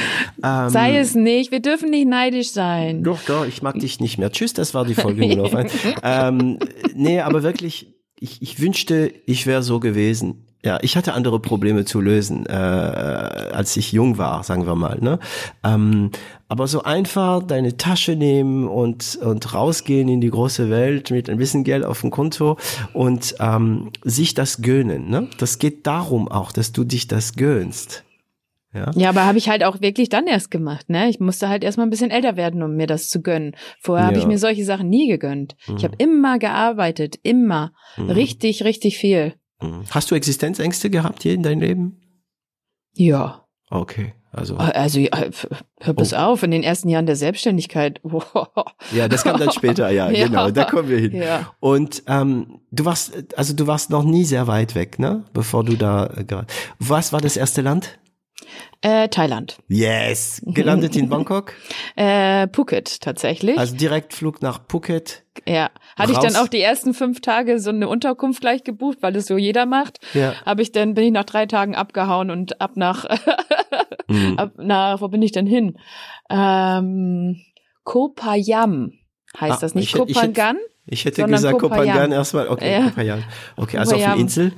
Ähm, 0.43 0.68
Sei 0.70 0.97
es 0.97 1.14
nicht, 1.14 1.51
wir 1.51 1.61
dürfen 1.61 1.91
nicht 1.91 2.07
neidisch 2.09 2.51
sein. 2.53 3.03
Doch, 3.03 3.18
doch, 3.27 3.47
ich 3.47 3.62
mag 3.62 3.79
dich 3.79 4.01
nicht 4.01 4.11
mehr. 4.18 4.30
Tschüss, 4.30 4.52
das 4.52 4.74
war 4.74 4.84
die 4.84 4.94
Folge 4.94 5.22
ähm, 6.02 6.58
Nee, 6.94 7.20
aber 7.20 7.42
wirklich, 7.42 7.94
ich, 8.18 8.40
ich 8.42 8.60
wünschte, 8.60 9.12
ich 9.26 9.46
wäre 9.46 9.62
so 9.62 9.80
gewesen. 9.80 10.46
Ja, 10.64 10.78
ich 10.80 10.96
hatte 10.96 11.14
andere 11.14 11.40
Probleme 11.40 11.84
zu 11.84 12.00
lösen, 12.00 12.46
äh, 12.46 12.52
als 12.52 13.76
ich 13.76 13.90
jung 13.90 14.16
war, 14.16 14.44
sagen 14.44 14.64
wir 14.64 14.76
mal. 14.76 14.98
Ne? 15.00 15.18
Ähm, 15.64 16.12
aber 16.46 16.68
so 16.68 16.84
einfach 16.84 17.42
deine 17.42 17.76
Tasche 17.76 18.14
nehmen 18.14 18.68
und, 18.68 19.16
und 19.16 19.54
rausgehen 19.54 20.08
in 20.08 20.20
die 20.20 20.30
große 20.30 20.70
Welt 20.70 21.10
mit 21.10 21.28
ein 21.28 21.38
bisschen 21.38 21.64
Geld 21.64 21.84
auf 21.84 22.02
dem 22.02 22.12
Konto 22.12 22.58
und 22.92 23.34
ähm, 23.40 23.90
sich 24.04 24.34
das 24.34 24.62
gönnen. 24.62 25.10
Ne? 25.10 25.28
Das 25.38 25.58
geht 25.58 25.84
darum 25.88 26.28
auch, 26.28 26.52
dass 26.52 26.70
du 26.70 26.84
dich 26.84 27.08
das 27.08 27.34
gönnst. 27.34 28.04
Ja. 28.75 28.91
Ja, 28.95 29.09
aber 29.11 29.27
habe 29.27 29.37
ich 29.39 29.49
halt 29.51 29.64
auch 29.64 29.81
wirklich 29.83 30.09
dann 30.09 30.27
erst 30.27 30.51
gemacht, 30.51 30.89
ne? 30.89 31.09
Ich 31.11 31.20
musste 31.20 31.49
halt 31.49 31.62
erstmal 31.62 31.87
ein 31.87 31.91
bisschen 31.91 32.11
älter 32.11 32.37
werden, 32.37 32.62
um 32.62 32.75
mir 32.75 32.87
das 32.87 33.09
zu 33.09 33.20
gönnen. 33.20 33.55
Vorher 33.81 34.07
habe 34.07 34.16
Ja. 34.16 34.23
ich 34.23 34.27
mir 34.27 34.39
solche 34.39 34.64
Sachen 34.64 34.89
nie 34.89 35.09
gegönnt. 35.09 35.57
Ich 35.77 35.85
habe 35.85 35.95
immer 35.99 36.39
gearbeitet, 36.39 37.16
immer. 37.23 37.73
Richtig, 37.99 38.64
richtig 38.64 38.97
viel. 38.99 39.35
Mhm. 39.61 39.85
Hast 39.91 40.11
du 40.11 40.14
Existenzängste 40.14 40.89
gehabt 40.91 41.23
hier 41.23 41.35
in 41.35 41.43
deinem 41.43 41.61
Leben? 41.61 42.01
Ja. 42.95 43.45
Okay, 43.70 44.12
also. 44.33 44.57
Also 44.57 45.01
ja, 45.01 45.11
hör 45.81 45.95
bis 45.95 46.12
Oh. 46.12 46.16
auf, 46.16 46.43
in 46.43 46.51
den 46.51 46.62
ersten 46.62 46.89
Jahren 46.91 47.07
der 47.07 47.16
Selbstständigkeit. 47.16 48.01
Ja, 48.95 49.09
das 49.09 49.25
kam 49.25 49.39
dann 49.39 49.53
später, 49.53 49.91
ja, 49.91 50.11
Ja. 50.11 50.27
genau, 50.27 50.51
da 50.51 50.64
kommen 50.64 50.89
wir 50.89 50.99
hin. 50.99 51.12
Ja. 51.14 51.53
Und 51.61 52.03
ähm, 52.07 52.61
du 52.70 52.85
warst, 52.85 53.14
also 53.39 53.55
du 53.55 53.66
warst 53.66 53.89
noch 53.91 54.03
nie 54.03 54.25
sehr 54.25 54.47
weit 54.47 54.75
weg, 54.75 54.99
ne? 54.99 55.25
Bevor 55.33 55.64
du 55.64 55.77
da 55.77 56.07
äh, 56.16 56.25
gerade. 56.25 56.47
Was 56.79 57.12
war 57.14 57.20
das 57.20 57.37
erste 57.39 57.62
Land? 57.62 57.99
Äh, 58.80 59.09
Thailand. 59.09 59.59
Yes, 59.68 60.43
gelandet 60.45 60.97
in 60.97 61.09
Bangkok. 61.11 61.55
Äh, 61.97 62.49
Phuket 62.53 63.01
tatsächlich. 63.01 63.57
Also 63.59 63.76
Direktflug 63.76 64.43
nach 64.43 64.61
Phuket. 64.68 65.24
ja. 65.47 65.70
Hatte 65.97 66.12
ich 66.12 66.18
dann 66.18 66.34
raus. 66.34 66.45
auch 66.45 66.49
die 66.49 66.61
ersten 66.61 66.95
fünf 66.95 67.20
Tage 67.20 67.59
so 67.61 67.70
eine 67.70 67.86
Unterkunft 67.88 68.40
gleich 68.40 68.64
gebucht, 68.64 68.99
weil 69.03 69.12
das 69.12 69.26
so 69.26 69.36
jeder 69.36 69.66
macht. 69.66 70.01
Ja. 70.14 70.34
Habe 70.47 70.62
ich 70.62 70.72
dann, 70.72 70.95
bin 70.95 71.05
ich 71.05 71.12
nach 71.12 71.24
drei 71.24 71.47
Tagen 71.47 71.74
abgehauen 71.76 72.30
und 72.30 72.61
ab 72.61 72.72
nach, 72.76 73.05
Mhm. 74.09 74.38
ab 74.38 74.53
nach, 74.57 75.01
wo 75.01 75.09
bin 75.09 75.22
ich 75.22 75.32
denn 75.32 75.47
hin? 75.47 75.78
Ähm, 76.30 77.36
Kopayam 77.84 78.93
heißt 79.40 79.59
Ah, 79.59 79.61
das, 79.61 79.74
nicht 79.74 79.84
ich 79.84 79.95
hätte- 80.01 80.11
ich 80.11 80.16
hätte- 80.16 80.28
Kopangan? 80.32 80.57
Ich 80.86 81.05
hätte 81.05 81.24
gesagt. 81.26 81.59
Kopangan 81.59 82.11
erstmal. 82.12 82.49
Okay, 82.49 82.72
Ja. 82.72 82.84
Kopayan. 82.88 83.24
Okay, 83.57 83.78
also 83.78 83.93
auf 83.95 83.99
Kopayan. 84.01 84.16
der 84.16 84.20
Insel. 84.22 84.53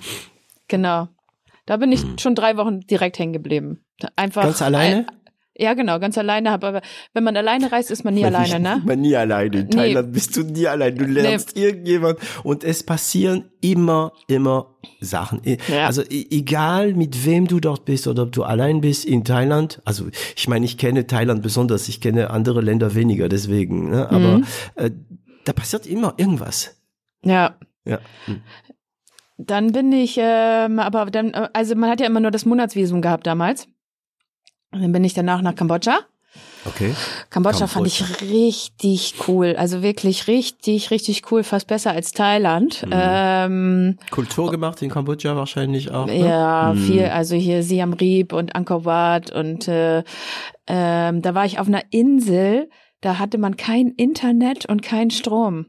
Genau. 0.68 1.08
Da 1.66 1.76
bin 1.78 1.92
ich 1.92 2.04
schon 2.18 2.34
drei 2.34 2.56
Wochen 2.56 2.80
direkt 2.80 3.18
hängen 3.18 3.32
geblieben. 3.32 3.84
Einfach. 4.16 4.42
Ganz 4.42 4.60
alleine? 4.62 5.06
Ja, 5.56 5.74
genau, 5.74 6.00
ganz 6.00 6.18
alleine. 6.18 6.50
Aber 6.50 6.82
wenn 7.12 7.22
man 7.22 7.36
alleine 7.36 7.70
reist, 7.70 7.90
ist 7.92 8.04
man 8.04 8.14
nie 8.14 8.24
alleine, 8.24 8.58
ne? 8.58 8.82
Man 8.84 9.00
nie 9.00 9.14
alleine. 9.14 9.58
In 9.60 9.66
Nee. 9.66 9.70
Thailand 9.76 10.12
bist 10.12 10.36
du 10.36 10.42
nie 10.42 10.66
alleine. 10.66 10.96
Du 10.96 11.04
lernst 11.04 11.56
irgendjemand 11.56 12.18
und 12.42 12.64
es 12.64 12.82
passieren 12.82 13.44
immer, 13.60 14.12
immer 14.26 14.74
Sachen. 15.00 15.40
Ja. 15.68 15.86
Also 15.86 16.02
egal 16.10 16.94
mit 16.94 17.24
wem 17.24 17.46
du 17.46 17.60
dort 17.60 17.84
bist 17.84 18.08
oder 18.08 18.24
ob 18.24 18.32
du 18.32 18.42
allein 18.42 18.80
bist 18.80 19.04
in 19.04 19.22
Thailand. 19.24 19.80
Also 19.84 20.06
ich 20.34 20.48
meine, 20.48 20.64
ich 20.66 20.76
kenne 20.76 21.06
Thailand 21.06 21.40
besonders. 21.40 21.88
Ich 21.88 22.00
kenne 22.00 22.30
andere 22.30 22.60
Länder 22.60 22.96
weniger, 22.96 23.28
deswegen. 23.28 23.90
Ne? 23.90 24.08
Aber 24.10 24.38
Mhm. 24.38 24.44
äh, 24.74 24.90
da 25.44 25.52
passiert 25.52 25.86
immer 25.86 26.14
irgendwas. 26.16 26.82
Ja. 27.24 27.56
Ja. 27.86 28.00
Hm. 28.24 28.40
Dann 29.36 29.72
bin 29.72 29.92
ich, 29.92 30.16
ähm, 30.18 30.78
aber 30.78 31.06
dann, 31.06 31.32
äh, 31.34 31.48
also 31.52 31.74
man 31.74 31.90
hat 31.90 32.00
ja 32.00 32.06
immer 32.06 32.20
nur 32.20 32.30
das 32.30 32.44
Monatsvisum 32.44 33.02
gehabt 33.02 33.26
damals. 33.26 33.66
Und 34.70 34.82
dann 34.82 34.92
bin 34.92 35.04
ich 35.04 35.14
danach 35.14 35.42
nach 35.42 35.54
Kambodscha. 35.54 35.98
Okay. 36.66 36.94
Kambodscha 37.30 37.66
fand 37.66 37.86
ich 37.86 38.20
richtig 38.22 39.14
cool. 39.28 39.54
Also 39.56 39.82
wirklich 39.82 40.26
richtig, 40.26 40.90
richtig 40.90 41.30
cool. 41.30 41.44
Fast 41.44 41.66
besser 41.68 41.92
als 41.92 42.12
Thailand. 42.12 42.84
Ähm, 42.90 43.98
Kultur 44.10 44.50
gemacht 44.50 44.80
in 44.82 44.90
Kambodscha 44.90 45.36
wahrscheinlich 45.36 45.90
auch. 45.92 46.06
Ne? 46.06 46.26
Ja, 46.26 46.72
Hm. 46.74 46.78
viel, 46.82 47.04
also 47.06 47.36
hier 47.36 47.62
Siam 47.62 47.92
Reap 47.92 48.32
und 48.32 48.56
Angkor 48.56 48.84
Wat 48.84 49.30
und 49.30 49.68
äh, 49.68 50.02
ähm, 50.66 51.22
da 51.22 51.34
war 51.34 51.44
ich 51.44 51.58
auf 51.60 51.68
einer 51.68 51.82
Insel, 51.90 52.68
da 53.00 53.18
hatte 53.18 53.36
man 53.38 53.56
kein 53.56 53.88
Internet 53.88 54.66
und 54.66 54.82
kein 54.82 55.10
Strom. 55.10 55.66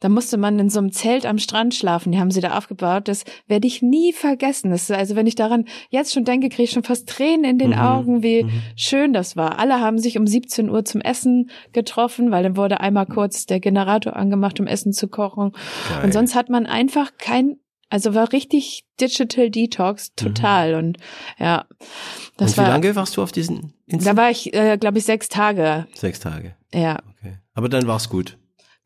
Da 0.00 0.08
musste 0.08 0.36
man 0.36 0.58
in 0.60 0.70
so 0.70 0.78
einem 0.78 0.92
Zelt 0.92 1.26
am 1.26 1.38
Strand 1.38 1.74
schlafen, 1.74 2.12
die 2.12 2.20
haben 2.20 2.30
sie 2.30 2.40
da 2.40 2.56
aufgebaut. 2.56 3.08
Das 3.08 3.24
werde 3.48 3.66
ich 3.66 3.82
nie 3.82 4.12
vergessen. 4.12 4.70
Das, 4.70 4.82
ist- 4.88 4.96
also 4.96 5.16
wenn 5.16 5.26
ich 5.26 5.34
daran 5.34 5.64
jetzt 5.90 6.12
schon 6.14 6.24
denke, 6.24 6.48
kriege 6.48 6.62
ich 6.64 6.70
schon 6.70 6.84
fast 6.84 7.08
Tränen 7.08 7.44
in 7.44 7.58
den 7.58 7.70
Mhm, 7.70 7.78
Augen, 7.78 8.22
wie 8.22 8.44
mhm. 8.44 8.62
schön 8.76 9.12
das 9.12 9.36
war. 9.36 9.58
Alle 9.58 9.80
haben 9.80 9.98
sich 9.98 10.16
um 10.18 10.26
17 10.26 10.70
Uhr 10.70 10.84
zum 10.84 11.00
Essen 11.00 11.50
getroffen, 11.72 12.30
weil 12.30 12.42
dann 12.44 12.56
wurde 12.56 12.80
einmal 12.80 13.06
kurz 13.06 13.46
der 13.46 13.58
Generator 13.60 14.14
angemacht, 14.14 14.60
um 14.60 14.66
Essen 14.68 14.92
zu 14.92 15.08
kochen. 15.08 15.52
Geil. 15.88 16.04
Und 16.04 16.12
sonst 16.12 16.34
hat 16.36 16.48
man 16.48 16.66
einfach 16.66 17.12
kein, 17.18 17.56
also 17.90 18.14
war 18.14 18.32
richtig 18.32 18.84
Digital 19.00 19.50
Detox, 19.50 20.12
total. 20.14 20.74
Und 20.74 20.98
ja, 21.38 21.64
das 22.36 22.50
und 22.52 22.56
wie 22.56 22.60
war. 22.62 22.68
lange 22.68 22.94
warst 22.96 23.16
du 23.16 23.22
auf 23.22 23.32
diesen 23.32 23.72
Inseln? 23.86 24.14
Da 24.16 24.20
war 24.22 24.30
ich, 24.30 24.54
äh, 24.54 24.76
glaube 24.78 24.98
ich, 24.98 25.04
sechs 25.04 25.28
Tage. 25.28 25.86
Sechs 25.94 26.20
Tage. 26.20 26.54
Ja, 26.72 26.98
Okay. 27.20 27.38
Aber 27.54 27.68
dann 27.68 27.86
war's 27.88 28.08
gut. 28.08 28.38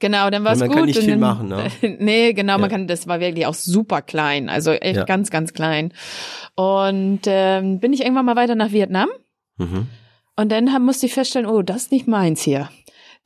Genau, 0.03 0.29
dann 0.29 0.45
war 0.45 0.53
es 0.53 0.59
man 0.59 0.69
gut. 0.69 0.77
kann 0.77 0.85
nicht 0.87 0.97
und 0.99 1.05
viel 1.05 1.13
dann, 1.13 1.21
machen, 1.21 1.49
ne? 1.49 1.69
nee, 1.99 2.35
genau, 2.35 2.55
man 2.59 2.63
Ja. 2.65 2.69
kann, 2.69 2.87
das 2.87 3.07
war 3.09 3.21
wirklich 3.21 3.47
auch 3.47 3.55
super 3.55 4.03
klein, 4.03 4.51
also 4.51 4.73
echt 4.73 4.97
Ja. 4.99 5.05
ganz, 5.05 5.31
ganz 5.31 5.55
klein. 5.55 5.95
Und 6.57 7.21
ähm, 7.25 7.81
bin 7.81 7.95
ich 7.95 8.03
irgendwann 8.03 8.27
mal 8.27 8.37
weiter 8.37 8.55
nach 8.55 8.73
Vietnam 8.73 9.09
Mhm. 9.57 9.87
und 10.37 10.53
dann 10.53 10.73
hab, 10.73 10.83
musste 10.83 11.07
ich 11.07 11.15
feststellen, 11.15 11.47
oh, 11.49 11.63
das 11.63 11.85
ist 11.85 11.93
nicht 11.93 12.07
meins 12.09 12.43
hier. 12.43 12.69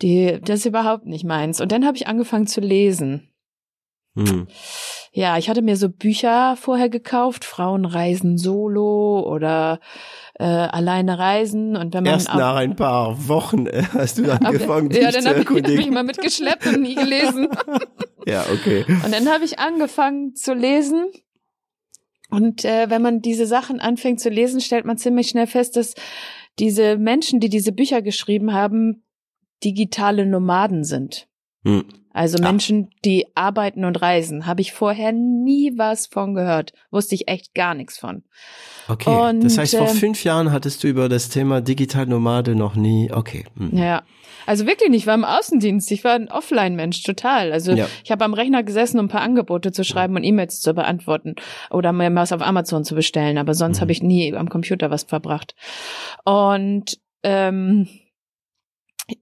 Die, 0.03 0.39
das 0.45 0.61
ist 0.61 0.67
überhaupt 0.67 1.07
nicht 1.07 1.25
meins. 1.25 1.61
Und 1.61 1.73
dann 1.73 1.87
habe 1.87 1.97
ich 1.97 2.07
angefangen 2.07 2.47
zu 2.47 2.61
lesen. 2.61 3.29
Mhm. 4.17 4.49
Ja, 5.13 5.39
ich 5.39 5.49
hatte 5.49 5.63
mir 5.63 5.77
so 5.77 5.89
Bücher 5.89 6.57
vorher 6.57 6.89
gekauft, 6.89 7.45
Frauen 7.45 7.85
reisen 7.85 8.37
solo 8.39 9.21
oder 9.27 9.79
äh, 10.39 10.45
alleine 10.45 11.19
reisen 11.19 11.77
und 11.77 11.95
wenn 11.95 12.03
man 12.05 12.13
Erst 12.15 12.29
ab- 12.31 12.37
nach 12.39 12.57
ein 12.57 12.75
paar 12.77 13.29
Wochen 13.29 13.67
äh, 13.67 13.83
hast 13.95 14.19
du 14.19 14.25
ab- 14.33 14.45
angefangen, 14.45 14.91
ja, 14.91 15.11
dich 15.11 15.15
dann 15.23 15.27
habe 15.27 15.41
ich, 15.41 15.47
hab 15.47 15.57
ich 15.57 15.63
erkundigen. 15.65 15.95
mal 15.95 16.03
mitgeschleppt 16.05 16.67
und 16.67 16.83
nie 16.83 16.95
gelesen. 16.97 17.49
Ja, 18.29 18.45
okay. 18.53 18.85
Und 18.89 19.13
dann 19.15 19.29
habe 19.29 19.45
ich 19.45 19.61
angefangen 19.61 20.35
zu 20.35 20.53
lesen. 20.53 21.13
Und 22.29 22.65
äh, 22.65 22.91
wenn 22.91 23.01
man 23.01 23.21
diese 23.21 23.47
Sachen 23.47 23.79
anfängt 23.79 24.19
zu 24.19 24.31
lesen, 24.31 24.61
stellt 24.61 24.85
man 24.85 24.99
ziemlich 24.99 25.29
schnell 25.29 25.47
fest, 25.47 25.77
dass 25.77 25.95
diese 26.59 26.97
Menschen, 26.99 27.39
die 27.39 27.49
diese 27.49 27.71
Bücher 27.71 28.03
geschrieben 28.03 28.53
haben, 28.53 29.05
digitale 29.63 30.27
Nomaden 30.27 30.83
sind. 30.83 31.29
Hm. 31.67 31.85
Also 32.13 32.39
Menschen, 32.43 32.89
die 33.05 33.27
arbeiten 33.35 33.85
und 33.85 34.01
reisen, 34.01 34.47
habe 34.47 34.63
ich 34.63 34.73
vorher 34.73 35.13
nie 35.13 35.73
was 35.77 36.07
von 36.07 36.33
gehört. 36.35 36.73
Wusste 36.91 37.15
ich 37.15 37.29
echt 37.29 37.55
gar 37.55 37.75
nichts 37.75 37.99
von. 37.99 38.23
Okay, 38.89 39.11
Und, 39.11 39.45
das 39.45 39.59
heißt, 39.59 39.77
vor 39.77 39.89
ähm, 39.91 39.95
fünf 39.97 40.25
Jahren 40.25 40.51
hattest 40.51 40.83
du 40.83 40.89
über 40.89 41.11
das 41.11 41.29
Thema 41.29 41.61
Digitalnomade 41.61 42.55
noch 42.55 42.75
nie, 42.75 43.11
okay. 43.13 43.45
Hm. 43.59 43.77
Ja. 43.77 44.03
Also 44.47 44.65
wirklich 44.67 44.89
nicht, 44.91 45.01
ich 45.03 45.07
war 45.09 45.15
im 45.17 45.25
Außendienst, 45.25 45.91
ich 45.91 46.05
war 46.05 46.13
ein 46.15 46.31
Offline-Mensch, 46.31 47.03
total. 47.03 47.53
Also 47.53 47.73
Ja. 47.73 47.87
ich 48.05 48.11
habe 48.13 48.25
am 48.25 48.33
Rechner 48.33 48.63
gesessen, 48.63 48.99
um 49.01 49.07
ein 49.07 49.11
paar 49.11 49.21
Angebote 49.23 49.73
zu 49.73 49.85
schreiben 49.85 50.15
und 50.17 50.23
E-Mails 50.25 50.61
zu 50.61 50.73
beantworten 50.73 51.35
oder 51.71 51.93
mir 51.93 52.15
was 52.15 52.33
auf 52.33 52.41
Amazon 52.43 52.85
zu 52.85 52.95
bestellen, 52.95 53.37
aber 53.39 53.55
sonst 53.55 53.79
Mhm. 53.79 53.81
habe 53.83 53.93
ich 53.93 54.03
nie 54.03 54.35
am 54.35 54.49
Computer 54.49 54.89
was 54.91 55.03
verbracht. 55.03 55.55
Und 56.25 56.97
ähm, 57.25 57.89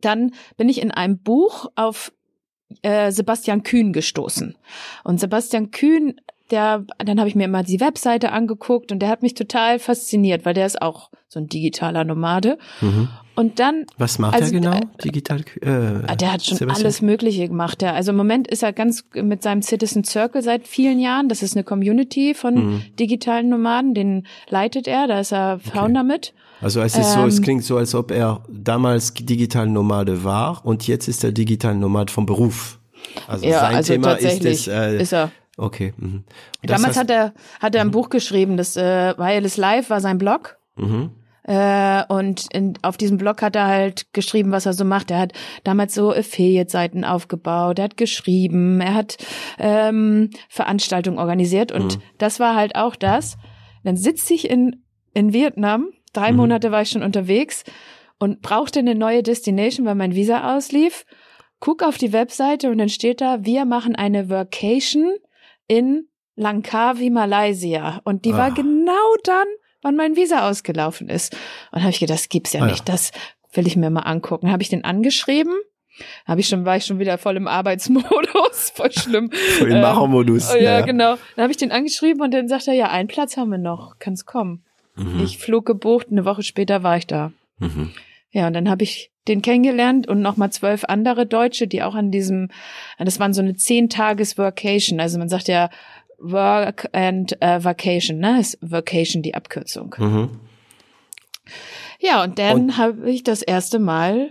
dann 0.02 0.32
bin 0.58 0.68
ich 0.68 0.80
in 0.80 0.90
einem 0.90 1.18
Buch 1.18 1.66
auf 1.74 2.12
äh, 2.82 3.10
Sebastian 3.12 3.62
Kühn 3.62 3.92
gestoßen. 3.92 4.54
Und 5.04 5.20
Sebastian 5.20 5.70
Kühn, 5.70 6.20
der, 6.50 6.84
dann 6.98 7.18
habe 7.18 7.28
ich 7.28 7.34
mir 7.34 7.44
immer 7.44 7.62
die 7.62 7.80
Webseite 7.80 8.32
angeguckt 8.32 8.92
und 8.92 8.98
der 9.00 9.08
hat 9.08 9.22
mich 9.22 9.34
total 9.34 9.78
fasziniert, 9.78 10.44
weil 10.44 10.54
der 10.54 10.66
ist 10.66 10.80
auch 10.82 11.10
so 11.28 11.40
ein 11.40 11.48
digitaler 11.48 12.04
Nomade. 12.04 12.58
Mhm. 12.80 13.08
Und 13.36 13.58
dann 13.58 13.86
Was 13.98 14.20
macht 14.20 14.34
Also, 14.34 14.54
er 14.54 14.60
genau? 14.60 14.76
äh, 14.76 14.80
Digital, 15.02 15.40
äh, 15.62 15.68
Ah, 16.06 16.14
Der 16.14 16.32
hat 16.34 16.44
schon 16.44 16.56
Sebastian? 16.58 16.84
alles 16.84 17.02
Mögliche 17.02 17.48
gemacht. 17.48 17.80
Der, 17.80 17.94
also 17.94 18.12
im 18.12 18.16
Moment 18.16 18.46
ist 18.46 18.62
er 18.62 18.72
ganz 18.72 19.04
mit 19.14 19.42
seinem 19.42 19.62
Citizen 19.62 20.04
Circle 20.04 20.42
seit 20.42 20.68
vielen 20.68 21.00
Jahren. 21.00 21.28
Das 21.28 21.42
ist 21.42 21.56
eine 21.56 21.64
Community 21.64 22.34
von 22.34 22.54
Mhm. 22.54 22.82
digitalen 23.00 23.48
Nomaden. 23.48 23.94
Den 23.94 24.26
leitet 24.48 24.86
er. 24.86 25.08
Da 25.08 25.18
ist 25.18 25.32
er 25.32 25.58
Founder 25.58 26.04
mit. 26.04 26.32
Also 26.64 26.80
es 26.80 26.96
ist 26.96 27.12
so, 27.12 27.24
es 27.26 27.36
Ähm, 27.38 27.42
klingt 27.44 27.64
so, 27.64 27.76
als 27.76 27.94
ob 27.94 28.10
er 28.10 28.42
damals 28.50 29.12
digital 29.14 29.66
Nomade 29.68 30.24
war 30.24 30.64
und 30.64 30.86
jetzt 30.86 31.06
ist 31.08 31.22
er 31.22 31.30
digital 31.32 31.74
Nomad 31.74 32.10
vom 32.10 32.26
Beruf. 32.26 32.80
Also 33.28 33.46
Ja, 33.46 33.60
sein 33.60 33.74
also 33.76 33.92
Thema 33.92 34.12
ist 34.14 34.44
es, 34.44 34.66
äh, 34.66 34.96
ist 35.00 35.12
er. 35.12 35.30
okay. 35.58 35.92
Mhm. 35.98 36.24
Damals 36.62 36.96
heißt- 36.96 37.00
hat 37.00 37.10
er 37.10 37.34
hat 37.60 37.74
er 37.74 37.82
ein 37.82 37.90
Buch 37.90 38.08
geschrieben. 38.08 38.56
Das 38.56 38.76
äh, 38.76 39.14
Wireless 39.16 39.56
Life 39.58 39.90
war 39.90 40.00
sein 40.00 40.18
Blog. 40.18 40.56
mhm. 40.76 41.10
Äh, 41.46 42.02
und 42.08 42.46
in, 42.54 42.72
auf 42.80 42.96
diesem 42.96 43.18
Blog 43.18 43.42
hat 43.42 43.54
er 43.54 43.66
halt 43.66 44.06
geschrieben, 44.14 44.50
was 44.50 44.64
er 44.64 44.72
so 44.72 44.86
macht. 44.86 45.10
Er 45.10 45.18
hat 45.18 45.32
damals 45.62 45.92
so 45.94 46.10
Affiliate-Seiten 46.10 47.04
aufgebaut, 47.04 47.78
er 47.78 47.84
hat 47.84 47.98
geschrieben, 47.98 48.80
er 48.80 48.94
hat 48.94 49.18
ähm, 49.58 50.30
Veranstaltungen 50.48 51.18
organisiert 51.18 51.70
und 51.70 51.96
Mhm. 51.98 52.02
das 52.16 52.40
war 52.40 52.56
halt 52.56 52.76
auch 52.76 52.96
das. 52.96 53.36
Dann 53.82 53.98
sitze 53.98 54.32
ich 54.32 54.48
in, 54.48 54.82
in 55.12 55.34
Vietnam, 55.34 55.88
drei 56.14 56.30
Mhm. 56.32 56.38
Monate 56.38 56.70
war 56.72 56.82
ich 56.82 56.90
schon 56.90 57.02
unterwegs 57.02 57.64
und 58.18 58.40
brauchte 58.42 58.78
eine 58.78 58.94
neue 58.94 59.22
Destination, 59.22 59.84
weil 59.86 59.94
mein 59.94 60.14
Visa 60.14 60.56
auslief. 60.56 61.04
Guck 61.60 61.82
auf 61.82 61.98
die 61.98 62.12
Webseite 62.12 62.70
und 62.70 62.78
dann 62.78 62.88
steht 62.88 63.20
da, 63.20 63.44
wir 63.44 63.64
machen 63.64 63.94
eine 63.96 64.28
Vacation 64.30 65.14
in 65.66 66.08
Langkawi, 66.36 67.10
Malaysia. 67.10 68.00
Und 68.04 68.24
die 68.24 68.32
war 68.32 68.46
Ah. 68.46 68.54
genau 68.54 69.14
dann, 69.22 69.46
wann 69.82 69.96
mein 69.96 70.16
Visa 70.16 70.48
ausgelaufen 70.48 71.08
ist. 71.08 71.32
Und 71.34 71.40
dann 71.76 71.82
habe 71.82 71.90
ich 71.92 72.00
gedacht, 72.00 72.18
das 72.18 72.28
gibt's 72.28 72.52
ja 72.52 72.60
Ah 72.60 72.66
ja. 72.66 72.70
nicht. 72.72 72.88
Das 72.88 73.12
will 73.52 73.66
ich 73.66 73.76
mir 73.76 73.88
mal 73.90 74.00
angucken. 74.00 74.50
Habe 74.50 74.62
ich 74.62 74.68
den 74.68 74.84
angeschrieben? 74.84 75.54
Habe 76.26 76.40
ich 76.40 76.48
schon, 76.48 76.64
war 76.64 76.76
ich 76.76 76.84
schon 76.86 76.98
wieder 76.98 77.18
voll 77.18 77.36
im 77.36 77.46
Arbeitsmodus, 77.46 78.70
voll 78.74 78.90
schlimm. 78.92 79.30
Im 79.60 79.70
Ähm, 79.70 79.80
Machermodus. 79.80 80.52
Oh, 80.52 80.56
ja, 80.58 80.80
genau. 80.80 81.14
Dann 81.36 81.42
habe 81.44 81.52
ich 81.52 81.56
den 81.56 81.70
angeschrieben 81.70 82.20
und 82.20 82.34
dann 82.34 82.48
sagt 82.48 82.66
er, 82.66 82.74
ja, 82.74 82.90
einen 82.90 83.06
Platz 83.08 83.36
haben 83.36 83.50
wir 83.50 83.58
noch, 83.58 83.94
kannst 84.00 84.26
kommen. 84.26 84.64
Mhm. 84.96 85.22
Ich 85.24 85.38
Flug 85.38 85.66
gebucht, 85.66 86.08
eine 86.10 86.24
Woche 86.24 86.42
später 86.42 86.82
war 86.82 86.96
ich 86.96 87.06
da. 87.06 87.32
Mhm. 87.58 87.92
Ja, 88.30 88.46
und 88.46 88.54
dann 88.54 88.68
habe 88.68 88.82
ich 88.82 89.12
den 89.28 89.42
kennengelernt 89.42 90.06
und 90.06 90.20
nochmal 90.20 90.50
zwölf 90.50 90.84
andere 90.84 91.26
Deutsche, 91.26 91.66
die 91.66 91.82
auch 91.82 91.94
an 91.94 92.10
diesem, 92.10 92.50
das 92.98 93.20
waren 93.20 93.32
so 93.32 93.40
eine 93.40 93.54
zehn 93.54 93.88
Tages 93.88 94.36
Vacation. 94.36 95.00
Also 95.00 95.18
man 95.18 95.28
sagt 95.28 95.48
ja 95.48 95.70
Work 96.18 96.88
and 96.92 97.40
äh, 97.42 97.62
Vacation, 97.62 98.18
ne? 98.18 98.40
Ist 98.40 98.58
Vacation 98.60 99.22
die 99.22 99.34
Abkürzung. 99.34 99.94
Mhm. 99.98 100.30
Ja, 102.00 102.22
und 102.22 102.38
dann 102.38 102.76
habe 102.76 103.10
ich 103.10 103.22
das 103.22 103.42
erste 103.42 103.78
Mal 103.78 104.30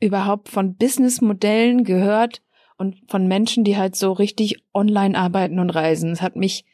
überhaupt 0.00 0.48
von 0.48 0.76
Businessmodellen 0.76 1.84
gehört 1.84 2.42
und 2.76 2.96
von 3.08 3.26
Menschen, 3.26 3.64
die 3.64 3.76
halt 3.76 3.96
so 3.96 4.12
richtig 4.12 4.62
online 4.72 5.18
arbeiten 5.18 5.58
und 5.58 5.70
reisen. 5.70 6.12
Es 6.12 6.22
hat 6.22 6.36
mich, 6.36 6.64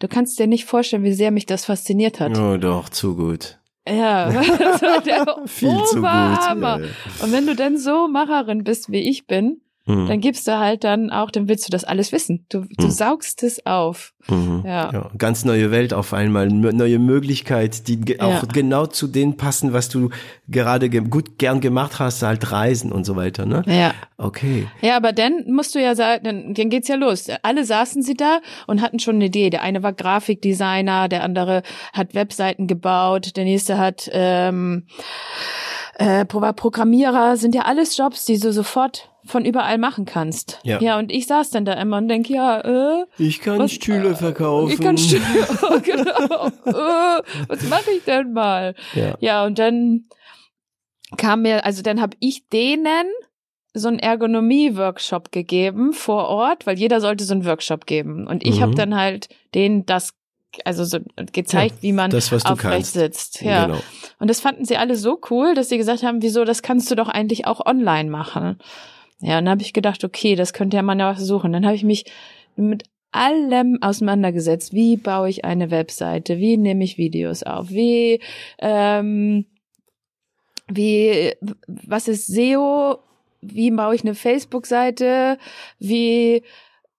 du 0.00 0.08
kannst 0.08 0.38
dir 0.38 0.48
nicht 0.48 0.64
vorstellen, 0.64 1.04
wie 1.04 1.12
sehr 1.12 1.30
mich 1.30 1.46
das 1.46 1.64
fasziniert 1.66 2.18
hat. 2.18 2.36
Oh, 2.36 2.56
doch, 2.56 2.88
zu 2.88 3.14
gut. 3.14 3.58
Ja, 3.88 4.30
das 4.58 4.82
war 4.82 5.00
der 5.00 5.36
Viel 5.46 5.70
zu 5.84 5.96
gut. 5.96 5.98
Oberhammer. 5.98 6.80
Ja, 6.80 6.84
ja. 6.84 7.24
Und 7.24 7.32
wenn 7.32 7.46
du 7.46 7.54
dann 7.54 7.78
so 7.78 8.08
Macherin 8.08 8.64
bist, 8.64 8.90
wie 8.90 9.08
ich 9.08 9.26
bin, 9.26 9.60
Mhm. 9.90 10.06
dann 10.08 10.20
gibst 10.20 10.46
du 10.48 10.58
halt 10.58 10.84
dann 10.84 11.10
auch, 11.10 11.30
dann 11.30 11.48
willst 11.48 11.66
du 11.66 11.70
das 11.70 11.84
alles 11.84 12.12
wissen. 12.12 12.46
Du, 12.48 12.66
du 12.78 12.86
Mhm. 12.86 12.90
saugst 12.90 13.42
es 13.42 13.64
auf. 13.66 14.12
Mhm. 14.28 14.62
Ja. 14.66 14.90
Ja, 14.92 15.10
ganz 15.16 15.44
neue 15.44 15.70
Welt 15.70 15.92
auf 15.94 16.12
einmal, 16.12 16.48
neue 16.48 16.98
Möglichkeit, 16.98 17.88
die 17.88 17.98
ge- 18.00 18.20
auch 18.20 18.42
Ja. 18.42 18.48
genau 18.52 18.86
zu 18.86 19.06
dem 19.06 19.36
passen, 19.36 19.72
was 19.72 19.88
du 19.88 20.10
gerade 20.48 20.88
ge 20.90 21.00
gut 21.00 21.38
gern 21.38 21.60
gemacht 21.60 21.98
hast, 21.98 22.22
halt 22.22 22.50
Reisen 22.52 22.92
und 22.92 23.04
so 23.04 23.16
weiter, 23.16 23.46
ne? 23.46 23.62
Ja. 23.66 23.92
Okay. 24.18 24.66
Ja, 24.82 24.96
aber 24.96 25.12
dann 25.12 25.44
musst 25.48 25.74
du 25.74 25.80
ja 25.82 25.94
sagen, 25.94 26.24
dann, 26.24 26.54
dann 26.54 26.68
geht's 26.70 26.88
ja 26.88 26.96
los. 26.96 27.26
Alle 27.42 27.64
saßen 27.64 28.02
sie 28.02 28.14
da 28.14 28.40
und 28.66 28.82
hatten 28.82 28.98
schon 28.98 29.14
eine 29.16 29.26
Idee. 29.26 29.48
Der 29.50 29.62
eine 29.62 29.82
war 29.82 29.92
Grafikdesigner, 29.94 31.08
der 31.08 31.22
andere 31.24 31.62
hat 31.92 32.14
Webseiten 32.14 32.66
gebaut, 32.66 33.36
der 33.36 33.44
nächste 33.44 33.78
hat 33.78 34.08
ähm, 34.12 34.86
äh, 35.98 36.24
Programmierer, 36.24 37.36
sind 37.36 37.54
ja 37.54 37.62
alles 37.62 37.96
Jobs, 37.96 38.24
die 38.24 38.38
du 38.38 38.52
sofort 38.52 39.09
von 39.26 39.44
überall 39.44 39.78
machen 39.78 40.04
kannst. 40.06 40.58
Ja. 40.64 40.80
Ja, 40.80 40.98
und 40.98 41.12
ich 41.12 41.26
saß 41.26 41.50
dann 41.50 41.64
da 41.64 41.74
immer 41.74 41.98
und 41.98 42.08
denk, 42.08 42.28
ja, 42.30 42.60
äh, 42.60 43.04
Ich 43.18 43.40
kann 43.40 43.58
Was- 43.58 43.72
Stühle 43.72 44.16
verkaufen. 44.16 44.72
ich 44.72 44.80
kann 44.80 44.96
Stühle, 44.98 45.22
genau, 45.82 46.46
äh, 46.46 47.22
was 47.48 47.62
mache 47.68 47.90
ich 47.96 48.04
denn 48.04 48.32
mal? 48.32 48.74
Ja. 48.94 49.14
Ja, 49.20 49.44
und 49.44 49.58
dann 49.58 50.04
kam 51.16 51.42
mir, 51.42 51.64
also 51.64 51.82
dann 51.82 52.00
habe 52.00 52.16
ich 52.20 52.48
denen 52.48 53.06
so 53.74 53.88
einen 53.88 53.98
Ergonomie-Workshop 54.00 55.30
gegeben 55.32 55.92
vor 55.92 56.28
Ort, 56.28 56.66
weil 56.66 56.78
jeder 56.78 57.00
sollte 57.00 57.24
so 57.24 57.34
einen 57.34 57.44
Workshop 57.44 57.86
geben. 57.86 58.26
Und 58.26 58.44
ich 58.44 58.56
Mhm. 58.56 58.62
habe 58.62 58.74
dann 58.74 58.96
halt 58.96 59.28
denen 59.54 59.86
das, 59.86 60.12
also 60.64 60.84
so 60.84 60.98
gezeigt, 61.32 61.76
wie 61.80 61.92
man 61.92 62.10
das, 62.10 62.32
was 62.32 62.44
aufrecht 62.46 62.86
sitzt. 62.86 63.42
Ja. 63.42 63.66
Genau. 63.66 63.78
Und 64.18 64.28
das 64.28 64.40
fanden 64.40 64.64
sie 64.64 64.76
alle 64.76 64.96
so 64.96 65.20
cool, 65.30 65.54
dass 65.54 65.68
sie 65.68 65.76
gesagt 65.78 66.02
haben, 66.02 66.22
wieso, 66.22 66.44
das 66.44 66.62
kannst 66.62 66.90
du 66.90 66.96
doch 66.96 67.08
eigentlich 67.08 67.46
auch 67.46 67.64
online 67.64 68.10
machen. 68.10 68.58
Ja, 69.20 69.38
und 69.38 69.44
dann 69.44 69.50
habe 69.52 69.62
ich 69.62 69.72
gedacht, 69.72 70.02
okay, 70.04 70.34
das 70.34 70.52
könnte 70.52 70.76
ja 70.76 70.82
man 70.82 70.98
ja 70.98 71.14
versuchen. 71.14 71.52
Dann 71.52 71.66
habe 71.66 71.76
ich 71.76 71.84
mich 71.84 72.04
mit 72.56 72.84
allem 73.12 73.78
auseinandergesetzt. 73.82 74.72
Wie 74.72 74.96
baue 74.96 75.28
ich 75.28 75.44
eine 75.44 75.70
Webseite? 75.70 76.38
Wie 76.38 76.56
nehme 76.56 76.84
ich 76.84 76.96
Videos 76.98 77.42
auf? 77.42 77.70
Wie, 77.70 78.20
ähm, 78.58 79.46
wie, 80.68 81.32
was 81.66 82.08
ist 82.08 82.26
SEO? 82.28 82.98
Wie 83.42 83.70
baue 83.70 83.94
ich 83.94 84.02
eine 84.02 84.14
Facebook-Seite? 84.14 85.38
Wie, 85.78 86.42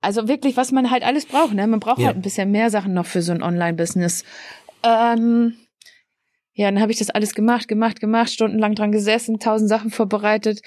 also 0.01 0.27
wirklich, 0.27 0.57
was 0.57 0.71
man 0.71 0.91
halt 0.91 1.03
alles 1.03 1.25
braucht. 1.25 1.53
Ne? 1.53 1.65
Man 1.67 1.79
braucht 1.79 1.99
Ja. 1.99 2.07
halt 2.07 2.17
ein 2.17 2.21
bisschen 2.23 2.51
mehr 2.51 2.69
Sachen 2.69 2.93
noch 2.93 3.05
für 3.05 3.21
so 3.21 3.31
ein 3.31 3.43
Online-Business. 3.43 4.25
Ähm, 4.83 5.55
ja, 6.53 6.69
dann 6.69 6.81
habe 6.81 6.91
ich 6.91 6.99
das 6.99 7.09
alles 7.09 7.33
gemacht, 7.33 7.67
gemacht, 7.67 7.99
gemacht, 7.99 8.31
stundenlang 8.31 8.75
dran 8.75 8.91
gesessen, 8.91 9.39
tausend 9.39 9.69
Sachen 9.69 9.89
vorbereitet. 9.89 10.61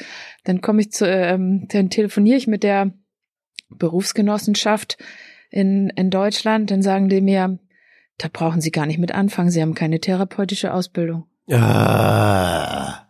Dann 0.45 0.61
komme 0.61 0.80
ich 0.80 0.93
zu, 0.93 1.07
ähm, 1.07 1.66
dann 1.68 1.91
telefoniere 1.91 2.39
ich 2.39 2.47
mit 2.47 2.62
der 2.62 2.93
Berufsgenossenschaft 3.68 4.97
in, 5.51 5.91
in 5.91 6.11
Deutschland. 6.11 6.70
Dann 6.70 6.80
sagen 6.80 7.09
die 7.09 7.20
mir, 7.20 7.59
da 8.18 8.28
brauchen 8.32 8.61
Sie 8.61 8.70
gar 8.70 8.87
nicht 8.87 8.99
mit 8.99 9.12
anfangen. 9.12 9.51
Sie 9.51 9.61
haben 9.61 9.74
keine 9.74 10.01
therapeutische 10.01 10.72
Ausbildung. 10.72 11.26
Ah, 11.51 13.04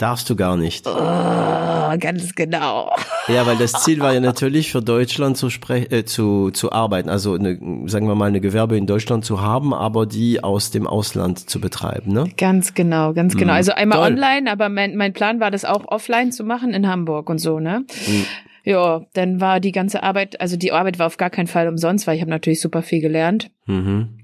darfst 0.00 0.30
du 0.30 0.36
gar 0.36 0.56
nicht. 0.56 0.86
Oh, 0.86 1.96
ganz 1.98 2.34
genau. 2.34 2.90
Ja, 3.28 3.46
weil 3.46 3.56
das 3.56 3.72
Ziel 3.84 4.00
war 4.00 4.14
ja 4.14 4.20
natürlich 4.20 4.72
für 4.72 4.82
Deutschland 4.82 5.36
zu, 5.36 5.50
sprech 5.50 5.92
äh, 5.92 6.04
zu, 6.04 6.50
zu 6.50 6.72
arbeiten, 6.72 7.08
also 7.08 7.34
eine, 7.34 7.58
sagen 7.86 8.08
wir 8.08 8.14
mal 8.14 8.26
eine 8.26 8.40
Gewerbe 8.40 8.76
in 8.76 8.86
Deutschland 8.86 9.24
zu 9.24 9.40
haben, 9.40 9.74
aber 9.74 10.06
die 10.06 10.42
aus 10.42 10.70
dem 10.70 10.86
Ausland 10.86 11.50
zu 11.50 11.60
betreiben, 11.60 12.12
ne? 12.12 12.30
Ganz 12.36 12.74
genau, 12.74 13.12
ganz 13.12 13.36
genau. 13.36 13.52
Mhm. 13.52 13.56
Also 13.56 13.72
einmal 13.72 13.98
Toll. 13.98 14.12
online, 14.12 14.50
aber 14.50 14.68
mein, 14.68 14.96
mein 14.96 15.12
Plan 15.12 15.40
war 15.40 15.50
das 15.50 15.64
auch 15.64 15.86
offline 15.86 16.32
zu 16.32 16.44
machen 16.44 16.72
in 16.72 16.88
Hamburg 16.88 17.28
und 17.28 17.38
so, 17.38 17.60
ne? 17.60 17.84
Mhm. 18.06 18.26
Ja, 18.64 19.02
dann 19.14 19.40
war 19.40 19.60
die 19.60 19.72
ganze 19.72 20.02
Arbeit, 20.02 20.40
also 20.40 20.56
die 20.56 20.72
Arbeit 20.72 20.98
war 20.98 21.06
auf 21.06 21.16
gar 21.16 21.30
keinen 21.30 21.46
Fall 21.46 21.68
umsonst, 21.68 22.06
weil 22.06 22.16
ich 22.16 22.20
habe 22.20 22.30
natürlich 22.30 22.60
super 22.60 22.82
viel 22.82 23.00
gelernt. 23.00 23.50
Mhm. 23.66 24.20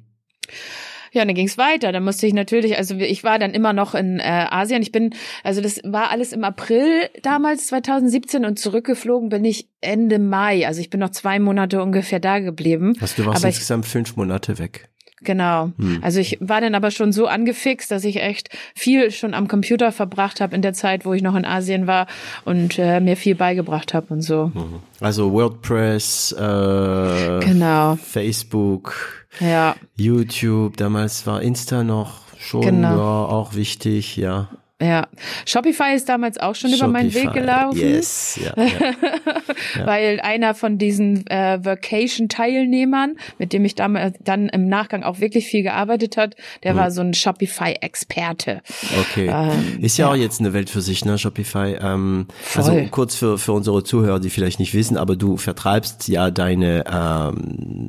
Ja, 1.17 1.23
und 1.23 1.29
dann 1.29 1.35
ging's 1.35 1.57
weiter. 1.57 1.93
Dann 1.93 2.05
musste 2.05 2.27
ich 2.27 2.35
natürlich, 2.35 2.77
also 2.77 2.95
ich 2.95 3.25
war 3.25 3.39
dann 3.39 3.53
immer 3.53 3.73
noch 3.73 3.95
in 3.95 4.19
äh, 4.19 4.23
Asien. 4.51 4.83
Ich 4.83 4.93
bin, 4.93 5.15
also 5.43 5.63
das 5.63 5.81
war 5.83 6.11
alles 6.11 6.35
im 6.35 6.45
April 6.45 7.09
damals 7.23 7.69
2017 7.69 8.45
und 8.45 8.59
zurückgeflogen 8.59 9.31
bin 9.31 9.43
ich 9.47 9.67
Ende 9.81 10.19
Mai. 10.19 10.67
Also 10.67 10.83
ich 10.83 10.91
bin 10.91 11.01
noch 11.01 11.11
zwei 11.11 11.39
Monate 11.39 11.83
ungefähr 11.83 12.21
da 12.21 12.39
geblieben. 12.41 12.93
Also 13.01 13.23
du 13.23 13.27
warst 13.29 13.43
Aber 13.43 13.49
ich- 13.49 13.55
insgesamt 13.57 13.87
fünf 13.87 14.17
Monate 14.17 14.59
weg. 14.59 14.91
Genau. 15.23 15.73
Hm. 15.79 16.01
Also 16.03 16.21
ich 16.21 16.37
war 16.43 16.61
dann 16.61 16.75
aber 16.75 16.91
schon 16.91 17.11
so 17.11 17.27
angefixt, 17.27 17.91
dass 17.91 18.05
ich 18.05 18.21
echt 18.23 18.51
viel 18.75 19.11
schon 19.11 19.33
am 19.33 19.49
Computer 19.49 19.91
verbracht 19.91 20.43
habe 20.43 20.55
in 20.55 20.61
der 20.61 20.75
Zeit, 20.75 21.07
wo 21.07 21.15
ich 21.15 21.23
noch 21.23 21.35
in 21.35 21.47
Asien 21.47 21.87
war 21.87 22.07
und 22.45 22.79
äh, 22.79 23.01
mir 23.01 23.17
viel 23.17 23.35
beigebracht 23.35 23.95
habe 23.95 24.13
und 24.13 24.21
so. 24.21 24.53
Mhm. 24.55 24.81
Also 25.01 25.33
WordPress, 25.33 26.33
äh, 26.33 27.41
genau. 27.41 27.97
Facebook, 27.97 29.26
ja. 29.41 29.77
YouTube, 29.97 30.77
damals 30.77 31.27
war 31.27 31.43
Insta 31.43 31.85
noch 31.85 32.21
schon 32.39 32.63
genau. 32.63 32.97
ja, 32.97 33.25
auch 33.27 33.55
wichtig, 33.55 34.17
ja. 34.17 34.49
Ja, 34.81 35.07
Shopify 35.47 35.95
ist 35.95 36.07
damals 36.07 36.39
auch 36.39 36.55
schon 36.55 36.69
Shopify, 36.69 36.85
über 36.85 36.93
meinen 36.93 37.15
Weg 37.15 37.33
gelaufen. 37.33 37.79
Yes, 37.79 38.39
ja, 38.43 38.63
ja. 38.63 38.69
ja. 39.79 39.87
Weil 39.87 40.21
einer 40.21 40.55
von 40.55 40.77
diesen 40.77 41.27
äh, 41.29 41.65
Vacation-Teilnehmern, 41.65 43.17
mit 43.39 43.55
dem 43.55 43.65
ich 43.65 43.75
damals 43.75 44.19
dann 44.23 44.51
im 44.51 44.69
Nachgang 44.69 45.03
auch 45.03 45.19
wirklich 45.19 45.47
viel 45.47 45.63
gearbeitet 45.63 46.19
hat, 46.19 46.37
der 46.63 46.75
mhm. 46.75 46.79
war 46.79 46.91
so 46.91 47.01
ein 47.01 47.15
Shopify-Experte. 47.15 48.61
Okay. 49.01 49.31
Ähm, 49.33 49.83
ist 49.83 49.97
ja, 49.97 50.09
ja, 50.09 50.13
auch 50.13 50.17
jetzt 50.17 50.41
eine 50.41 50.53
Welt 50.53 50.69
für 50.69 50.83
sich, 50.83 51.07
ne, 51.07 51.17
Shopify. 51.17 51.79
Ähm, 51.81 52.27
also 52.55 52.79
kurz 52.91 53.15
für, 53.15 53.39
für 53.39 53.53
unsere 53.53 53.83
Zuhörer, 53.83 54.21
die 54.21 54.29
vielleicht 54.29 54.59
nicht 54.59 54.75
wissen, 54.75 54.99
aber 54.99 55.17
du 55.17 55.39
vertreibst 55.39 56.07
ja 56.09 56.31
deine, 56.31 56.85
ähm, 56.93 57.89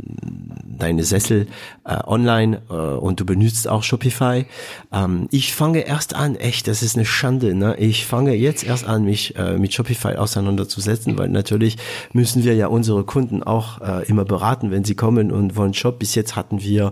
deine 0.63 1.03
Sessel 1.03 1.47
äh, 1.83 1.97
online 2.05 2.61
äh, 2.69 2.73
und 2.73 3.19
du 3.19 3.25
benutzt 3.25 3.67
auch 3.67 3.83
Shopify. 3.83 4.45
Ähm, 4.93 5.27
ich 5.31 5.53
fange 5.53 5.79
erst 5.79 6.15
an, 6.15 6.35
echt, 6.35 6.67
das 6.67 6.76
ist 6.81 6.95
eine 6.95 7.05
Schande. 7.05 7.55
Ne? 7.55 7.75
Ich 7.77 8.05
fange 8.05 8.33
jetzt 8.33 8.63
erst 8.63 8.85
an, 8.85 9.03
mich 9.03 9.35
äh, 9.35 9.57
mit 9.57 9.73
Shopify 9.73 10.15
auseinanderzusetzen, 10.15 11.17
weil 11.17 11.29
natürlich 11.29 11.77
müssen 12.13 12.43
wir 12.43 12.55
ja 12.55 12.67
unsere 12.67 13.03
Kunden 13.03 13.43
auch 13.43 13.81
äh, 13.81 14.05
immer 14.07 14.25
beraten, 14.25 14.71
wenn 14.71 14.83
sie 14.83 14.95
kommen 14.95 15.31
und 15.31 15.55
wollen 15.55 15.73
Shop. 15.73 15.99
Bis 15.99 16.15
jetzt 16.15 16.35
hatten 16.35 16.61
wir 16.61 16.91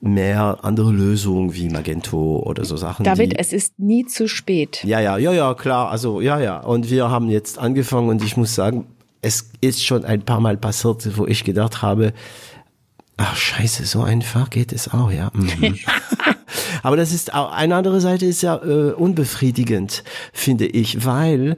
mehr 0.00 0.58
andere 0.62 0.92
Lösungen 0.92 1.54
wie 1.54 1.68
Magento 1.68 2.38
oder 2.38 2.64
so 2.64 2.76
Sachen. 2.76 3.04
David, 3.04 3.38
es 3.38 3.52
ist 3.52 3.78
nie 3.78 4.06
zu 4.06 4.28
spät. 4.28 4.82
Ja, 4.84 5.00
ja, 5.00 5.18
ja, 5.18 5.32
ja, 5.32 5.54
klar. 5.54 5.90
Also 5.90 6.20
ja, 6.20 6.40
ja. 6.40 6.60
Und 6.60 6.90
wir 6.90 7.10
haben 7.10 7.28
jetzt 7.28 7.58
angefangen 7.58 8.08
und 8.08 8.24
ich 8.24 8.36
muss 8.36 8.54
sagen, 8.54 8.86
es 9.22 9.50
ist 9.60 9.84
schon 9.84 10.04
ein 10.04 10.22
paar 10.22 10.40
Mal 10.40 10.56
passiert, 10.56 11.18
wo 11.18 11.26
ich 11.26 11.44
gedacht 11.44 11.82
habe, 11.82 12.14
ach 13.18 13.36
scheiße, 13.36 13.84
so 13.84 14.02
einfach 14.02 14.48
geht 14.48 14.72
es 14.72 14.88
auch, 14.92 15.10
ja. 15.10 15.30
Mhm. 15.34 15.76
Aber 16.82 16.96
das 16.96 17.12
ist 17.12 17.34
auch 17.34 17.52
eine 17.52 17.74
andere 17.74 18.00
Seite 18.00 18.26
ist 18.26 18.42
ja 18.42 18.56
äh, 18.56 18.92
unbefriedigend, 18.92 20.04
finde 20.32 20.66
ich, 20.66 21.04
weil 21.04 21.56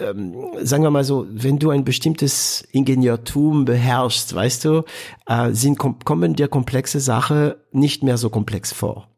ähm, 0.00 0.34
sagen 0.62 0.82
wir 0.82 0.90
mal 0.90 1.04
so, 1.04 1.26
wenn 1.30 1.58
du 1.58 1.70
ein 1.70 1.84
bestimmtes 1.84 2.66
Ingenieurtum 2.72 3.64
beherrschst, 3.64 4.34
weißt 4.34 4.64
du, 4.64 4.84
äh, 5.26 5.52
sind 5.52 5.78
kommen 5.78 6.34
dir 6.34 6.48
komplexe 6.48 7.00
Sachen 7.00 7.54
nicht 7.72 8.02
mehr 8.02 8.18
so 8.18 8.30
komplex 8.30 8.72
vor. 8.72 9.08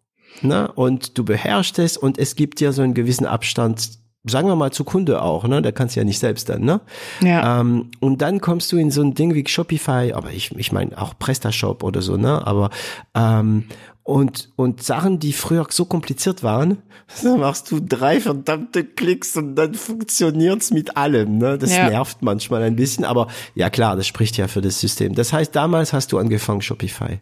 Ne? 0.43 0.71
Und 0.73 1.17
du 1.17 1.25
beherrschst 1.25 1.79
es 1.79 1.97
und 1.97 2.19
es 2.19 2.37
gibt 2.37 2.61
dir 2.61 2.73
so 2.73 2.83
einen 2.83 2.95
gewissen 2.95 3.27
Abstand 3.27 3.99
sagen 4.29 4.49
wir 4.49 4.57
mal 4.57 4.73
zu 4.73 4.85
Kunde 4.85 5.23
auch, 5.23 5.47
ne? 5.47 5.63
Da 5.63 5.73
kannst 5.73 5.95
du 5.95 6.01
ja 6.01 6.05
nicht 6.05 6.19
selbst 6.19 6.49
dann, 6.49 6.63
ne? 6.63 6.81
Ja. 7.23 7.61
Ähm, 7.61 7.91
und 8.01 8.23
dann 8.23 8.41
kommst 8.41 8.73
du 8.73 8.77
in 8.77 8.91
so 8.91 9.03
ein 9.03 9.15
Ding 9.15 9.35
wie 9.35 9.47
Shopify, 9.47 10.13
aber 10.13 10.33
ich, 10.33 10.51
ich 10.57 10.73
meine 10.73 11.01
auch 11.01 11.15
PrestaShop 11.19 11.83
oder 11.83 12.03
so, 12.03 12.17
ne? 12.17 12.45
Aber 12.47 12.71
ähm, 13.15 13.67
und, 14.07 14.53
und 14.55 14.85
Sachen, 14.85 15.19
die 15.19 15.33
früher 15.33 15.67
so 15.69 15.85
kompliziert 15.85 16.45
waren, 16.45 16.79
da 17.25 17.37
machst 17.37 17.73
du 17.73 17.81
drei 17.81 18.21
verdammte 18.21 18.85
Klicks 18.85 19.37
und 19.37 19.57
dann 19.57 19.75
funktioniert's 19.75 20.71
mit 20.71 20.97
allem. 20.97 21.39
Ne? 21.39 21.59
Das 21.59 21.77
ja. 21.77 21.91
nervt 21.91 22.23
manchmal 22.23 22.63
ein 22.63 22.77
bisschen, 22.77 23.05
aber 23.05 23.27
ja 23.57 23.69
klar, 23.69 23.97
das 23.97 24.07
spricht 24.07 24.37
ja 24.37 24.47
für 24.47 24.61
das 24.61 24.81
System. 24.81 25.17
Das 25.17 25.33
heißt, 25.33 25.55
damals 25.57 25.93
hast 25.93 26.13
du 26.13 26.19
angefangen 26.19 26.63
Shopify. 26.63 27.19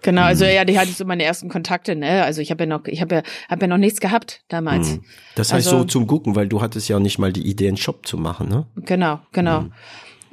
Genau, 0.00 0.22
also 0.22 0.46
mhm. 0.46 0.52
ja, 0.52 0.64
die 0.64 0.78
hatte 0.78 0.90
so 0.90 1.04
meine 1.04 1.22
ersten 1.22 1.50
Kontakte, 1.50 1.94
ne? 1.94 2.24
Also 2.24 2.40
ich 2.40 2.50
habe 2.50 2.64
ja 2.64 2.66
noch, 2.66 2.86
ich 2.86 3.02
habe 3.02 3.16
ja, 3.16 3.22
hab 3.48 3.60
ja 3.60 3.68
noch 3.68 3.76
nichts 3.76 4.00
gehabt 4.00 4.42
damals. 4.48 4.92
Mhm. 4.92 5.04
Das 5.34 5.52
heißt 5.52 5.68
also, 5.68 5.80
so 5.80 5.84
zum 5.84 6.06
Gucken, 6.06 6.34
weil 6.34 6.48
du 6.48 6.62
hattest 6.62 6.88
ja 6.88 6.98
nicht 6.98 7.18
mal 7.18 7.32
die 7.32 7.46
Idee, 7.46 7.68
einen 7.68 7.76
Shop 7.76 8.06
zu 8.06 8.16
machen, 8.16 8.48
ne? 8.48 8.66
Genau, 8.76 9.20
genau. 9.32 9.60
Mhm. 9.60 9.72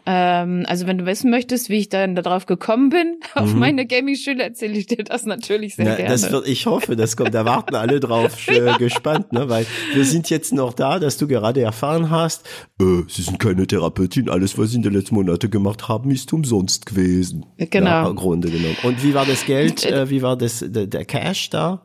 Ähm, 0.06 0.66
also 0.68 0.88
wenn 0.88 0.98
du 0.98 1.06
wissen 1.06 1.30
möchtest, 1.30 1.70
wie 1.70 1.78
ich 1.78 1.90
dann 1.90 2.16
darauf 2.16 2.46
gekommen 2.46 2.90
bin, 2.90 3.20
auf 3.36 3.54
mhm. 3.54 3.60
meine 3.60 3.86
Gaming-Schule, 3.86 4.44
erzähle 4.44 4.78
ich 4.78 4.88
dir 4.88 5.04
das 5.04 5.26
natürlich 5.26 5.76
sehr 5.76 5.86
Na, 5.86 5.96
gerne. 5.96 6.12
Das 6.12 6.32
wird, 6.32 6.48
ich 6.48 6.66
hoffe, 6.66 6.96
das 6.96 7.18
kommt, 7.18 7.34
da 7.34 7.46
warten 7.46 7.76
alle 7.76 8.00
drauf 8.00 8.48
äh, 8.48 8.66
ja. 8.66 8.78
gespannt, 8.78 9.34
ne? 9.34 9.50
weil 9.50 9.66
wir 9.94 10.06
sind 10.06 10.30
jetzt 10.30 10.54
noch 10.54 10.74
da, 10.74 11.00
dass 11.00 11.18
du 11.18 11.28
gerade 11.28 11.62
erfahren 11.62 12.10
hast, 12.10 12.48
äh, 12.80 13.04
sie 13.08 13.22
sind 13.22 13.40
keine 13.40 13.68
Therapeutin, 13.68 14.30
alles, 14.30 14.58
was 14.58 14.72
sie 14.72 14.78
in 14.78 14.84
den 14.84 14.94
letzten 14.94 15.16
Monaten 15.16 15.50
gemacht 15.50 15.88
haben, 15.88 16.12
ist 16.12 16.32
umsonst 16.34 16.86
gewesen. 16.86 17.46
Genau. 17.58 17.90
Ja, 17.90 18.08
im 18.08 18.16
Grunde 18.16 18.50
genommen. 18.50 18.78
Und 18.84 19.04
wie 19.04 19.14
war 19.14 19.26
das 19.26 19.46
Geld, 19.46 19.86
äh, 19.86 20.10
wie 20.10 20.22
war 20.22 20.38
das, 20.38 20.64
der, 20.68 20.88
der 20.88 21.06
Cash 21.06 21.50
da? 21.50 21.84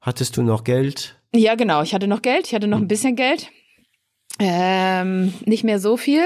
Hattest 0.00 0.36
du 0.36 0.42
noch 0.42 0.64
Geld? 0.64 1.16
Ja, 1.34 1.54
genau. 1.54 1.82
Ich 1.82 1.94
hatte 1.94 2.08
noch 2.08 2.22
Geld. 2.22 2.46
Ich 2.46 2.54
hatte 2.54 2.66
noch 2.66 2.78
ein 2.78 2.88
bisschen 2.88 3.16
Geld. 3.16 3.48
Ähm, 4.38 5.32
nicht 5.46 5.64
mehr 5.64 5.78
so 5.78 5.96
viel. 5.96 6.22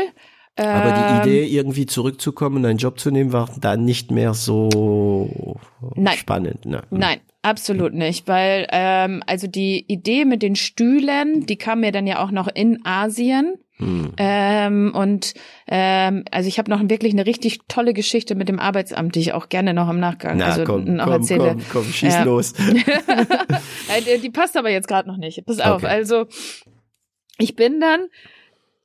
Aber 0.56 0.92
die 0.92 1.28
ähm, 1.28 1.36
Idee, 1.36 1.46
irgendwie 1.46 1.86
zurückzukommen 1.86 2.56
und 2.56 2.66
einen 2.66 2.78
Job 2.78 2.98
zu 2.98 3.10
nehmen, 3.10 3.32
war 3.32 3.50
dann 3.60 3.84
nicht 3.84 4.10
mehr 4.10 4.32
so 4.32 5.58
nein. 5.94 6.16
spannend. 6.16 6.64
Ne? 6.64 6.82
Nein, 6.90 7.20
absolut 7.42 7.92
nicht, 7.92 8.26
weil 8.26 8.66
ähm, 8.70 9.22
also 9.26 9.46
die 9.46 9.84
Idee 9.86 10.24
mit 10.24 10.42
den 10.42 10.56
Stühlen, 10.56 11.44
die 11.44 11.56
kam 11.56 11.80
mir 11.80 11.92
dann 11.92 12.06
ja 12.06 12.24
auch 12.24 12.30
noch 12.30 12.48
in 12.48 12.84
Asien. 12.84 13.56
Hm. 13.78 14.12
Ähm, 14.16 14.92
und 14.94 15.34
ähm, 15.68 16.24
also 16.30 16.48
ich 16.48 16.58
habe 16.58 16.70
noch 16.70 16.80
wirklich 16.88 17.12
eine 17.12 17.26
richtig 17.26 17.60
tolle 17.68 17.92
Geschichte 17.92 18.34
mit 18.34 18.48
dem 18.48 18.58
Arbeitsamt, 18.58 19.14
die 19.14 19.20
ich 19.20 19.32
auch 19.34 19.50
gerne 19.50 19.74
noch 19.74 19.90
im 19.90 20.00
Nachgang 20.00 20.38
Na, 20.38 20.46
also 20.46 20.64
komm, 20.64 20.94
noch 20.94 21.04
komm, 21.04 21.12
erzähle. 21.12 21.50
Komm, 21.50 21.62
komm, 21.70 21.84
schieß 21.84 22.14
ja. 22.14 22.22
los. 22.24 22.54
die, 24.06 24.20
die 24.22 24.30
passt 24.30 24.56
aber 24.56 24.70
jetzt 24.70 24.88
gerade 24.88 25.06
noch 25.06 25.18
nicht. 25.18 25.44
Pass 25.44 25.60
auf, 25.60 25.82
okay. 25.82 25.92
also 25.92 26.24
ich 27.36 27.54
bin 27.54 27.78
dann 27.80 28.08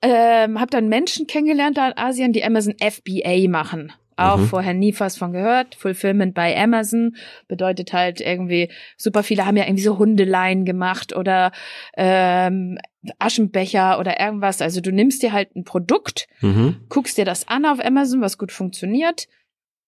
ähm, 0.01 0.59
habe 0.59 0.71
dann 0.71 0.89
Menschen 0.89 1.27
kennengelernt 1.27 1.77
da 1.77 1.89
in 1.89 1.97
Asien, 1.97 2.33
die 2.33 2.43
Amazon 2.43 2.75
FBA 2.79 3.47
machen. 3.49 3.93
Auch 4.17 4.37
mhm. 4.37 4.47
vorher 4.47 4.73
nie 4.73 4.93
was 4.97 5.17
von 5.17 5.31
gehört. 5.31 5.75
Fulfillment 5.75 6.33
bei 6.33 6.55
Amazon 6.55 7.15
bedeutet 7.47 7.93
halt 7.93 8.21
irgendwie, 8.21 8.69
super 8.97 9.23
viele 9.23 9.45
haben 9.45 9.57
ja 9.57 9.65
irgendwie 9.65 9.83
so 9.83 9.97
Hundeleien 9.97 10.65
gemacht 10.65 11.15
oder 11.15 11.51
ähm, 11.95 12.77
Aschenbecher 13.19 13.99
oder 13.99 14.19
irgendwas. 14.19 14.61
Also 14.61 14.81
du 14.81 14.91
nimmst 14.91 15.23
dir 15.23 15.33
halt 15.33 15.55
ein 15.55 15.63
Produkt, 15.63 16.27
mhm. 16.41 16.81
guckst 16.89 17.17
dir 17.17 17.25
das 17.25 17.47
an 17.47 17.65
auf 17.65 17.83
Amazon, 17.83 18.21
was 18.21 18.37
gut 18.37 18.51
funktioniert, 18.51 19.27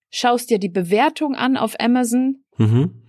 schaust 0.10 0.50
dir 0.50 0.58
die 0.58 0.70
Bewertung 0.70 1.36
an 1.36 1.58
auf 1.58 1.76
Amazon, 1.80 2.44
mhm. 2.58 3.04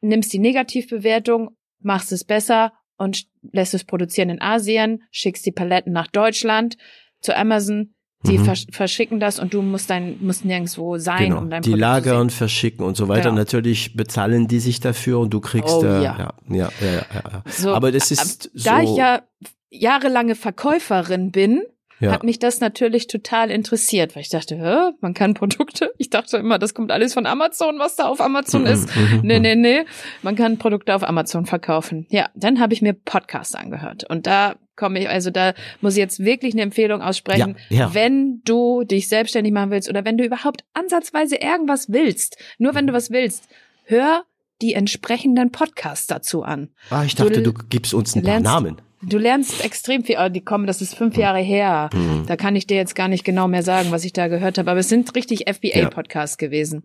nimmst 0.00 0.32
die 0.32 0.40
Negativbewertung, 0.40 1.56
machst 1.80 2.12
es 2.12 2.24
besser 2.24 2.72
und 3.00 3.26
lässt 3.50 3.72
es 3.72 3.84
produzieren 3.84 4.28
in 4.28 4.42
Asien, 4.42 5.02
schickst 5.10 5.46
die 5.46 5.52
Paletten 5.52 5.92
nach 5.92 6.06
Deutschland 6.06 6.76
zu 7.20 7.34
Amazon, 7.34 7.94
die 8.26 8.36
mhm. 8.36 8.44
vers 8.44 8.66
verschicken 8.70 9.18
das 9.18 9.40
und 9.40 9.54
du 9.54 9.62
musst 9.62 9.88
dein 9.88 10.18
musst 10.20 10.44
nirgendwo 10.44 10.98
sein, 10.98 11.30
genau. 11.30 11.38
um 11.38 11.48
dein 11.48 11.62
Die 11.62 11.72
lagern, 11.72 12.28
verschicken 12.28 12.84
und 12.84 12.98
so 12.98 13.08
weiter. 13.08 13.30
Genau. 13.30 13.36
Natürlich 13.36 13.96
bezahlen 13.96 14.48
die 14.48 14.60
sich 14.60 14.80
dafür 14.80 15.18
und 15.18 15.30
du 15.30 15.40
kriegst 15.40 15.74
oh, 15.74 15.82
äh, 15.82 16.04
ja. 16.04 16.18
Ja, 16.18 16.34
ja, 16.54 16.70
ja, 16.80 16.92
ja, 16.92 17.02
ja. 17.14 17.42
So, 17.46 17.72
Aber 17.72 17.90
das 17.90 18.10
ist 18.10 18.50
da 18.52 18.82
so 18.82 18.92
ich 18.92 18.98
ja 18.98 19.22
jahrelange 19.70 20.34
Verkäuferin 20.34 21.30
bin, 21.30 21.62
ja. 22.00 22.12
hat 22.12 22.24
mich 22.24 22.38
das 22.38 22.60
natürlich 22.60 23.06
total 23.06 23.50
interessiert, 23.50 24.16
weil 24.16 24.22
ich 24.22 24.28
dachte, 24.28 24.56
Hä, 24.56 24.92
man 25.00 25.14
kann 25.14 25.34
Produkte, 25.34 25.92
ich 25.98 26.10
dachte 26.10 26.38
immer, 26.38 26.58
das 26.58 26.74
kommt 26.74 26.90
alles 26.90 27.14
von 27.14 27.26
Amazon, 27.26 27.78
was 27.78 27.96
da 27.96 28.06
auf 28.06 28.20
Amazon 28.20 28.66
ist. 28.66 28.94
Mhm, 28.96 29.02
mhm, 29.02 29.20
nee, 29.22 29.36
mhm. 29.36 29.42
nee, 29.42 29.54
nee, 29.54 29.84
man 30.22 30.36
kann 30.36 30.58
Produkte 30.58 30.94
auf 30.94 31.02
Amazon 31.02 31.46
verkaufen. 31.46 32.06
Ja, 32.10 32.28
dann 32.34 32.60
habe 32.60 32.72
ich 32.72 32.82
mir 32.82 32.92
Podcasts 32.92 33.54
angehört 33.54 34.04
und 34.08 34.26
da 34.26 34.56
komme 34.76 34.98
ich, 34.98 35.08
also 35.08 35.30
da 35.30 35.52
muss 35.80 35.92
ich 35.94 35.98
jetzt 35.98 36.24
wirklich 36.24 36.54
eine 36.54 36.62
Empfehlung 36.62 37.02
aussprechen, 37.02 37.56
ja, 37.68 37.78
ja. 37.78 37.94
wenn 37.94 38.40
du 38.44 38.82
dich 38.84 39.08
selbstständig 39.08 39.52
machen 39.52 39.70
willst 39.70 39.88
oder 39.88 40.04
wenn 40.04 40.16
du 40.16 40.24
überhaupt 40.24 40.64
ansatzweise 40.72 41.36
irgendwas 41.36 41.92
willst, 41.92 42.38
nur 42.58 42.74
wenn 42.74 42.86
du 42.86 42.92
was 42.92 43.10
willst, 43.10 43.48
hör 43.84 44.24
die 44.62 44.74
entsprechenden 44.74 45.52
Podcasts 45.52 46.06
dazu 46.06 46.42
an. 46.42 46.70
Ah, 46.90 47.04
ich 47.04 47.14
dachte, 47.14 47.42
du, 47.42 47.52
du 47.52 47.64
gibst 47.68 47.94
uns 47.94 48.16
ein 48.16 48.22
paar 48.22 48.40
Namen. 48.40 48.80
Du 49.02 49.16
lernst 49.16 49.64
extrem 49.64 50.04
viel. 50.04 50.16
Oh, 50.18 50.28
die 50.28 50.42
kommen, 50.42 50.66
das 50.66 50.82
ist 50.82 50.94
fünf 50.94 51.16
Jahre 51.16 51.38
her. 51.38 51.88
Mhm. 51.92 52.24
Da 52.26 52.36
kann 52.36 52.54
ich 52.54 52.66
dir 52.66 52.76
jetzt 52.76 52.94
gar 52.94 53.08
nicht 53.08 53.24
genau 53.24 53.48
mehr 53.48 53.62
sagen, 53.62 53.90
was 53.92 54.04
ich 54.04 54.12
da 54.12 54.28
gehört 54.28 54.58
habe. 54.58 54.70
Aber 54.70 54.80
es 54.80 54.88
sind 54.88 55.14
richtig 55.14 55.44
FBA-Podcasts 55.48 56.36
ja. 56.40 56.46
gewesen. 56.46 56.82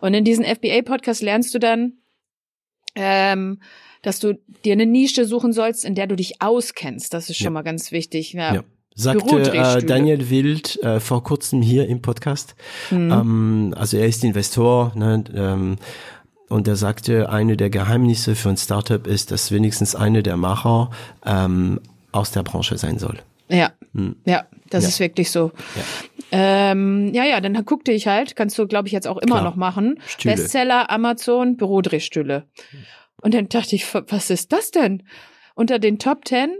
Und 0.00 0.14
in 0.14 0.24
diesen 0.24 0.44
FBA-Podcasts 0.44 1.22
lernst 1.22 1.52
du 1.54 1.58
dann, 1.58 1.94
ähm, 2.94 3.60
dass 4.02 4.20
du 4.20 4.38
dir 4.64 4.72
eine 4.72 4.86
Nische 4.86 5.24
suchen 5.24 5.52
sollst, 5.52 5.84
in 5.84 5.96
der 5.96 6.06
du 6.06 6.14
dich 6.14 6.40
auskennst. 6.40 7.12
Das 7.12 7.28
ist 7.28 7.38
schon 7.38 7.46
ja. 7.46 7.50
mal 7.50 7.62
ganz 7.62 7.90
wichtig. 7.90 8.34
Ja. 8.34 8.54
ja. 8.54 8.64
Sagte 8.94 9.52
äh, 9.52 9.82
Daniel 9.84 10.28
Wild 10.28 10.82
äh, 10.82 10.98
vor 10.98 11.22
kurzem 11.22 11.62
hier 11.62 11.86
im 11.88 12.02
Podcast. 12.02 12.56
Mhm. 12.90 13.12
Ähm, 13.12 13.74
also 13.76 13.96
er 13.96 14.06
ist 14.06 14.24
Investor. 14.24 14.92
Ne, 14.96 15.22
ähm, 15.34 15.76
und 16.48 16.68
er 16.68 16.76
sagte, 16.76 17.30
eine 17.30 17.56
der 17.56 17.70
Geheimnisse 17.70 18.34
für 18.34 18.48
ein 18.48 18.56
Startup 18.56 19.06
ist, 19.06 19.30
dass 19.30 19.52
wenigstens 19.52 19.94
eine 19.94 20.22
der 20.22 20.36
Macher 20.36 20.90
ähm, 21.24 21.80
aus 22.12 22.30
der 22.30 22.42
Branche 22.42 22.78
sein 22.78 22.98
soll. 22.98 23.18
Ja, 23.48 23.72
hm. 23.94 24.16
ja, 24.24 24.46
das 24.70 24.84
ja. 24.84 24.88
ist 24.88 25.00
wirklich 25.00 25.30
so. 25.30 25.52
Ja. 25.76 25.82
Ähm, 26.30 27.12
ja, 27.14 27.24
ja, 27.24 27.40
dann 27.40 27.64
guckte 27.64 27.92
ich 27.92 28.06
halt, 28.06 28.36
kannst 28.36 28.58
du, 28.58 28.66
glaube 28.66 28.88
ich, 28.88 28.92
jetzt 28.92 29.06
auch 29.06 29.16
immer 29.16 29.36
Klar. 29.36 29.44
noch 29.44 29.56
machen. 29.56 30.00
Stühle. 30.06 30.36
Bestseller, 30.36 30.90
Amazon, 30.90 31.56
Bürodrehstühle. 31.56 32.46
Und 33.22 33.34
dann 33.34 33.48
dachte 33.48 33.76
ich, 33.76 33.86
was 33.94 34.30
ist 34.30 34.52
das 34.52 34.70
denn? 34.70 35.02
Unter 35.54 35.78
den 35.78 35.98
Top 35.98 36.24
Ten 36.24 36.50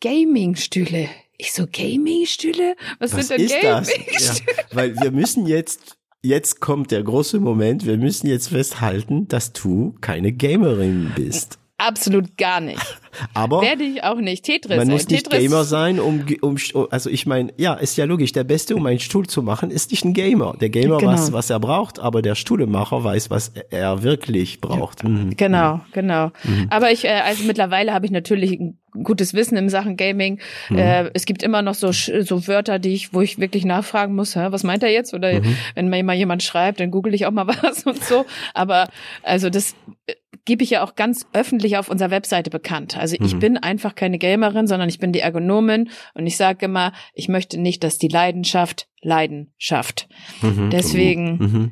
Gaming-Stühle. 0.00 1.08
Ich 1.38 1.52
so, 1.52 1.66
Gaming-Stühle? 1.66 2.76
Was, 2.98 3.16
Was, 3.16 3.28
sind 3.28 3.40
denn 3.40 3.60
Gaming-Stühle? 3.60 4.56
Ja, 4.56 4.64
weil 4.72 5.00
wir 5.00 5.10
müssen 5.10 5.46
jetzt, 5.46 5.96
jetzt 6.22 6.60
kommt 6.60 6.90
der 6.90 7.02
große 7.02 7.40
Moment, 7.40 7.84
wir 7.84 7.98
müssen 7.98 8.28
jetzt 8.28 8.48
festhalten, 8.48 9.28
dass 9.28 9.52
du 9.52 9.94
keine 10.00 10.32
Gamerin 10.32 11.12
bist. 11.16 11.58
Absolut 11.78 12.36
gar 12.36 12.60
nicht. 12.60 13.00
Aber 13.34 13.62
werde 13.62 13.84
ich 13.84 14.02
auch 14.04 14.18
nicht. 14.18 14.44
Tetris. 14.44 14.76
Man 14.76 14.88
muss 14.88 15.08
nicht 15.08 15.24
Tetris. 15.24 15.40
Gamer 15.40 15.64
sein, 15.64 16.00
um, 16.00 16.24
um 16.40 16.56
also 16.90 17.10
ich 17.10 17.26
meine, 17.26 17.52
ja, 17.56 17.74
ist 17.74 17.96
ja 17.96 18.04
logisch. 18.04 18.32
Der 18.32 18.44
Beste, 18.44 18.76
um 18.76 18.86
einen 18.86 19.00
Stuhl 19.00 19.26
zu 19.26 19.42
machen, 19.42 19.70
ist 19.70 19.90
nicht 19.90 20.04
ein 20.04 20.14
Gamer. 20.14 20.54
Der 20.60 20.70
Gamer 20.70 20.98
genau. 20.98 21.12
weiß, 21.12 21.32
was 21.32 21.50
er 21.50 21.60
braucht, 21.60 21.98
aber 21.98 22.22
der 22.22 22.34
Stuhlemacher 22.34 23.04
weiß, 23.04 23.30
was 23.30 23.52
er 23.70 24.02
wirklich 24.02 24.60
braucht. 24.60 25.04
Mhm. 25.04 25.36
Genau, 25.36 25.80
genau. 25.92 26.30
Mhm. 26.44 26.66
Aber 26.70 26.90
ich, 26.90 27.04
äh, 27.04 27.20
also 27.24 27.44
mittlerweile 27.44 27.92
habe 27.92 28.06
ich 28.06 28.12
natürlich 28.12 28.52
ein 28.52 28.78
gutes 29.04 29.34
Wissen 29.34 29.56
in 29.56 29.68
Sachen 29.68 29.96
Gaming. 29.96 30.40
Mhm. 30.68 30.78
Äh, 30.78 31.10
es 31.14 31.24
gibt 31.24 31.42
immer 31.42 31.62
noch 31.62 31.74
so 31.74 31.92
so 31.92 32.46
Wörter, 32.46 32.78
die 32.78 32.94
ich, 32.94 33.14
wo 33.14 33.20
ich 33.20 33.38
wirklich 33.38 33.64
nachfragen 33.64 34.14
muss, 34.14 34.36
hä, 34.36 34.48
was 34.50 34.64
meint 34.64 34.82
er 34.82 34.90
jetzt? 34.90 35.14
Oder 35.14 35.40
mhm. 35.40 35.56
wenn 35.74 35.88
mir 35.88 36.02
mal 36.04 36.16
jemand 36.16 36.42
schreibt, 36.42 36.80
dann 36.80 36.90
google 36.90 37.14
ich 37.14 37.26
auch 37.26 37.30
mal 37.30 37.46
was 37.62 37.84
und 37.84 38.02
so. 38.02 38.26
Aber 38.54 38.88
also 39.22 39.50
das 39.50 39.74
äh, 40.06 40.14
gebe 40.44 40.64
ich 40.64 40.70
ja 40.70 40.82
auch 40.82 40.96
ganz 40.96 41.26
öffentlich 41.32 41.76
auf 41.76 41.88
unserer 41.88 42.10
Webseite 42.10 42.50
bekannt. 42.50 42.96
Also 43.02 43.16
ich 43.20 43.34
mhm. 43.34 43.40
bin 43.40 43.56
einfach 43.58 43.96
keine 43.96 44.16
Gamerin, 44.16 44.68
sondern 44.68 44.88
ich 44.88 45.00
bin 45.00 45.12
die 45.12 45.18
Ergonomin 45.18 45.90
und 46.14 46.24
ich 46.24 46.36
sage 46.36 46.66
immer, 46.66 46.92
ich 47.14 47.28
möchte 47.28 47.58
nicht, 47.58 47.82
dass 47.82 47.98
die 47.98 48.06
Leidenschaft 48.06 48.88
Leiden 49.00 49.52
schafft. 49.58 50.08
Mhm. 50.40 50.70
Deswegen, 50.70 51.36
mhm. 51.36 51.70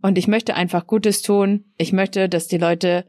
und 0.00 0.16
ich 0.16 0.26
möchte 0.26 0.54
einfach 0.54 0.86
Gutes 0.86 1.20
tun. 1.20 1.66
Ich 1.76 1.92
möchte, 1.92 2.30
dass 2.30 2.48
die 2.48 2.56
Leute 2.56 3.04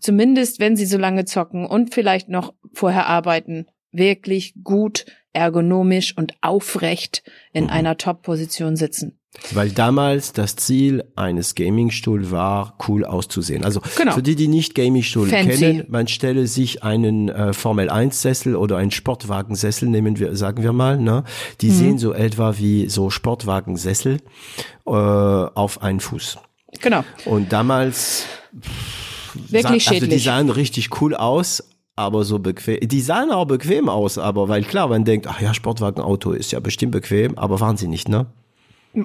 zumindest, 0.00 0.58
wenn 0.58 0.74
sie 0.74 0.84
so 0.84 0.98
lange 0.98 1.24
zocken 1.24 1.64
und 1.64 1.94
vielleicht 1.94 2.28
noch 2.28 2.54
vorher 2.72 3.06
arbeiten, 3.06 3.66
wirklich 3.92 4.54
gut, 4.64 5.06
ergonomisch 5.32 6.16
und 6.16 6.34
aufrecht 6.40 7.22
in 7.52 7.64
mhm. 7.64 7.70
einer 7.70 7.96
Top-Position 7.98 8.74
sitzen. 8.74 9.20
Weil 9.52 9.70
damals 9.70 10.34
das 10.34 10.56
Ziel 10.56 11.04
eines 11.16 11.54
Gamingstuhl 11.54 12.30
war, 12.30 12.76
cool 12.86 13.04
auszusehen. 13.04 13.64
Also 13.64 13.80
genau. 13.96 14.12
für 14.12 14.22
die, 14.22 14.36
die 14.36 14.46
nicht 14.46 14.74
Gamingstuhl 14.74 15.28
kennen, 15.28 15.84
man 15.88 16.06
stelle 16.06 16.46
sich 16.46 16.82
einen 16.82 17.30
äh, 17.30 17.54
Formel 17.54 17.88
1 17.88 18.20
Sessel 18.20 18.56
oder 18.56 18.76
einen 18.76 18.90
Sportwagensessel, 18.90 19.88
nehmen 19.88 20.18
wir, 20.18 20.36
sagen 20.36 20.62
wir 20.62 20.74
mal, 20.74 20.98
ne? 20.98 21.24
Die 21.62 21.70
mhm. 21.70 21.74
sehen 21.74 21.98
so 21.98 22.12
etwa 22.12 22.58
wie 22.58 22.90
so 22.90 23.08
Sportwagensessel 23.08 24.18
äh, 24.86 24.90
auf 24.90 25.82
einen 25.82 26.00
Fuß. 26.00 26.38
Genau. 26.82 27.02
Und 27.24 27.52
damals 27.52 28.26
wirklich 29.34 29.84
sah, 29.84 29.92
also 29.92 30.06
die 30.06 30.18
sahen 30.18 30.50
richtig 30.50 31.00
cool 31.00 31.14
aus, 31.14 31.64
aber 31.96 32.24
so 32.24 32.38
bequem. 32.38 32.86
Die 32.86 33.00
sahen 33.00 33.30
auch 33.30 33.46
bequem 33.46 33.88
aus, 33.88 34.18
aber 34.18 34.48
weil 34.50 34.62
klar, 34.62 34.88
man 34.88 35.04
denkt, 35.04 35.26
ach 35.26 35.40
ja, 35.40 35.54
Sportwagenauto 35.54 36.32
ist 36.32 36.52
ja 36.52 36.60
bestimmt 36.60 36.92
bequem, 36.92 37.38
aber 37.38 37.60
waren 37.60 37.78
sie 37.78 37.88
nicht, 37.88 38.10
ne? 38.10 38.26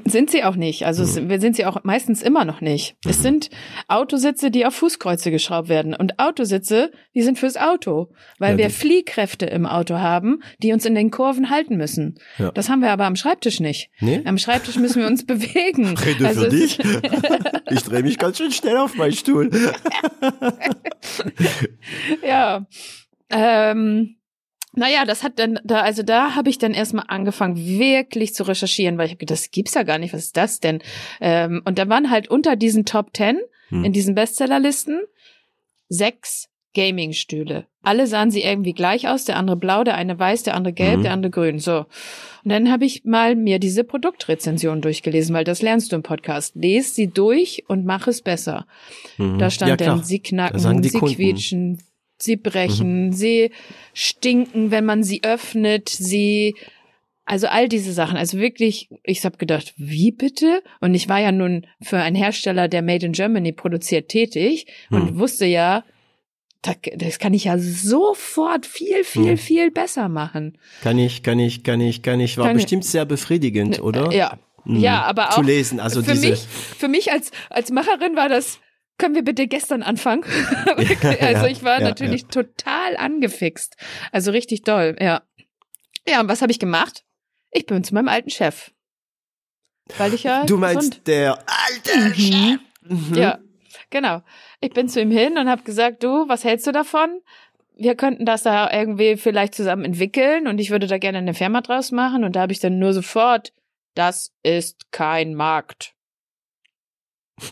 Sind 0.05 0.29
sie 0.29 0.43
auch 0.43 0.55
nicht. 0.55 0.85
Also 0.85 1.03
mhm. 1.03 1.29
wir 1.29 1.39
sind 1.39 1.55
sie 1.55 1.65
auch 1.65 1.83
meistens 1.83 2.21
immer 2.21 2.43
noch 2.43 2.59
nicht. 2.59 2.97
Mhm. 3.03 3.11
Es 3.11 3.21
sind 3.21 3.49
Autositze, 3.87 4.51
die 4.51 4.65
auf 4.65 4.75
Fußkreuze 4.75 5.31
geschraubt 5.31 5.69
werden. 5.69 5.93
Und 5.93 6.19
Autositze, 6.19 6.91
die 7.15 7.21
sind 7.21 7.39
fürs 7.39 7.55
Auto, 7.55 8.09
weil 8.37 8.53
ja, 8.53 8.57
wir 8.57 8.69
Fliehkräfte 8.69 9.45
im 9.45 9.65
Auto 9.65 9.95
haben, 9.95 10.41
die 10.61 10.73
uns 10.73 10.85
in 10.85 10.93
den 10.93 11.09
Kurven 11.09 11.49
halten 11.49 11.77
müssen. 11.77 12.19
Ja. 12.37 12.51
Das 12.51 12.69
haben 12.69 12.81
wir 12.81 12.91
aber 12.91 13.05
am 13.05 13.15
Schreibtisch 13.15 13.61
nicht. 13.61 13.89
Nee? 14.01 14.21
Am 14.25 14.37
Schreibtisch 14.37 14.77
müssen 14.77 15.01
wir 15.01 15.07
uns 15.07 15.25
bewegen. 15.25 15.97
Rede 15.97 16.27
also 16.27 16.43
für 16.43 16.49
dich. 16.49 16.79
ich 17.69 17.83
drehe 17.83 18.03
mich 18.03 18.17
ganz 18.17 18.37
schön 18.37 18.51
schnell 18.51 18.77
auf 18.77 18.95
meinen 18.95 19.13
Stuhl. 19.13 19.49
ja. 22.27 22.65
Ähm, 23.29 24.17
naja, 24.77 25.05
das 25.05 25.23
hat 25.23 25.39
dann 25.39 25.59
da, 25.63 25.81
also 25.81 26.03
da 26.03 26.35
habe 26.35 26.49
ich 26.49 26.59
dann 26.59 26.73
erstmal 26.73 27.05
angefangen, 27.07 27.57
wirklich 27.57 28.35
zu 28.35 28.43
recherchieren, 28.43 28.97
weil 28.97 29.07
ich 29.07 29.11
habe 29.13 29.19
gedacht, 29.19 29.39
das 29.39 29.51
gibt's 29.51 29.73
ja 29.73 29.81
gar 29.81 29.97
nicht, 29.97 30.13
was 30.13 30.25
ist 30.25 30.37
das 30.37 30.59
denn? 30.59 30.83
Ähm, 31.19 31.63
und 31.65 31.79
da 31.79 31.89
waren 31.89 32.11
halt 32.11 32.29
unter 32.29 32.55
diesen 32.55 32.85
Top 32.85 33.11
Ten, 33.11 33.39
hm. 33.69 33.83
in 33.83 33.91
diesen 33.91 34.13
Bestsellerlisten, 34.13 35.01
sechs 35.89 36.49
Gaming-Stühle. 36.75 37.65
Alle 37.81 38.05
sahen 38.05 38.29
sie 38.29 38.43
irgendwie 38.43 38.73
gleich 38.73 39.07
aus, 39.07 39.25
der 39.25 39.37
andere 39.37 39.57
blau, 39.57 39.83
der 39.83 39.95
eine 39.95 40.19
weiß, 40.19 40.43
der 40.43 40.53
andere 40.53 40.73
gelb, 40.73 40.99
mhm. 40.99 41.03
der 41.03 41.13
andere 41.13 41.31
grün. 41.31 41.57
So. 41.57 41.85
Und 42.43 42.51
dann 42.51 42.69
habe 42.69 42.85
ich 42.85 43.03
mal 43.03 43.35
mir 43.35 43.57
diese 43.57 43.83
Produktrezension 43.83 44.81
durchgelesen, 44.81 45.33
weil 45.33 45.43
das 45.43 45.63
lernst 45.63 45.91
du 45.91 45.95
im 45.95 46.03
Podcast. 46.03 46.53
Lies 46.55 46.93
sie 46.93 47.07
durch 47.07 47.63
und 47.67 47.85
mach 47.85 48.07
es 48.07 48.21
besser. 48.21 48.67
Mhm. 49.17 49.39
Da 49.39 49.49
stand 49.49 49.69
ja, 49.69 49.77
dann, 49.77 50.03
sie 50.03 50.19
knacken, 50.19 50.83
sie 50.83 50.99
Kunden. 50.99 51.15
quietschen, 51.15 51.79
sie 52.17 52.35
brechen, 52.35 53.07
mhm. 53.07 53.13
sie 53.13 53.51
stinken, 53.93 54.71
wenn 54.71 54.85
man 54.85 55.03
sie 55.03 55.23
öffnet, 55.23 55.89
sie 55.89 56.55
also 57.25 57.47
all 57.47 57.67
diese 57.67 57.91
Sachen, 57.91 58.15
also 58.15 58.37
wirklich, 58.39 58.89
ich 59.03 59.25
habe 59.25 59.37
gedacht, 59.37 59.73
wie 59.75 60.13
bitte? 60.13 60.63
Und 60.79 60.93
ich 60.93 61.09
war 61.09 61.19
ja 61.19 61.33
nun 61.33 61.67
für 61.81 61.97
einen 61.97 62.15
Hersteller, 62.15 62.69
der 62.69 62.81
Made 62.81 63.05
in 63.05 63.11
Germany 63.11 63.51
produziert, 63.51 64.07
tätig 64.07 64.65
und 64.89 65.11
mhm. 65.11 65.19
wusste 65.19 65.45
ja, 65.45 65.83
das 66.61 67.19
kann 67.19 67.33
ich 67.33 67.45
ja 67.45 67.57
sofort 67.57 68.65
viel, 68.65 69.03
viel, 69.03 69.31
mhm. 69.31 69.37
viel 69.37 69.71
besser 69.71 70.07
machen. 70.07 70.57
Kann 70.81 70.97
ich, 70.97 71.21
kann 71.21 71.37
ich, 71.37 71.63
kann 71.63 71.81
ich, 71.81 72.01
kann 72.01 72.21
ich. 72.21 72.37
War 72.37 72.47
kann 72.47 72.55
bestimmt 72.55 72.85
ich. 72.85 72.91
sehr 72.91 73.05
befriedigend, 73.05 73.81
oder? 73.81 74.11
Ja. 74.13 74.39
Mhm. 74.63 74.79
Ja, 74.79 75.03
aber 75.03 75.29
auch 75.29 75.35
zu 75.35 75.41
lesen. 75.41 75.79
Also 75.79 76.03
für 76.03 76.13
diese 76.13 76.29
mich, 76.29 76.39
für 76.39 76.87
mich 76.87 77.11
als 77.11 77.31
als 77.49 77.71
Macherin 77.71 78.15
war 78.15 78.29
das 78.29 78.59
können 78.97 79.15
wir 79.15 79.23
bitte 79.23 79.47
gestern 79.47 79.83
anfangen? 79.83 80.23
also 81.21 81.45
ich 81.45 81.63
war 81.63 81.79
ja, 81.79 81.87
natürlich 81.87 82.23
ja. 82.23 82.27
total 82.29 82.97
angefixt. 82.97 83.75
Also 84.11 84.31
richtig 84.31 84.63
doll, 84.63 84.95
ja. 84.99 85.23
Ja, 86.07 86.21
und 86.21 86.29
was 86.29 86.41
habe 86.41 86.51
ich 86.51 86.59
gemacht? 86.59 87.03
Ich 87.51 87.65
bin 87.65 87.83
zu 87.83 87.93
meinem 87.93 88.07
alten 88.07 88.29
Chef. 88.29 88.71
Weil 89.97 90.13
ich 90.13 90.23
ja. 90.23 90.45
Du 90.45 90.57
meinst 90.57 90.91
gesund. 90.91 91.07
der 91.07 91.37
alte 91.47 91.97
mhm. 91.97 92.13
Chef? 92.13 92.59
Mhm. 92.81 93.15
Ja, 93.15 93.39
genau. 93.89 94.21
Ich 94.59 94.71
bin 94.71 94.89
zu 94.89 95.01
ihm 95.01 95.11
hin 95.11 95.37
und 95.37 95.49
habe 95.49 95.63
gesagt, 95.63 96.03
du, 96.03 96.27
was 96.27 96.43
hältst 96.43 96.67
du 96.67 96.71
davon? 96.71 97.21
Wir 97.75 97.95
könnten 97.95 98.25
das 98.25 98.43
da 98.43 98.71
irgendwie 98.71 99.17
vielleicht 99.17 99.53
zusammen 99.53 99.85
entwickeln 99.85 100.47
und 100.47 100.59
ich 100.59 100.71
würde 100.71 100.87
da 100.87 100.97
gerne 100.97 101.19
eine 101.19 101.33
Firma 101.33 101.61
draus 101.61 101.91
machen. 101.91 102.23
Und 102.23 102.35
da 102.35 102.41
habe 102.41 102.51
ich 102.51 102.59
dann 102.59 102.79
nur 102.79 102.93
sofort, 102.93 103.53
das 103.93 104.33
ist 104.43 104.91
kein 104.91 105.35
Markt. 105.35 105.93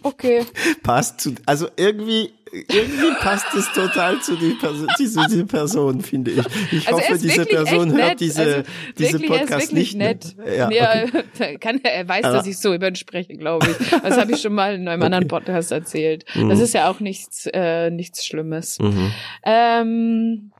Okay. 0.01 0.45
passt 0.83 1.21
zu, 1.21 1.35
also 1.45 1.67
irgendwie, 1.75 2.31
irgendwie 2.51 3.13
passt 3.19 3.53
es 3.53 3.71
total 3.71 4.19
zu 4.19 4.35
die 4.35 4.53
Person, 4.53 4.87
diese, 4.97 5.27
diese 5.29 5.45
Person, 5.45 6.01
finde 6.01 6.31
ich. 6.31 6.45
Ich 6.71 6.87
also 6.87 6.99
hoffe, 6.99 7.19
diese 7.19 7.45
Person 7.45 7.95
hört 7.95 8.19
diese, 8.19 8.41
also 8.41 8.63
diese 8.97 9.19
Podcast 9.19 9.73
nicht. 9.73 9.95
Nett. 9.95 10.35
Ja, 10.57 11.03
okay. 11.03 11.57
kann, 11.61 11.81
er 11.83 12.07
weiß, 12.07 12.25
Aber, 12.25 12.37
dass 12.37 12.47
ich 12.47 12.57
so 12.57 12.73
über 12.73 12.87
ihn 12.87 12.95
spreche, 12.95 13.35
glaube 13.35 13.67
ich. 13.69 13.89
Das 13.91 14.17
habe 14.17 14.31
ich 14.31 14.41
schon 14.41 14.53
mal 14.53 14.73
in 14.73 14.87
einem 14.87 15.01
okay. 15.01 15.05
anderen 15.05 15.27
Podcast 15.27 15.71
erzählt. 15.71 16.25
Mhm. 16.33 16.49
Das 16.49 16.59
ist 16.59 16.73
ja 16.73 16.89
auch 16.89 16.99
nichts, 16.99 17.47
äh, 17.53 17.91
nichts 17.91 18.25
Schlimmes. 18.25 18.79
Mhm. 18.79 19.11
Ähm, 19.43 20.51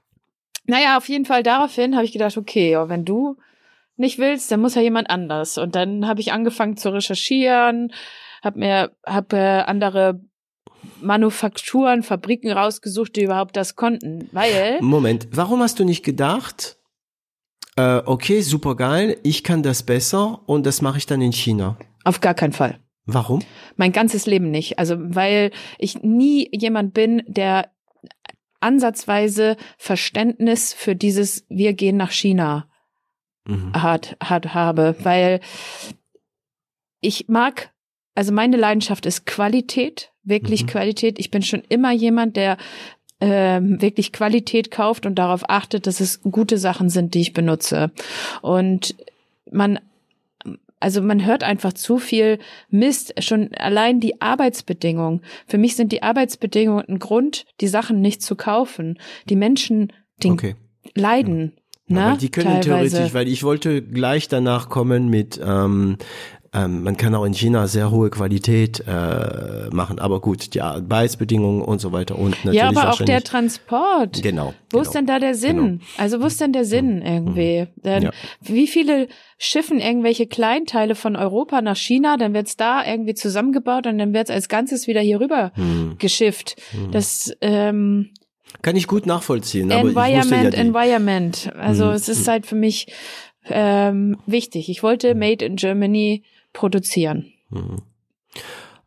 naja, 0.67 0.97
auf 0.97 1.09
jeden 1.09 1.25
Fall 1.25 1.41
daraufhin 1.41 1.95
habe 1.95 2.05
ich 2.05 2.11
gedacht, 2.11 2.37
okay, 2.37 2.77
wenn 2.87 3.05
du 3.05 3.37
nicht 3.97 4.19
willst, 4.19 4.51
dann 4.51 4.59
muss 4.59 4.75
ja 4.75 4.81
jemand 4.81 5.09
anders. 5.09 5.57
Und 5.57 5.75
dann 5.75 6.07
habe 6.07 6.21
ich 6.21 6.31
angefangen 6.31 6.77
zu 6.77 6.89
recherchieren, 6.89 7.91
habe 8.45 8.59
mir 8.59 8.91
hab, 9.05 9.33
äh, 9.33 9.37
andere 9.37 10.21
Manufakturen, 11.01 12.03
Fabriken 12.03 12.51
rausgesucht, 12.51 13.15
die 13.15 13.23
überhaupt 13.23 13.57
das 13.57 13.75
konnten, 13.75 14.29
weil 14.31 14.79
Moment, 14.81 15.27
warum 15.31 15.61
hast 15.61 15.79
du 15.79 15.83
nicht 15.83 16.03
gedacht? 16.03 16.77
Äh, 17.75 18.01
okay, 18.05 18.41
super 18.41 18.75
geil, 18.75 19.17
ich 19.23 19.43
kann 19.43 19.63
das 19.63 19.83
besser 19.83 20.41
und 20.45 20.65
das 20.65 20.81
mache 20.81 20.97
ich 20.97 21.05
dann 21.05 21.21
in 21.21 21.33
China. 21.33 21.77
Auf 22.03 22.21
gar 22.21 22.33
keinen 22.33 22.53
Fall. 22.53 22.79
Warum? 23.05 23.41
Mein 23.75 23.91
ganzes 23.91 24.25
Leben 24.25 24.49
nicht. 24.49 24.79
Also 24.79 24.95
weil 24.97 25.51
ich 25.77 26.01
nie 26.01 26.49
jemand 26.51 26.93
bin, 26.93 27.23
der 27.27 27.69
ansatzweise 28.59 29.57
Verständnis 29.77 30.73
für 30.73 30.95
dieses 30.95 31.45
Wir 31.49 31.73
gehen 31.73 31.97
nach 31.97 32.11
China 32.11 32.67
mhm. 33.45 33.73
hat, 33.73 34.17
hat 34.23 34.53
habe, 34.53 34.95
weil 35.03 35.39
ich 36.99 37.27
mag 37.27 37.71
also 38.15 38.31
meine 38.31 38.57
Leidenschaft 38.57 39.05
ist 39.05 39.25
Qualität, 39.25 40.11
wirklich 40.23 40.63
mhm. 40.63 40.67
Qualität. 40.67 41.19
Ich 41.19 41.29
bin 41.29 41.41
schon 41.41 41.63
immer 41.69 41.91
jemand, 41.91 42.35
der 42.37 42.57
ähm, 43.21 43.81
wirklich 43.81 44.11
Qualität 44.11 44.71
kauft 44.71 45.05
und 45.05 45.15
darauf 45.15 45.49
achtet, 45.49 45.87
dass 45.87 45.99
es 45.99 46.21
gute 46.21 46.57
Sachen 46.57 46.89
sind, 46.89 47.13
die 47.13 47.21
ich 47.21 47.33
benutze. 47.33 47.91
Und 48.41 48.95
man 49.51 49.79
also 50.79 51.01
man 51.01 51.25
hört 51.25 51.43
einfach 51.43 51.73
zu 51.73 51.97
viel 51.97 52.37
Mist, 52.69 53.13
schon 53.23 53.53
allein 53.55 53.99
die 53.99 54.21
Arbeitsbedingungen. 54.21 55.21
Für 55.47 55.57
mich 55.57 55.75
sind 55.75 55.91
die 55.91 56.03
Arbeitsbedingungen 56.03 56.85
ein 56.87 56.99
Grund, 56.99 57.45
die 57.59 57.67
Sachen 57.67 58.01
nicht 58.01 58.21
zu 58.21 58.35
kaufen. 58.35 58.99
Die 59.27 59.35
Menschen, 59.35 59.91
die 60.21 60.29
okay. 60.29 60.55
leiden. 60.93 61.53
Na, 61.87 62.11
weil 62.11 62.17
die 62.17 62.29
können 62.29 62.61
teilweise. 62.61 62.95
theoretisch, 62.95 63.13
weil 63.13 63.27
ich 63.27 63.43
wollte 63.43 63.81
gleich 63.81 64.27
danach 64.27 64.69
kommen 64.69 65.09
mit, 65.09 65.39
ähm, 65.43 65.97
ähm, 66.55 66.83
man 66.83 66.95
kann 66.95 67.13
auch 67.15 67.25
in 67.25 67.33
China 67.33 67.67
sehr 67.67 67.91
hohe 67.91 68.09
Qualität 68.09 68.83
äh, 68.87 69.67
machen, 69.71 69.99
aber 69.99 70.21
gut, 70.21 70.53
die 70.53 70.61
Arbeitsbedingungen 70.61 71.61
und 71.61 71.81
so 71.81 71.91
weiter 71.91 72.17
und 72.17 72.31
natürlich 72.45 72.55
Ja, 72.55 72.69
aber 72.69 72.93
auch 72.93 73.01
der 73.01 73.21
Transport. 73.23 74.21
Genau, 74.23 74.53
Wo 74.69 74.77
genau. 74.77 74.81
ist 74.83 74.93
denn 74.95 75.05
da 75.05 75.19
der 75.19 75.35
Sinn? 75.35 75.57
Genau. 75.57 75.79
Also 75.97 76.21
wo 76.21 76.25
ist 76.25 76.39
denn 76.39 76.53
der 76.53 76.63
Sinn 76.65 77.01
irgendwie? 77.01 77.67
Denn 77.77 78.03
Ja. 78.03 78.11
Wie 78.41 78.67
viele 78.67 79.07
schiffen 79.37 79.79
irgendwelche 79.79 80.27
Kleinteile 80.27 80.95
von 80.95 81.15
Europa 81.15 81.61
nach 81.61 81.75
China, 81.77 82.15
dann 82.17 82.33
wird's 82.33 82.55
da 82.55 82.85
irgendwie 82.85 83.13
zusammengebaut 83.15 83.85
und 83.87 83.97
dann 83.97 84.13
wird's 84.13 84.29
als 84.31 84.47
Ganzes 84.47 84.87
wieder 84.87 85.01
hier 85.01 85.19
rüber 85.19 85.51
Hm. 85.55 85.95
geschifft. 85.99 86.55
Das 86.91 87.31
ähm, 87.41 88.11
Kann 88.61 88.75
ich 88.77 88.87
gut 88.87 89.05
nachvollziehen, 89.05 89.71
aber 89.71 89.89
ich 89.89 89.95
wusste 89.95 90.11
ja 90.11 90.21
Environment, 90.21 90.53
Environment. 90.55 91.51
Also 91.57 91.85
Mhm. 91.85 91.91
es 91.91 92.07
ist 92.07 92.27
halt 92.27 92.45
für 92.45 92.55
mich 92.55 92.87
ähm, 93.47 94.17
wichtig. 94.25 94.69
Ich 94.69 94.81
wollte 94.83 95.13
Made 95.15 95.43
in 95.45 95.55
Germany 95.57 96.23
produzieren. 96.55 97.31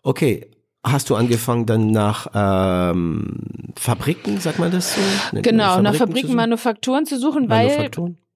Okay, 0.03 0.51
hast 0.83 1.11
du 1.11 1.15
angefangen 1.15 1.67
dann 1.67 1.93
nach 1.93 2.27
ähm, 2.35 3.73
Fabriken, 3.77 4.41
sagt 4.41 4.59
man 4.59 4.73
das 4.73 4.95
so? 4.95 5.01
Genau, 5.43 5.81
nach 5.81 5.93
zu 5.93 5.99
Fabriken, 5.99 6.29
suchen? 6.29 6.37
Manufakturen 6.37 7.07
zu 7.07 7.19
suchen, 7.19 7.49
weil? 7.49 7.91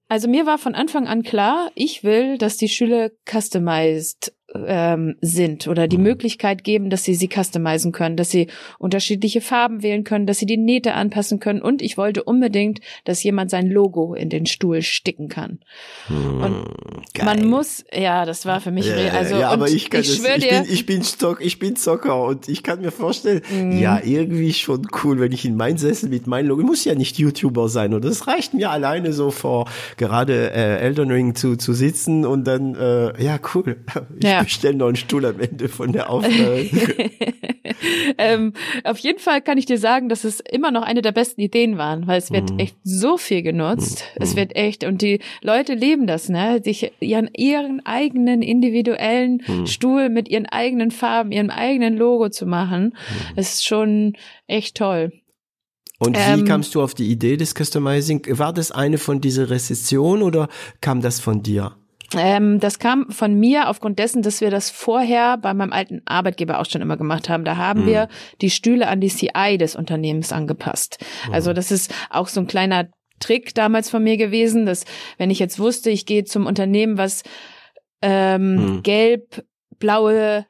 Also 0.09 0.27
mir 0.29 0.45
war 0.45 0.57
von 0.57 0.75
Anfang 0.75 1.07
an 1.07 1.23
klar, 1.23 1.71
ich 1.75 2.03
will, 2.03 2.37
dass 2.37 2.57
die 2.57 2.69
Schüler 2.69 3.09
customized 3.29 4.33
ähm, 4.65 5.15
sind 5.21 5.67
oder 5.67 5.87
die 5.87 5.97
Möglichkeit 5.97 6.63
geben, 6.63 6.89
dass 6.89 7.03
sie 7.03 7.15
sie 7.15 7.29
customizen 7.29 7.91
können, 7.91 8.17
dass 8.17 8.29
sie 8.29 8.47
unterschiedliche 8.79 9.41
Farben 9.41 9.83
wählen 9.83 10.03
können, 10.03 10.27
dass 10.27 10.39
sie 10.39 10.45
die 10.45 10.57
Nähte 10.57 10.93
anpassen 10.93 11.39
können 11.39 11.61
und 11.61 11.81
ich 11.81 11.97
wollte 11.97 12.23
unbedingt, 12.23 12.79
dass 13.05 13.23
jemand 13.23 13.49
sein 13.49 13.67
Logo 13.67 14.13
in 14.13 14.29
den 14.29 14.45
Stuhl 14.45 14.81
sticken 14.81 15.29
kann. 15.29 15.59
Und 16.09 16.65
Geil. 17.13 17.25
man 17.25 17.45
muss, 17.47 17.83
ja, 17.93 18.25
das 18.25 18.45
war 18.45 18.61
für 18.61 18.71
mich, 18.71 18.85
Ja, 18.87 19.11
also 19.13 19.37
ja, 19.37 19.49
aber 19.49 19.65
und 19.65 19.73
ich 19.73 19.89
kann 19.89 20.01
ich 20.01 20.07
das, 20.07 20.17
schwöre 20.17 20.37
ich 20.37 20.43
dir, 20.47 20.61
bin, 20.61 20.71
ich 20.71 20.85
bin 20.85 21.03
Stock, 21.03 21.43
ich 21.43 21.59
bin 21.59 21.75
Zocker 21.75 22.23
und 22.23 22.47
ich 22.49 22.63
kann 22.63 22.81
mir 22.81 22.91
vorstellen, 22.91 23.41
Mhm. 23.51 23.79
ja, 23.79 23.99
irgendwie 24.03 24.53
schon 24.53 24.87
cool, 25.03 25.19
wenn 25.19 25.31
ich 25.31 25.45
in 25.45 25.55
meinen 25.55 25.77
Sessel 25.77 26.09
mit 26.09 26.27
meinem 26.27 26.47
Logo, 26.47 26.61
ich 26.61 26.67
muss 26.67 26.85
ja 26.85 26.95
nicht 26.95 27.17
YouTuber 27.17 27.69
sein 27.69 27.93
und 27.93 28.03
das 28.05 28.27
reicht 28.27 28.53
mir 28.53 28.71
alleine 28.71 29.13
so 29.13 29.31
vor 29.31 29.69
gerade 29.97 30.51
äh, 30.51 30.77
Elden 30.79 31.11
Ring 31.11 31.35
zu, 31.35 31.55
zu 31.55 31.73
sitzen 31.73 32.25
und 32.25 32.45
dann, 32.45 32.75
äh, 32.75 33.23
ja, 33.23 33.39
cool, 33.53 33.77
ich 34.19 34.23
Ja. 34.25 34.42
Bestelle 34.43 34.75
noch 34.75 34.87
einen 34.87 34.95
Stuhl 34.95 35.25
am 35.25 35.39
Ende 35.39 35.69
von 35.69 35.91
der 35.91 36.09
Aufnahme. 36.09 36.65
ähm, 38.17 38.53
auf 38.83 38.97
jeden 38.99 39.19
Fall 39.19 39.41
kann 39.41 39.57
ich 39.57 39.65
dir 39.65 39.77
sagen, 39.77 40.09
dass 40.09 40.23
es 40.23 40.39
immer 40.39 40.71
noch 40.71 40.83
eine 40.83 41.01
der 41.01 41.11
besten 41.11 41.41
Ideen 41.41 41.77
waren, 41.77 42.07
weil 42.07 42.17
es 42.17 42.31
wird 42.31 42.51
Mhm. 42.51 42.59
echt 42.59 42.75
so 42.83 43.17
viel 43.17 43.41
genutzt. 43.41 44.03
Es 44.15 44.35
wird 44.35 44.55
echt, 44.55 44.83
und 44.83 45.01
die 45.01 45.19
Leute 45.41 45.73
leben 45.73 46.07
das, 46.07 46.29
ne? 46.29 46.61
Sich 46.63 46.91
ihren, 46.99 47.29
ihren 47.35 47.85
eigenen 47.85 48.41
individuellen 48.41 49.41
Mhm. 49.47 49.67
Stuhl 49.67 50.09
mit 50.09 50.27
ihren 50.29 50.45
eigenen 50.45 50.91
Farben, 50.91 51.31
ihrem 51.31 51.49
eigenen 51.49 51.95
Logo 51.97 52.29
zu 52.29 52.45
machen, 52.45 52.95
Mhm. 53.33 53.37
ist 53.39 53.65
schon 53.65 54.13
echt 54.47 54.77
toll. 54.77 55.11
Und 55.99 56.17
wie 56.17 56.39
Ähm, 56.39 56.45
kamst 56.45 56.75
du 56.75 56.81
auf 56.81 56.93
die 56.93 57.09
Idee 57.09 57.37
des 57.37 57.53
Customizing? 57.55 58.21
War 58.37 58.51
das 58.51 58.71
eine 58.71 58.97
von 58.97 59.21
dieser 59.21 59.49
Rezession 59.49 60.21
oder 60.21 60.49
kam 60.81 61.01
das 61.01 61.19
von 61.21 61.43
dir? 61.43 61.77
Ähm, 62.17 62.59
das 62.59 62.79
kam 62.79 63.09
von 63.09 63.33
mir 63.39 63.69
aufgrund 63.69 63.99
dessen, 63.99 64.21
dass 64.21 64.41
wir 64.41 64.51
das 64.51 64.69
vorher 64.69 65.37
bei 65.37 65.53
meinem 65.53 65.73
alten 65.73 66.01
Arbeitgeber 66.05 66.59
auch 66.59 66.65
schon 66.65 66.81
immer 66.81 66.97
gemacht 66.97 67.29
haben. 67.29 67.43
Da 67.45 67.57
haben 67.57 67.85
wir 67.85 68.07
die 68.41 68.49
Stühle 68.49 68.87
an 68.87 68.99
die 69.01 69.09
CI 69.09 69.57
des 69.57 69.75
Unternehmens 69.75 70.31
angepasst. 70.31 71.03
Also 71.31 71.53
das 71.53 71.71
ist 71.71 71.93
auch 72.09 72.27
so 72.27 72.39
ein 72.41 72.47
kleiner 72.47 72.89
Trick 73.19 73.53
damals 73.55 73.89
von 73.89 74.03
mir 74.03 74.17
gewesen, 74.17 74.65
dass 74.65 74.85
wenn 75.17 75.29
ich 75.29 75.39
jetzt 75.39 75.57
wusste, 75.59 75.89
ich 75.89 76.05
gehe 76.05 76.23
zum 76.25 76.45
Unternehmen, 76.45 76.97
was 76.97 77.23
ähm, 78.01 78.57
Hm. 78.57 78.83
gelb-blaue 78.83 80.45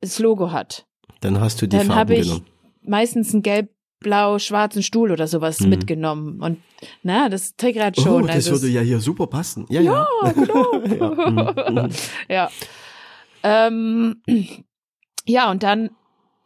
das 0.00 0.18
Logo 0.18 0.52
hat, 0.52 0.86
Dann 1.20 1.40
hast 1.40 1.60
du 1.62 1.66
die 1.66 1.76
dann 1.76 1.86
Farben 1.86 2.00
habe 2.00 2.14
ich 2.14 2.22
genommen. 2.28 2.46
meistens 2.82 3.32
einen 3.32 3.42
gelb-blau-schwarzen 4.00 4.82
Stuhl 4.82 5.10
oder 5.10 5.26
sowas 5.26 5.60
Hm. 5.60 5.70
mitgenommen. 5.70 6.40
Und 6.40 6.62
na, 7.02 7.28
das 7.28 7.56
triggert 7.56 7.96
schon. 8.00 8.24
oh, 8.24 8.26
das 8.26 8.36
also 8.36 8.52
würde 8.52 8.68
ja 8.68 8.80
hier 8.80 9.00
super 9.00 9.26
passen. 9.26 9.66
Ja, 9.68 9.80
ja. 9.80 10.06
ja, 10.24 10.32
genau. 10.32 10.72
Ja, 10.96 11.70
mhm, 11.70 11.88
ja. 12.28 12.50
Ähm, 13.42 14.22
ja, 15.24 15.50
und 15.50 15.62
dann 15.62 15.90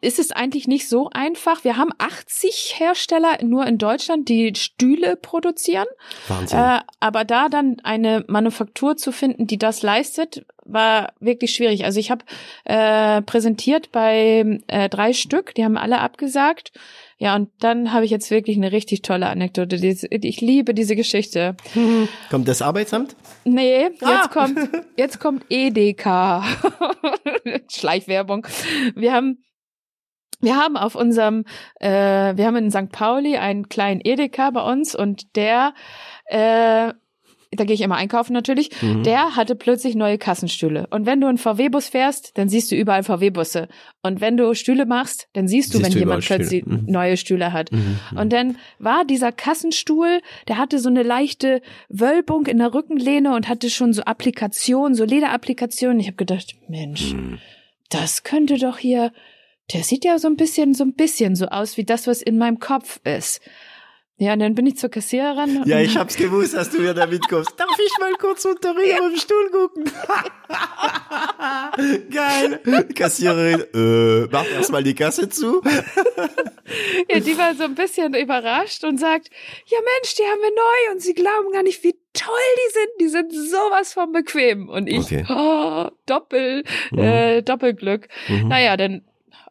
ist 0.02 0.18
es 0.18 0.32
eigentlich 0.32 0.66
nicht 0.66 0.88
so 0.88 1.10
einfach. 1.12 1.62
Wir 1.62 1.76
haben 1.76 1.90
80 1.98 2.76
Hersteller 2.78 3.38
nur 3.44 3.66
in 3.66 3.76
Deutschland, 3.76 4.30
die 4.30 4.54
Stühle 4.56 5.16
produzieren. 5.16 5.86
Wahnsinn. 6.26 6.58
Äh, 6.58 6.80
aber 7.00 7.24
da 7.24 7.50
dann 7.50 7.76
eine 7.82 8.24
Manufaktur 8.26 8.96
zu 8.96 9.12
finden, 9.12 9.46
die 9.46 9.58
das 9.58 9.82
leistet, 9.82 10.46
war 10.64 11.12
wirklich 11.20 11.52
schwierig. 11.54 11.84
Also 11.84 12.00
ich 12.00 12.10
habe 12.10 12.24
äh, 12.64 13.20
präsentiert 13.22 13.92
bei 13.92 14.60
äh, 14.68 14.88
drei 14.88 15.12
Stück, 15.12 15.54
die 15.54 15.64
haben 15.64 15.76
alle 15.76 16.00
abgesagt. 16.00 16.72
Ja, 17.22 17.36
und 17.36 17.50
dann 17.58 17.92
habe 17.92 18.06
ich 18.06 18.10
jetzt 18.10 18.30
wirklich 18.30 18.56
eine 18.56 18.72
richtig 18.72 19.02
tolle 19.02 19.28
Anekdote. 19.28 19.76
Ich 19.76 20.40
liebe 20.40 20.72
diese 20.72 20.96
Geschichte. 20.96 21.54
Kommt 22.30 22.48
das 22.48 22.62
Arbeitsamt? 22.62 23.14
Nee, 23.44 23.82
jetzt 23.82 24.02
Ah. 24.02 24.26
kommt, 24.32 24.58
jetzt 24.96 25.20
kommt 25.20 25.44
EDK. 25.50 26.42
Schleichwerbung. 27.70 28.46
Wir 28.94 29.12
haben, 29.12 29.44
wir 30.40 30.56
haben 30.56 30.78
auf 30.78 30.94
unserem, 30.94 31.44
äh, 31.78 31.90
wir 32.36 32.46
haben 32.46 32.56
in 32.56 32.70
St. 32.70 32.90
Pauli 32.90 33.36
einen 33.36 33.68
kleinen 33.68 34.00
Edeka 34.02 34.50
bei 34.50 34.62
uns 34.62 34.94
und 34.94 35.36
der, 35.36 35.74
äh, 36.24 36.94
da 37.52 37.64
gehe 37.64 37.74
ich 37.74 37.80
immer 37.80 37.96
einkaufen 37.96 38.32
natürlich, 38.32 38.70
Mhm. 38.80 39.02
der 39.02 39.34
hatte 39.34 39.56
plötzlich 39.56 39.96
neue 39.96 40.18
Kassenstühle. 40.18 40.86
Und 40.90 41.04
wenn 41.04 41.20
du 41.20 41.26
einen 41.26 41.36
VW-Bus 41.38 41.88
fährst, 41.88 42.38
dann 42.38 42.48
siehst 42.48 42.70
du 42.70 42.76
überall 42.76 43.02
VW-Busse. 43.02 43.66
Und 44.02 44.20
wenn 44.20 44.36
du 44.36 44.54
Stühle 44.54 44.86
machst, 44.86 45.26
dann 45.32 45.48
siehst 45.48 45.74
du, 45.74 45.78
Siehst 45.78 45.86
wenn 45.86 45.92
du 45.94 45.98
jemand 45.98 46.24
plötzlich 46.24 46.62
Stühle. 46.62 46.78
Mhm. 46.78 46.84
neue 46.86 47.16
Stühle 47.16 47.52
hat. 47.52 47.72
Mhm. 47.72 47.98
Und 48.16 48.32
dann 48.32 48.56
war 48.78 49.04
dieser 49.04 49.32
Kassenstuhl, 49.32 50.20
der 50.46 50.58
hatte 50.58 50.78
so 50.78 50.88
eine 50.88 51.02
leichte 51.02 51.60
Wölbung 51.88 52.46
in 52.46 52.58
der 52.58 52.72
Rückenlehne 52.72 53.34
und 53.34 53.48
hatte 53.48 53.68
schon 53.68 53.92
so 53.92 54.02
Applikationen, 54.02 54.94
so 54.94 55.04
Lederapplikationen. 55.04 55.98
Ich 55.98 56.06
habe 56.06 56.16
gedacht, 56.16 56.54
Mensch, 56.68 57.14
Mhm. 57.14 57.38
das 57.88 58.22
könnte 58.22 58.58
doch 58.58 58.78
hier, 58.78 59.12
der 59.72 59.82
sieht 59.82 60.04
ja 60.04 60.18
so 60.20 60.28
ein 60.28 60.36
bisschen, 60.36 60.74
so 60.74 60.84
ein 60.84 60.94
bisschen 60.94 61.34
so 61.34 61.46
aus 61.46 61.76
wie 61.76 61.84
das, 61.84 62.06
was 62.06 62.22
in 62.22 62.38
meinem 62.38 62.60
Kopf 62.60 63.00
ist. 63.04 63.40
Ja, 64.22 64.34
und 64.34 64.40
dann 64.40 64.54
bin 64.54 64.66
ich 64.66 64.76
zur 64.76 64.90
Kassiererin. 64.90 65.62
Ja, 65.64 65.80
ich 65.80 65.96
hab's 65.96 66.14
gewusst, 66.14 66.52
dass 66.52 66.68
du 66.68 66.82
mir 66.82 66.92
damit 66.92 67.26
kommst. 67.26 67.58
Darf 67.58 67.78
ich 67.82 67.98
mal 67.98 68.12
kurz 68.20 68.44
unter 68.44 68.72
im 68.76 69.16
Stuhl 69.16 69.48
gucken? 69.50 69.84
Geil. 72.10 72.60
Kassiererin, 72.94 73.64
äh, 73.74 74.28
mach 74.30 74.44
erst 74.50 74.70
mal 74.72 74.82
die 74.84 74.94
Kasse 74.94 75.28
zu. 75.30 75.62
Ja, 77.08 77.18
die 77.20 77.36
war 77.38 77.54
so 77.54 77.64
ein 77.64 77.74
bisschen 77.74 78.12
überrascht 78.14 78.84
und 78.84 78.98
sagt, 78.98 79.30
ja 79.66 79.78
Mensch, 79.78 80.14
die 80.14 80.22
haben 80.22 80.40
wir 80.42 80.50
neu 80.50 80.92
und 80.94 81.00
sie 81.00 81.14
glauben 81.14 81.50
gar 81.52 81.62
nicht, 81.62 81.82
wie 81.82 81.94
toll 82.12 82.34
die 82.58 82.72
sind. 82.72 82.88
Die 83.00 83.08
sind 83.08 83.32
sowas 83.50 83.94
von 83.94 84.12
bequem. 84.12 84.68
Und 84.68 84.86
ich, 84.86 84.98
Okay. 85.06 85.24
oh, 85.30 85.88
Doppel, 86.06 86.64
Mhm. 86.90 86.98
äh, 86.98 87.40
Doppelglück. 87.42 88.08
Mhm. 88.28 88.48
Naja, 88.48 88.76
dann 88.76 89.02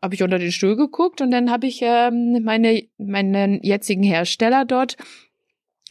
habe 0.02 0.16
ich 0.16 0.24
unter 0.24 0.40
den 0.40 0.52
Stuhl 0.52 0.76
geguckt 0.76 1.22
und 1.22 1.32
dann 1.32 1.52
habe 1.52 1.68
ich 1.68 1.82
ähm, 1.82 2.42
meine, 2.44 2.84
meinen 2.98 3.62
jetzigen 3.64 4.04
Hersteller 4.04 4.66
dort 4.66 4.96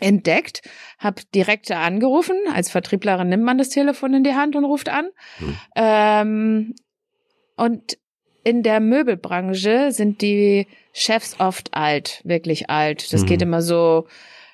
entdeckt, 0.01 0.63
habe 0.99 1.23
direkt 1.35 1.71
angerufen. 1.71 2.37
Als 2.55 2.71
Vertrieblerin 2.71 3.29
nimmt 3.29 3.45
man 3.45 3.59
das 3.59 3.69
Telefon 3.69 4.15
in 4.15 4.25
die 4.25 4.35
Hand 4.35 4.55
und 4.57 4.65
ruft 4.65 4.89
an. 4.89 5.09
Hm. 5.39 5.57
Ähm, 5.77 6.75
und 7.57 7.99
in 8.45 8.63
der 8.63 8.81
Möbelbranche 8.81 9.91
sind 9.91 10.23
die 10.23 10.67
Chefs 10.93 11.39
oft 11.41 11.75
alt, 11.75 12.23
wirklich 12.25 12.71
alt. 12.71 13.13
Das 13.13 13.23
Mhm. 13.23 13.27
geht 13.27 13.43
immer 13.43 13.61
so 13.61 14.07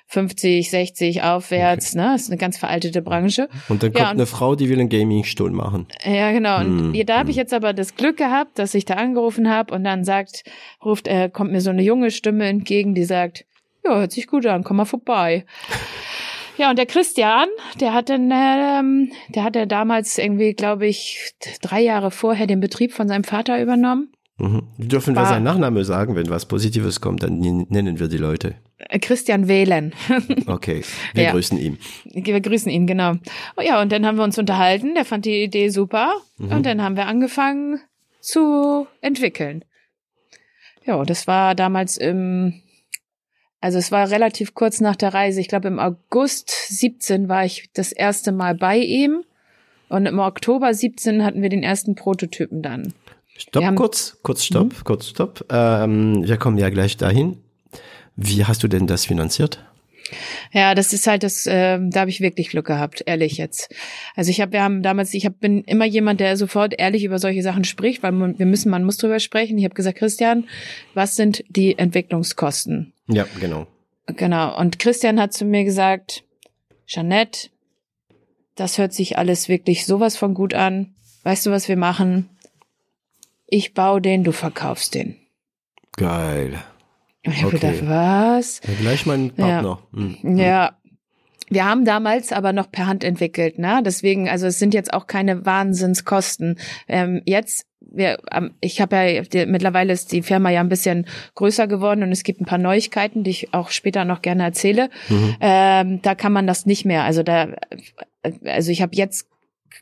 50, 0.07 0.69
60 0.69 1.23
aufwärts, 1.23 1.95
ne? 1.95 2.09
Das 2.13 2.23
ist 2.23 2.29
eine 2.29 2.37
ganz 2.37 2.57
veraltete 2.57 3.01
Branche. 3.01 3.49
Und 3.69 3.81
dann 3.83 3.91
Ja, 3.91 3.99
kommt 3.99 4.11
und- 4.11 4.17
eine 4.19 4.25
Frau, 4.27 4.55
die 4.55 4.69
will 4.69 4.79
einen 4.79 4.89
Gaming-Stuhl 4.89 5.51
machen. 5.51 5.87
Ja, 6.03 6.31
genau. 6.31 6.59
Und 6.59 6.93
Hm, 6.93 7.05
da 7.05 7.17
habe 7.17 7.31
ich 7.31 7.35
hm. 7.37 7.41
jetzt 7.41 7.53
aber 7.53 7.73
das 7.73 7.95
Glück 7.95 8.17
gehabt, 8.17 8.59
dass 8.59 8.73
ich 8.75 8.85
da 8.85 8.95
angerufen 8.95 9.49
habe 9.49 9.73
und 9.73 9.83
dann 9.83 10.03
sagt, 10.03 10.43
ruft, 10.83 11.07
äh, 11.07 11.29
kommt 11.29 11.51
mir 11.51 11.61
so 11.61 11.71
eine 11.71 11.81
junge 11.81 12.11
Stimme 12.11 12.45
entgegen, 12.45 12.93
die 12.93 13.03
sagt, 13.05 13.45
ja, 13.83 13.95
hört 13.97 14.11
sich 14.11 14.27
gut 14.27 14.45
an, 14.45 14.63
komm 14.63 14.77
mal 14.77 14.85
vorbei. 14.85 15.45
Ja, 16.57 16.69
und 16.69 16.77
der 16.79 16.85
Christian, 16.85 17.49
der 17.81 17.93
hat 17.93 18.07
dann, 18.07 18.31
ähm, 18.33 19.11
der 19.27 19.43
hat 19.43 19.57
ja 19.57 19.65
damals 19.65 20.17
irgendwie, 20.17 20.53
glaube 20.53 20.87
ich, 20.87 21.33
drei 21.61 21.81
Jahre 21.81 22.11
vorher 22.11 22.47
den 22.47 22.61
Betrieb 22.61 22.93
von 22.93 23.09
seinem 23.09 23.25
Vater 23.25 23.61
übernommen. 23.61 24.13
Mhm. 24.37 24.61
Dürfen 24.77 25.15
wir 25.15 25.23
War- 25.23 25.27
seinen 25.27 25.43
Nachname 25.43 25.83
sagen, 25.83 26.15
wenn 26.15 26.29
was 26.29 26.45
Positives 26.45 27.01
kommt, 27.01 27.23
dann 27.23 27.39
nennen 27.39 27.99
wir 27.99 28.07
die 28.07 28.15
Leute. 28.15 28.55
Äh, 28.77 28.99
Christian 28.99 29.47
Wählen. 29.47 29.93
Okay, 30.47 30.81
wir 31.13 31.23
Ja. 31.23 31.31
grüßen 31.31 31.57
ihn. 31.57 31.77
Wir 32.13 32.41
grüßen 32.41 32.71
ihn, 32.71 32.87
genau. 32.87 33.13
Oh 33.57 33.61
ja, 33.61 33.81
und 33.81 33.91
dann 33.91 34.05
haben 34.05 34.17
wir 34.17 34.23
uns 34.23 34.37
unterhalten, 34.37 34.95
der 34.95 35.05
fand 35.05 35.25
die 35.25 35.43
Idee 35.43 35.69
super 35.69 36.13
und 36.37 36.65
dann 36.65 36.81
haben 36.81 36.95
wir 36.95 37.07
angefangen 37.07 37.79
zu 38.21 38.87
entwickeln. 39.01 39.63
Ja, 40.85 41.03
das 41.03 41.25
war 41.27 41.55
damals 41.55 41.97
im 41.97 42.61
Also 43.61 43.79
es 43.79 43.91
war 43.91 44.11
relativ 44.11 44.53
kurz 44.53 44.81
nach 44.81 44.95
der 44.95 45.13
Reise. 45.13 45.41
Ich 45.41 45.47
glaube, 45.47 45.67
im 45.67 45.79
August 45.79 46.49
17 46.69 47.27
war 47.29 47.45
ich 47.45 47.69
das 47.73 47.91
erste 47.91 48.31
Mal 48.31 48.53
bei 48.55 48.77
ihm. 48.77 49.23
Und 49.89 50.05
im 50.07 50.19
Oktober 50.19 50.73
17 50.73 51.23
hatten 51.23 51.41
wir 51.41 51.49
den 51.49 51.63
ersten 51.63 51.95
Prototypen 51.95 52.61
dann. 52.61 52.93
Stopp, 53.37 53.75
kurz, 53.75 54.17
kurz, 54.21 54.43
stopp, 54.43 54.73
mhm. 54.73 54.83
kurz, 54.83 55.07
stopp. 55.09 55.45
Ähm, 55.51 56.23
wir 56.27 56.37
kommen 56.37 56.57
ja 56.57 56.69
gleich 56.69 56.97
dahin. 56.97 57.37
Wie 58.15 58.45
hast 58.45 58.63
du 58.63 58.67
denn 58.67 58.87
das 58.87 59.05
finanziert? 59.05 59.63
Ja, 60.51 60.75
das 60.75 60.93
ist 60.93 61.07
halt 61.07 61.23
das, 61.23 61.45
äh, 61.47 61.79
da 61.81 62.01
habe 62.01 62.09
ich 62.09 62.21
wirklich 62.21 62.49
Glück 62.49 62.67
gehabt, 62.67 63.03
ehrlich 63.05 63.37
jetzt. 63.37 63.73
Also 64.15 64.29
ich 64.29 64.39
habe, 64.39 64.53
wir 64.53 64.63
haben 64.63 64.83
damals, 64.83 65.13
ich 65.13 65.25
hab, 65.25 65.39
bin 65.39 65.63
immer 65.63 65.85
jemand, 65.85 66.19
der 66.19 66.37
sofort 66.37 66.75
ehrlich 66.77 67.03
über 67.03 67.19
solche 67.19 67.41
Sachen 67.41 67.63
spricht, 67.63 68.03
weil 68.03 68.11
man, 68.11 68.37
wir 68.37 68.45
müssen, 68.45 68.69
man 68.69 68.83
muss 68.83 68.97
drüber 68.97 69.19
sprechen. 69.19 69.57
Ich 69.57 69.63
habe 69.63 69.73
gesagt, 69.73 69.97
Christian, 69.97 70.47
was 70.93 71.15
sind 71.15 71.43
die 71.49 71.77
Entwicklungskosten? 71.77 72.93
Ja, 73.07 73.25
genau. 73.39 73.67
Genau. 74.07 74.57
Und 74.57 74.77
Christian 74.77 75.19
hat 75.19 75.33
zu 75.33 75.45
mir 75.45 75.63
gesagt, 75.63 76.23
Jeanette, 76.85 77.49
das 78.53 78.77
hört 78.77 78.93
sich 78.93 79.17
alles 79.17 79.49
wirklich 79.49 79.85
sowas 79.85 80.15
von 80.15 80.33
gut 80.33 80.53
an. 80.53 80.93
Weißt 81.23 81.45
du, 81.45 81.51
was 81.51 81.67
wir 81.67 81.77
machen? 81.77 82.29
Ich 83.47 83.73
baue 83.73 84.01
den, 84.01 84.23
du 84.23 84.31
verkaufst 84.31 84.93
den. 84.93 85.17
Geil. 85.97 86.63
Ich 87.25 87.43
habe 87.43 87.55
okay. 87.55 87.71
gedacht, 87.71 87.89
was? 87.89 88.61
Ja, 88.67 88.73
gleich 88.79 89.05
mein 89.05 89.31
Partner. 89.31 89.79
Ja. 89.93 89.99
Mhm. 89.99 90.37
ja. 90.37 90.77
Wir 91.47 91.65
haben 91.65 91.85
damals 91.85 92.31
aber 92.31 92.53
noch 92.53 92.71
per 92.71 92.87
Hand 92.87 93.03
entwickelt, 93.03 93.59
ne? 93.59 93.81
Deswegen, 93.85 94.27
also 94.27 94.47
es 94.47 94.57
sind 94.57 94.73
jetzt 94.73 94.93
auch 94.93 95.05
keine 95.05 95.45
Wahnsinnskosten. 95.45 96.57
Ähm, 96.87 97.21
jetzt, 97.25 97.67
wir, 97.79 98.17
ähm, 98.31 98.55
ich 98.61 98.81
habe 98.81 98.95
ja 98.95 99.21
die, 99.21 99.45
mittlerweile 99.45 99.93
ist 99.93 100.11
die 100.11 100.23
Firma 100.23 100.49
ja 100.49 100.61
ein 100.61 100.69
bisschen 100.69 101.05
größer 101.35 101.67
geworden 101.67 102.01
und 102.01 102.11
es 102.11 102.23
gibt 102.23 102.41
ein 102.41 102.45
paar 102.45 102.57
Neuigkeiten, 102.57 103.23
die 103.23 103.29
ich 103.29 103.53
auch 103.53 103.69
später 103.69 104.05
noch 104.05 104.23
gerne 104.23 104.43
erzähle. 104.43 104.89
Mhm. 105.07 105.35
Ähm, 105.39 106.01
da 106.01 106.15
kann 106.15 106.33
man 106.33 106.47
das 106.47 106.65
nicht 106.65 106.83
mehr. 106.83 107.03
Also 107.03 107.21
da, 107.21 107.49
also 108.43 108.71
ich 108.71 108.81
habe 108.81 108.95
jetzt, 108.95 109.27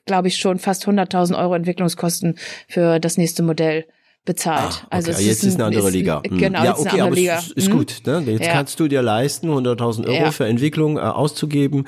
glaube 0.05 0.27
ich, 0.27 0.35
schon 0.35 0.59
fast 0.59 0.85
100.000 0.85 1.37
Euro 1.37 1.55
Entwicklungskosten 1.55 2.37
für 2.67 2.99
das 2.99 3.17
nächste 3.17 3.41
Modell 3.41 3.85
bezahlt. 4.25 4.83
Ah, 4.85 4.87
also 4.89 5.11
okay. 5.11 5.23
jetzt 5.23 5.43
ist, 5.43 5.55
ein, 5.55 5.61
eine 5.61 5.65
andere 5.65 5.87
ist, 5.87 5.93
Liga. 5.93 6.21
Hm. 6.25 6.37
Genau, 6.37 6.63
ja, 6.63 6.77
okay, 6.77 6.89
eine 6.89 7.03
aber 7.03 7.15
Liga. 7.15 7.39
Ist, 7.39 7.51
ist 7.51 7.71
gut. 7.71 8.01
Ne? 8.05 8.23
Jetzt 8.25 8.45
ja. 8.45 8.53
kannst 8.53 8.79
du 8.79 8.87
dir 8.87 9.01
leisten, 9.01 9.49
100.000 9.49 10.05
Euro 10.05 10.13
ja. 10.13 10.31
für 10.31 10.45
Entwicklung 10.45 10.97
äh, 10.97 11.01
auszugeben. 11.01 11.85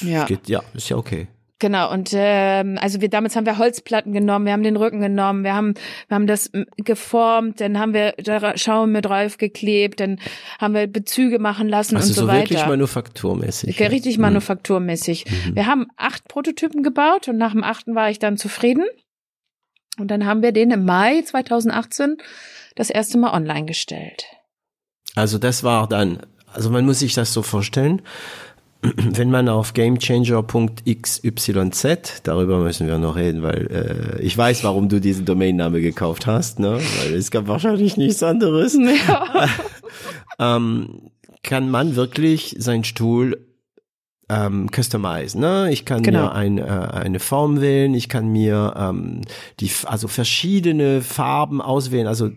Ja. 0.00 0.24
Geht, 0.24 0.48
ja, 0.48 0.62
ist 0.74 0.88
ja 0.88 0.96
okay. 0.96 1.28
Genau, 1.58 1.90
und 1.90 2.10
ähm, 2.12 2.76
also 2.78 3.00
wir 3.00 3.08
damals 3.08 3.34
haben 3.34 3.46
wir 3.46 3.56
Holzplatten 3.56 4.12
genommen, 4.12 4.44
wir 4.44 4.52
haben 4.52 4.62
den 4.62 4.76
Rücken 4.76 5.00
genommen, 5.00 5.42
wir 5.42 5.54
haben, 5.54 5.72
wir 6.08 6.14
haben 6.14 6.26
das 6.26 6.50
geformt, 6.76 7.62
dann 7.62 7.78
haben 7.78 7.94
wir 7.94 8.14
Schaum 8.56 8.92
mit 8.92 9.06
drauf 9.06 9.38
geklebt, 9.38 10.00
dann 10.00 10.18
haben 10.60 10.74
wir 10.74 10.86
Bezüge 10.86 11.38
machen 11.38 11.66
lassen 11.66 11.96
also 11.96 12.08
und 12.08 12.14
so, 12.14 12.20
so 12.22 12.26
weiter. 12.26 12.40
Also 12.40 12.50
wirklich 12.50 12.66
manufakturmäßig. 12.66 13.78
Ja, 13.78 13.86
richtig 13.86 14.18
mhm. 14.18 14.22
manufakturmäßig. 14.22 15.24
Mhm. 15.24 15.56
Wir 15.56 15.66
haben 15.66 15.86
acht 15.96 16.28
Prototypen 16.28 16.82
gebaut 16.82 17.28
und 17.28 17.38
nach 17.38 17.52
dem 17.52 17.64
achten 17.64 17.94
war 17.94 18.10
ich 18.10 18.18
dann 18.18 18.36
zufrieden. 18.36 18.84
Und 19.98 20.10
dann 20.10 20.26
haben 20.26 20.42
wir 20.42 20.52
den 20.52 20.70
im 20.70 20.84
Mai 20.84 21.22
2018 21.22 22.18
das 22.74 22.90
erste 22.90 23.16
Mal 23.18 23.32
online 23.32 23.64
gestellt. 23.66 24.24
Also 25.14 25.38
das 25.38 25.64
war 25.64 25.88
dann, 25.88 26.18
also 26.52 26.68
man 26.70 26.84
muss 26.84 26.98
sich 26.98 27.14
das 27.14 27.32
so 27.32 27.40
vorstellen, 27.42 28.02
wenn 28.82 29.30
man 29.30 29.48
auf 29.48 29.72
gamechanger.xyz, 29.72 31.22
darüber 32.22 32.58
müssen 32.58 32.86
wir 32.86 32.98
noch 32.98 33.16
reden, 33.16 33.42
weil 33.42 34.18
äh, 34.18 34.22
ich 34.22 34.36
weiß, 34.36 34.62
warum 34.64 34.90
du 34.90 35.00
diesen 35.00 35.24
Domainname 35.24 35.80
gekauft 35.80 36.26
hast, 36.26 36.58
ne? 36.58 36.78
weil 37.00 37.14
es 37.14 37.30
gab 37.30 37.48
wahrscheinlich 37.48 37.96
nichts 37.96 38.22
anderes, 38.22 38.74
ja. 38.74 39.48
ähm, 40.38 41.10
kann 41.42 41.70
man 41.70 41.96
wirklich 41.96 42.54
seinen 42.58 42.84
Stuhl 42.84 43.45
ähm, 44.28 44.68
customize. 44.74 45.38
Ne? 45.38 45.70
Ich 45.70 45.84
kann 45.84 46.02
genau. 46.02 46.24
mir 46.24 46.32
ein, 46.32 46.58
äh, 46.58 46.62
eine 46.62 47.20
Form 47.20 47.60
wählen, 47.60 47.94
ich 47.94 48.08
kann 48.08 48.28
mir 48.28 48.74
ähm, 48.76 49.20
die 49.60 49.70
also 49.84 50.08
verschiedene 50.08 51.00
Farben 51.00 51.60
auswählen, 51.60 52.06
also 52.06 52.30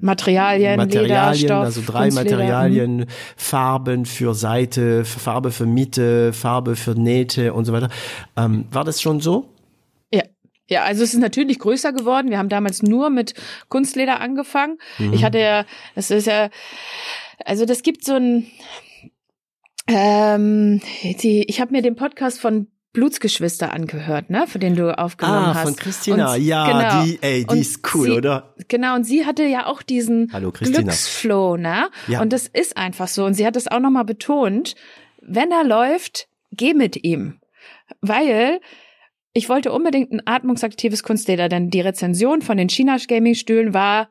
Materialien, 0.00 0.76
Materialien, 0.76 1.42
Leder, 1.42 1.60
also 1.60 1.80
drei 1.84 2.10
Materialien, 2.10 2.96
mhm. 2.96 3.06
Farben 3.36 4.04
für 4.04 4.34
Seite, 4.34 5.04
Farbe 5.04 5.50
für 5.50 5.66
Mitte, 5.66 6.32
Farbe 6.32 6.76
für 6.76 6.92
Nähte 6.92 7.54
und 7.54 7.64
so 7.64 7.72
weiter. 7.72 7.88
Ähm, 8.36 8.66
war 8.70 8.84
das 8.84 9.00
schon 9.00 9.20
so? 9.20 9.48
Ja. 10.12 10.22
Ja, 10.68 10.84
also 10.84 11.04
es 11.04 11.12
ist 11.12 11.20
natürlich 11.20 11.58
größer 11.58 11.92
geworden. 11.92 12.30
Wir 12.30 12.38
haben 12.38 12.48
damals 12.48 12.82
nur 12.82 13.10
mit 13.10 13.34
Kunstleder 13.68 14.20
angefangen. 14.20 14.78
Mhm. 14.98 15.12
Ich 15.12 15.22
hatte 15.22 15.38
ja, 15.38 15.66
das 15.94 16.10
ist 16.10 16.26
ja, 16.26 16.48
also 17.44 17.66
das 17.66 17.82
gibt 17.82 18.04
so 18.04 18.14
ein, 18.14 18.46
ähm, 19.86 20.80
die, 21.22 21.44
ich 21.48 21.60
habe 21.60 21.72
mir 21.72 21.82
den 21.82 21.96
Podcast 21.96 22.40
von 22.40 22.68
Blutsgeschwister 22.94 23.72
angehört, 23.72 24.30
ne, 24.30 24.46
für 24.46 24.60
den 24.60 24.76
du 24.76 24.96
aufgenommen 24.96 25.46
ah, 25.46 25.54
hast. 25.54 25.60
Ah, 25.60 25.64
von 25.64 25.76
Christina, 25.76 26.34
und, 26.34 26.42
ja, 26.42 26.66
genau. 26.66 27.04
die, 27.04 27.18
ey, 27.20 27.44
die 27.44 27.50
und 27.50 27.58
ist 27.58 27.94
cool, 27.94 28.06
sie, 28.06 28.12
oder? 28.12 28.54
Genau, 28.68 28.94
und 28.94 29.04
sie 29.04 29.26
hatte 29.26 29.44
ja 29.44 29.66
auch 29.66 29.82
diesen 29.82 30.32
Hallo, 30.32 30.52
Glücksflow, 30.52 31.56
ne? 31.56 31.90
Ja. 32.06 32.22
Und 32.22 32.32
das 32.32 32.46
ist 32.46 32.76
einfach 32.76 33.08
so. 33.08 33.24
Und 33.24 33.34
sie 33.34 33.46
hat 33.46 33.56
es 33.56 33.66
auch 33.66 33.80
nochmal 33.80 34.04
betont, 34.04 34.76
wenn 35.20 35.50
er 35.50 35.64
läuft, 35.64 36.28
geh 36.52 36.72
mit 36.72 37.02
ihm. 37.04 37.40
Weil 38.00 38.60
ich 39.32 39.48
wollte 39.48 39.72
unbedingt 39.72 40.12
ein 40.12 40.22
atmungsaktives 40.24 41.02
Kunstleder, 41.02 41.48
denn 41.48 41.70
die 41.70 41.80
Rezension 41.80 42.42
von 42.42 42.56
den 42.56 42.68
China 42.68 42.96
Gaming 43.08 43.34
Stühlen 43.34 43.74
war, 43.74 44.08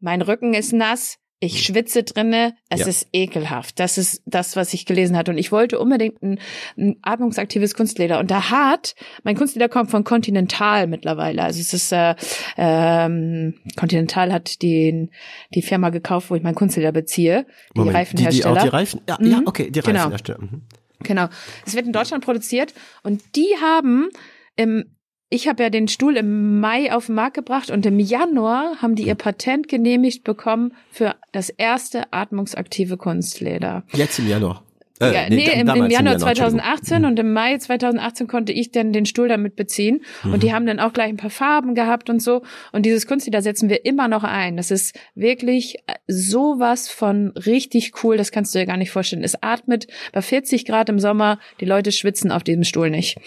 mein 0.00 0.22
Rücken 0.22 0.54
ist 0.54 0.72
nass, 0.72 1.18
ich 1.38 1.62
schwitze 1.62 2.02
drinne, 2.02 2.54
es 2.70 2.80
ja. 2.80 2.86
ist 2.86 3.08
ekelhaft. 3.12 3.78
Das 3.78 3.98
ist 3.98 4.22
das, 4.24 4.56
was 4.56 4.72
ich 4.72 4.86
gelesen 4.86 5.16
hatte. 5.16 5.30
Und 5.30 5.38
ich 5.38 5.52
wollte 5.52 5.78
unbedingt 5.78 6.22
ein, 6.22 6.38
ein 6.78 6.96
atmungsaktives 7.02 7.74
Kunstleder. 7.74 8.18
Und 8.20 8.30
da 8.30 8.50
hat, 8.50 8.94
mein 9.22 9.36
Kunstleder 9.36 9.68
kommt 9.68 9.90
von 9.90 10.02
Continental 10.02 10.86
mittlerweile. 10.86 11.42
Also 11.42 11.60
es 11.60 11.74
ist, 11.74 11.92
äh, 11.92 12.14
ähm, 12.56 13.54
Continental 13.76 14.32
hat 14.32 14.62
den, 14.62 15.10
die 15.54 15.62
Firma 15.62 15.90
gekauft, 15.90 16.30
wo 16.30 16.36
ich 16.36 16.42
mein 16.42 16.54
Kunstleder 16.54 16.92
beziehe. 16.92 17.46
Die 17.74 17.80
Moment, 17.80 17.96
Reifenhersteller. 17.96 18.54
Die, 18.54 18.60
die, 18.60 18.60
auch 18.60 18.70
die 18.70 18.76
Reifen, 18.76 19.00
ja, 19.06 19.18
mhm. 19.20 19.30
ja, 19.30 19.42
okay, 19.44 19.70
die 19.70 19.80
genau. 19.80 19.98
Reifenhersteller. 19.98 20.40
Mhm. 20.40 20.62
Genau. 21.00 21.28
Es 21.66 21.74
wird 21.74 21.86
in 21.86 21.92
Deutschland 21.92 22.24
produziert 22.24 22.72
und 23.02 23.22
die 23.36 23.54
haben 23.60 24.08
im 24.56 24.95
ich 25.28 25.48
habe 25.48 25.62
ja 25.62 25.70
den 25.70 25.88
Stuhl 25.88 26.16
im 26.16 26.60
Mai 26.60 26.92
auf 26.92 27.06
den 27.06 27.16
Markt 27.16 27.34
gebracht 27.34 27.70
und 27.70 27.84
im 27.84 27.98
Januar 27.98 28.80
haben 28.80 28.94
die 28.94 29.06
ihr 29.06 29.14
Patent 29.14 29.68
genehmigt 29.68 30.24
bekommen 30.24 30.72
für 30.90 31.16
das 31.32 31.50
erste 31.50 32.12
atmungsaktive 32.12 32.96
Kunstleder. 32.96 33.82
Jetzt 33.92 34.18
im 34.18 34.28
Januar. 34.28 34.65
Äh, 35.00 35.14
ja, 35.14 35.28
nee, 35.28 35.36
nee 35.36 35.60
im, 35.60 35.68
im, 35.68 35.90
Januar 35.90 36.18
2018 36.18 37.04
und 37.04 37.18
im 37.18 37.32
Mai 37.32 37.58
2018 37.58 38.26
konnte 38.26 38.52
ich 38.52 38.70
dann 38.70 38.92
den 38.92 39.04
Stuhl 39.04 39.28
damit 39.28 39.56
beziehen. 39.56 40.02
Mhm. 40.24 40.32
Und 40.32 40.42
die 40.42 40.52
haben 40.52 40.66
dann 40.66 40.80
auch 40.80 40.92
gleich 40.92 41.08
ein 41.08 41.16
paar 41.16 41.30
Farben 41.30 41.74
gehabt 41.74 42.08
und 42.08 42.22
so. 42.22 42.42
Und 42.72 42.86
dieses 42.86 43.06
Kunstleder 43.06 43.42
setzen 43.42 43.68
wir 43.68 43.84
immer 43.84 44.08
noch 44.08 44.24
ein. 44.24 44.56
Das 44.56 44.70
ist 44.70 44.98
wirklich 45.14 45.76
sowas 46.06 46.88
von 46.88 47.32
richtig 47.32 48.02
cool. 48.02 48.16
Das 48.16 48.32
kannst 48.32 48.54
du 48.54 48.58
dir 48.58 48.66
gar 48.66 48.76
nicht 48.76 48.90
vorstellen. 48.90 49.22
Es 49.22 49.42
atmet 49.42 49.86
bei 50.12 50.22
40 50.22 50.64
Grad 50.64 50.88
im 50.88 50.98
Sommer. 50.98 51.38
Die 51.60 51.66
Leute 51.66 51.92
schwitzen 51.92 52.32
auf 52.32 52.42
diesem 52.42 52.64
Stuhl 52.64 52.90
nicht. 52.90 53.18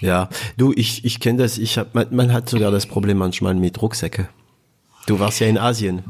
Ja, 0.00 0.28
du, 0.56 0.72
ich, 0.74 1.04
ich 1.04 1.20
kenne 1.20 1.38
das. 1.38 1.58
Ich 1.58 1.78
hab, 1.78 1.94
man, 1.94 2.08
man 2.10 2.32
hat 2.32 2.48
sogar 2.48 2.70
das 2.70 2.86
Problem 2.86 3.18
manchmal 3.18 3.54
mit 3.54 3.80
Rucksäcke. 3.80 4.28
Du 5.06 5.20
warst 5.20 5.40
ja 5.40 5.46
in 5.46 5.56
Asien. 5.56 6.02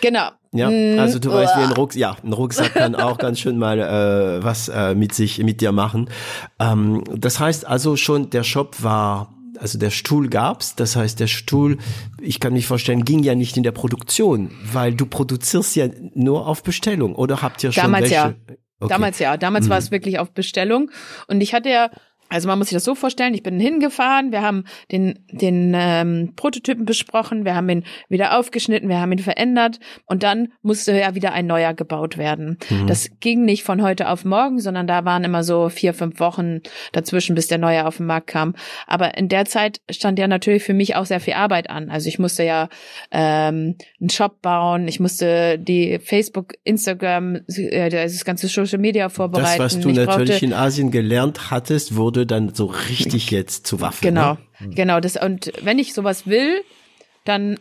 Genau. 0.00 0.30
Ja, 0.52 0.70
mm, 0.70 0.98
also 0.98 1.18
du 1.18 1.32
weißt, 1.32 1.56
wie 1.56 1.62
ein 1.62 1.72
Rucksack, 1.72 2.00
ja, 2.00 2.16
ein 2.22 2.32
Rucksack 2.32 2.74
kann 2.74 2.94
auch 2.94 3.18
ganz 3.18 3.40
schön 3.40 3.58
mal 3.58 3.78
äh, 3.78 4.44
was 4.44 4.68
äh, 4.68 4.94
mit 4.94 5.14
sich, 5.14 5.38
mit 5.38 5.60
dir 5.60 5.72
machen. 5.72 6.10
Ähm, 6.58 7.02
das 7.14 7.40
heißt 7.40 7.66
also 7.66 7.96
schon, 7.96 8.28
der 8.30 8.42
Shop 8.42 8.82
war, 8.82 9.32
also 9.58 9.78
der 9.78 9.90
Stuhl 9.90 10.28
gab's. 10.28 10.76
Das 10.76 10.94
heißt, 10.94 11.20
der 11.20 11.26
Stuhl, 11.26 11.78
ich 12.20 12.38
kann 12.38 12.52
mich 12.52 12.66
vorstellen, 12.66 13.04
ging 13.04 13.22
ja 13.22 13.34
nicht 13.34 13.56
in 13.56 13.62
der 13.62 13.72
Produktion, 13.72 14.50
weil 14.72 14.94
du 14.94 15.06
produzierst 15.06 15.74
ja 15.76 15.86
nur 16.14 16.46
auf 16.46 16.62
Bestellung. 16.62 17.14
Oder 17.14 17.40
habt 17.40 17.64
ihr 17.64 17.72
schon 17.72 17.84
Damals 17.84 18.10
welche? 18.10 18.14
ja. 18.14 18.34
Okay. 18.80 18.88
Damals 18.88 19.18
ja. 19.20 19.36
Damals 19.36 19.66
mhm. 19.66 19.70
war 19.70 19.78
es 19.78 19.90
wirklich 19.90 20.18
auf 20.18 20.32
Bestellung. 20.32 20.90
Und 21.28 21.40
ich 21.40 21.54
hatte 21.54 21.70
ja 21.70 21.90
also 22.32 22.48
man 22.48 22.58
muss 22.58 22.68
sich 22.68 22.76
das 22.76 22.84
so 22.84 22.94
vorstellen, 22.94 23.34
ich 23.34 23.42
bin 23.42 23.60
hingefahren, 23.60 24.32
wir 24.32 24.40
haben 24.40 24.64
den, 24.90 25.18
den 25.30 25.74
ähm, 25.76 26.32
Prototypen 26.34 26.86
besprochen, 26.86 27.44
wir 27.44 27.54
haben 27.54 27.68
ihn 27.68 27.84
wieder 28.08 28.38
aufgeschnitten, 28.38 28.88
wir 28.88 29.00
haben 29.00 29.12
ihn 29.12 29.18
verändert 29.18 29.80
und 30.06 30.22
dann 30.22 30.48
musste 30.62 30.98
ja 30.98 31.14
wieder 31.14 31.34
ein 31.34 31.46
neuer 31.46 31.74
gebaut 31.74 32.16
werden. 32.16 32.56
Mhm. 32.70 32.86
Das 32.86 33.10
ging 33.20 33.44
nicht 33.44 33.64
von 33.64 33.82
heute 33.82 34.08
auf 34.08 34.24
morgen, 34.24 34.60
sondern 34.60 34.86
da 34.86 35.04
waren 35.04 35.24
immer 35.24 35.44
so 35.44 35.68
vier, 35.68 35.92
fünf 35.92 36.20
Wochen 36.20 36.60
dazwischen, 36.92 37.34
bis 37.34 37.48
der 37.48 37.58
neue 37.58 37.86
auf 37.86 37.98
den 37.98 38.06
Markt 38.06 38.28
kam. 38.28 38.54
Aber 38.86 39.18
in 39.18 39.28
der 39.28 39.44
Zeit 39.44 39.82
stand 39.90 40.18
ja 40.18 40.26
natürlich 40.26 40.62
für 40.62 40.74
mich 40.74 40.96
auch 40.96 41.04
sehr 41.04 41.20
viel 41.20 41.34
Arbeit 41.34 41.68
an. 41.68 41.90
Also 41.90 42.08
ich 42.08 42.18
musste 42.18 42.44
ja 42.44 42.70
ähm, 43.10 43.76
einen 44.00 44.10
Shop 44.10 44.40
bauen, 44.40 44.88
ich 44.88 45.00
musste 45.00 45.58
die 45.58 45.98
Facebook, 46.02 46.54
Instagram, 46.64 47.40
äh, 47.56 47.90
das 47.90 48.24
ganze 48.24 48.48
Social 48.48 48.78
Media 48.78 49.10
vorbereiten. 49.10 49.58
Das, 49.58 49.76
was 49.76 49.80
du 49.80 49.90
ich 49.90 49.96
natürlich 49.96 50.42
in 50.42 50.54
Asien 50.54 50.90
gelernt 50.90 51.50
hattest, 51.50 51.94
wurde 51.94 52.21
wurde 52.22 52.26
dann 52.26 52.54
so 52.54 52.66
richtig 52.66 53.30
jetzt 53.30 53.66
zu 53.66 53.80
Waffen. 53.80 54.02
Genau, 54.02 54.38
ne? 54.60 54.74
genau. 54.74 55.00
Das, 55.00 55.16
und 55.16 55.52
wenn 55.62 55.78
ich 55.78 55.92
sowas 55.92 56.26
will, 56.26 56.62
dann 57.24 57.58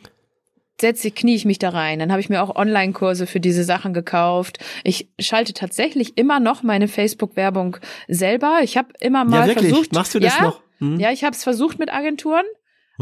setze, 0.79 1.11
knie 1.11 1.35
ich 1.35 1.45
mich 1.45 1.59
da 1.59 1.69
rein. 1.69 1.99
Dann 1.99 2.11
habe 2.11 2.21
ich 2.21 2.29
mir 2.29 2.43
auch 2.43 2.55
Online-Kurse 2.55 3.27
für 3.27 3.39
diese 3.39 3.63
Sachen 3.63 3.93
gekauft. 3.93 4.59
Ich 4.83 5.09
schalte 5.19 5.53
tatsächlich 5.53 6.17
immer 6.17 6.39
noch 6.39 6.63
meine 6.63 6.87
Facebook-Werbung 6.87 7.77
selber. 8.07 8.59
Ich 8.63 8.77
habe 8.77 8.89
immer 8.99 9.25
mal 9.25 9.41
ja, 9.41 9.47
wirklich? 9.47 9.69
versucht. 9.69 9.93
Machst 9.93 10.13
du 10.15 10.19
das 10.19 10.37
ja, 10.37 10.43
noch? 10.43 10.61
Hm? 10.79 10.99
Ja, 10.99 11.11
ich 11.11 11.23
habe 11.23 11.35
es 11.35 11.43
versucht 11.43 11.79
mit 11.79 11.91
Agenturen. 11.91 12.45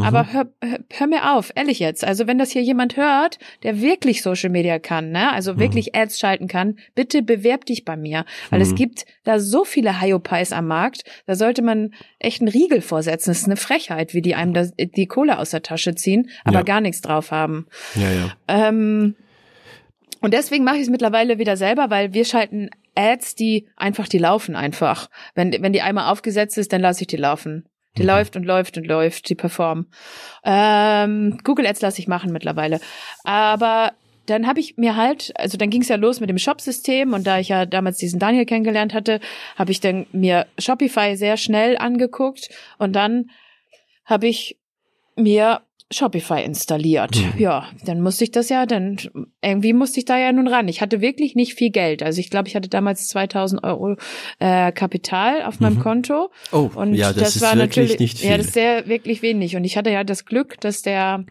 Aber 0.03 0.31
hör, 0.33 0.47
hör, 0.61 0.79
hör 0.91 1.07
mir 1.07 1.33
auf, 1.33 1.51
ehrlich 1.55 1.79
jetzt. 1.79 2.03
Also 2.05 2.27
wenn 2.27 2.37
das 2.37 2.51
hier 2.51 2.61
jemand 2.61 2.97
hört, 2.97 3.39
der 3.63 3.81
wirklich 3.81 4.21
Social 4.21 4.49
Media 4.49 4.79
kann, 4.79 5.11
ne, 5.11 5.31
also 5.31 5.57
wirklich 5.59 5.95
Ads 5.95 6.19
schalten 6.19 6.47
kann, 6.47 6.77
bitte 6.95 7.21
bewerb 7.21 7.65
dich 7.65 7.85
bei 7.85 7.95
mir, 7.97 8.25
weil 8.49 8.61
es 8.61 8.75
gibt 8.75 9.05
da 9.23 9.39
so 9.39 9.65
viele 9.65 10.01
Hyopies 10.01 10.51
am 10.51 10.67
Markt. 10.67 11.03
Da 11.25 11.35
sollte 11.35 11.61
man 11.61 11.93
echt 12.19 12.41
einen 12.41 12.49
Riegel 12.49 12.81
vorsetzen. 12.81 13.29
Das 13.31 13.39
ist 13.39 13.45
eine 13.45 13.57
Frechheit, 13.57 14.13
wie 14.13 14.21
die 14.21 14.35
einem 14.35 14.53
das, 14.53 14.73
die 14.77 15.07
Kohle 15.07 15.39
aus 15.39 15.51
der 15.51 15.61
Tasche 15.63 15.95
ziehen, 15.95 16.29
aber 16.43 16.59
Ja. 16.59 16.63
gar 16.63 16.81
nichts 16.81 17.01
drauf 17.01 17.31
haben. 17.31 17.67
Ja, 17.95 18.11
ja. 18.11 18.33
Ähm, 18.47 19.15
und 20.21 20.33
deswegen 20.33 20.63
mache 20.63 20.75
ich 20.77 20.83
es 20.83 20.89
mittlerweile 20.89 21.37
wieder 21.37 21.55
selber, 21.57 21.89
weil 21.89 22.13
wir 22.13 22.25
schalten 22.25 22.69
Ads, 22.95 23.35
die 23.35 23.67
einfach, 23.77 24.07
die 24.07 24.17
laufen 24.17 24.55
einfach. 24.55 25.09
Wenn, 25.33 25.51
wenn 25.61 25.71
die 25.73 25.81
einmal 25.81 26.11
aufgesetzt 26.11 26.57
ist, 26.57 26.73
dann 26.73 26.81
lasse 26.81 27.01
ich 27.01 27.07
die 27.07 27.17
laufen. 27.17 27.65
Die 27.99 28.05
läuft 28.05 28.35
und 28.35 28.45
läuft 28.45 28.77
und 28.77 28.87
läuft, 28.87 29.29
die 29.29 29.35
performen. 29.35 29.87
Ähm, 30.43 31.37
Google 31.43 31.67
Ads 31.67 31.81
lasse 31.81 31.99
ich 31.99 32.07
machen 32.07 32.31
mittlerweile. 32.31 32.79
Aber 33.23 33.91
dann 34.25 34.47
habe 34.47 34.59
ich 34.59 34.77
mir 34.77 34.95
halt, 34.95 35.33
also 35.35 35.57
dann 35.57 35.69
ging 35.69 35.81
es 35.81 35.89
ja 35.89 35.95
los 35.95 36.19
mit 36.19 36.29
dem 36.29 36.37
Shop-System 36.37 37.13
und 37.13 37.25
da 37.25 37.39
ich 37.39 37.49
ja 37.49 37.65
damals 37.65 37.97
diesen 37.97 38.19
Daniel 38.19 38.45
kennengelernt 38.45 38.93
hatte, 38.93 39.19
habe 39.55 39.71
ich 39.71 39.79
dann 39.79 40.05
mir 40.11 40.45
Shopify 40.57 41.15
sehr 41.15 41.37
schnell 41.37 41.77
angeguckt 41.77 42.49
und 42.77 42.93
dann 42.93 43.29
habe 44.05 44.27
ich 44.27 44.57
mir 45.15 45.61
Shopify 45.91 46.43
installiert. 46.43 47.15
Ja, 47.37 47.67
dann 47.85 48.01
musste 48.01 48.23
ich 48.23 48.31
das 48.31 48.49
ja, 48.49 48.65
dann 48.67 48.97
irgendwie 49.41 49.73
musste 49.73 49.99
ich 49.99 50.05
da 50.05 50.17
ja 50.19 50.31
nun 50.31 50.47
ran. 50.47 50.67
Ich 50.67 50.81
hatte 50.81 51.01
wirklich 51.01 51.33
nicht 51.35 51.55
viel 51.55 51.71
Geld. 51.71 52.03
Also 52.03 52.19
ich 52.19 52.29
glaube, 52.29 52.47
ich 52.47 52.55
hatte 52.55 52.69
damals 52.69 53.07
2000 53.07 53.63
Euro 53.63 53.95
äh, 54.39 54.71
Kapital 54.71 55.41
auf 55.43 55.59
meinem 55.59 55.79
Konto. 55.79 56.29
Oh, 56.51 56.69
Und 56.75 56.93
ja, 56.93 57.11
das, 57.11 57.35
ist 57.37 57.41
war 57.41 57.55
wirklich 57.57 57.89
natürlich, 57.89 57.99
nicht 57.99 58.19
viel. 58.19 58.29
ja, 58.29 58.37
das 58.37 58.47
ist 58.47 58.53
sehr 58.53 58.87
wirklich 58.87 59.21
wenig. 59.23 59.55
Und 59.55 59.63
ich 59.63 59.77
hatte 59.77 59.89
ja 59.89 60.03
das 60.03 60.25
Glück, 60.25 60.59
dass 60.61 60.81
der 60.83 61.25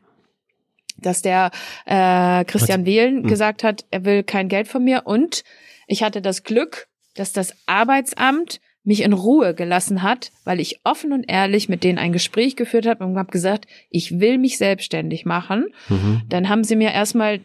dass 1.00 1.22
der 1.22 1.52
äh, 1.86 2.44
Christian 2.44 2.84
Wehlen 2.84 3.22
Hm. 3.22 3.28
gesagt 3.28 3.62
hat, 3.62 3.84
er 3.92 4.04
will 4.04 4.24
kein 4.24 4.48
Geld 4.48 4.66
von 4.66 4.82
mir. 4.82 5.02
Und 5.04 5.44
ich 5.86 6.02
hatte 6.02 6.20
das 6.20 6.42
Glück, 6.42 6.88
dass 7.14 7.32
das 7.32 7.54
Arbeitsamt 7.66 8.60
mich 8.88 9.02
in 9.02 9.12
Ruhe 9.12 9.54
gelassen 9.54 10.02
hat, 10.02 10.32
weil 10.44 10.60
ich 10.60 10.80
offen 10.82 11.12
und 11.12 11.24
ehrlich 11.28 11.68
mit 11.68 11.84
denen 11.84 11.98
ein 11.98 12.12
Gespräch 12.12 12.56
geführt 12.56 12.86
habe 12.86 13.04
und 13.04 13.18
habe 13.18 13.30
gesagt, 13.30 13.66
ich 13.90 14.18
will 14.18 14.38
mich 14.38 14.56
selbstständig 14.56 15.26
machen. 15.26 15.66
Mhm. 15.90 16.22
Dann 16.30 16.48
haben 16.48 16.64
sie 16.64 16.74
mir 16.74 16.90
erstmal 16.92 17.40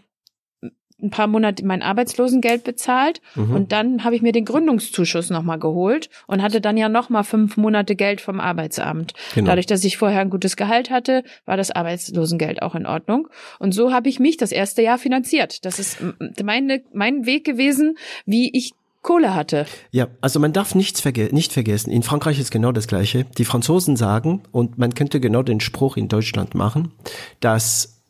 ein 1.01 1.09
paar 1.09 1.27
Monate 1.27 1.65
mein 1.65 1.81
Arbeitslosengeld 1.81 2.63
bezahlt 2.63 3.19
Mhm. 3.35 3.53
und 3.53 3.71
dann 3.73 4.05
habe 4.05 4.15
ich 4.15 4.21
mir 4.21 4.31
den 4.31 4.45
Gründungszuschuss 4.45 5.31
nochmal 5.31 5.59
geholt 5.59 6.09
und 6.27 6.41
hatte 6.41 6.61
dann 6.61 6.77
ja 6.77 6.87
nochmal 6.87 7.25
fünf 7.25 7.57
Monate 7.57 7.97
Geld 7.97 8.21
vom 8.21 8.39
Arbeitsamt. 8.39 9.13
Genau. 9.35 9.47
Dadurch, 9.47 9.65
dass 9.65 9.83
ich 9.83 9.97
vorher 9.97 10.21
ein 10.21 10.29
gutes 10.29 10.55
Gehalt 10.55 10.89
hatte, 10.91 11.25
war 11.45 11.57
das 11.57 11.71
Arbeitslosengeld 11.71 12.61
auch 12.61 12.73
in 12.73 12.85
Ordnung. 12.85 13.27
Und 13.59 13.73
so 13.73 13.91
habe 13.91 14.07
ich 14.07 14.21
mich 14.21 14.37
das 14.37 14.53
erste 14.53 14.81
Jahr 14.81 14.97
finanziert. 14.97 15.65
Das 15.65 15.77
ist 15.77 15.97
meine, 16.41 16.83
mein 16.93 17.25
Weg 17.25 17.43
gewesen, 17.43 17.97
wie 18.25 18.49
ich 18.57 18.71
Kohle 19.03 19.35
hatte. 19.35 19.67
Ja, 19.91 20.07
also 20.21 20.39
man 20.39 20.53
darf 20.53 20.73
nichts 20.73 21.01
verge 21.01 21.29
nicht 21.31 21.53
vergessen. 21.53 21.91
In 21.91 22.03
Frankreich 22.03 22.39
ist 22.39 22.51
genau 22.51 22.71
das 22.71 22.87
Gleiche. 22.87 23.25
Die 23.37 23.45
Franzosen 23.45 23.95
sagen, 23.95 24.41
und 24.51 24.77
man 24.77 24.95
könnte 24.95 25.19
genau 25.19 25.43
den 25.43 25.59
Spruch 25.59 25.97
in 25.97 26.07
Deutschland 26.07 26.55
machen, 26.55 26.91
dass 27.39 28.01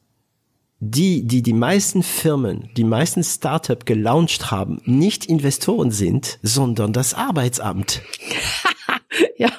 die, 0.80 1.26
die 1.26 1.42
die 1.42 1.54
meisten 1.54 2.04
Firmen, 2.04 2.70
die 2.76 2.84
meisten 2.84 3.24
Startup 3.24 3.86
gelauncht 3.86 4.52
haben, 4.52 4.82
nicht 4.86 5.26
Investoren 5.26 5.92
sind, 5.92 6.40
sondern 6.44 6.94
das 6.94 7.14
Arbeitsamt. 7.14 8.02
Ja, 9.40 9.50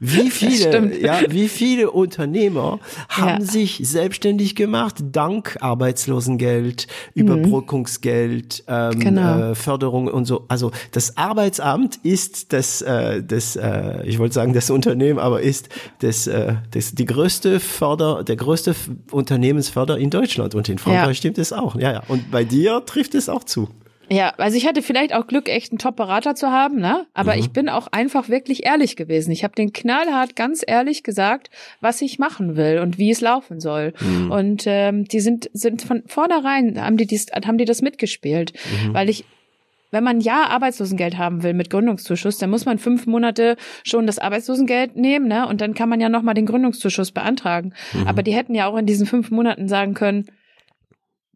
Wie 0.00 0.30
viele, 0.30 0.98
ja, 0.98 1.20
wie 1.28 1.48
viele 1.48 1.90
Unternehmer 1.90 2.80
haben 3.10 3.40
Ja. 3.42 3.46
sich 3.46 3.80
selbstständig 3.82 4.56
gemacht 4.56 4.96
dank 5.12 5.58
Arbeitslosengeld, 5.60 6.86
Überbrückungsgeld, 7.14 8.64
ähm, 8.66 8.94
Mhm. 8.94 9.00
Genau. 9.00 9.38
äh, 9.50 9.54
Förderung 9.54 10.08
und 10.08 10.24
so. 10.24 10.44
Also 10.48 10.70
das 10.92 11.16
Arbeitsamt 11.16 11.96
ist 12.02 12.52
das, 12.52 12.82
äh, 12.82 13.22
das, 13.22 13.56
äh, 13.56 14.02
ich 14.06 14.18
wollte 14.18 14.34
sagen 14.34 14.52
das 14.52 14.70
Unternehmen, 14.70 15.18
aber 15.18 15.42
ist 15.42 15.68
das, 16.00 16.26
äh, 16.26 16.54
das 16.70 16.94
die 16.94 17.04
größte 17.04 17.60
Förder, 17.60 18.24
der 18.24 18.36
größte 18.36 18.74
Unternehmensförder 19.10 19.98
in 19.98 20.10
Deutschland 20.10 20.54
und 20.54 20.68
in 20.68 20.78
Frankreich 20.78 21.08
Ja. 21.08 21.14
stimmt 21.14 21.38
es 21.38 21.52
auch. 21.52 21.76
Ja, 21.76 21.92
ja. 21.92 22.02
Und 22.08 22.30
bei 22.30 22.44
dir 22.44 22.82
trifft 22.86 23.14
es 23.14 23.28
auch 23.28 23.44
zu. 23.44 23.68
Ja, 24.10 24.34
also 24.36 24.56
ich 24.56 24.66
hatte 24.66 24.82
vielleicht 24.82 25.14
auch 25.14 25.26
Glück, 25.26 25.48
echt 25.48 25.72
einen 25.72 25.78
Top-Berater 25.78 26.34
zu 26.34 26.50
haben, 26.50 26.78
ne? 26.78 27.06
Aber 27.14 27.36
ich 27.36 27.50
bin 27.50 27.68
auch 27.68 27.86
einfach 27.90 28.28
wirklich 28.28 28.66
ehrlich 28.66 28.96
gewesen. 28.96 29.30
Ich 29.30 29.44
habe 29.44 29.54
den 29.54 29.72
knallhart 29.72 30.36
ganz 30.36 30.62
ehrlich 30.66 31.02
gesagt, 31.02 31.50
was 31.80 32.02
ich 32.02 32.18
machen 32.18 32.56
will 32.56 32.78
und 32.78 32.98
wie 32.98 33.10
es 33.10 33.20
laufen 33.20 33.60
soll. 33.60 33.94
Und 34.30 34.64
ähm, 34.66 35.04
die 35.04 35.20
sind 35.20 35.48
sind 35.52 35.82
von 35.82 36.02
vornherein 36.06 36.80
haben 36.80 36.96
die 36.96 37.06
dies, 37.06 37.26
haben 37.46 37.58
die 37.58 37.64
das 37.64 37.82
mitgespielt, 37.82 38.52
weil 38.92 39.08
ich 39.08 39.24
wenn 39.90 40.04
man 40.04 40.20
ja 40.20 40.48
Arbeitslosengeld 40.48 41.16
haben 41.16 41.44
will 41.44 41.54
mit 41.54 41.70
Gründungszuschuss, 41.70 42.38
dann 42.38 42.50
muss 42.50 42.66
man 42.66 42.78
fünf 42.78 43.06
Monate 43.06 43.56
schon 43.84 44.08
das 44.08 44.18
Arbeitslosengeld 44.18 44.96
nehmen, 44.96 45.28
ne? 45.28 45.46
Und 45.46 45.60
dann 45.60 45.72
kann 45.72 45.88
man 45.88 46.00
ja 46.00 46.08
noch 46.08 46.22
mal 46.22 46.34
den 46.34 46.46
Gründungszuschuss 46.46 47.12
beantragen. 47.12 47.72
Aber 48.04 48.24
die 48.24 48.34
hätten 48.34 48.56
ja 48.56 48.66
auch 48.66 48.76
in 48.76 48.86
diesen 48.86 49.06
fünf 49.06 49.30
Monaten 49.30 49.68
sagen 49.68 49.94
können, 49.94 50.26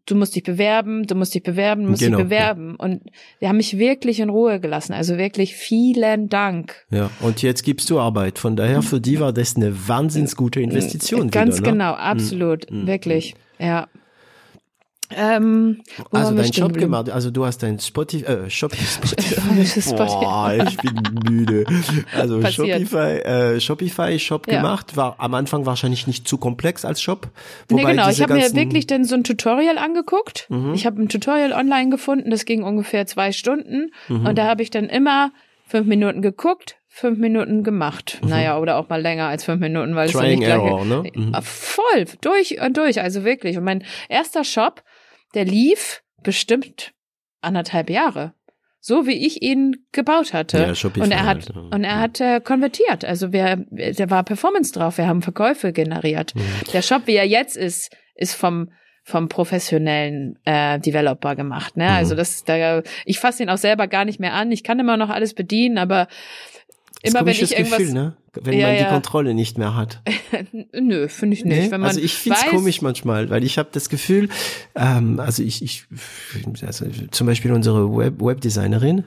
du 0.09 0.15
musst 0.15 0.35
dich 0.35 0.43
bewerben, 0.43 1.05
du 1.05 1.15
musst 1.15 1.35
dich 1.35 1.43
bewerben, 1.43 1.83
du 1.83 1.89
musst 1.89 2.01
Genau, 2.01 2.17
dich 2.17 2.25
bewerben. 2.25 2.75
Und 2.75 3.01
die 3.41 3.47
haben 3.47 3.57
mich 3.57 3.77
wirklich 3.77 4.19
in 4.19 4.29
Ruhe 4.29 4.59
gelassen. 4.59 4.93
Also 4.93 5.17
wirklich 5.17 5.55
vielen 5.55 6.29
Dank. 6.29 6.85
Ja, 6.89 7.09
und 7.21 7.41
jetzt 7.41 7.63
gibst 7.63 7.89
du 7.89 7.99
Arbeit. 7.99 8.39
Von 8.39 8.55
daher, 8.55 8.81
für 8.81 8.99
die 8.99 9.19
war 9.19 9.33
das 9.33 9.55
eine 9.55 9.87
wahnsinns 9.87 10.35
gute 10.35 10.61
Investition. 10.61 11.29
Ganz 11.29 11.57
wieder, 11.57 11.67
ne? 11.67 11.71
genau, 11.73 11.93
absolut, 11.93 12.65
wirklich. 12.69 13.35
Ja. 13.59 13.87
Ähm, 15.15 15.81
Also 16.11 16.35
dein 16.35 16.51
geblieben? 16.51 16.73
gemacht, 16.79 17.09
also 17.09 17.31
du 17.31 17.45
hast 17.45 17.63
dein 17.63 17.79
Spotify, 17.79 18.25
äh, 18.25 18.49
Shop, 18.49 18.73
Spotify. 18.75 19.95
Boah, 19.95 20.53
ich 20.67 20.77
bin 20.77 21.01
müde. 21.27 21.65
Also 22.15 22.39
Passiert. 22.39 22.81
Shopify, 22.87 23.19
äh, 23.21 23.59
Shopify 23.59 24.19
Shop 24.19 24.47
Ja. 24.47 24.57
gemacht, 24.57 24.95
war 24.97 25.15
am 25.19 25.33
Anfang 25.33 25.65
wahrscheinlich 25.65 26.05
nicht 26.07 26.27
zu 26.27 26.37
komplex 26.37 26.85
als 26.85 27.01
Shop. 27.01 27.27
Nee, 27.69 27.81
Wobei 27.81 27.91
genau. 27.91 28.09
Ich 28.09 28.21
habe 28.21 28.33
mir 28.35 28.53
wirklich 28.53 28.87
dann 28.87 29.03
so 29.03 29.15
ein 29.15 29.23
Tutorial 29.23 29.77
angeguckt. 29.77 30.47
Ich 30.73 30.85
habe 30.85 31.01
ein 31.01 31.09
Tutorial 31.09 31.53
online 31.53 31.89
gefunden, 31.89 32.29
das 32.29 32.45
ging 32.45 32.63
ungefähr 32.63 33.05
zwei 33.07 33.31
Stunden. 33.31 33.91
Und 34.09 34.37
da 34.37 34.45
habe 34.47 34.61
ich 34.63 34.69
dann 34.69 34.85
immer 34.85 35.31
fünf 35.67 35.87
Minuten 35.87 36.21
geguckt, 36.21 36.75
fünf 36.87 37.19
Minuten 37.19 37.63
gemacht. 37.63 38.19
Naja, 38.25 38.57
oder 38.59 38.77
auch 38.77 38.89
mal 38.89 39.01
länger 39.01 39.27
als 39.27 39.43
fünf 39.43 39.59
Minuten, 39.59 39.95
weil 39.95 40.07
es 40.07 40.13
ja 40.13 40.19
Trying 40.21 40.39
nicht 40.39 40.47
gleich 40.47 40.57
Error, 40.63 40.85
ne? 40.85 41.03
Mhm. 41.15 41.33
Äh, 41.33 41.41
Voll, 41.41 42.05
durch 42.21 42.59
und 42.61 42.75
durch, 42.77 43.01
also 43.01 43.23
wirklich. 43.23 43.57
Und 43.57 43.63
mein 43.63 43.83
erster 44.09 44.43
Shop, 44.43 44.83
der 45.33 45.45
lief 45.45 46.01
bestimmt 46.23 46.93
anderthalb 47.41 47.89
Jahre. 47.89 48.33
So 48.81 49.05
wie 49.05 49.25
ich 49.25 49.41
ihn 49.41 49.85
gebaut 49.91 50.33
hatte. 50.33 50.57
Ja, 50.59 50.75
Shopify 50.75 51.01
und 51.01 51.11
er 51.11 51.25
hat, 51.25 51.47
halt, 51.47 51.49
ja. 51.53 51.61
und 51.61 51.83
er 51.83 51.99
hat 51.99 52.21
äh, 52.21 52.39
konvertiert. 52.39 53.03
Also 53.03 53.33
wir, 53.33 53.65
der 53.69 54.09
war 54.09 54.23
Performance 54.23 54.71
drauf. 54.71 54.97
Wir 54.97 55.05
haben 55.05 55.21
Verkäufe 55.21 55.73
generiert. 55.73 56.33
Mhm. 56.33 56.41
Der 56.71 56.81
Shop, 56.81 57.01
wie 57.05 57.15
er 57.15 57.27
jetzt 57.27 57.57
ist, 57.57 57.95
ist 58.15 58.35
vom 58.35 58.69
vom 59.09 59.27
professionellen 59.27 60.37
äh, 60.45 60.79
Developer 60.79 61.35
gemacht. 61.35 61.75
Mhm. 61.75 61.83
Ne? 61.83 61.91
Also 61.91 62.15
das, 62.15 62.43
da, 62.43 62.83
ich 63.05 63.19
fasse 63.19 63.43
ihn 63.43 63.49
auch 63.49 63.57
selber 63.57 63.87
gar 63.87 64.05
nicht 64.05 64.19
mehr 64.19 64.33
an. 64.33 64.51
Ich 64.51 64.63
kann 64.63 64.79
immer 64.79 64.97
noch 64.97 65.09
alles 65.09 65.33
bedienen, 65.33 65.77
aber 65.77 66.07
immer 67.01 67.19
wenn 67.19 67.25
komisches 67.25 67.51
ich 67.51 67.57
irgendwas, 67.57 67.77
Gefühl, 67.79 67.93
ne? 67.93 68.13
Wenn 68.33 68.53
Ja, 68.59 68.67
man 68.67 68.75
die 68.75 68.81
ja. 68.83 68.89
Kontrolle 68.91 69.33
nicht 69.33 69.57
mehr 69.57 69.75
hat. 69.75 70.01
nö, 70.73 71.07
finde 71.07 71.35
ich 71.35 71.43
nicht. 71.45 71.57
Nee? 71.57 71.71
Wenn 71.71 71.81
man 71.81 71.89
also 71.89 71.99
ich 71.99 72.13
find's 72.13 72.43
weiß, 72.43 72.49
komisch 72.51 72.81
manchmal, 72.81 73.29
weil 73.29 73.43
ich 73.43 73.57
habe 73.57 73.69
das 73.71 73.89
Gefühl, 73.89 74.29
ähm, 74.75 75.19
also 75.19 75.41
ich, 75.41 75.63
ich 75.63 75.85
also 76.65 76.85
zum 77.11 77.27
Beispiel 77.27 77.51
unsere 77.51 77.95
Web 77.95 78.21
Webdesignerin, 78.21 79.03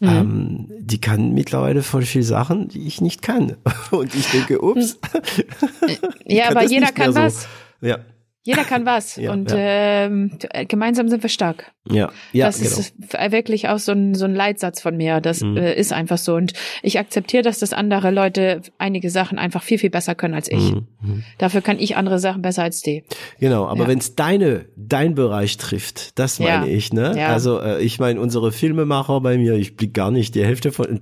Mhm. 0.00 0.08
ähm, 0.08 0.66
die 0.80 1.00
kann 1.00 1.32
mittlerweile 1.34 1.82
voll 1.82 2.02
viel 2.02 2.22
Sachen, 2.22 2.68
die 2.68 2.86
ich 2.86 3.00
nicht 3.00 3.22
kann. 3.22 3.56
Und 3.90 4.14
ich 4.14 4.30
denke, 4.30 4.60
ups. 4.62 4.98
ich 5.88 5.98
Ja, 6.36 6.50
aber 6.50 6.64
jeder 6.64 6.92
kann 6.92 7.12
so. 7.12 7.20
was. 7.20 7.46
Ja, 7.80 7.98
Jeder 8.44 8.64
kann 8.64 8.84
was. 8.86 9.16
Ja, 9.16 9.32
und 9.32 9.50
ja. 9.50 9.56
Ähm, 9.58 10.38
t- 10.38 10.64
gemeinsam 10.66 11.08
sind 11.08 11.22
wir 11.22 11.30
stark. 11.30 11.72
ja, 11.88 12.10
ja, 12.32 12.46
das 12.46 12.58
genau. 12.60 12.76
ist 12.78 13.32
wirklich 13.32 13.68
auch 13.68 13.78
so 13.78 13.92
ein, 13.92 14.14
so 14.14 14.24
ein 14.24 14.34
Leitsatz 14.34 14.80
von 14.80 14.96
mir. 14.96 15.20
Das 15.20 15.42
äh, 15.42 15.74
ist 15.78 15.92
einfach 15.92 16.18
so. 16.18 16.34
Und 16.34 16.52
ich 16.82 16.98
akzeptiere, 16.98 17.42
dass 17.42 17.58
das 17.60 17.72
andere 17.72 18.10
Leute 18.10 18.62
einige 18.78 19.10
Sachen 19.10 19.38
einfach 19.38 19.62
viel, 19.62 19.78
viel 19.78 19.90
besser 19.90 20.14
können 20.14 20.34
als 20.34 20.48
ich. 20.50 20.72
Mhm, 20.72 20.86
Mhm. 21.04 21.24
Dafür 21.38 21.62
kann 21.62 21.80
ich 21.80 21.96
andere 21.96 22.20
Sachen 22.20 22.42
besser 22.42 22.62
als 22.62 22.80
die. 22.80 23.02
Genau, 23.40 23.66
aber 23.66 23.82
ja. 23.84 23.88
wenn 23.88 23.98
es 23.98 24.14
deine, 24.14 24.66
dein 24.76 25.16
Bereich 25.16 25.56
trifft, 25.56 26.16
das 26.18 26.38
meine 26.38 26.68
ich, 26.70 26.92
ne? 26.92 27.14
Ja. 27.18 27.28
Also 27.28 27.60
äh, 27.60 27.82
ich 27.82 27.98
meine, 27.98 28.20
unsere 28.20 28.52
Filmemacher 28.52 29.20
bei 29.20 29.36
mir, 29.36 29.54
ich 29.54 29.74
blick 29.76 29.94
gar 29.94 30.12
nicht 30.12 30.36
die 30.36 30.44
Hälfte 30.44 30.70
von 30.70 31.00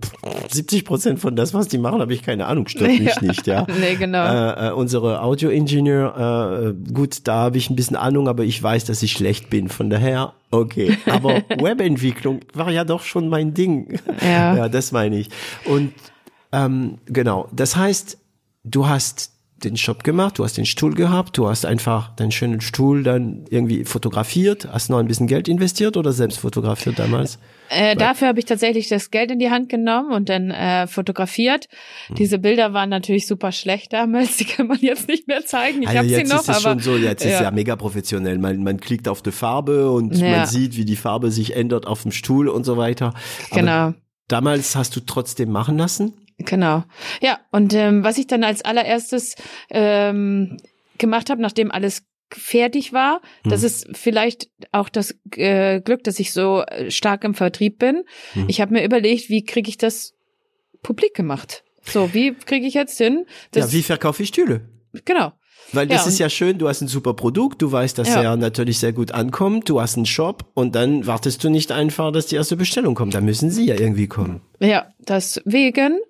70 0.48 0.86
Prozent 0.86 1.18
von 1.20 1.36
das, 1.36 1.52
was 1.52 1.68
die 1.68 1.76
machen, 1.76 2.00
habe 2.00 2.14
ich 2.14 2.22
keine 2.22 2.46
Ahnung, 2.46 2.66
stört 2.68 2.90
mich 2.98 3.20
nicht, 3.20 3.46
ja. 3.46 3.66
nee, 3.78 3.96
genau. 3.96 4.24
Äh, 4.24 4.68
äh, 4.68 4.72
unsere 4.72 5.20
Audio-Ingenieur, 5.22 6.74
äh, 6.76 6.92
gut, 6.92 7.26
da 7.30 7.36
habe 7.36 7.58
ich 7.58 7.70
ein 7.70 7.76
bisschen 7.76 7.94
Ahnung, 7.94 8.26
aber 8.26 8.42
ich 8.42 8.60
weiß, 8.60 8.86
dass 8.86 9.04
ich 9.04 9.12
schlecht 9.12 9.50
bin. 9.50 9.68
Von 9.68 9.88
daher, 9.88 10.32
okay. 10.50 10.98
Aber 11.06 11.34
Webentwicklung 11.60 12.40
war 12.54 12.72
ja 12.72 12.82
doch 12.82 13.04
schon 13.04 13.28
mein 13.28 13.54
Ding. 13.54 14.00
Ja, 14.20 14.56
ja 14.56 14.68
das 14.68 14.90
meine 14.90 15.16
ich. 15.16 15.28
Und 15.64 15.92
ähm, 16.50 16.98
genau, 17.06 17.48
das 17.52 17.76
heißt, 17.76 18.18
du 18.64 18.88
hast 18.88 19.30
den 19.64 19.76
Shop 19.76 20.04
gemacht, 20.04 20.38
du 20.38 20.44
hast 20.44 20.56
den 20.56 20.66
Stuhl 20.66 20.94
gehabt, 20.94 21.36
du 21.38 21.48
hast 21.48 21.64
einfach 21.66 22.14
deinen 22.16 22.32
schönen 22.32 22.60
Stuhl 22.60 23.02
dann 23.02 23.44
irgendwie 23.50 23.84
fotografiert, 23.84 24.68
hast 24.72 24.90
noch 24.90 24.98
ein 24.98 25.06
bisschen 25.06 25.26
Geld 25.26 25.48
investiert 25.48 25.96
oder 25.96 26.12
selbst 26.12 26.38
fotografiert 26.38 26.98
damals? 26.98 27.38
Äh, 27.68 27.94
dafür 27.94 28.28
habe 28.28 28.38
ich 28.38 28.46
tatsächlich 28.46 28.88
das 28.88 29.10
Geld 29.10 29.30
in 29.30 29.38
die 29.38 29.50
Hand 29.50 29.68
genommen 29.68 30.12
und 30.12 30.28
dann 30.28 30.50
äh, 30.50 30.86
fotografiert. 30.86 31.68
Hm. 32.08 32.16
Diese 32.16 32.38
Bilder 32.38 32.72
waren 32.72 32.90
natürlich 32.90 33.26
super 33.26 33.52
schlecht 33.52 33.92
damals, 33.92 34.36
die 34.38 34.44
kann 34.44 34.66
man 34.66 34.78
jetzt 34.80 35.08
nicht 35.08 35.28
mehr 35.28 35.44
zeigen. 35.44 35.82
Ich 35.82 35.88
also 35.88 35.98
habe 35.98 36.08
sie 36.08 36.24
noch, 36.24 36.40
ist 36.40 36.48
es 36.48 36.48
aber 36.48 36.60
schon 36.60 36.78
so, 36.80 36.96
jetzt 36.96 37.24
ja. 37.24 37.30
ist 37.30 37.40
ja 37.40 37.50
mega 37.50 37.76
professionell. 37.76 38.38
Man, 38.38 38.62
man 38.62 38.80
klickt 38.80 39.08
auf 39.08 39.22
die 39.22 39.32
Farbe 39.32 39.90
und 39.90 40.16
ja. 40.16 40.38
man 40.38 40.46
sieht, 40.46 40.76
wie 40.76 40.84
die 40.84 40.96
Farbe 40.96 41.30
sich 41.30 41.54
ändert 41.54 41.86
auf 41.86 42.02
dem 42.02 42.12
Stuhl 42.12 42.48
und 42.48 42.64
so 42.64 42.76
weiter. 42.76 43.14
Aber 43.50 43.60
genau. 43.60 43.94
Damals 44.28 44.76
hast 44.76 44.94
du 44.94 45.00
trotzdem 45.00 45.50
machen 45.50 45.76
lassen? 45.76 46.14
Genau. 46.44 46.84
Ja, 47.20 47.38
und 47.50 47.74
ähm, 47.74 48.02
was 48.02 48.18
ich 48.18 48.26
dann 48.26 48.44
als 48.44 48.62
allererstes 48.62 49.34
ähm, 49.70 50.56
gemacht 50.98 51.30
habe, 51.30 51.42
nachdem 51.42 51.70
alles 51.70 52.02
fertig 52.32 52.92
war, 52.92 53.20
hm. 53.42 53.50
das 53.50 53.62
ist 53.62 53.88
vielleicht 53.92 54.48
auch 54.72 54.88
das 54.88 55.14
äh, 55.36 55.80
Glück, 55.80 56.04
dass 56.04 56.18
ich 56.18 56.32
so 56.32 56.62
äh, 56.62 56.90
stark 56.90 57.24
im 57.24 57.34
Vertrieb 57.34 57.78
bin. 57.78 58.04
Hm. 58.32 58.46
Ich 58.48 58.60
habe 58.60 58.72
mir 58.72 58.84
überlegt, 58.84 59.28
wie 59.28 59.44
kriege 59.44 59.68
ich 59.68 59.78
das 59.78 60.14
publik 60.82 61.14
gemacht? 61.14 61.64
So, 61.82 62.14
wie 62.14 62.34
kriege 62.34 62.66
ich 62.66 62.74
jetzt 62.74 62.98
hin? 62.98 63.26
ja, 63.54 63.70
wie 63.72 63.82
verkaufe 63.82 64.22
ich 64.22 64.28
Stühle? 64.28 64.68
Genau. 65.04 65.32
Weil 65.72 65.86
das 65.86 66.04
ja, 66.04 66.08
ist 66.08 66.18
ja 66.18 66.28
schön, 66.28 66.58
du 66.58 66.68
hast 66.68 66.80
ein 66.80 66.88
super 66.88 67.14
Produkt, 67.14 67.62
du 67.62 67.70
weißt, 67.70 67.96
dass 67.96 68.08
ja. 68.08 68.22
er 68.22 68.36
natürlich 68.36 68.78
sehr 68.78 68.92
gut 68.92 69.12
ankommt, 69.12 69.68
du 69.68 69.80
hast 69.80 69.96
einen 69.96 70.06
Shop 70.06 70.50
und 70.54 70.74
dann 70.74 71.06
wartest 71.06 71.44
du 71.44 71.50
nicht 71.50 71.70
einfach, 71.70 72.12
dass 72.12 72.26
die 72.26 72.36
erste 72.36 72.56
Bestellung 72.56 72.94
kommt. 72.94 73.14
Da 73.14 73.20
müssen 73.20 73.50
sie 73.50 73.66
ja 73.66 73.76
irgendwie 73.76 74.08
kommen. 74.08 74.40
Ja, 74.58 74.88
deswegen 74.98 76.00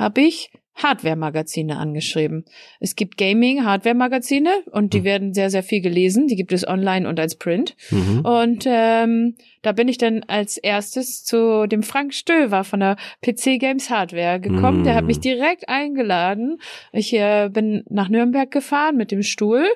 habe 0.00 0.22
ich 0.22 0.50
Hardware-Magazine 0.76 1.76
angeschrieben. 1.76 2.44
Es 2.80 2.96
gibt 2.96 3.18
Gaming-Hardware-Magazine 3.18 4.50
und 4.72 4.94
die 4.94 5.00
mhm. 5.00 5.04
werden 5.04 5.34
sehr, 5.34 5.50
sehr 5.50 5.62
viel 5.62 5.80
gelesen. 5.80 6.26
Die 6.26 6.36
gibt 6.36 6.52
es 6.52 6.66
online 6.66 7.08
und 7.08 7.20
als 7.20 7.36
Print. 7.36 7.76
Mhm. 7.90 8.20
Und 8.20 8.64
ähm, 8.66 9.36
da 9.62 9.72
bin 9.72 9.88
ich 9.88 9.98
dann 9.98 10.22
als 10.26 10.56
erstes 10.56 11.24
zu 11.24 11.66
dem 11.66 11.82
Frank 11.82 12.14
Stöver 12.14 12.64
von 12.64 12.80
der 12.80 12.96
PC 13.22 13.58
Games 13.58 13.90
Hardware 13.90 14.40
gekommen. 14.40 14.80
Mhm. 14.80 14.84
Der 14.84 14.94
hat 14.94 15.04
mich 15.04 15.18
mhm. 15.18 15.22
direkt 15.22 15.68
eingeladen. 15.68 16.58
Ich 16.92 17.12
äh, 17.12 17.50
bin 17.52 17.84
nach 17.88 18.08
Nürnberg 18.08 18.50
gefahren 18.50 18.96
mit 18.96 19.10
dem 19.10 19.22
Stuhl 19.22 19.66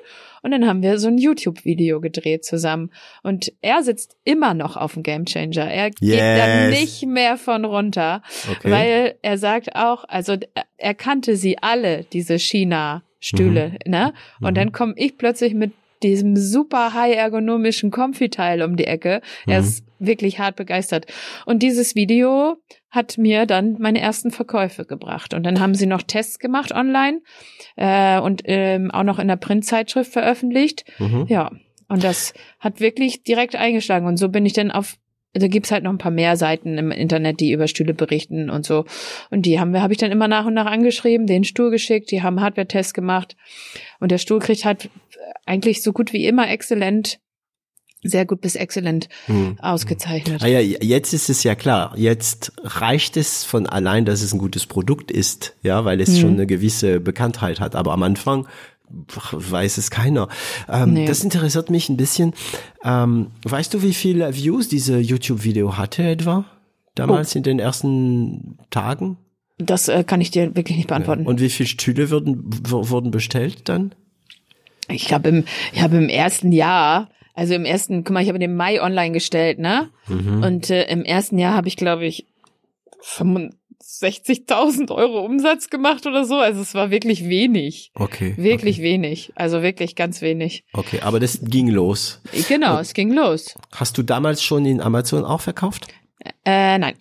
und 0.41 0.51
dann 0.51 0.67
haben 0.67 0.81
wir 0.81 0.97
so 0.99 1.07
ein 1.07 1.17
YouTube-Video 1.17 2.01
gedreht 2.01 2.45
zusammen. 2.45 2.91
Und 3.23 3.51
er 3.61 3.83
sitzt 3.83 4.17
immer 4.23 4.53
noch 4.53 4.77
auf 4.77 4.93
dem 4.93 5.03
Gamechanger. 5.03 5.69
Er 5.69 5.85
yes. 5.85 5.99
geht 5.99 6.19
da 6.19 6.67
nicht 6.69 7.05
mehr 7.05 7.37
von 7.37 7.65
runter, 7.65 8.21
okay. 8.51 8.71
weil 8.71 9.15
er 9.21 9.37
sagt 9.37 9.75
auch, 9.75 10.03
also 10.07 10.35
er 10.77 10.93
kannte 10.93 11.35
sie 11.35 11.57
alle, 11.59 12.05
diese 12.11 12.39
China-Stühle, 12.39 13.69
mhm. 13.85 13.91
ne? 13.91 14.13
Und 14.39 14.51
mhm. 14.51 14.55
dann 14.55 14.71
komme 14.71 14.93
ich 14.97 15.17
plötzlich 15.17 15.53
mit 15.53 15.71
diesem 16.03 16.35
super 16.35 16.93
high 16.93 17.15
ergonomischen 17.15 17.91
Comfy-Teil 17.91 18.61
um 18.61 18.75
die 18.75 18.85
Ecke. 18.85 19.21
Mhm. 19.45 19.51
Er 19.51 19.59
ist 19.59 19.85
wirklich 19.99 20.39
hart 20.39 20.55
begeistert. 20.55 21.05
Und 21.45 21.63
dieses 21.63 21.95
Video 21.95 22.57
hat 22.89 23.17
mir 23.17 23.45
dann 23.45 23.77
meine 23.79 23.99
ersten 23.99 24.31
Verkäufe 24.31 24.85
gebracht. 24.85 25.33
Und 25.33 25.43
dann 25.43 25.59
haben 25.59 25.75
sie 25.75 25.85
noch 25.85 26.03
Tests 26.03 26.39
gemacht 26.39 26.71
online 26.73 27.21
äh, 27.75 28.19
und 28.19 28.41
ähm, 28.45 28.91
auch 28.91 29.03
noch 29.03 29.19
in 29.19 29.27
der 29.27 29.35
Printzeitschrift 29.35 30.11
veröffentlicht. 30.11 30.85
Mhm. 30.99 31.25
Ja, 31.27 31.51
und 31.87 32.03
das 32.03 32.33
hat 32.59 32.79
wirklich 32.79 33.23
direkt 33.23 33.55
eingeschlagen. 33.55 34.07
Und 34.07 34.17
so 34.17 34.29
bin 34.29 34.45
ich 34.45 34.53
dann 34.53 34.71
auf 34.71 34.97
da 35.37 35.47
gibt's 35.49 35.71
halt 35.71 35.83
noch 35.83 35.91
ein 35.91 35.97
paar 35.97 36.11
mehr 36.11 36.37
Seiten 36.37 36.77
im 36.77 36.91
Internet, 36.91 37.41
die 37.41 37.51
über 37.51 37.67
Stühle 37.67 37.93
berichten 37.93 38.49
und 38.49 38.65
so. 38.65 38.85
Und 39.31 39.45
die 39.45 39.59
haben 39.59 39.73
wir, 39.73 39.81
habe 39.81 39.91
ich 39.91 39.99
dann 39.99 40.11
immer 40.11 40.29
nach 40.29 40.45
und 40.45 40.53
nach 40.53 40.65
angeschrieben, 40.65 41.27
den 41.27 41.43
Stuhl 41.43 41.71
geschickt, 41.71 42.09
die 42.11 42.23
haben 42.23 42.39
Hardware-Tests 42.39 42.93
gemacht. 42.93 43.35
Und 43.99 44.11
der 44.11 44.17
Stuhl 44.17 44.39
kriegt 44.39 44.63
halt 44.63 44.89
eigentlich 45.45 45.81
so 45.81 45.93
gut 45.93 46.13
wie 46.13 46.25
immer 46.25 46.49
exzellent 46.49 47.19
sehr 48.07 48.25
gut 48.25 48.41
bis 48.41 48.55
exzellent 48.55 49.09
hm. 49.25 49.57
ausgezeichnet. 49.59 50.43
Ah 50.43 50.47
ja, 50.47 50.59
jetzt 50.59 51.13
ist 51.13 51.29
es 51.29 51.43
ja 51.43 51.55
klar. 51.55 51.93
Jetzt 51.97 52.53
reicht 52.63 53.17
es 53.17 53.43
von 53.43 53.65
allein, 53.67 54.05
dass 54.05 54.21
es 54.21 54.33
ein 54.33 54.37
gutes 54.37 54.65
Produkt 54.67 55.11
ist, 55.11 55.55
ja, 55.63 55.85
weil 55.85 55.99
es 55.99 56.09
hm. 56.09 56.17
schon 56.17 56.33
eine 56.33 56.45
gewisse 56.45 56.99
Bekanntheit 56.99 57.59
hat. 57.59 57.75
Aber 57.75 57.93
am 57.93 58.03
Anfang 58.03 58.47
weiß 58.87 59.77
es 59.77 59.89
keiner. 59.89 60.29
Ähm, 60.69 60.93
nee. 60.93 61.07
Das 61.07 61.23
interessiert 61.23 61.69
mich 61.69 61.89
ein 61.89 61.97
bisschen. 61.97 62.33
Ähm, 62.83 63.31
weißt 63.43 63.73
du, 63.73 63.81
wie 63.81 63.93
viele 63.93 64.35
Views 64.35 64.67
diese 64.67 64.99
YouTube-Video 64.99 65.77
hatte 65.77 66.03
etwa? 66.03 66.45
Damals 66.93 67.35
oh. 67.35 67.39
in 67.39 67.43
den 67.43 67.59
ersten 67.59 68.59
Tagen? 68.69 69.17
Das 69.57 69.87
äh, 69.87 70.03
kann 70.03 70.21
ich 70.21 70.31
dir 70.31 70.55
wirklich 70.55 70.77
nicht 70.77 70.87
beantworten. 70.87 71.23
Ja. 71.23 71.27
Und 71.29 71.41
wie 71.41 71.49
viele 71.49 71.67
Stühle 71.67 72.11
wurden, 72.11 72.43
wurden 72.69 73.11
bestellt 73.11 73.67
dann? 73.67 73.95
Ich 74.87 75.13
habe 75.13 75.29
im, 75.29 75.45
ich 75.73 75.81
habe 75.81 75.97
im 75.97 76.09
ersten 76.09 76.51
Jahr 76.51 77.09
also 77.35 77.53
im 77.53 77.65
ersten, 77.65 78.05
guck 78.05 78.13
mal, 78.13 78.23
ich 78.23 78.29
habe 78.29 78.39
den 78.39 78.55
Mai 78.55 78.81
online 78.81 79.11
gestellt, 79.11 79.59
ne? 79.59 79.89
Mhm. 80.07 80.41
Und 80.41 80.69
äh, 80.69 80.85
im 80.85 81.03
ersten 81.03 81.37
Jahr 81.37 81.53
habe 81.53 81.67
ich, 81.67 81.75
glaube 81.75 82.05
ich, 82.05 82.27
65.000 83.03 84.89
Euro 84.89 85.19
Umsatz 85.19 85.69
gemacht 85.69 86.05
oder 86.07 86.23
so. 86.23 86.35
Also 86.35 86.61
es 86.61 86.73
war 86.73 86.91
wirklich 86.91 87.27
wenig. 87.27 87.91
Okay. 87.93 88.35
Wirklich 88.37 88.77
okay. 88.77 88.85
wenig. 88.85 89.33
Also 89.35 89.61
wirklich 89.61 89.95
ganz 89.95 90.21
wenig. 90.21 90.63
Okay, 90.71 91.01
aber 91.01 91.19
das 91.19 91.41
ging 91.43 91.67
los. 91.67 92.21
Genau, 92.47 92.75
Und 92.75 92.81
es 92.81 92.93
ging 92.93 93.11
los. 93.11 93.55
Hast 93.73 93.97
du 93.97 94.03
damals 94.03 94.41
schon 94.41 94.65
in 94.65 94.79
Amazon 94.79 95.25
auch 95.25 95.41
verkauft? 95.41 95.87
Äh, 96.45 96.77
nein. 96.77 96.95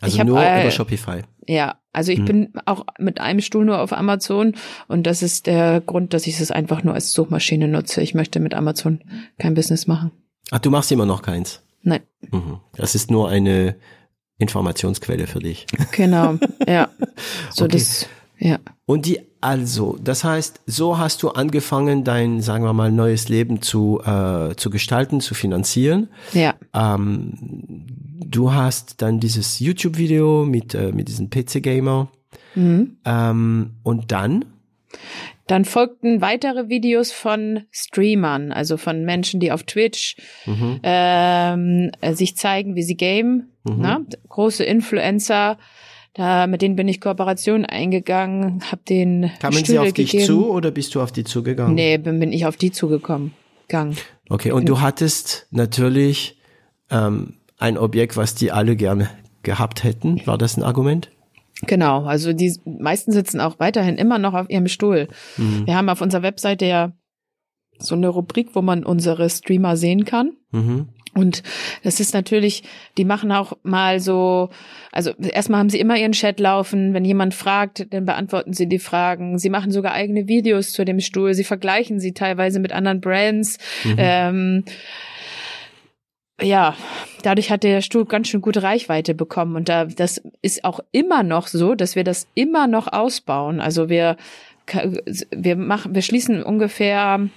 Also 0.00 0.18
hab, 0.18 0.26
nur 0.26 0.42
äh, 0.42 0.62
über 0.62 0.70
Shopify. 0.70 1.22
Ja, 1.46 1.76
also 1.92 2.12
ich 2.12 2.18
hm. 2.18 2.24
bin 2.24 2.52
auch 2.66 2.84
mit 2.98 3.20
einem 3.20 3.40
Stuhl 3.40 3.64
nur 3.64 3.80
auf 3.80 3.92
Amazon 3.92 4.54
und 4.88 5.06
das 5.06 5.22
ist 5.22 5.46
der 5.46 5.80
Grund, 5.80 6.14
dass 6.14 6.26
ich 6.26 6.40
es 6.40 6.50
einfach 6.50 6.82
nur 6.82 6.94
als 6.94 7.12
Suchmaschine 7.12 7.68
nutze. 7.68 8.00
Ich 8.02 8.14
möchte 8.14 8.40
mit 8.40 8.54
Amazon 8.54 9.00
kein 9.38 9.54
Business 9.54 9.86
machen. 9.86 10.12
Ach, 10.50 10.58
du 10.58 10.70
machst 10.70 10.92
immer 10.92 11.06
noch 11.06 11.22
keins? 11.22 11.62
Nein. 11.82 12.00
Mhm. 12.30 12.60
Das 12.76 12.94
ist 12.94 13.10
nur 13.10 13.28
eine 13.28 13.76
Informationsquelle 14.38 15.26
für 15.26 15.40
dich. 15.40 15.66
Genau, 15.92 16.36
ja. 16.66 16.88
So 17.50 17.64
okay. 17.64 17.72
das, 17.72 18.06
ja. 18.38 18.58
Und 18.86 19.06
die 19.06 19.20
also, 19.42 19.96
das 20.02 20.22
heißt, 20.22 20.60
so 20.66 20.98
hast 20.98 21.22
du 21.22 21.30
angefangen, 21.30 22.04
dein, 22.04 22.42
sagen 22.42 22.64
wir 22.64 22.74
mal, 22.74 22.92
neues 22.92 23.30
Leben 23.30 23.62
zu, 23.62 24.00
äh, 24.04 24.54
zu 24.54 24.68
gestalten, 24.68 25.20
zu 25.20 25.34
finanzieren. 25.34 26.08
Ja. 26.34 26.54
Ähm, 26.74 27.86
du 28.24 28.52
hast 28.52 29.02
dann 29.02 29.20
dieses 29.20 29.60
YouTube-Video 29.60 30.44
mit, 30.44 30.74
äh, 30.74 30.92
mit 30.92 31.08
diesem 31.08 31.30
PC-Gamer. 31.30 32.10
Mhm. 32.54 32.98
Ähm, 33.04 33.70
und 33.82 34.12
dann? 34.12 34.44
Dann 35.46 35.64
folgten 35.64 36.20
weitere 36.20 36.68
Videos 36.68 37.10
von 37.10 37.64
Streamern, 37.70 38.52
also 38.52 38.76
von 38.76 39.04
Menschen, 39.04 39.40
die 39.40 39.50
auf 39.50 39.64
Twitch 39.64 40.16
mhm. 40.46 40.80
ähm, 40.82 41.90
äh, 42.00 42.14
sich 42.14 42.36
zeigen, 42.36 42.76
wie 42.76 42.82
sie 42.82 42.96
game. 42.96 43.48
Mhm. 43.64 43.76
Na? 43.78 44.00
Große 44.28 44.64
Influencer 44.64 45.58
da, 46.14 46.46
mit 46.48 46.60
denen 46.60 46.74
bin 46.74 46.88
ich 46.88 47.00
Kooperationen 47.00 47.64
eingegangen, 47.64 48.62
hab 48.70 48.84
den 48.84 49.30
Kamen 49.40 49.58
Stühle 49.58 49.66
sie 49.66 49.78
auf 49.78 49.84
gegeben. 49.86 50.10
dich 50.10 50.26
zu 50.26 50.50
oder 50.50 50.70
bist 50.70 50.94
du 50.94 51.00
auf 51.00 51.12
die 51.12 51.24
zugegangen? 51.24 51.74
Nee, 51.74 51.98
bin, 51.98 52.18
bin 52.18 52.32
ich 52.32 52.46
auf 52.46 52.56
die 52.56 52.72
zugekommen. 52.72 53.32
Gang. 53.68 53.96
Okay, 54.28 54.50
und 54.50 54.68
du 54.68 54.80
hattest 54.80 55.46
natürlich 55.50 56.40
ähm, 56.90 57.34
ein 57.60 57.78
Objekt, 57.78 58.16
was 58.16 58.34
die 58.34 58.50
alle 58.50 58.74
gerne 58.74 59.08
gehabt 59.42 59.84
hätten. 59.84 60.20
War 60.26 60.38
das 60.38 60.56
ein 60.56 60.62
Argument? 60.62 61.10
Genau, 61.62 62.04
also 62.04 62.32
die 62.32 62.58
meisten 62.64 63.12
sitzen 63.12 63.40
auch 63.40 63.58
weiterhin 63.58 63.96
immer 63.96 64.18
noch 64.18 64.34
auf 64.34 64.48
ihrem 64.48 64.68
Stuhl. 64.68 65.08
Mhm. 65.36 65.66
Wir 65.66 65.76
haben 65.76 65.88
auf 65.88 66.00
unserer 66.00 66.22
Webseite 66.22 66.64
ja 66.64 66.92
so 67.78 67.94
eine 67.94 68.08
Rubrik, 68.08 68.54
wo 68.54 68.62
man 68.62 68.84
unsere 68.84 69.28
Streamer 69.28 69.76
sehen 69.76 70.04
kann. 70.04 70.32
Mhm. 70.52 70.88
Und 71.12 71.42
das 71.82 71.98
ist 71.98 72.14
natürlich, 72.14 72.62
die 72.96 73.04
machen 73.04 73.32
auch 73.32 73.54
mal 73.62 73.98
so, 73.98 74.48
also 74.92 75.10
erstmal 75.10 75.58
haben 75.58 75.68
sie 75.68 75.80
immer 75.80 75.96
ihren 75.96 76.12
Chat 76.12 76.38
laufen. 76.38 76.94
Wenn 76.94 77.04
jemand 77.04 77.34
fragt, 77.34 77.92
dann 77.92 78.04
beantworten 78.04 78.52
sie 78.52 78.68
die 78.68 78.78
Fragen. 78.78 79.36
Sie 79.38 79.50
machen 79.50 79.72
sogar 79.72 79.92
eigene 79.92 80.28
Videos 80.28 80.72
zu 80.72 80.84
dem 80.84 81.00
Stuhl. 81.00 81.34
Sie 81.34 81.44
vergleichen 81.44 81.98
sie 81.98 82.12
teilweise 82.12 82.60
mit 82.60 82.72
anderen 82.72 83.00
Brands. 83.00 83.58
Mhm. 83.84 83.94
Ähm, 83.98 84.64
ja, 86.42 86.74
dadurch 87.22 87.50
hat 87.50 87.62
der 87.62 87.80
Stuhl 87.80 88.04
ganz 88.04 88.28
schön 88.28 88.40
gute 88.40 88.62
Reichweite 88.62 89.14
bekommen. 89.14 89.56
Und 89.56 89.68
da, 89.68 89.84
das 89.84 90.22
ist 90.42 90.64
auch 90.64 90.80
immer 90.92 91.22
noch 91.22 91.46
so, 91.46 91.74
dass 91.74 91.96
wir 91.96 92.04
das 92.04 92.26
immer 92.34 92.66
noch 92.66 92.92
ausbauen. 92.92 93.60
Also 93.60 93.88
wir 93.88 94.16
wir 95.30 95.56
machen, 95.56 95.94
wir 95.94 96.02
schließen 96.02 96.42
ungefähr 96.42 97.28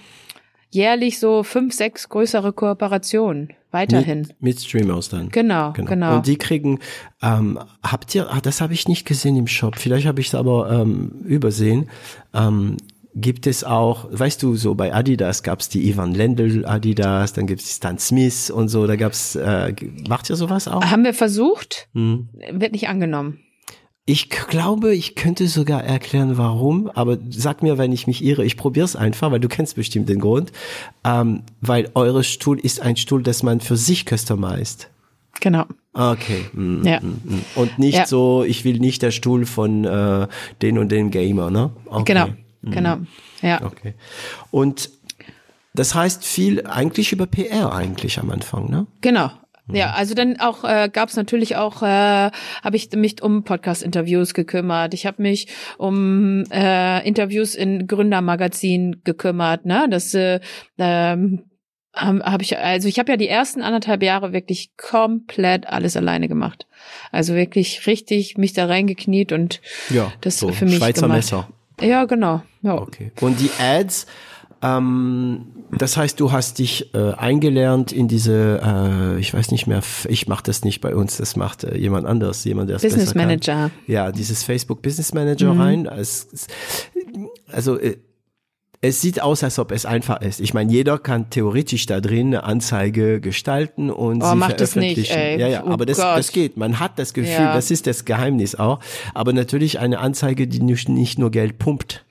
jährlich 0.70 1.18
so 1.18 1.42
fünf, 1.42 1.74
sechs 1.74 2.08
größere 2.08 2.52
Kooperationen 2.52 3.52
weiterhin. 3.70 4.20
Mit, 4.20 4.42
mit 4.42 4.60
Streamers 4.60 5.08
dann. 5.08 5.28
Genau, 5.30 5.72
genau, 5.72 5.88
genau. 5.88 6.16
Und 6.16 6.26
die 6.26 6.36
kriegen, 6.36 6.80
ähm, 7.22 7.58
habt 7.82 8.14
ihr, 8.14 8.30
ah, 8.30 8.40
das 8.40 8.60
habe 8.60 8.72
ich 8.72 8.88
nicht 8.88 9.06
gesehen 9.06 9.36
im 9.36 9.46
Shop, 9.46 9.76
vielleicht 9.76 10.06
habe 10.06 10.20
ich 10.20 10.28
es 10.28 10.34
aber 10.34 10.70
ähm, 10.70 11.10
übersehen. 11.24 11.90
Ähm, 12.32 12.76
gibt 13.14 13.46
es 13.46 13.64
auch, 13.64 14.06
weißt 14.10 14.42
du, 14.42 14.56
so 14.56 14.74
bei 14.74 14.92
Adidas 14.92 15.42
gab's 15.42 15.68
die 15.68 15.88
Ivan 15.88 16.14
Lendl 16.14 16.64
Adidas, 16.66 17.32
dann 17.32 17.46
gibt's 17.46 17.64
die 17.66 17.74
Stan 17.74 17.98
Smith 17.98 18.50
und 18.50 18.68
so, 18.68 18.86
da 18.86 18.96
gab's, 18.96 19.36
äh, 19.36 19.74
macht 20.08 20.30
ihr 20.30 20.36
sowas 20.36 20.68
auch? 20.68 20.84
Haben 20.84 21.04
wir 21.04 21.14
versucht, 21.14 21.88
hm. 21.94 22.28
wird 22.52 22.72
nicht 22.72 22.88
angenommen. 22.88 23.38
Ich 24.06 24.28
glaube, 24.28 24.94
ich 24.94 25.14
könnte 25.14 25.48
sogar 25.48 25.82
erklären, 25.82 26.36
warum, 26.36 26.90
aber 26.90 27.16
sag 27.30 27.62
mir, 27.62 27.78
wenn 27.78 27.90
ich 27.90 28.06
mich 28.06 28.22
irre. 28.22 28.44
Ich 28.44 28.58
probiere 28.58 28.84
es 28.84 28.96
einfach, 28.96 29.30
weil 29.30 29.40
du 29.40 29.48
kennst 29.48 29.76
bestimmt 29.76 30.10
den 30.10 30.20
Grund. 30.20 30.52
Ähm, 31.04 31.42
weil 31.62 31.90
eure 31.94 32.22
Stuhl 32.22 32.60
ist 32.60 32.82
ein 32.82 32.96
Stuhl, 32.96 33.22
das 33.22 33.42
man 33.42 33.60
für 33.60 33.78
sich 33.78 34.04
customized. 34.04 34.90
Genau. 35.40 35.64
Okay. 35.94 36.44
Mm, 36.52 36.86
ja. 36.86 37.00
Mm, 37.00 37.20
mm. 37.24 37.44
Und 37.54 37.78
nicht 37.78 37.96
ja. 37.96 38.06
so, 38.06 38.44
ich 38.46 38.66
will 38.66 38.78
nicht 38.78 39.00
der 39.00 39.10
Stuhl 39.10 39.46
von 39.46 39.86
äh, 39.86 40.28
den 40.60 40.76
und 40.76 40.92
den 40.92 41.10
Gamer, 41.10 41.50
ne? 41.50 41.70
Okay. 41.86 42.12
Genau. 42.12 42.28
Mm. 42.64 42.70
Genau. 42.70 42.96
Ja. 43.42 43.62
Okay. 43.62 43.94
Und 44.50 44.90
das 45.74 45.94
heißt 45.94 46.24
viel 46.24 46.66
eigentlich 46.66 47.12
über 47.12 47.26
PR 47.26 47.72
eigentlich 47.72 48.18
am 48.18 48.30
Anfang, 48.30 48.70
ne? 48.70 48.86
Genau. 49.00 49.30
Ja, 49.72 49.88
mhm. 49.88 49.92
also 49.94 50.14
dann 50.14 50.40
auch 50.40 50.64
äh, 50.64 50.90
gab 50.92 51.08
es 51.08 51.16
natürlich 51.16 51.56
auch, 51.56 51.82
äh, 51.82 51.86
habe 51.86 52.76
ich 52.76 52.92
mich 52.92 53.22
um 53.22 53.44
Podcast-Interviews 53.44 54.34
gekümmert. 54.34 54.92
Ich 54.92 55.06
habe 55.06 55.22
mich 55.22 55.48
um 55.78 56.44
äh, 56.50 57.06
Interviews 57.06 57.54
in 57.54 57.86
Gründermagazin 57.86 59.00
gekümmert. 59.04 59.64
Ne, 59.64 59.86
das 59.88 60.12
äh, 60.12 60.40
ähm, 60.78 61.44
habe 61.96 62.42
ich, 62.42 62.58
also 62.58 62.88
ich 62.88 62.98
habe 62.98 63.12
ja 63.12 63.16
die 63.16 63.28
ersten 63.28 63.62
anderthalb 63.62 64.02
Jahre 64.02 64.32
wirklich 64.32 64.76
komplett 64.76 65.66
alles 65.66 65.96
alleine 65.96 66.28
gemacht. 66.28 66.66
Also 67.10 67.34
wirklich 67.34 67.86
richtig 67.86 68.36
mich 68.36 68.52
da 68.52 68.66
reingekniet 68.66 69.32
und 69.32 69.62
ja, 69.88 70.12
das 70.20 70.38
so 70.38 70.52
für 70.52 70.66
mich 70.66 70.76
Schweizer 70.76 71.02
gemacht. 71.02 71.18
Messer. 71.18 71.48
Ja, 71.80 72.04
genau. 72.04 72.42
Ja. 72.62 72.74
Okay. 72.80 73.12
Und 73.20 73.40
die 73.40 73.50
Ads 73.58 74.06
ähm, 74.64 75.46
das 75.70 75.96
heißt, 75.96 76.18
du 76.20 76.32
hast 76.32 76.58
dich 76.58 76.94
äh, 76.94 77.12
eingelernt 77.12 77.92
in 77.92 78.08
diese, 78.08 78.60
äh, 78.64 79.20
ich 79.20 79.34
weiß 79.34 79.50
nicht 79.50 79.66
mehr, 79.66 79.82
ich 80.08 80.26
mache 80.26 80.42
das 80.44 80.64
nicht 80.64 80.80
bei 80.80 80.94
uns, 80.94 81.16
das 81.18 81.36
macht 81.36 81.64
äh, 81.64 81.76
jemand 81.76 82.06
anderes, 82.06 82.44
jemand, 82.44 82.70
der 82.70 82.76
es 82.76 82.82
Business 82.82 83.14
Manager. 83.14 83.54
Kann. 83.54 83.70
Ja, 83.86 84.12
dieses 84.12 84.42
Facebook 84.42 84.80
Business 84.82 85.12
Manager 85.12 85.52
mhm. 85.52 85.60
rein. 85.60 85.86
Es, 85.86 86.46
also 87.52 87.78
äh, 87.78 87.96
es 88.86 89.00
sieht 89.00 89.22
aus, 89.22 89.42
als 89.42 89.58
ob 89.58 89.72
es 89.72 89.86
einfach 89.86 90.20
ist. 90.20 90.40
Ich 90.40 90.52
meine, 90.52 90.70
jeder 90.70 90.98
kann 90.98 91.30
theoretisch 91.30 91.86
da 91.86 92.02
drin 92.02 92.28
eine 92.28 92.44
Anzeige 92.44 93.18
gestalten 93.18 93.90
und 93.90 94.22
oh, 94.22 94.28
sie 94.28 94.36
macht 94.36 94.58
veröffentlichen. 94.58 95.00
Das 95.00 95.08
nicht, 95.08 95.16
ey. 95.16 95.40
Ja, 95.40 95.48
ja, 95.48 95.64
oh 95.64 95.70
aber 95.70 95.86
das, 95.86 95.96
das 95.96 96.32
geht. 96.32 96.58
Man 96.58 96.80
hat 96.80 96.98
das 96.98 97.14
Gefühl, 97.14 97.32
ja. 97.32 97.54
das 97.54 97.70
ist 97.70 97.86
das 97.86 98.04
Geheimnis 98.04 98.54
auch. 98.56 98.80
Aber 99.14 99.32
natürlich 99.32 99.78
eine 99.78 100.00
Anzeige, 100.00 100.46
die 100.46 100.60
nicht 100.60 101.18
nur 101.18 101.30
Geld 101.30 101.58
pumpt. 101.58 102.04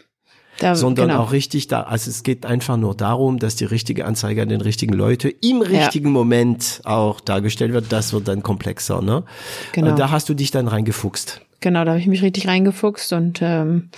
Da, 0.60 0.76
sondern 0.76 1.10
genau. 1.10 1.22
auch 1.22 1.32
richtig 1.32 1.68
da, 1.68 1.82
also 1.82 2.12
es 2.12 2.22
geht 2.22 2.46
einfach 2.46 2.78
nur 2.78 2.96
darum, 2.96 3.40
dass 3.40 3.56
die 3.56 3.66
richtige 3.66 4.06
Anzeige 4.06 4.44
an 4.44 4.50
den 4.50 4.62
richtigen 4.62 4.94
Leute 4.94 5.30
im 5.30 5.62
richtigen 5.62 6.10
ja. 6.10 6.12
Moment 6.12 6.82
auch 6.84 7.22
dargestellt 7.22 7.74
wird. 7.74 7.92
Das 7.92 8.14
wird 8.14 8.28
dann 8.28 8.44
komplexer, 8.44 9.02
ne? 9.02 9.24
Genau. 9.72 9.90
Und 9.90 10.00
da 10.00 10.12
hast 10.12 10.30
du 10.30 10.36
dich 10.36 10.52
dann 10.52 10.68
reingefuchst. 10.68 11.42
Genau, 11.64 11.86
da 11.86 11.92
habe 11.92 12.02
ich 12.02 12.08
mich 12.08 12.22
richtig 12.22 12.46
reingefuchst 12.46 13.14
und 13.14 13.42
ähm, 13.42 13.90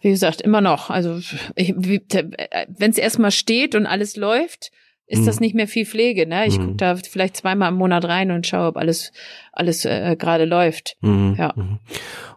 wie 0.00 0.10
gesagt, 0.10 0.40
immer 0.40 0.60
noch. 0.60 0.90
Also 0.90 1.20
wenn 1.54 2.90
es 2.90 2.98
erstmal 2.98 3.30
steht 3.30 3.76
und 3.76 3.86
alles 3.86 4.16
läuft, 4.16 4.72
ist 5.06 5.20
mhm. 5.20 5.26
das 5.26 5.38
nicht 5.38 5.54
mehr 5.54 5.68
viel 5.68 5.86
Pflege. 5.86 6.26
Ne? 6.26 6.48
Ich 6.48 6.58
mhm. 6.58 6.64
gucke 6.64 6.76
da 6.78 6.96
vielleicht 6.96 7.36
zweimal 7.36 7.68
im 7.68 7.78
Monat 7.78 8.06
rein 8.06 8.32
und 8.32 8.44
schaue, 8.44 8.66
ob 8.66 8.76
alles 8.76 9.12
alles 9.52 9.84
äh, 9.84 10.16
gerade 10.18 10.46
läuft. 10.46 10.96
Mhm. 11.00 11.36
Ja. 11.38 11.52
Mhm. 11.54 11.78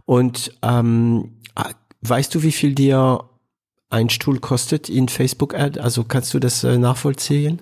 Und 0.05 0.51
ähm, 0.61 1.39
weißt 2.01 2.35
du, 2.35 2.43
wie 2.43 2.51
viel 2.51 2.75
dir 2.75 3.23
ein 3.89 4.11
Stuhl 4.11 4.39
kostet 4.39 4.87
in 4.87 5.09
Facebook 5.09 5.55
Ad? 5.55 5.79
Also 5.79 6.03
kannst 6.03 6.31
du 6.35 6.39
das 6.39 6.63
äh, 6.63 6.77
nachvollziehen? 6.77 7.59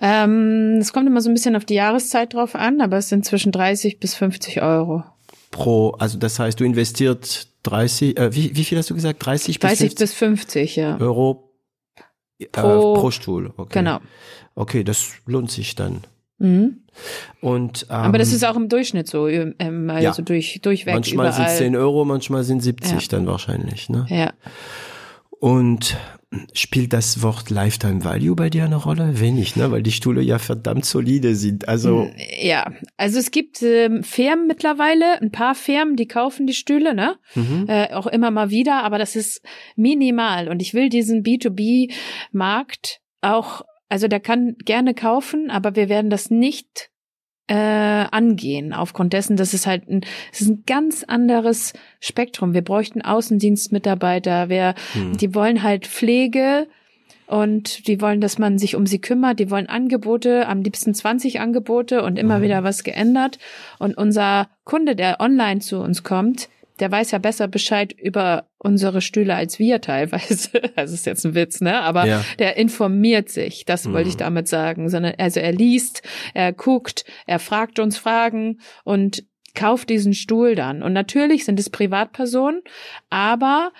Ähm, 0.00 0.76
es 0.78 0.92
kommt 0.92 1.08
immer 1.08 1.20
so 1.20 1.30
ein 1.30 1.34
bisschen 1.34 1.56
auf 1.56 1.64
die 1.64 1.74
Jahreszeit 1.74 2.32
drauf 2.32 2.54
an, 2.54 2.80
aber 2.80 2.98
es 2.98 3.08
sind 3.08 3.24
zwischen 3.24 3.50
30 3.50 3.98
bis 3.98 4.14
50 4.14 4.62
Euro. 4.62 5.02
Pro, 5.58 5.90
also 5.98 6.18
das 6.18 6.38
heißt, 6.38 6.60
du 6.60 6.64
investiert 6.64 7.48
30, 7.64 8.18
äh, 8.18 8.34
wie, 8.34 8.56
wie 8.56 8.64
viel 8.64 8.78
hast 8.78 8.90
du 8.90 8.94
gesagt? 8.94 9.24
30 9.24 9.58
bis 9.58 9.70
30 9.70 9.94
bis 9.96 10.14
50, 10.14 10.76
ja. 10.76 10.98
Euro 10.98 11.52
äh, 12.38 12.46
pro, 12.46 12.94
pro 12.94 13.10
Stuhl. 13.10 13.52
Okay. 13.56 13.80
Genau. 13.80 13.98
Okay, 14.54 14.84
das 14.84 15.12
lohnt 15.26 15.50
sich 15.50 15.74
dann. 15.74 16.02
Mhm. 16.38 16.82
Und, 17.40 17.86
ähm, 17.90 17.96
Aber 17.96 18.18
das 18.18 18.32
ist 18.32 18.44
auch 18.44 18.56
im 18.56 18.68
Durchschnitt 18.68 19.08
so, 19.08 19.28
ähm, 19.28 19.90
also 19.90 20.02
ja. 20.02 20.24
durch, 20.24 20.60
durchweg 20.62 20.94
Manchmal 20.94 21.32
sind 21.32 21.48
10 21.48 21.76
Euro, 21.76 22.04
manchmal 22.04 22.44
sind 22.44 22.62
70 22.62 22.90
ja. 22.90 22.98
dann 23.10 23.26
wahrscheinlich, 23.26 23.88
ne? 23.88 24.06
Ja. 24.08 24.32
Und 25.40 25.96
spielt 26.52 26.92
das 26.92 27.22
Wort 27.22 27.48
Lifetime 27.48 28.04
Value 28.04 28.36
bei 28.36 28.50
dir 28.50 28.64
eine 28.64 28.76
Rolle? 28.76 29.18
Wenig, 29.20 29.56
ne? 29.56 29.70
Weil 29.70 29.82
die 29.82 29.92
Stühle 29.92 30.20
ja 30.20 30.38
verdammt 30.38 30.84
solide 30.84 31.34
sind. 31.34 31.68
Also 31.68 32.04
hm, 32.04 32.12
ja, 32.42 32.70
also 32.96 33.18
es 33.18 33.30
gibt 33.30 33.62
ähm, 33.62 34.02
Firmen 34.02 34.46
mittlerweile, 34.46 35.20
ein 35.22 35.32
paar 35.32 35.54
Firmen, 35.54 35.96
die 35.96 36.06
kaufen 36.06 36.46
die 36.46 36.54
Stühle, 36.54 36.94
ne? 36.94 37.16
Mhm. 37.34 37.66
Äh, 37.68 37.94
auch 37.94 38.06
immer 38.06 38.30
mal 38.30 38.50
wieder, 38.50 38.82
aber 38.82 38.98
das 38.98 39.16
ist 39.16 39.40
minimal. 39.74 40.48
Und 40.48 40.60
ich 40.60 40.74
will 40.74 40.88
diesen 40.88 41.22
B2B-Markt 41.22 43.00
auch, 43.20 43.62
also 43.88 44.06
der 44.06 44.20
kann 44.20 44.56
gerne 44.64 44.94
kaufen, 44.94 45.50
aber 45.50 45.76
wir 45.76 45.88
werden 45.88 46.10
das 46.10 46.30
nicht 46.30 46.90
äh, 47.48 47.54
angehen, 47.54 48.72
aufgrund 48.72 49.12
dessen, 49.12 49.36
dass 49.36 49.54
es 49.54 49.66
halt 49.66 49.88
ein, 49.88 50.02
es 50.32 50.42
ist 50.42 50.48
ein 50.48 50.62
ganz 50.66 51.02
anderes 51.02 51.72
Spektrum. 52.00 52.54
Wir 52.54 52.62
bräuchten 52.62 53.02
Außendienstmitarbeiter, 53.02 54.48
wir, 54.48 54.74
hm. 54.92 55.16
die 55.16 55.34
wollen 55.34 55.62
halt 55.62 55.86
Pflege 55.86 56.68
und 57.28 57.86
die 57.86 58.00
wollen, 58.00 58.22
dass 58.22 58.38
man 58.38 58.58
sich 58.58 58.74
um 58.74 58.86
sie 58.86 59.00
kümmert, 59.00 59.38
die 59.38 59.50
wollen 59.50 59.68
Angebote, 59.68 60.48
am 60.48 60.62
liebsten 60.62 60.94
20 60.94 61.40
Angebote 61.40 62.02
und 62.02 62.18
immer 62.18 62.38
mhm. 62.38 62.42
wieder 62.42 62.64
was 62.64 62.84
geändert. 62.84 63.38
Und 63.78 63.98
unser 63.98 64.48
Kunde, 64.64 64.96
der 64.96 65.20
online 65.20 65.60
zu 65.60 65.78
uns 65.78 66.02
kommt, 66.02 66.48
der 66.80 66.90
weiß 66.90 67.10
ja 67.10 67.18
besser 67.18 67.48
Bescheid 67.48 67.92
über 67.92 68.48
unsere 68.58 69.00
Stühle 69.00 69.34
als 69.34 69.58
wir 69.58 69.80
teilweise. 69.80 70.50
Das 70.76 70.92
ist 70.92 71.06
jetzt 71.06 71.24
ein 71.24 71.34
Witz, 71.34 71.60
ne? 71.60 71.80
Aber 71.80 72.06
ja. 72.06 72.24
der 72.38 72.56
informiert 72.56 73.28
sich, 73.30 73.64
das 73.64 73.84
mhm. 73.84 73.92
wollte 73.94 74.08
ich 74.08 74.16
damit 74.16 74.48
sagen. 74.48 74.88
Sondern 74.88 75.14
also 75.18 75.40
er 75.40 75.52
liest, 75.52 76.02
er 76.34 76.52
guckt, 76.52 77.04
er 77.26 77.38
fragt 77.38 77.78
uns 77.78 77.98
Fragen 77.98 78.60
und 78.84 79.24
kauft 79.54 79.90
diesen 79.90 80.14
Stuhl 80.14 80.54
dann. 80.54 80.82
Und 80.82 80.92
natürlich 80.92 81.44
sind 81.44 81.58
es 81.58 81.70
Privatpersonen, 81.70 82.62
aber 83.10 83.72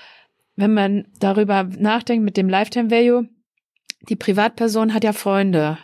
wenn 0.57 0.75
man 0.75 1.07
darüber 1.21 1.63
nachdenkt 1.63 2.25
mit 2.25 2.37
dem 2.37 2.49
Lifetime 2.49 2.91
Value, 2.91 3.29
die 4.09 4.17
Privatperson 4.17 4.93
hat 4.93 5.05
ja 5.05 5.13
Freunde. 5.13 5.79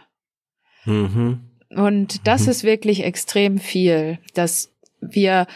Mhm. 0.84 1.50
Und 1.70 2.26
das 2.26 2.44
mhm. 2.44 2.50
ist 2.50 2.64
wirklich 2.64 3.04
extrem 3.04 3.58
viel, 3.58 4.18
dass 4.34 4.72
wir 5.00 5.46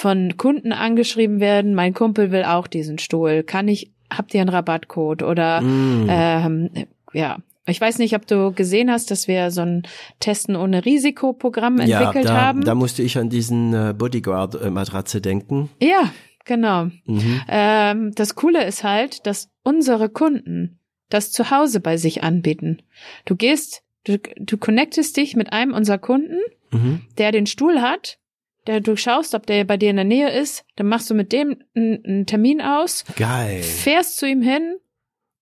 von 0.00 0.38
Kunden 0.38 0.72
angeschrieben 0.72 1.40
werden, 1.40 1.74
mein 1.74 1.92
Kumpel 1.92 2.30
will 2.30 2.44
auch 2.44 2.66
diesen 2.66 2.98
Stuhl, 2.98 3.42
kann 3.42 3.68
ich, 3.68 3.90
habt 4.10 4.32
ihr 4.32 4.40
einen 4.40 4.48
Rabattcode 4.48 5.22
oder 5.22 5.60
mm. 5.60 6.06
ähm, 6.08 6.70
ja, 7.12 7.36
ich 7.66 7.82
weiß 7.82 7.98
nicht, 7.98 8.16
ob 8.16 8.26
du 8.26 8.50
gesehen 8.52 8.90
hast, 8.90 9.10
dass 9.10 9.28
wir 9.28 9.50
so 9.50 9.60
ein 9.60 9.82
Testen 10.18 10.56
ohne 10.56 10.86
Risikoprogramm 10.86 11.80
entwickelt 11.80 12.24
ja, 12.24 12.34
da, 12.34 12.40
haben. 12.40 12.64
Da 12.64 12.74
musste 12.74 13.02
ich 13.02 13.18
an 13.18 13.28
diesen 13.28 13.74
äh, 13.74 13.92
Bodyguard-Matratze 13.92 15.20
denken. 15.20 15.68
Ja, 15.82 16.10
genau. 16.46 16.86
Mhm. 17.04 17.42
Ähm, 17.46 18.12
das 18.14 18.34
Coole 18.34 18.64
ist 18.64 18.82
halt, 18.82 19.26
dass 19.26 19.50
unsere 19.64 20.08
Kunden 20.08 20.78
das 21.10 21.30
zu 21.30 21.50
Hause 21.50 21.80
bei 21.80 21.98
sich 21.98 22.24
anbieten. 22.24 22.78
Du 23.26 23.36
gehst, 23.36 23.82
du, 24.04 24.18
du 24.18 24.56
connectest 24.56 25.18
dich 25.18 25.36
mit 25.36 25.52
einem 25.52 25.74
unserer 25.74 25.98
Kunden, 25.98 26.38
mhm. 26.70 27.02
der 27.18 27.32
den 27.32 27.44
Stuhl 27.44 27.82
hat 27.82 28.16
der, 28.66 28.80
du 28.80 28.96
schaust, 28.96 29.34
ob 29.34 29.46
der 29.46 29.64
bei 29.64 29.76
dir 29.76 29.90
in 29.90 29.96
der 29.96 30.04
Nähe 30.04 30.30
ist, 30.30 30.64
dann 30.76 30.88
machst 30.88 31.10
du 31.10 31.14
mit 31.14 31.32
dem 31.32 31.62
einen 31.74 32.26
Termin 32.26 32.60
aus. 32.60 33.04
Geil. 33.16 33.62
Fährst 33.62 34.18
zu 34.18 34.26
ihm 34.26 34.42
hin, 34.42 34.76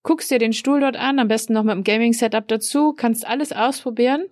guckst 0.03 0.31
dir 0.31 0.39
den 0.39 0.53
Stuhl 0.53 0.81
dort 0.81 0.97
an, 0.97 1.19
am 1.19 1.29
besten 1.29 1.53
noch 1.53 1.65
mit 1.65 1.75
dem 1.75 1.85
Gaming-Setup 1.85 2.47
dazu, 2.47 2.93
kannst 2.93 3.27
alles 3.27 3.53
ausprobieren 3.53 4.25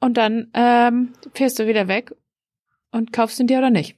und 0.00 0.16
dann 0.16 0.50
ähm, 0.54 1.12
fährst 1.34 1.58
du 1.58 1.66
wieder 1.66 1.88
weg 1.88 2.14
und 2.90 3.12
kaufst 3.12 3.40
ihn 3.40 3.46
dir 3.46 3.58
oder 3.58 3.70
nicht. 3.70 3.96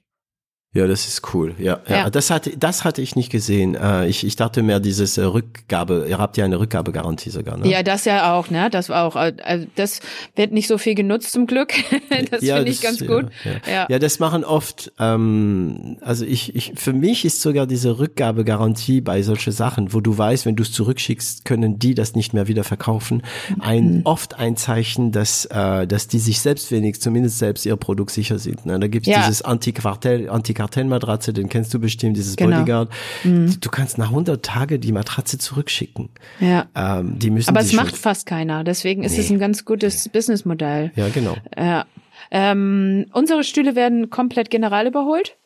Ja, 0.75 0.87
das 0.89 1.07
ist 1.07 1.33
cool. 1.35 1.55
Ja, 1.59 1.79
ja. 1.89 1.97
Ja. 1.97 2.11
Das 2.11 2.31
hatte, 2.31 2.57
das 2.59 2.85
hatte 2.85 3.01
ich 3.01 3.15
nicht 3.17 3.31
gesehen. 3.31 3.75
Äh, 3.77 4.09
Ich, 4.09 4.25
ich 4.27 4.37
dachte 4.37 4.63
mehr 4.63 4.81
dieses 4.81 5.17
äh, 5.19 5.23
Rückgabe. 5.23 6.07
Ihr 6.09 6.19
habt 6.19 6.37
ja 6.37 6.45
eine 6.45 6.59
Rückgabegarantie 6.59 7.31
sogar, 7.31 7.57
ne? 7.57 7.69
Ja, 7.69 7.83
das 7.85 8.05
ja 8.05 8.35
auch, 8.35 8.51
ne? 8.51 8.69
Das 8.71 8.89
war 8.89 9.05
auch, 9.05 9.15
äh, 9.17 9.35
also 9.45 9.67
das 9.77 10.01
wird 10.35 10.53
nicht 10.53 10.67
so 10.67 10.77
viel 10.77 10.95
genutzt 10.97 11.31
zum 11.33 11.47
Glück. 11.47 11.73
das 12.31 12.43
Ja, 12.43 12.57
finde 12.57 12.71
ich 12.73 12.81
das- 12.81 12.99
ganz 12.99 13.07
gut. 13.09 13.31
Ja, 13.45 13.73
ja. 13.73 13.87
Ja. 13.89 13.99
das 14.01 14.19
machen 14.19 14.45
oft. 14.45 14.93
Ähm, 14.99 15.97
also 16.01 16.25
ich, 16.25 16.55
ich, 16.57 16.73
für 16.77 16.93
mich 16.93 17.25
ist 17.25 17.41
sogar 17.41 17.67
diese 17.67 17.99
Rückgabegarantie 18.01 19.01
bei 19.01 19.23
solche 19.23 19.53
Sachen, 19.53 19.93
wo 19.93 20.01
du 20.01 20.17
weißt, 20.17 20.45
wenn 20.47 20.57
du 20.57 20.63
es 20.65 20.73
zurückschickst, 20.73 21.45
können 21.45 21.79
die 21.79 21.95
das 21.95 22.15
nicht 22.15 22.35
mehr 22.35 22.49
wieder 22.49 22.65
verkaufen. 22.65 23.23
Ein 23.61 23.85
Mhm. 23.99 24.01
oft 24.05 24.39
ein 24.39 24.57
Zeichen, 24.57 25.13
dass, 25.13 25.45
äh, 25.47 25.87
dass 25.87 26.09
die 26.09 26.19
sich 26.19 26.41
selbst 26.41 26.71
wenig, 26.73 27.01
zumindest 27.01 27.39
selbst 27.39 27.65
ihr 27.67 27.77
Produkt 27.77 28.11
sicher 28.11 28.39
sind. 28.39 28.67
Ne? 28.67 28.81
Da 28.81 28.89
gibt's 28.89 29.09
Ja. 29.09 29.21
dieses 29.21 29.43
Antiquartell, 29.43 30.29
Antikartellmatratze, 30.65 31.33
den 31.33 31.49
kennst 31.49 31.73
du 31.75 31.79
bestimmt, 31.79 32.17
dieses 32.17 32.37
Genau. 32.37 32.59
Bodyguard. 32.59 32.91
Du 33.25 33.69
kannst 33.71 33.99
nach 33.99 34.09
100 34.11 34.45
Tage 34.45 34.79
die 34.79 34.93
Matratze 34.93 35.39
zurückschicken. 35.39 36.09
Ja. 36.41 36.67
Ähm, 36.75 37.19
die 37.19 37.31
müssen 37.31 37.51
Aber 37.51 37.61
es 37.61 37.73
macht 37.73 37.97
fast 37.97 38.27
keiner. 38.27 38.65
Deswegen 38.65 39.03
ist 39.05 39.19
es 39.19 39.29
Nee. 39.29 39.37
ein 39.37 39.39
ganz 39.41 39.65
gutes 39.65 40.09
Businessmodell. 40.09 40.93
ja 40.97 41.09
genau. 41.09 41.37
Ja. 41.57 41.85
Ähm, 42.31 43.07
unsere 43.13 43.45
Stühle 43.45 43.75
werden 43.77 44.09
komplett 44.11 44.51
general 44.51 44.87
überholt 44.87 45.37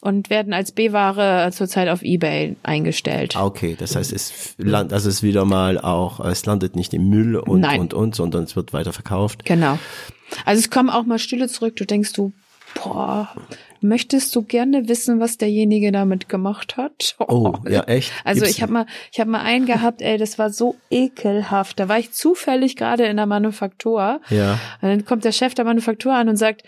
und 0.00 0.30
werden 0.30 0.52
als 0.52 0.72
B-Ware 0.72 1.50
zurzeit 1.52 1.88
auf 1.88 2.02
Ebay 2.02 2.56
eingestellt. 2.62 3.36
Ah, 3.36 3.44
Okay, 3.44 3.76
das 3.78 3.94
heißt, 3.94 4.12
es 4.12 4.54
land, 4.56 4.92
also 4.92 5.08
es 5.08 5.22
wieder 5.22 5.44
mal 5.44 5.78
auch, 5.78 6.20
es 6.24 6.44
landet 6.46 6.74
nicht 6.74 6.94
im 6.94 7.08
Müll 7.08 7.36
und 7.36 7.60
Nein. 7.60 7.80
und 7.80 7.94
und, 7.94 8.14
sondern 8.16 8.44
es 8.44 8.56
wird 8.56 8.72
weiter 8.72 8.92
verkauft. 8.92 9.44
Genau. 9.44 9.78
Also 10.46 10.60
es 10.60 10.70
kommen 10.70 10.88
auch 10.90 11.04
mal 11.04 11.18
Stühle 11.18 11.48
zurück. 11.48 11.76
Du 11.76 11.84
denkst 11.84 12.14
du, 12.14 12.32
boah, 12.82 13.28
möchtest 13.82 14.34
du 14.36 14.42
gerne 14.42 14.88
wissen, 14.88 15.20
was 15.20 15.38
derjenige 15.38 15.92
damit 15.92 16.28
gemacht 16.28 16.76
hat? 16.76 17.16
Oh, 17.18 17.54
ja, 17.68 17.82
echt? 17.84 18.12
Also 18.24 18.40
Gibt's- 18.40 18.56
ich 18.56 18.62
habe 18.62 18.72
mal, 18.72 18.86
ich 19.12 19.20
habe 19.20 19.30
mal 19.30 19.42
einen 19.42 19.66
gehabt, 19.66 20.02
ey, 20.02 20.18
das 20.18 20.38
war 20.38 20.50
so 20.50 20.76
ekelhaft. 20.90 21.78
Da 21.80 21.88
war 21.88 21.98
ich 21.98 22.12
zufällig 22.12 22.76
gerade 22.76 23.04
in 23.06 23.16
der 23.16 23.26
Manufaktur. 23.26 24.20
Ja, 24.30 24.52
Und 24.80 24.88
dann 24.88 25.04
kommt 25.04 25.24
der 25.24 25.32
Chef 25.32 25.54
der 25.54 25.64
Manufaktur 25.64 26.14
an 26.14 26.28
und 26.28 26.36
sagt, 26.36 26.62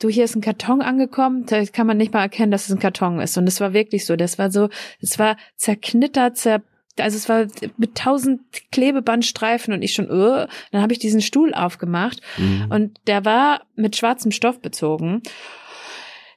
du, 0.00 0.08
hier 0.08 0.24
ist 0.24 0.34
ein 0.34 0.40
Karton 0.40 0.82
angekommen, 0.82 1.46
da 1.46 1.64
kann 1.66 1.86
man 1.86 1.96
nicht 1.96 2.12
mal 2.12 2.22
erkennen, 2.22 2.50
dass 2.50 2.64
es 2.66 2.72
ein 2.72 2.78
Karton 2.80 3.20
ist. 3.20 3.36
Und 3.38 3.46
es 3.46 3.60
war 3.60 3.72
wirklich 3.72 4.04
so, 4.04 4.16
das 4.16 4.38
war 4.38 4.50
so, 4.50 4.68
es 5.00 5.18
war 5.18 5.36
zerknittert, 5.56 6.36
zer, 6.36 6.62
also 6.98 7.16
es 7.16 7.28
war 7.28 7.46
mit 7.78 7.94
tausend 7.94 8.40
Klebebandstreifen 8.72 9.72
und 9.72 9.80
ich 9.82 9.94
schon, 9.94 10.10
uh, 10.10 10.46
dann 10.72 10.82
habe 10.82 10.92
ich 10.92 10.98
diesen 10.98 11.20
Stuhl 11.22 11.54
aufgemacht 11.54 12.20
Mhm. 12.36 12.66
und 12.70 13.00
der 13.06 13.24
war 13.24 13.62
mit 13.76 13.96
schwarzem 13.96 14.30
Stoff 14.32 14.60
bezogen. 14.60 15.22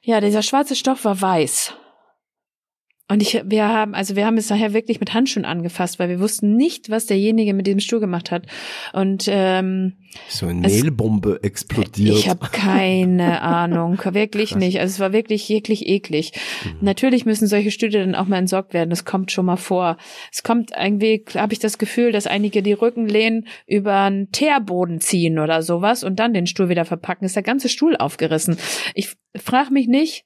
Ja, 0.06 0.20
dieser 0.20 0.42
schwarze 0.42 0.76
Stoff 0.76 1.04
war 1.04 1.20
weiß. 1.20 1.74
Und 3.08 3.22
ich, 3.22 3.40
wir 3.44 3.68
haben, 3.68 3.94
also 3.94 4.16
wir 4.16 4.26
haben 4.26 4.36
es 4.36 4.50
nachher 4.50 4.72
wirklich 4.72 4.98
mit 4.98 5.14
Handschuhen 5.14 5.44
angefasst, 5.44 6.00
weil 6.00 6.08
wir 6.08 6.18
wussten 6.18 6.56
nicht, 6.56 6.90
was 6.90 7.06
derjenige 7.06 7.54
mit 7.54 7.68
diesem 7.68 7.78
Stuhl 7.78 8.00
gemacht 8.00 8.32
hat. 8.32 8.46
Und 8.92 9.26
ähm, 9.28 9.92
so 10.28 10.46
eine 10.46 10.66
Mehlbombe 10.66 11.38
explodiert. 11.44 12.16
ich 12.16 12.28
habe 12.28 12.48
keine 12.50 13.42
Ahnung, 13.42 13.96
wirklich 14.04 14.50
Krass. 14.50 14.58
nicht. 14.58 14.80
Also 14.80 14.94
es 14.94 15.00
war 15.00 15.12
wirklich 15.12 15.48
wirklich 15.48 15.86
eklig. 15.86 16.32
Natürlich 16.80 17.24
müssen 17.24 17.46
solche 17.46 17.70
Stühle 17.70 18.00
dann 18.00 18.16
auch 18.16 18.26
mal 18.26 18.38
entsorgt 18.38 18.74
werden. 18.74 18.90
Das 18.90 19.04
kommt 19.04 19.30
schon 19.30 19.46
mal 19.46 19.56
vor. 19.56 19.98
Es 20.32 20.42
kommt 20.42 20.72
irgendwie, 20.76 21.24
habe 21.36 21.52
ich 21.52 21.60
das 21.60 21.78
Gefühl, 21.78 22.10
dass 22.10 22.26
einige 22.26 22.60
die 22.60 22.72
Rückenlehnen 22.72 23.46
über 23.68 24.00
einen 24.00 24.32
Teerboden 24.32 25.00
ziehen 25.00 25.38
oder 25.38 25.62
sowas 25.62 26.02
und 26.02 26.18
dann 26.18 26.34
den 26.34 26.48
Stuhl 26.48 26.68
wieder 26.68 26.84
verpacken. 26.84 27.24
Ist 27.24 27.36
der 27.36 27.44
ganze 27.44 27.68
Stuhl 27.68 27.96
aufgerissen. 27.96 28.56
Ich 28.94 29.14
frage 29.36 29.72
mich 29.72 29.86
nicht. 29.86 30.24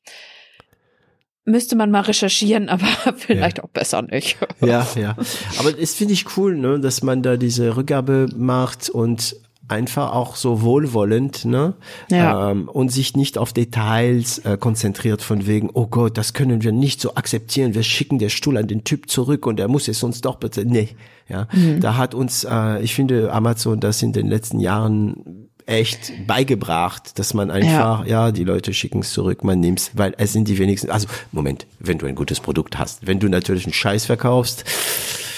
Müsste 1.44 1.76
man 1.76 1.90
mal 1.90 2.02
recherchieren, 2.02 2.68
aber 2.70 2.86
vielleicht 3.16 3.62
auch 3.62 3.68
besser 3.68 4.02
nicht. 4.02 4.36
ja, 4.60 4.86
ja. 4.94 5.16
Aber 5.58 5.72
das 5.72 5.94
finde 5.94 6.14
ich 6.14 6.36
cool, 6.36 6.56
ne, 6.56 6.80
dass 6.80 7.02
man 7.02 7.22
da 7.22 7.36
diese 7.36 7.76
Rückgabe 7.76 8.28
macht 8.36 8.90
und 8.90 9.36
einfach 9.70 10.12
auch 10.12 10.34
so 10.34 10.62
wohlwollend, 10.62 11.44
ne? 11.44 11.74
Ja. 12.10 12.50
Ähm, 12.50 12.68
und 12.68 12.90
sich 12.90 13.14
nicht 13.16 13.38
auf 13.38 13.52
Details 13.52 14.38
äh, 14.38 14.58
konzentriert 14.58 15.22
von 15.22 15.46
wegen, 15.46 15.70
oh 15.72 15.86
Gott, 15.86 16.18
das 16.18 16.32
können 16.32 16.62
wir 16.62 16.72
nicht 16.72 17.00
so 17.00 17.14
akzeptieren. 17.14 17.74
Wir 17.74 17.84
schicken 17.84 18.18
der 18.18 18.30
Stuhl 18.30 18.56
an 18.56 18.66
den 18.66 18.82
Typ 18.82 19.08
zurück 19.08 19.46
und 19.46 19.60
er 19.60 19.68
muss 19.68 19.86
es 19.86 20.02
uns 20.02 20.20
doch 20.20 20.36
bezahlen. 20.36 20.70
Nee, 20.70 20.88
ja. 21.28 21.46
Mhm. 21.52 21.80
Da 21.80 21.96
hat 21.96 22.14
uns, 22.14 22.44
äh, 22.44 22.82
ich 22.82 22.94
finde, 22.94 23.32
Amazon 23.32 23.78
das 23.78 24.02
in 24.02 24.12
den 24.12 24.26
letzten 24.26 24.58
Jahren 24.58 25.49
echt 25.70 26.26
beigebracht, 26.26 27.18
dass 27.18 27.34
man 27.34 27.50
einfach, 27.50 28.04
ja, 28.06 28.32
die 28.32 28.44
Leute 28.44 28.74
schicken 28.74 29.00
es 29.00 29.12
zurück, 29.12 29.44
man 29.44 29.60
nimmt's, 29.60 29.92
weil 29.94 30.14
es 30.18 30.32
sind 30.32 30.48
die 30.48 30.58
wenigsten, 30.58 30.90
also 30.90 31.08
Moment, 31.32 31.66
wenn 31.78 31.98
du 31.98 32.06
ein 32.06 32.14
gutes 32.14 32.40
Produkt 32.40 32.78
hast, 32.78 33.06
wenn 33.06 33.20
du 33.20 33.28
natürlich 33.28 33.64
einen 33.64 33.72
Scheiß 33.72 34.06
verkaufst, 34.06 34.64
es. 34.66 35.29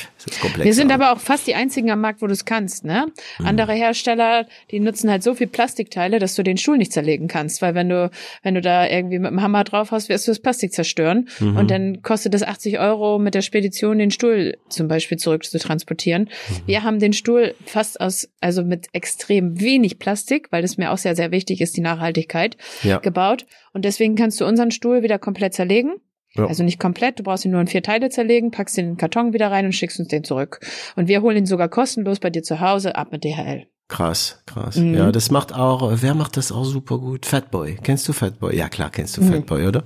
Wir 0.57 0.74
sind 0.74 0.93
aber 0.93 1.12
auch 1.12 1.20
fast 1.20 1.47
die 1.47 1.55
einzigen 1.55 1.90
am 1.90 2.01
Markt, 2.01 2.23
wo 2.23 2.27
du 2.27 2.32
es 2.32 2.44
kannst, 2.44 2.85
ne? 2.85 3.07
Mhm. 3.39 3.47
Andere 3.47 3.73
Hersteller, 3.73 4.47
die 4.70 4.81
nutzen 4.81 5.11
halt 5.11 5.23
so 5.23 5.35
viel 5.35 5.47
Plastikteile, 5.47 6.19
dass 6.19 6.35
du 6.35 6.43
den 6.43 6.57
Stuhl 6.57 6.77
nicht 6.78 6.93
zerlegen 6.93 7.28
kannst, 7.28 7.62
weil 7.62 7.74
wenn 7.74 7.89
du, 7.89 8.11
wenn 8.43 8.55
du 8.55 8.61
da 8.61 8.86
irgendwie 8.89 9.19
mit 9.19 9.31
dem 9.31 9.43
Hammer 9.43 9.65
drauf 9.65 9.90
hast, 9.90 10.09
wirst 10.09 10.27
du 10.27 10.31
das 10.31 10.40
Plastik 10.40 10.73
zerstören 10.73 11.28
Mhm. 11.40 11.57
und 11.57 11.70
dann 11.70 12.03
kostet 12.03 12.35
es 12.35 12.43
80 12.43 12.78
Euro 12.78 13.19
mit 13.19 13.35
der 13.35 13.43
Spedition 13.43 13.99
den 13.99 14.11
Stuhl 14.11 14.57
zum 14.69 14.89
Beispiel 14.89 15.19
zurück 15.19 15.44
zu 15.44 15.59
transportieren. 15.59 16.23
Mhm. 16.49 16.57
Wir 16.66 16.82
haben 16.82 16.99
den 16.99 17.12
Stuhl 17.12 17.55
fast 17.66 18.01
aus, 18.01 18.28
also 18.40 18.62
mit 18.65 18.86
extrem 18.93 19.61
wenig 19.61 19.99
Plastik, 19.99 20.49
weil 20.51 20.62
das 20.62 20.77
mir 20.77 20.90
auch 20.93 20.99
sehr, 20.99 21.16
sehr 21.16 21.31
wichtig 21.31 21.61
ist, 21.61 21.77
die 21.77 21.81
Nachhaltigkeit, 21.81 22.57
Ja. 22.82 22.99
gebaut 22.99 23.47
und 23.73 23.85
deswegen 23.85 24.15
kannst 24.15 24.40
du 24.40 24.47
unseren 24.47 24.70
Stuhl 24.70 25.03
wieder 25.03 25.19
komplett 25.19 25.55
zerlegen. 25.55 25.94
Ja. 26.34 26.46
Also 26.46 26.64
nicht 26.64 26.80
komplett, 26.80 27.18
du 27.18 27.22
brauchst 27.22 27.44
ihn 27.44 27.50
nur 27.50 27.60
in 27.60 27.66
vier 27.66 27.82
Teile 27.82 28.09
zerlegen, 28.09 28.50
packst 28.50 28.78
ihn 28.78 28.84
in 28.84 28.90
den 28.92 28.96
Karton 28.96 29.32
wieder 29.32 29.50
rein 29.50 29.66
und 29.66 29.72
schickst 29.72 29.98
uns 29.98 30.09
den 30.09 30.24
zurück. 30.24 30.60
Und 30.96 31.09
wir 31.09 31.20
holen 31.22 31.36
ihn 31.36 31.46
sogar 31.46 31.68
kostenlos 31.68 32.20
bei 32.20 32.30
dir 32.30 32.42
zu 32.42 32.60
Hause 32.60 32.96
ab 32.96 33.12
mit 33.12 33.24
DHL. 33.24 33.66
Krass, 33.88 34.42
krass. 34.46 34.76
Mhm. 34.76 34.94
Ja, 34.94 35.12
das 35.12 35.30
macht 35.30 35.54
auch, 35.54 35.92
wer 36.00 36.14
macht 36.14 36.38
das 36.38 36.50
auch 36.50 36.64
super 36.64 36.98
gut? 36.98 37.26
Fatboy. 37.26 37.76
Kennst 37.82 38.09
du 38.09 38.14
Fatboy? 38.14 38.56
Ja, 38.56 38.70
klar, 38.70 38.90
kennst 38.90 39.18
du 39.18 39.22
Fatboy, 39.22 39.66
oder? 39.66 39.84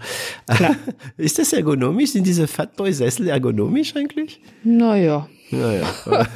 Mhm. 0.48 0.54
Klar. 0.54 0.76
Ist 1.16 1.40
das 1.40 1.52
ergonomisch? 1.52 2.12
Sind 2.12 2.24
diese 2.24 2.46
Fatboy-Sessel 2.46 3.28
ergonomisch 3.28 3.96
eigentlich? 3.96 4.40
Naja. 4.62 5.28
Naja. 5.50 5.86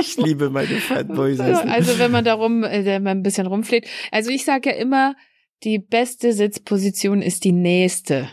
ich 0.00 0.16
liebe 0.16 0.50
meine 0.50 0.74
Fatboy-Sessel. 0.78 1.68
Also 1.68 2.00
wenn 2.00 2.10
man 2.10 2.24
darum 2.24 2.64
äh, 2.64 2.84
wenn 2.84 3.04
man 3.04 3.18
ein 3.18 3.22
bisschen 3.22 3.46
rumfleht. 3.46 3.86
Also 4.10 4.30
ich 4.30 4.44
sage 4.44 4.70
ja 4.70 4.76
immer, 4.76 5.14
die 5.62 5.78
beste 5.78 6.32
Sitzposition 6.32 7.22
ist 7.22 7.44
die 7.44 7.52
nächste. 7.52 8.28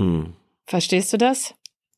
Hm. 0.00 0.32
Verstehst 0.66 1.12
du 1.12 1.16
das? 1.18 1.54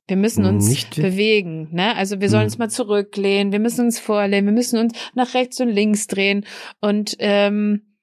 Wir 0.09 0.17
müssen 0.17 0.45
uns 0.45 0.69
Nicht 0.69 0.97
bewegen, 0.97 1.69
ne? 1.73 1.95
Also 1.97 2.21
wir 2.21 2.29
sollen 2.29 2.43
Hm. 2.43 2.47
uns 2.47 2.59
mal 2.59 2.71
zurücklehnen, 2.71 3.53
wir 3.53 3.61
müssen 3.61 3.85
uns 3.87 3.99
vorlehnen, 4.01 4.47
wir 4.47 4.53
müssen 4.53 4.79
uns 4.79 4.93
nach 5.15 5.35
rechts 5.35 5.61
und 5.61 5.69
links 5.69 6.07
drehen. 6.09 6.45
Und 6.81 7.17
ähm, 7.21 7.97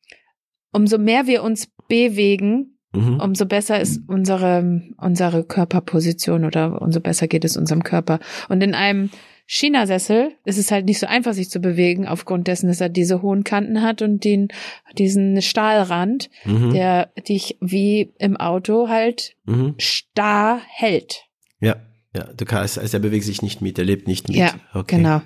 umso 0.72 0.98
mehr 0.98 1.28
wir 1.28 1.44
uns 1.44 1.68
bewegen, 1.88 2.78
Mhm. 2.92 3.20
umso 3.20 3.46
besser 3.46 3.80
ist 3.80 4.02
unsere, 4.08 4.82
unsere 4.98 5.44
Körperposition 5.44 6.44
oder 6.44 6.82
umso 6.82 7.00
besser 7.02 7.28
geht 7.28 7.46
es 7.46 7.56
unserem 7.56 7.84
Körper. 7.84 8.20
Und 8.48 8.64
in 8.64 8.74
einem 8.74 9.12
China-Sessel 9.52 10.34
ist 10.46 10.60
es 10.60 10.70
halt 10.70 10.86
nicht 10.86 11.00
so 11.00 11.08
einfach, 11.08 11.34
sich 11.34 11.50
zu 11.50 11.60
bewegen, 11.60 12.08
aufgrund 12.08 12.48
dessen, 12.48 12.68
dass 12.68 12.82
er 12.82 12.90
diese 12.90 13.24
hohen 13.24 13.44
Kanten 13.44 13.82
hat 13.82 14.04
und 14.04 14.24
den, 14.24 14.50
diesen 15.00 15.42
Stahlrand, 15.42 16.30
Mhm. 16.46 16.72
der 16.72 17.08
dich 17.28 17.58
wie 17.60 18.14
im 18.20 18.38
Auto 18.38 18.90
halt 18.90 19.34
Mhm. 19.46 19.74
starr 19.80 20.62
hält. 20.68 21.24
Ja, 21.60 21.78
ja, 22.16 22.26
du 22.26 22.46
kannst, 22.46 22.78
also 22.78 22.96
er 22.98 23.02
bewegt 23.02 23.26
sich 23.26 23.42
nicht 23.42 23.60
mit, 23.60 23.80
er 23.80 23.86
lebt 23.86 24.08
nicht 24.08 24.28
mit. 24.28 24.38
Ja, 24.38 24.54
okay. 24.76 24.98
genau. 24.98 25.22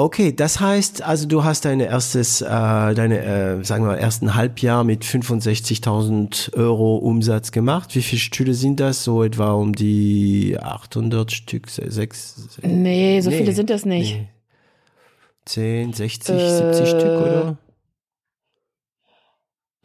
Okay, 0.00 0.32
das 0.34 0.60
heißt, 0.60 1.02
also 1.02 1.28
du 1.28 1.44
hast 1.44 1.66
deine 1.66 1.84
erstes, 1.84 2.40
äh, 2.40 2.46
deine, 2.48 3.18
äh, 3.22 3.64
sagen 3.64 3.84
wir 3.84 3.88
mal, 3.90 3.98
ersten 3.98 4.34
Halbjahr 4.34 4.82
mit 4.82 5.04
65.000 5.04 6.54
Euro 6.54 6.96
Umsatz 6.96 7.52
gemacht. 7.52 7.94
Wie 7.94 8.00
viele 8.00 8.20
Stühle 8.20 8.54
sind 8.54 8.80
das? 8.80 9.04
So 9.04 9.22
etwa 9.22 9.52
um 9.52 9.74
die 9.74 10.56
800 10.58 11.30
Stück, 11.32 11.68
se- 11.68 11.90
sechs? 11.90 12.48
Nee, 12.62 13.20
so 13.20 13.28
Nee, 13.28 13.36
viele 13.36 13.52
sind 13.52 13.68
das 13.68 13.84
nicht. 13.84 14.14
nee. 14.16 14.28
10, 15.44 15.92
60, 15.92 16.34
Äh, 16.34 16.48
70 16.72 16.88
Stück, 16.88 17.20
oder? 17.20 17.58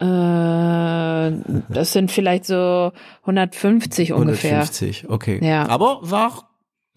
Äh, 0.00 1.62
das 1.68 1.92
sind 1.92 2.10
vielleicht 2.10 2.46
so 2.46 2.90
150 3.22 4.14
ungefähr. 4.14 4.50
150, 4.62 5.10
okay. 5.10 5.44
Ja. 5.46 5.68
Aber 5.68 5.98
war 6.00 6.48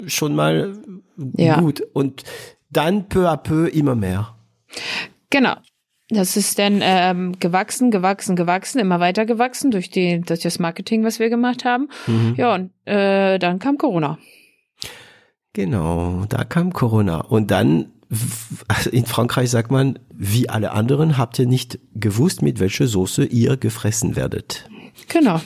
schon 0.07 0.35
mal 0.35 0.77
Ja. 1.35 1.59
gut. 1.59 1.81
Und 1.91 2.23
dann 2.69 3.09
peu 3.09 3.27
à 3.29 3.37
peu 3.37 3.67
immer 3.67 3.95
mehr. 3.95 4.35
Genau. 5.29 5.55
Das 6.11 6.35
ist 6.37 6.57
dann 6.57 6.79
ähm, 6.81 7.39
gewachsen, 7.39 7.91
gewachsen, 7.91 8.35
gewachsen, 8.35 8.79
immer 8.79 8.99
weiter 8.99 9.27
gewachsen 9.27 9.69
durch 9.69 9.91
die 9.91 10.21
durch 10.21 10.39
das 10.39 10.57
Marketing, 10.57 11.03
was 11.03 11.19
wir 11.19 11.29
gemacht 11.29 11.65
haben. 11.65 11.87
Mhm. 12.07 12.33
Ja, 12.35 12.55
und 12.55 12.71
äh, 12.85 13.37
dann 13.37 13.59
kam 13.59 13.77
Corona. 13.77 14.17
Genau, 15.53 16.25
da 16.27 16.43
kam 16.45 16.73
Corona. 16.73 17.19
Und 17.21 17.51
dann, 17.51 17.91
also 18.67 18.89
in 18.89 19.05
Frankreich 19.05 19.51
sagt 19.51 19.71
man, 19.71 19.99
wie 20.13 20.49
alle 20.49 20.71
anderen 20.71 21.17
habt 21.17 21.37
ihr 21.37 21.47
nicht 21.47 21.79
gewusst, 21.93 22.41
mit 22.41 22.59
welcher 22.59 22.87
Soße 22.87 23.25
ihr 23.25 23.57
gefressen 23.57 24.15
werdet. 24.15 24.67
Genau. 25.09 25.41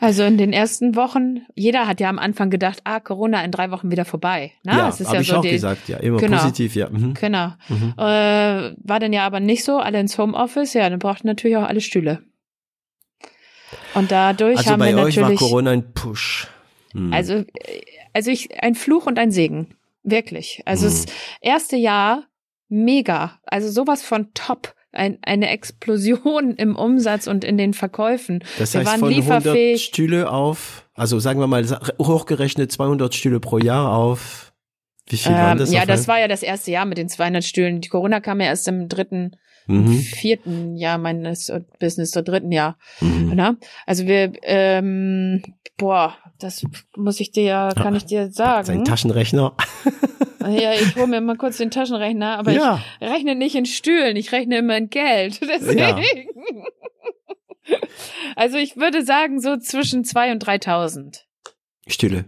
Also 0.00 0.24
in 0.24 0.36
den 0.38 0.52
ersten 0.52 0.96
Wochen, 0.96 1.42
jeder 1.54 1.86
hat 1.86 2.00
ja 2.00 2.08
am 2.08 2.18
Anfang 2.18 2.50
gedacht, 2.50 2.80
ah, 2.84 3.00
Corona 3.00 3.42
in 3.44 3.50
drei 3.50 3.70
Wochen 3.70 3.90
wieder 3.90 4.04
vorbei. 4.04 4.52
Na, 4.64 4.78
ja, 4.78 4.88
es 4.88 5.00
ist 5.00 5.12
ja 5.12 5.20
ich 5.20 5.28
so 5.28 5.36
auch 5.36 5.42
die, 5.42 5.50
gesagt, 5.50 5.88
ja, 5.88 5.98
immer 5.98 6.18
Genau. 6.18 6.38
positiv, 6.38 6.74
ja. 6.74 6.88
Mhm. 6.90 7.14
Genau. 7.14 7.52
Mhm. 7.68 7.94
Äh, 7.96 8.02
war 8.76 9.00
dann 9.00 9.12
ja 9.12 9.24
aber 9.26 9.40
nicht 9.40 9.64
so, 9.64 9.78
alle 9.78 10.00
ins 10.00 10.18
Homeoffice, 10.18 10.74
ja, 10.74 10.88
dann 10.90 10.98
brauchten 10.98 11.26
natürlich 11.28 11.56
auch 11.56 11.62
alle 11.68 11.80
Stühle. 11.80 12.22
Und 13.94 14.10
dadurch 14.10 14.58
Also 14.58 14.70
haben 14.72 14.80
bei 14.80 14.94
wir 14.94 15.02
euch 15.02 15.16
war 15.16 15.22
natürlich, 15.22 15.40
Corona 15.40 15.70
ein 15.70 15.92
Push. 15.94 16.48
Mhm. 16.92 17.12
also, 17.12 17.34
äh, 17.34 17.44
also 18.12 18.30
ich, 18.30 18.62
ein 18.62 18.74
Fluch 18.74 19.06
und 19.06 19.18
ein 19.18 19.30
Segen. 19.30 19.74
Wirklich. 20.02 20.62
Also 20.66 20.86
Mhm. 20.86 20.90
das 20.90 21.06
erste 21.40 21.76
Jahr 21.76 22.24
mega. 22.68 23.38
Also 23.46 23.70
sowas 23.70 24.02
von 24.02 24.32
top. 24.34 24.74
Ein, 24.94 25.18
eine 25.22 25.48
Explosion 25.50 26.54
im 26.56 26.76
Umsatz 26.76 27.26
und 27.26 27.44
in 27.44 27.58
den 27.58 27.74
Verkäufen. 27.74 28.44
das 28.58 28.72
wir 28.74 28.80
heißt 28.80 28.90
waren 28.90 29.00
von 29.00 29.08
100 29.10 29.16
lieferfähig. 29.42 29.84
Stühle 29.84 30.30
auf, 30.30 30.88
also 30.94 31.18
sagen 31.18 31.40
wir 31.40 31.46
mal 31.46 31.64
hochgerechnet 32.00 32.70
200 32.72 33.14
Stühle 33.14 33.40
pro 33.40 33.58
Jahr 33.58 33.92
auf. 33.92 34.52
Wie 35.08 35.16
viel 35.16 35.32
waren 35.32 35.52
Ähm, 35.52 35.58
das? 35.58 35.72
ja, 35.72 35.84
das 35.84 36.08
war 36.08 36.18
ja 36.20 36.28
das 36.28 36.42
erste 36.42 36.70
Jahr 36.70 36.86
mit 36.86 36.96
den 36.96 37.08
200 37.08 37.44
Stühlen. 37.44 37.80
Die 37.80 37.88
Corona 37.88 38.20
kam 38.20 38.40
ja 38.40 38.46
erst 38.46 38.68
im 38.68 38.88
dritten, 38.88 39.32
Mhm. 39.66 39.98
vierten 39.98 40.76
Jahr 40.76 40.98
meines 40.98 41.50
Business, 41.80 42.10
der 42.10 42.22
dritten 42.22 42.52
Jahr. 42.52 42.76
Mhm. 43.00 43.56
Also 43.86 44.06
wir, 44.06 44.32
ähm, 44.42 45.42
boah, 45.78 46.14
das 46.38 46.64
muss 46.96 47.20
ich 47.20 47.32
dir 47.32 47.42
ja, 47.42 47.68
kann 47.74 47.94
ich 47.94 48.04
dir 48.04 48.30
sagen. 48.30 48.66
Sein 48.66 48.84
Taschenrechner. 48.84 49.56
Ja, 50.50 50.74
ich 50.74 50.94
hole 50.96 51.06
mir 51.06 51.20
mal 51.20 51.36
kurz 51.36 51.56
den 51.56 51.70
Taschenrechner, 51.70 52.38
aber 52.38 52.52
ja. 52.52 52.82
ich 53.00 53.08
rechne 53.08 53.34
nicht 53.34 53.54
in 53.54 53.66
Stühlen, 53.66 54.16
ich 54.16 54.32
rechne 54.32 54.58
immer 54.58 54.76
in 54.76 54.90
Geld. 54.90 55.40
Deswegen. 55.42 56.02
Also 58.36 58.58
ich 58.58 58.76
würde 58.76 59.04
sagen, 59.04 59.40
so 59.40 59.56
zwischen 59.56 60.04
zwei 60.04 60.32
und 60.32 60.46
3.000. 60.46 61.20
Stühle. 61.86 62.26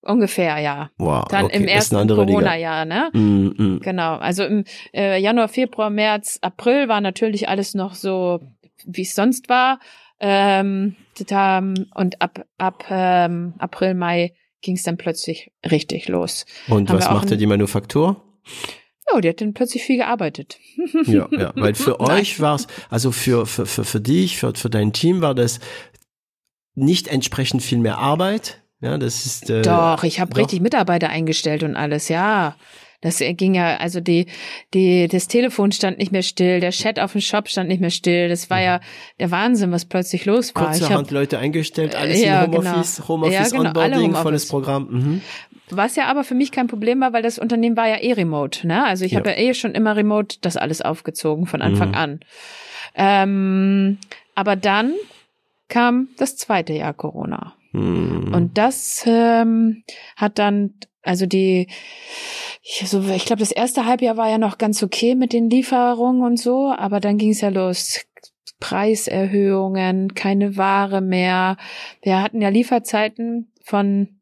Ungefähr, 0.00 0.58
ja. 0.60 0.90
Wow. 0.96 1.26
Dann 1.28 1.44
okay. 1.46 1.56
im 1.56 1.68
ersten. 1.68 2.08
Corona-Jahr, 2.08 2.86
ne? 2.86 3.10
Mhm, 3.12 3.54
mhm. 3.58 3.80
Genau. 3.80 4.16
Also 4.16 4.44
im 4.44 4.64
äh, 4.94 5.20
Januar, 5.20 5.48
Februar, 5.48 5.90
März, 5.90 6.38
April 6.40 6.88
war 6.88 7.02
natürlich 7.02 7.50
alles 7.50 7.74
noch 7.74 7.94
so, 7.94 8.40
wie 8.86 9.02
es 9.02 9.14
sonst 9.14 9.50
war. 9.50 9.78
Ähm, 10.20 10.96
und 11.94 12.20
ab, 12.20 12.44
ab 12.58 12.84
ähm, 12.90 13.54
April, 13.58 13.94
Mai 13.94 14.34
ging 14.62 14.76
es 14.76 14.82
dann 14.82 14.96
plötzlich 14.96 15.52
richtig 15.68 16.08
los. 16.08 16.46
Und 16.68 16.90
Haben 16.90 16.98
was 16.98 17.10
machte 17.10 17.36
die 17.36 17.46
Manufaktur? 17.46 18.22
Oh, 19.14 19.20
die 19.20 19.28
hat 19.28 19.40
dann 19.40 19.54
plötzlich 19.54 19.82
viel 19.82 19.96
gearbeitet. 19.96 20.58
Ja, 21.06 21.28
ja, 21.30 21.52
weil 21.56 21.74
für 21.74 22.00
euch 22.00 22.40
war 22.40 22.56
es, 22.56 22.66
also 22.90 23.12
für, 23.12 23.46
für, 23.46 23.66
für, 23.66 23.84
für 23.84 24.00
dich, 24.00 24.38
für, 24.38 24.54
für 24.54 24.70
dein 24.70 24.92
Team 24.92 25.22
war 25.22 25.34
das 25.34 25.60
nicht 26.74 27.08
entsprechend 27.08 27.62
viel 27.62 27.78
mehr 27.78 27.98
Arbeit. 27.98 28.62
Ja, 28.80 28.98
das 28.98 29.26
ist 29.26 29.50
äh, 29.50 29.62
Doch, 29.62 30.04
ich 30.04 30.20
habe 30.20 30.36
richtig 30.36 30.60
Mitarbeiter 30.60 31.08
eingestellt 31.08 31.62
und 31.62 31.74
alles, 31.74 32.08
ja. 32.08 32.56
Das 33.00 33.18
ging 33.20 33.54
ja, 33.54 33.76
also 33.76 34.00
die, 34.00 34.26
die, 34.74 35.06
das 35.06 35.28
Telefon 35.28 35.70
stand 35.70 35.98
nicht 35.98 36.10
mehr 36.10 36.22
still, 36.22 36.58
der 36.58 36.70
Chat 36.72 36.98
auf 36.98 37.12
dem 37.12 37.20
Shop 37.20 37.48
stand 37.48 37.68
nicht 37.68 37.80
mehr 37.80 37.90
still. 37.90 38.28
Das 38.28 38.50
war 38.50 38.60
ja 38.60 38.80
der 39.20 39.30
Wahnsinn, 39.30 39.70
was 39.70 39.84
plötzlich 39.84 40.24
los 40.24 40.52
war. 40.54 40.62
Ich 40.62 40.68
hab, 40.68 40.78
kurzerhand 40.80 41.10
Leute 41.12 41.38
eingestellt, 41.38 41.94
alles 41.94 42.20
Ja, 42.20 42.44
im 42.44 42.52
Homeoffice, 42.52 42.96
genau. 42.96 43.08
Homeoffice 43.08 43.34
Ja, 43.52 43.56
genau, 43.56 43.68
Onboarding, 43.68 44.14
volles 44.14 44.48
Programm. 44.48 44.88
Mhm. 44.90 45.22
was 45.70 45.94
ja 45.96 46.06
aber 46.06 46.24
für 46.24 46.34
mich 46.34 46.50
kein 46.50 46.66
Problem 46.66 47.00
war, 47.00 47.12
weil 47.12 47.22
das 47.22 47.38
Unternehmen 47.38 47.76
war 47.76 47.86
ja 47.88 47.96
eh 48.02 48.14
remote. 48.14 48.66
Ne? 48.66 48.84
Also 48.84 49.04
ich 49.04 49.12
Ja. 49.12 49.18
habe 49.18 49.30
ja 49.30 49.36
eh 49.36 49.54
schon 49.54 49.72
immer 49.76 49.94
remote 49.94 50.38
das 50.40 50.56
alles 50.56 50.80
aufgezogen 50.82 51.46
von 51.46 51.62
Anfang 51.62 51.90
Mhm. 51.90 51.94
an. 51.94 52.20
Ähm, 52.94 53.98
aber 54.34 54.56
dann 54.56 54.94
kam 55.68 56.08
das 56.16 56.36
zweite 56.36 56.72
Jahr 56.72 56.94
Corona. 56.94 57.54
Mhm. 57.72 58.32
Und 58.34 58.58
das 58.58 59.04
ähm, 59.06 59.82
hat 60.16 60.38
dann, 60.38 60.74
also 61.08 61.24
die, 61.24 61.68
ich, 62.62 62.84
so, 62.86 63.02
ich 63.08 63.24
glaube, 63.24 63.40
das 63.40 63.50
erste 63.50 63.86
Halbjahr 63.86 64.18
war 64.18 64.28
ja 64.28 64.36
noch 64.36 64.58
ganz 64.58 64.82
okay 64.82 65.14
mit 65.14 65.32
den 65.32 65.48
Lieferungen 65.48 66.22
und 66.22 66.38
so, 66.38 66.70
aber 66.70 67.00
dann 67.00 67.16
ging 67.16 67.30
es 67.30 67.40
ja 67.40 67.48
los. 67.48 68.04
Preiserhöhungen, 68.60 70.14
keine 70.14 70.56
Ware 70.56 71.00
mehr. 71.00 71.56
Wir 72.02 72.22
hatten 72.22 72.42
ja 72.42 72.50
Lieferzeiten 72.50 73.52
von 73.62 74.17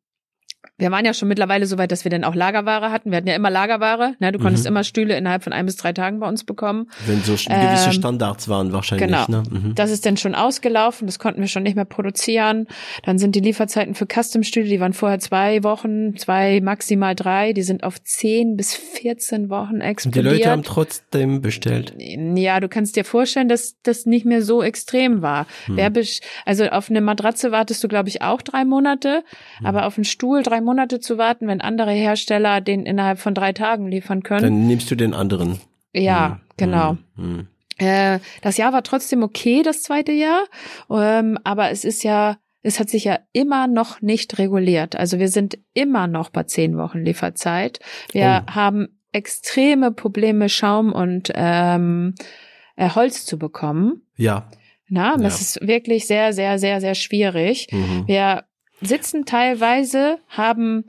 wir 0.78 0.90
waren 0.90 1.04
ja 1.04 1.14
schon 1.14 1.28
mittlerweile 1.28 1.66
so 1.66 1.78
weit, 1.78 1.90
dass 1.90 2.04
wir 2.04 2.10
dann 2.10 2.24
auch 2.24 2.34
Lagerware 2.34 2.90
hatten. 2.90 3.10
Wir 3.10 3.16
hatten 3.16 3.28
ja 3.28 3.34
immer 3.34 3.50
Lagerware. 3.50 4.14
Ne? 4.18 4.32
Du 4.32 4.38
konntest 4.38 4.64
Mhm. 4.64 4.68
immer 4.68 4.84
Stühle 4.84 5.16
innerhalb 5.16 5.42
von 5.42 5.52
ein 5.52 5.64
bis 5.66 5.76
drei 5.76 5.92
Tagen 5.92 6.20
bei 6.20 6.28
uns 6.28 6.44
bekommen. 6.44 6.90
Wenn 7.06 7.20
so 7.22 7.32
gewisse 7.32 7.48
Ähm, 7.86 7.92
Standards 7.92 8.48
waren 8.48 8.72
wahrscheinlich. 8.72 9.06
genau. 9.08 9.24
Ne? 9.28 9.42
Mhm. 9.48 9.74
Das 9.74 9.90
ist 9.90 10.04
dann 10.04 10.16
schon 10.16 10.34
ausgelaufen, 10.34 11.06
das 11.06 11.18
konnten 11.18 11.40
wir 11.40 11.48
schon 11.48 11.62
nicht 11.62 11.76
mehr 11.76 11.84
produzieren. 11.86 12.66
Dann 13.04 13.18
sind 13.18 13.34
die 13.34 13.40
Lieferzeiten 13.40 13.94
für 13.94 14.06
Custom-Stühle, 14.06 14.68
die 14.68 14.80
waren 14.80 14.92
vorher 14.92 15.18
zwei 15.18 15.62
Wochen, 15.62 16.16
zwei, 16.16 16.60
maximal 16.60 17.14
drei, 17.14 17.52
die 17.52 17.62
sind 17.62 17.82
auf 17.82 18.02
zehn 18.02 18.56
bis 18.56 18.74
14 18.74 19.48
Wochen 19.50 19.74
Und 19.74 19.80
die 19.80 19.86
explodiert. 19.86 20.24
Leute 20.24 20.50
haben 20.50 20.62
trotzdem 20.62 21.40
bestellt. 21.40 21.94
ja, 21.98 22.60
du 22.60 22.68
kannst 22.68 22.96
dir 22.96 23.04
vorstellen, 23.04 23.48
dass 23.48 23.76
das 23.82 24.06
nicht 24.06 24.26
mehr 24.26 24.42
so 24.42 24.62
extrem 24.62 25.22
war. 25.22 25.46
Hm. 25.66 25.76
Wer 25.76 25.90
besch- 25.90 26.20
also 26.44 26.66
auf 26.66 26.90
eine 26.90 27.00
Matratze 27.00 27.50
wartest 27.52 27.82
du, 27.82 27.88
glaube 27.88 28.08
ich, 28.08 28.22
auch 28.22 28.42
drei 28.42 28.64
Monate, 28.64 29.22
Hm. 29.58 29.66
aber 29.66 29.86
auf 29.86 29.96
einen 29.96 30.04
Stuhl 30.04 30.42
drei 30.42 30.60
Monate 30.66 31.00
zu 31.00 31.16
warten, 31.16 31.48
wenn 31.48 31.62
andere 31.62 31.92
Hersteller 31.92 32.60
den 32.60 32.84
innerhalb 32.84 33.18
von 33.18 33.32
drei 33.34 33.52
Tagen 33.54 33.88
liefern 33.88 34.22
können. 34.22 34.42
Dann 34.42 34.66
nimmst 34.66 34.90
du 34.90 34.94
den 34.96 35.14
anderen. 35.14 35.58
ja, 35.94 36.28
Mhm. 36.28 36.40
genau. 36.58 36.96
Mhm. 37.16 37.46
Äh, 37.78 38.18
das 38.42 38.56
Jahr 38.58 38.72
war 38.74 38.82
trotzdem 38.82 39.22
okay, 39.22 39.62
das 39.62 39.82
zweite 39.82 40.12
Jahr, 40.12 40.44
ähm, 40.90 41.38
aber 41.44 41.70
es 41.70 41.84
ist 41.84 42.02
ja, 42.04 42.36
es 42.62 42.80
hat 42.80 42.88
sich 42.90 43.04
ja 43.04 43.18
immer 43.32 43.66
noch 43.66 44.00
nicht 44.02 44.38
reguliert. 44.38 44.96
Also 44.96 45.18
wir 45.18 45.28
sind 45.28 45.58
immer 45.74 46.06
noch 46.06 46.30
bei 46.30 46.42
zehn 46.44 46.76
Wochen 46.78 46.98
Lieferzeit. 47.04 47.78
Wir 48.12 48.44
Oh. 48.48 48.54
haben 48.54 48.88
extreme 49.12 49.92
Probleme, 49.92 50.48
Schaum 50.48 50.92
und 50.92 51.30
ähm, 51.34 52.14
äh, 52.76 52.90
Holz 52.90 53.24
zu 53.24 53.38
bekommen. 53.38 54.02
Ja. 54.16 54.48
Na, 54.88 55.16
das 55.16 55.34
Ja. 55.40 55.40
ist 55.60 55.66
wirklich 55.68 56.06
sehr, 56.06 56.32
sehr, 56.32 56.58
sehr, 56.58 56.80
sehr 56.80 56.94
schwierig. 56.94 57.68
Mhm. 57.72 58.04
Wir 58.06 58.44
sitzen 58.80 59.24
teilweise, 59.24 60.18
haben 60.28 60.84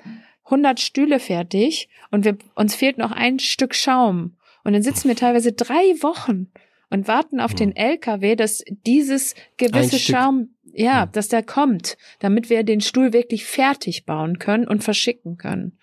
100 0.46 0.80
Stühle 0.80 1.20
fertig 1.20 1.90
und 2.12 2.26
wir, 2.26 2.38
uns 2.56 2.76
fehlt 2.76 2.98
noch 2.98 3.12
ein 3.12 3.40
Stück 3.40 3.76
Schaum. 3.76 4.38
Und 4.64 4.74
dann 4.74 4.84
sitzen 4.84 5.08
wir 5.08 5.16
teilweise 5.16 5.54
drei 5.54 5.96
Wochen 6.02 6.48
und 6.90 7.08
warten 7.08 7.40
auf 7.40 7.54
den 7.54 7.76
LKW, 7.76 8.36
dass 8.36 8.64
dieses 8.86 9.36
gewisse 9.58 9.96
Ein 9.96 10.00
Stück. 10.00 10.16
Schaum, 10.16 10.50
ja, 10.74 11.06
dass 11.06 11.28
der 11.28 11.44
kommt, 11.44 11.98
damit 12.20 12.50
wir 12.50 12.64
den 12.64 12.82
Stuhl 12.82 13.14
wirklich 13.14 13.46
fertig 13.46 14.06
bauen 14.06 14.40
können 14.40 14.68
und 14.68 14.84
verschicken 14.84 15.38
können. 15.38 15.78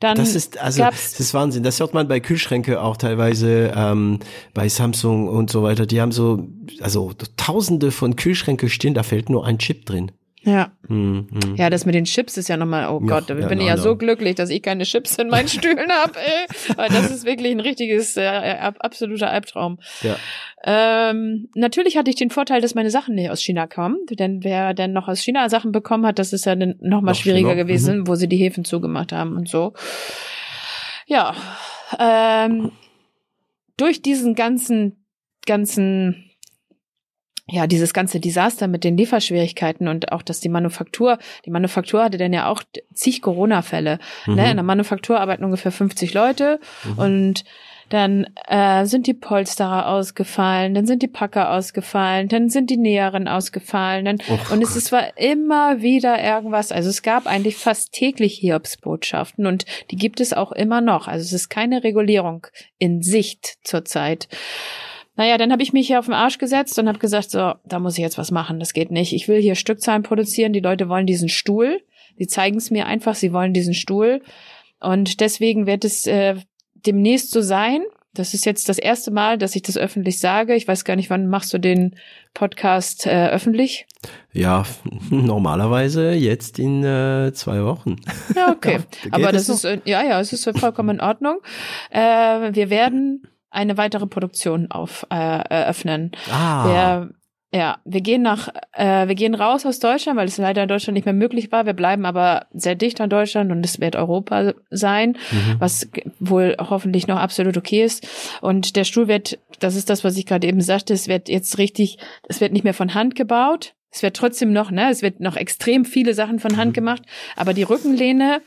Dann 0.00 0.16
Das 0.16 0.34
ist 0.34 0.58
also 0.58 0.82
das 0.82 1.18
ist 1.18 1.34
Wahnsinn. 1.34 1.62
Das 1.62 1.78
hört 1.80 1.94
man 1.94 2.08
bei 2.08 2.20
Kühlschränke 2.20 2.80
auch 2.80 2.96
teilweise 2.96 3.72
ähm, 3.76 4.20
bei 4.54 4.68
Samsung 4.68 5.28
und 5.28 5.50
so 5.50 5.62
weiter. 5.62 5.86
Die 5.86 6.00
haben 6.00 6.12
so 6.12 6.48
also 6.80 7.12
Tausende 7.36 7.90
von 7.90 8.16
Kühlschränke 8.16 8.68
stehen. 8.68 8.94
Da 8.94 9.02
fällt 9.02 9.28
nur 9.28 9.46
ein 9.46 9.58
Chip 9.58 9.86
drin. 9.86 10.12
Ja, 10.48 10.72
Hm, 10.86 11.28
hm. 11.30 11.56
ja, 11.56 11.68
das 11.70 11.84
mit 11.84 11.94
den 11.94 12.04
Chips 12.04 12.36
ist 12.36 12.48
ja 12.48 12.56
nochmal, 12.56 12.88
oh 12.88 13.00
Gott, 13.00 13.24
da 13.28 13.34
ja, 13.34 13.46
bin 13.48 13.60
ich 13.60 13.66
ja 13.66 13.76
so 13.76 13.96
glücklich, 13.96 14.34
dass 14.36 14.48
ich 14.50 14.62
keine 14.62 14.84
Chips 14.84 15.16
in 15.16 15.28
meinen 15.28 15.48
Stühlen 15.48 15.90
habe, 15.92 16.14
ey. 16.18 16.76
Weil 16.76 16.88
das 16.88 17.10
ist 17.10 17.24
wirklich 17.26 17.52
ein 17.52 17.60
richtiges, 17.60 18.16
äh, 18.16 18.26
ab- 18.26 18.78
absoluter 18.80 19.30
Albtraum. 19.30 19.78
Ja. 20.02 20.16
Ähm, 20.64 21.48
natürlich 21.54 21.96
hatte 21.96 22.10
ich 22.10 22.16
den 22.16 22.30
Vorteil, 22.30 22.60
dass 22.60 22.74
meine 22.74 22.90
Sachen 22.90 23.14
nicht 23.14 23.30
aus 23.30 23.40
China 23.42 23.66
kamen, 23.66 23.98
denn 24.10 24.42
wer 24.42 24.74
denn 24.74 24.92
noch 24.92 25.06
aus 25.08 25.20
China 25.20 25.48
Sachen 25.48 25.70
bekommen 25.72 26.06
hat, 26.06 26.18
das 26.18 26.32
ist 26.32 26.46
ja 26.46 26.56
dann 26.56 26.74
noch 26.80 27.00
schwieriger 27.14 27.50
schlimmer. 27.50 27.54
gewesen, 27.54 28.06
wo 28.06 28.14
sie 28.14 28.28
die 28.28 28.36
Häfen 28.38 28.64
zugemacht 28.64 29.12
haben 29.12 29.36
und 29.36 29.48
so. 29.48 29.74
Ja, 31.06 31.34
ähm, 31.98 32.72
durch 33.76 34.02
diesen 34.02 34.34
ganzen, 34.34 35.04
ganzen, 35.46 36.27
ja, 37.50 37.66
dieses 37.66 37.94
ganze 37.94 38.20
Desaster 38.20 38.68
mit 38.68 38.84
den 38.84 38.96
Lieferschwierigkeiten 38.96 39.88
und 39.88 40.12
auch, 40.12 40.22
dass 40.22 40.40
die 40.40 40.50
Manufaktur, 40.50 41.18
die 41.46 41.50
Manufaktur 41.50 42.04
hatte 42.04 42.18
dann 42.18 42.32
ja 42.32 42.48
auch 42.48 42.62
zig 42.92 43.22
Corona-Fälle. 43.22 43.98
Mhm. 44.26 44.34
Ne? 44.34 44.50
In 44.50 44.56
der 44.56 44.64
Manufaktur 44.64 45.18
arbeiten 45.20 45.44
ungefähr 45.44 45.72
50 45.72 46.12
Leute 46.14 46.60
Mhm. 46.84 46.98
und 46.98 47.44
dann 47.88 48.26
äh, 48.46 48.84
sind 48.84 49.06
die 49.06 49.14
Polsterer 49.14 49.88
ausgefallen, 49.88 50.74
dann 50.74 50.86
sind 50.86 51.02
die 51.02 51.08
Packer 51.08 51.50
ausgefallen, 51.52 52.28
dann 52.28 52.50
sind 52.50 52.68
die 52.68 52.76
Näheren 52.76 53.28
ausgefallen, 53.28 54.04
dann, 54.04 54.18
Och 54.28 54.50
und 54.52 54.62
es 54.62 54.76
ist 54.76 54.92
war 54.92 55.16
immer 55.16 55.80
wieder 55.80 56.22
irgendwas. 56.22 56.70
Also 56.70 56.90
es 56.90 57.00
gab 57.02 57.26
eigentlich 57.26 57.56
fast 57.56 57.92
täglich 57.92 58.34
Hiobsbotschaften 58.40 59.46
und 59.46 59.64
die 59.90 59.96
gibt 59.96 60.20
es 60.20 60.34
auch 60.34 60.52
immer 60.52 60.82
noch. 60.82 61.08
Also 61.08 61.24
es 61.24 61.32
ist 61.32 61.48
keine 61.48 61.82
Regulierung 61.82 62.46
in 62.78 63.00
Sicht 63.00 63.56
zurzeit. 63.64 64.28
Naja, 65.18 65.36
dann 65.36 65.50
habe 65.50 65.64
ich 65.64 65.72
mich 65.72 65.88
hier 65.88 65.98
auf 65.98 66.04
den 66.04 66.14
Arsch 66.14 66.38
gesetzt 66.38 66.78
und 66.78 66.86
habe 66.86 67.00
gesagt, 67.00 67.32
so, 67.32 67.54
da 67.64 67.80
muss 67.80 67.98
ich 67.98 68.02
jetzt 68.02 68.18
was 68.18 68.30
machen, 68.30 68.60
das 68.60 68.72
geht 68.72 68.92
nicht. 68.92 69.12
Ich 69.12 69.26
will 69.26 69.40
hier 69.40 69.56
Stückzahlen 69.56 70.04
produzieren, 70.04 70.52
die 70.52 70.60
Leute 70.60 70.88
wollen 70.88 71.06
diesen 71.06 71.28
Stuhl, 71.28 71.80
die 72.20 72.28
zeigen 72.28 72.56
es 72.56 72.70
mir 72.70 72.86
einfach, 72.86 73.16
sie 73.16 73.32
wollen 73.32 73.52
diesen 73.52 73.74
Stuhl. 73.74 74.22
Und 74.78 75.18
deswegen 75.18 75.66
wird 75.66 75.84
es 75.84 76.06
äh, 76.06 76.36
demnächst 76.86 77.32
so 77.32 77.42
sein, 77.42 77.82
das 78.14 78.32
ist 78.32 78.46
jetzt 78.46 78.68
das 78.68 78.78
erste 78.78 79.10
Mal, 79.10 79.38
dass 79.38 79.56
ich 79.56 79.62
das 79.62 79.76
öffentlich 79.76 80.20
sage. 80.20 80.54
Ich 80.54 80.68
weiß 80.68 80.84
gar 80.84 80.94
nicht, 80.94 81.10
wann 81.10 81.26
machst 81.26 81.52
du 81.52 81.58
den 81.58 81.96
Podcast 82.32 83.06
äh, 83.06 83.28
öffentlich? 83.28 83.86
Ja, 84.32 84.64
normalerweise 85.10 86.12
jetzt 86.12 86.60
in 86.60 86.84
äh, 86.84 87.32
zwei 87.34 87.64
Wochen. 87.64 87.96
Ja, 88.36 88.52
okay. 88.52 88.80
Aber 89.10 89.32
das 89.32 89.48
ist, 89.48 89.64
äh, 89.64 89.80
ja, 89.84 90.04
ja, 90.04 90.20
es 90.20 90.32
ist 90.32 90.48
vollkommen 90.58 90.96
in 90.96 91.00
Ordnung. 91.00 91.38
Äh, 91.90 92.54
wir 92.54 92.70
werden 92.70 93.22
eine 93.50 93.76
weitere 93.76 94.06
Produktion 94.06 94.70
auf 94.70 95.06
äh, 95.10 95.14
eröffnen. 95.16 96.12
Ah. 96.30 96.64
Wir 96.66 97.10
ja, 97.50 97.78
wir 97.86 98.02
gehen 98.02 98.20
nach, 98.20 98.48
äh, 98.72 99.08
wir 99.08 99.14
gehen 99.14 99.34
raus 99.34 99.64
aus 99.64 99.78
Deutschland, 99.78 100.18
weil 100.18 100.28
es 100.28 100.36
leider 100.36 100.62
in 100.64 100.68
Deutschland 100.68 100.94
nicht 100.94 101.06
mehr 101.06 101.14
möglich 101.14 101.50
war. 101.50 101.64
Wir 101.64 101.72
bleiben 101.72 102.04
aber 102.04 102.46
sehr 102.52 102.74
dicht 102.74 103.00
an 103.00 103.08
Deutschland 103.08 103.50
und 103.50 103.64
es 103.64 103.80
wird 103.80 103.96
Europa 103.96 104.52
sein, 104.68 105.16
mhm. 105.30 105.56
was 105.58 105.88
wohl 106.20 106.56
hoffentlich 106.58 107.06
noch 107.06 107.16
absolut 107.16 107.56
okay 107.56 107.82
ist. 107.82 108.06
Und 108.42 108.76
der 108.76 108.84
Stuhl 108.84 109.08
wird, 109.08 109.38
das 109.60 109.76
ist 109.76 109.88
das, 109.88 110.04
was 110.04 110.18
ich 110.18 110.26
gerade 110.26 110.46
eben 110.46 110.60
sagte, 110.60 110.92
es 110.92 111.08
wird 111.08 111.30
jetzt 111.30 111.56
richtig, 111.56 111.96
es 112.28 112.42
wird 112.42 112.52
nicht 112.52 112.64
mehr 112.64 112.74
von 112.74 112.92
Hand 112.92 113.14
gebaut. 113.14 113.74
Es 113.90 114.02
wird 114.02 114.16
trotzdem 114.16 114.52
noch, 114.52 114.70
ne, 114.70 114.90
es 114.90 115.00
wird 115.00 115.20
noch 115.20 115.36
extrem 115.36 115.86
viele 115.86 116.12
Sachen 116.12 116.40
von 116.40 116.58
Hand 116.58 116.72
mhm. 116.72 116.74
gemacht, 116.74 117.02
aber 117.36 117.54
die 117.54 117.62
Rückenlehne, 117.62 118.42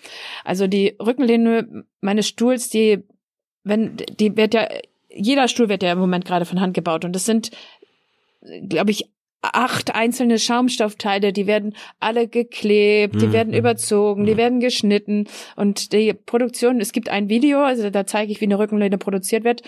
also 0.46 0.68
die 0.68 0.96
Rückenlehne 1.02 1.86
meines 2.02 2.28
Stuhls, 2.28 2.70
die, 2.70 3.04
wenn, 3.64 3.98
die 4.20 4.38
wird 4.38 4.54
ja, 4.54 4.68
jeder 5.14 5.48
Stuhl 5.48 5.70
wird 5.70 5.84
ja 5.84 5.92
im 5.92 6.00
Moment 6.00 6.26
gerade 6.26 6.46
von 6.46 6.62
Hand 6.62 6.74
gebaut 6.74 7.06
und 7.06 7.16
es 7.16 7.26
sind 7.26 7.52
glaube 8.68 8.92
ich, 8.92 9.10
acht 9.42 9.96
einzelne 9.96 10.38
Schaumstoffteile, 10.38 11.34
die 11.34 11.48
werden 11.48 11.76
alle 12.00 12.28
geklebt, 12.28 13.20
die 13.22 13.28
mhm. 13.28 13.34
werden 13.34 13.54
überzogen, 13.54 14.26
die 14.26 14.34
mhm. 14.34 14.38
werden 14.38 14.60
geschnitten 14.60 15.26
und 15.56 15.94
die 15.94 16.14
Produktion, 16.14 16.80
es 16.80 16.92
gibt 16.92 17.10
ein 17.10 17.28
Video, 17.28 17.64
also 17.64 17.90
da 17.90 18.06
zeige 18.06 18.32
ich, 18.32 18.40
wie 18.40 18.46
eine 18.46 18.60
Rückenlehne 18.60 18.98
produziert 18.98 19.44
wird. 19.44 19.64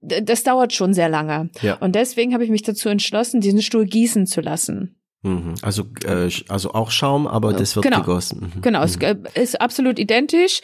Das 0.00 0.42
dauert 0.42 0.72
schon 0.72 0.94
sehr 0.94 1.08
lange. 1.08 1.50
Ja. 1.60 1.76
Und 1.76 1.94
deswegen 1.94 2.34
habe 2.34 2.44
ich 2.44 2.50
mich 2.50 2.62
dazu 2.62 2.88
entschlossen, 2.88 3.40
diesen 3.40 3.62
Stuhl 3.62 3.84
gießen 3.84 4.26
zu 4.26 4.40
lassen. 4.40 4.96
Mhm. 5.22 5.54
Also, 5.62 5.84
äh, 6.04 6.28
also 6.48 6.72
auch 6.72 6.90
Schaum, 6.90 7.28
aber 7.28 7.52
das 7.52 7.76
wird 7.76 7.84
genau. 7.84 8.00
gegossen. 8.00 8.52
Mhm. 8.56 8.62
Genau, 8.62 8.82
es 8.82 8.96
äh, 8.96 9.14
ist 9.34 9.60
absolut 9.60 10.00
identisch. 10.00 10.60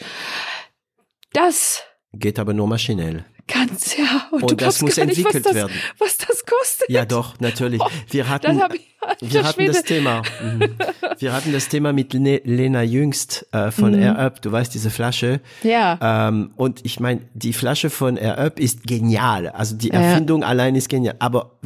Das 1.31 1.83
geht 2.11 2.39
aber 2.39 2.53
nur 2.53 2.67
maschinell. 2.67 3.23
Ganz 3.51 3.97
ja. 3.97 4.27
Und, 4.31 4.43
und 4.43 4.61
das 4.61 4.81
muss 4.81 4.97
entwickelt 4.97 5.33
nicht, 5.33 5.35
was 5.35 5.43
das, 5.43 5.55
werden. 5.55 5.73
Was 5.97 6.17
das 6.17 6.45
kostet. 6.45 6.89
Ja, 6.89 7.05
doch, 7.05 7.39
natürlich. 7.39 7.81
Oh, 7.81 7.89
wir 8.11 8.29
hatten, 8.29 8.61
wir 9.21 9.43
hatten 9.43 9.65
das 9.65 9.83
Thema. 9.83 10.21
Mhm. 10.41 10.75
Wir 11.17 11.33
hatten 11.33 11.51
das 11.51 11.67
Thema 11.67 11.91
mit 11.91 12.13
Lena 12.13 12.83
Jüngst 12.83 13.47
äh, 13.51 13.71
von 13.71 13.93
mhm. 13.93 14.01
Air 14.01 14.19
Up. 14.19 14.41
Du 14.41 14.51
weißt 14.51 14.73
diese 14.73 14.91
Flasche. 14.91 15.41
Ja. 15.63 16.27
Ähm, 16.29 16.51
und 16.55 16.85
ich 16.85 16.99
meine, 16.99 17.21
die 17.33 17.53
Flasche 17.53 17.89
von 17.89 18.17
Air 18.17 18.37
Up 18.37 18.59
ist 18.59 18.83
genial. 18.83 19.49
Also 19.49 19.75
die 19.75 19.91
Erfindung 19.91 20.41
ja. 20.41 20.47
allein 20.47 20.75
ist 20.75 20.89
genial. 20.89 21.15
Aber 21.19 21.57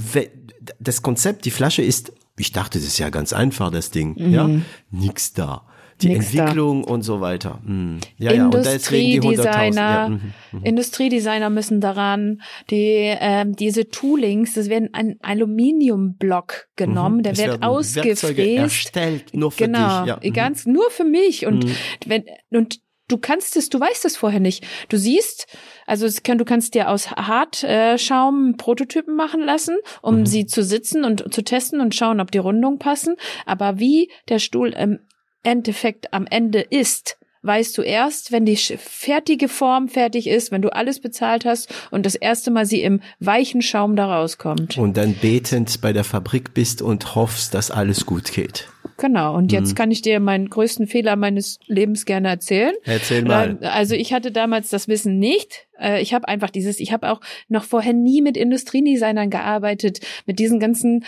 das 0.79 1.01
Konzept, 1.01 1.45
die 1.45 1.51
Flasche 1.51 1.81
ist, 1.81 2.13
ich 2.37 2.51
dachte, 2.53 2.79
das 2.79 2.87
ist 2.87 2.97
ja 2.97 3.09
ganz 3.09 3.33
einfach, 3.33 3.71
das 3.71 3.91
Ding. 3.91 4.15
Mhm. 4.17 4.33
Ja, 4.33 4.49
nix 4.89 5.33
da 5.33 5.65
die 6.03 6.09
Nix 6.09 6.33
Entwicklung 6.33 6.83
da. 6.83 6.91
und 6.91 7.01
so 7.01 7.21
weiter. 7.21 7.59
Hm. 7.65 7.99
Ja, 8.17 8.33
ja, 8.33 8.45
und 8.45 8.53
deswegen 8.53 9.21
die 9.21 9.35
Ja. 9.35 10.09
Mhm, 10.09 10.33
mhm. 10.51 10.63
Industriedesigner 10.63 11.49
müssen 11.49 11.81
daran, 11.81 12.41
die 12.69 13.15
ähm, 13.19 13.55
diese 13.55 13.89
Toolings, 13.89 14.53
das 14.53 14.69
werden 14.69 14.89
ein 14.93 15.17
Aluminiumblock 15.21 16.67
genommen, 16.75 17.17
mhm. 17.17 17.23
der 17.23 17.37
wird 17.37 17.63
ausgefräst, 17.63 18.57
erstellt, 18.57 19.33
nur 19.33 19.51
für 19.51 19.65
genau, 19.65 20.01
dich. 20.01 20.09
Ja. 20.09 20.19
Mhm. 20.23 20.33
ganz 20.33 20.65
nur 20.65 20.89
für 20.91 21.05
mich 21.05 21.45
und 21.45 21.65
mhm. 21.65 21.75
wenn 22.05 22.23
und 22.51 22.79
du 23.07 23.17
kannst 23.17 23.55
es, 23.57 23.69
du 23.69 23.79
weißt 23.79 24.05
es 24.05 24.17
vorher 24.17 24.39
nicht. 24.39 24.65
Du 24.89 24.97
siehst, 24.97 25.47
also 25.85 26.07
kann, 26.23 26.37
du 26.37 26.45
kannst 26.45 26.73
dir 26.73 26.89
aus 26.89 27.11
Hartschaum 27.11 28.51
äh, 28.51 28.57
Prototypen 28.57 29.15
machen 29.15 29.41
lassen, 29.41 29.77
um 30.01 30.19
mhm. 30.19 30.25
sie 30.25 30.45
zu 30.45 30.63
sitzen 30.63 31.03
und 31.03 31.33
zu 31.33 31.43
testen 31.43 31.81
und 31.81 31.95
schauen, 31.95 32.19
ob 32.19 32.31
die 32.31 32.37
Rundungen 32.39 32.79
passen. 32.79 33.15
Aber 33.45 33.79
wie 33.79 34.11
der 34.29 34.39
Stuhl 34.39 34.69
im 34.69 34.99
Endeffekt 35.43 36.13
am 36.13 36.25
Ende 36.27 36.61
ist, 36.61 37.17
weißt 37.43 37.77
du 37.77 37.81
erst, 37.81 38.31
wenn 38.31 38.45
die 38.45 38.55
fertige 38.55 39.49
Form 39.49 39.89
fertig 39.89 40.27
ist, 40.27 40.51
wenn 40.51 40.61
du 40.61 40.73
alles 40.73 40.99
bezahlt 40.99 41.45
hast 41.45 41.73
und 41.91 42.05
das 42.05 42.15
erste 42.15 42.51
Mal 42.51 42.65
sie 42.65 42.81
im 42.81 43.01
weichen 43.19 43.61
Schaum 43.61 43.95
da 43.95 44.13
rauskommt. 44.17 44.77
Und 44.77 44.97
dann 44.97 45.13
betend 45.15 45.81
bei 45.81 45.93
der 45.93 46.05
Fabrik 46.05 46.53
bist 46.53 46.81
und 46.81 47.15
hoffst, 47.15 47.53
dass 47.53 47.69
alles 47.69 48.05
gut 48.05 48.31
geht. 48.31 48.69
Genau, 48.97 49.35
und 49.35 49.51
jetzt 49.51 49.71
mhm. 49.71 49.75
kann 49.75 49.91
ich 49.91 50.01
dir 50.01 50.19
meinen 50.19 50.49
größten 50.49 50.87
Fehler 50.87 51.15
meines 51.15 51.59
Lebens 51.65 52.05
gerne 52.05 52.29
erzählen. 52.29 52.73
Erzähl 52.83 53.23
mal. 53.23 53.57
Also 53.61 53.95
ich 53.95 54.13
hatte 54.13 54.31
damals 54.31 54.69
das 54.69 54.87
Wissen 54.87 55.19
nicht. 55.19 55.67
Äh, 55.79 56.01
ich 56.01 56.13
habe 56.13 56.27
einfach 56.27 56.49
dieses, 56.49 56.79
ich 56.79 56.93
habe 56.93 57.11
auch 57.11 57.19
noch 57.49 57.63
vorher 57.63 57.93
nie 57.93 58.21
mit 58.21 58.37
Industriedesignern 58.37 59.29
gearbeitet, 59.29 59.99
mit 60.25 60.39
diesen 60.39 60.59
ganzen 60.59 61.03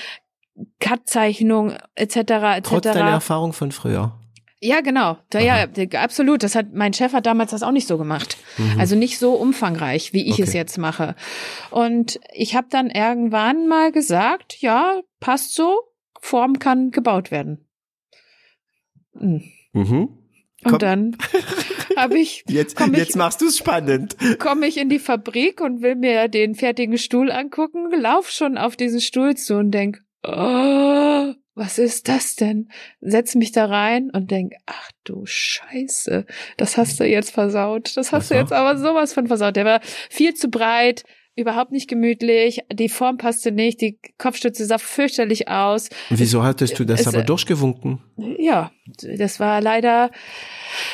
Cut-Zeichnungen 0.80 1.78
etc. 1.95 2.18
etc. 2.18 2.62
Trotz 2.64 2.84
deiner 2.84 3.12
Erfahrung 3.12 3.53
von 3.53 3.72
früher. 3.72 4.18
Ja, 4.61 4.82
genau. 4.82 5.18
Da, 5.30 5.40
ja, 5.40 5.68
absolut. 5.94 6.41
Das 6.41 6.56
hat 6.56 6.73
mein 6.73 6.94
Chef 6.94 7.14
hat 7.14 7.26
damals 7.26 7.52
das 7.52 7.64
auch 7.64 7.72
nicht 7.72 7.88
so 7.88 7.98
gemacht. 7.98 8.38
Mhm. 8.57 8.80
Also 8.80 8.95
nicht 8.95 9.19
so 9.19 9.34
umfangreich, 9.34 10.14
wie 10.14 10.26
ich 10.26 10.34
okay. 10.34 10.44
es 10.44 10.53
jetzt 10.53 10.77
mache. 10.77 11.15
Und 11.72 12.19
ich 12.34 12.56
habe 12.56 12.68
dann 12.69 12.90
irgendwann 12.90 13.68
mal 13.68 13.91
gesagt, 13.91 14.61
ja, 14.61 15.02
passt 15.19 15.53
so, 15.53 15.82
Form 16.19 16.60
kann 16.60 16.91
gebaut 16.91 17.32
werden. 17.32 17.68
Mhm. 19.14 19.44
Mhm. 19.73 20.10
Und 20.64 20.82
dann 20.82 21.18
habe 21.98 22.18
ich 22.18 22.44
jetzt 22.48 22.80
ich, 22.80 22.98
jetzt 22.98 23.15
machst 23.15 23.41
du 23.41 23.48
es 23.48 23.57
spannend. 23.57 24.15
Komme 24.40 24.68
ich 24.68 24.77
in 24.77 24.90
die 24.90 24.99
Fabrik 24.99 25.61
und 25.61 25.82
will 25.82 25.95
mir 25.95 26.27
den 26.27 26.56
fertigen 26.56 26.98
Stuhl 26.98 27.32
angucken, 27.32 27.91
lauf 27.91 28.32
schon 28.32 28.57
auf 28.57 28.76
diesen 28.76 29.02
Stuhl 29.02 29.36
zu 29.36 29.57
und 29.57 29.72
denk, 29.72 30.02
oh, 30.23 31.34
was 31.56 31.77
ist 31.80 32.10
das 32.10 32.36
denn? 32.36 32.69
Setz 33.02 33.34
mich 33.36 33.52
da 33.52 33.65
rein 33.65 34.11
und 34.11 34.30
denk, 34.30 34.53
ach 34.65 34.91
du 35.06 35.23
Scheiße, 35.26 36.26
das 36.57 36.77
hast 36.77 36.99
du 36.99 37.06
jetzt 37.06 37.32
versaut. 37.32 37.95
Das 37.95 38.11
hast 38.11 38.30
du 38.30 38.36
jetzt 38.36 38.53
aber 38.53 38.77
sowas 38.77 39.14
von 39.14 39.27
versaut. 39.27 39.56
Der 39.56 39.65
war 39.65 39.80
viel 40.10 40.34
zu 40.34 40.49
breit, 40.49 41.06
überhaupt 41.36 41.72
nicht 41.72 41.90
gemütlich, 41.90 42.61
die 42.72 42.90
Form 42.90 43.18
passte 43.18 43.52
nicht, 43.52 43.82
die 43.82 43.99
Kopfstütze 44.18 44.65
sah 44.65 44.77
fürchterlich 44.77 45.49
aus. 45.49 45.90
Wieso 46.10 46.44
hattest 46.44 46.80
du 46.80 46.86
das 46.86 47.02
es, 47.02 47.07
aber 47.07 47.23
durchgewunken? 47.23 48.02
Ja, 48.38 48.72
das 49.02 49.40
war 49.40 49.61
leider, 49.61 50.11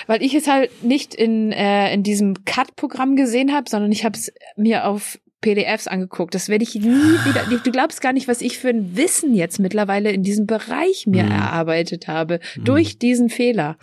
weil 0.08 0.24
ich 0.24 0.34
es 0.34 0.48
halt 0.48 0.84
nicht 0.84 1.14
in, 1.14 1.52
äh, 1.52 1.94
in 1.94 2.02
diesem 2.04 2.44
Cut-Programm 2.46 3.16
gesehen 3.16 3.54
habe, 3.54 3.70
sondern 3.70 3.92
ich 3.92 4.04
habe 4.04 4.18
es 4.18 4.34
mir 4.56 4.88
auf 4.88 5.20
PDFs 5.42 5.88
angeguckt. 5.88 6.34
Das 6.36 6.48
werde 6.48 6.64
ich 6.64 6.76
nie 6.76 6.84
wieder. 6.84 7.44
Du 7.64 7.72
glaubst 7.72 8.02
gar 8.02 8.14
nicht, 8.14 8.28
was 8.28 8.42
ich 8.42 8.58
für 8.58 8.70
ein 8.70 8.96
Wissen 8.96 9.34
jetzt 9.34 9.60
mittlerweile 9.60 10.12
in 10.12 10.24
diesem 10.24 10.46
Bereich 10.46 11.08
mir 11.08 11.24
mhm. 11.24 11.32
erarbeitet 11.32 12.08
habe 12.08 12.40
mhm. 12.56 12.64
durch 12.64 13.00
diesen 13.00 13.30
Fehler. 13.30 13.78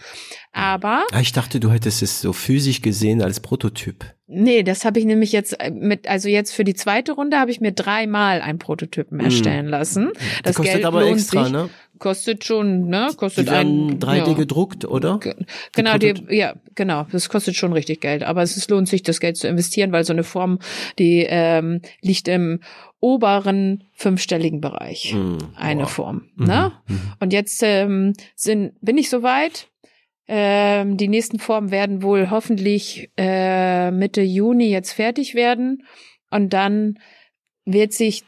Aber 0.52 1.04
ich 1.20 1.32
dachte, 1.32 1.60
du 1.60 1.70
hättest 1.70 2.02
es 2.02 2.20
so 2.20 2.32
physisch 2.32 2.80
gesehen 2.80 3.22
als 3.22 3.40
Prototyp. 3.40 4.04
Nee, 4.30 4.62
das 4.62 4.84
habe 4.84 4.98
ich 4.98 5.06
nämlich 5.06 5.32
jetzt 5.32 5.58
äh, 5.58 5.70
mit, 5.70 6.06
also 6.06 6.28
jetzt 6.28 6.52
für 6.52 6.62
die 6.62 6.74
zweite 6.74 7.12
Runde 7.12 7.38
habe 7.38 7.50
ich 7.50 7.60
mir 7.60 7.72
dreimal 7.72 8.42
einen 8.42 8.58
Prototypen 8.58 9.18
hm. 9.18 9.24
erstellen 9.24 9.66
mm. 9.66 9.70
lassen. 9.70 10.10
Das 10.44 10.54
kostet 10.54 10.74
Geld 10.74 10.84
aber 10.84 11.06
extra, 11.06 11.44
sich. 11.44 11.52
ne? 11.52 11.70
Kostet 11.98 12.44
schon, 12.44 12.88
ne? 12.88 13.10
Kostet 13.16 13.48
die 13.48 13.52
ein 13.52 13.98
3D 13.98 14.28
ja. 14.28 14.32
gedruckt, 14.32 14.84
oder? 14.84 15.20
Genau, 15.74 15.98
die, 15.98 16.14
ja, 16.30 16.54
genau. 16.74 17.06
Das 17.10 17.28
kostet 17.28 17.56
schon 17.56 17.72
richtig 17.72 18.00
Geld. 18.00 18.22
Aber 18.22 18.42
es 18.42 18.56
ist, 18.56 18.70
lohnt 18.70 18.88
sich, 18.88 19.02
das 19.02 19.20
Geld 19.20 19.36
zu 19.36 19.48
investieren, 19.48 19.92
weil 19.92 20.04
so 20.04 20.12
eine 20.12 20.24
Form, 20.24 20.58
die 20.98 21.26
ähm, 21.28 21.80
liegt 22.00 22.28
im 22.28 22.60
oberen 23.00 23.84
fünfstelligen 23.94 24.60
Bereich. 24.60 25.14
Mm. 25.14 25.38
Eine 25.56 25.82
wow. 25.82 25.90
Form. 25.90 26.28
Ne? 26.36 26.72
Mhm. 26.86 27.00
Und 27.20 27.32
jetzt 27.32 27.62
ähm, 27.62 28.14
sind, 28.34 28.72
bin 28.80 28.98
ich 28.98 29.08
soweit 29.08 29.68
ähm, 30.28 30.98
die 30.98 31.08
nächsten 31.08 31.38
Formen 31.38 31.70
werden 31.70 32.02
wohl 32.02 32.30
hoffentlich 32.30 33.10
äh, 33.16 33.90
Mitte 33.90 34.20
Juni 34.20 34.68
jetzt 34.68 34.92
fertig 34.92 35.34
werden. 35.34 35.84
Und 36.30 36.52
dann 36.52 36.98
wird 37.64 37.94
sich, 37.94 38.24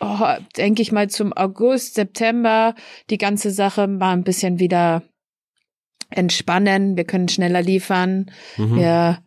oh, 0.00 0.34
denke 0.56 0.82
ich 0.82 0.92
mal, 0.92 1.08
zum 1.08 1.32
August, 1.32 1.94
September 1.94 2.74
die 3.10 3.18
ganze 3.18 3.50
Sache 3.50 3.86
mal 3.86 4.12
ein 4.12 4.24
bisschen 4.24 4.58
wieder 4.58 5.02
entspannen. 6.10 6.96
Wir 6.96 7.04
können 7.04 7.28
schneller 7.28 7.62
liefern. 7.62 8.30
Mhm. 8.56 8.76
Wir 8.76 9.18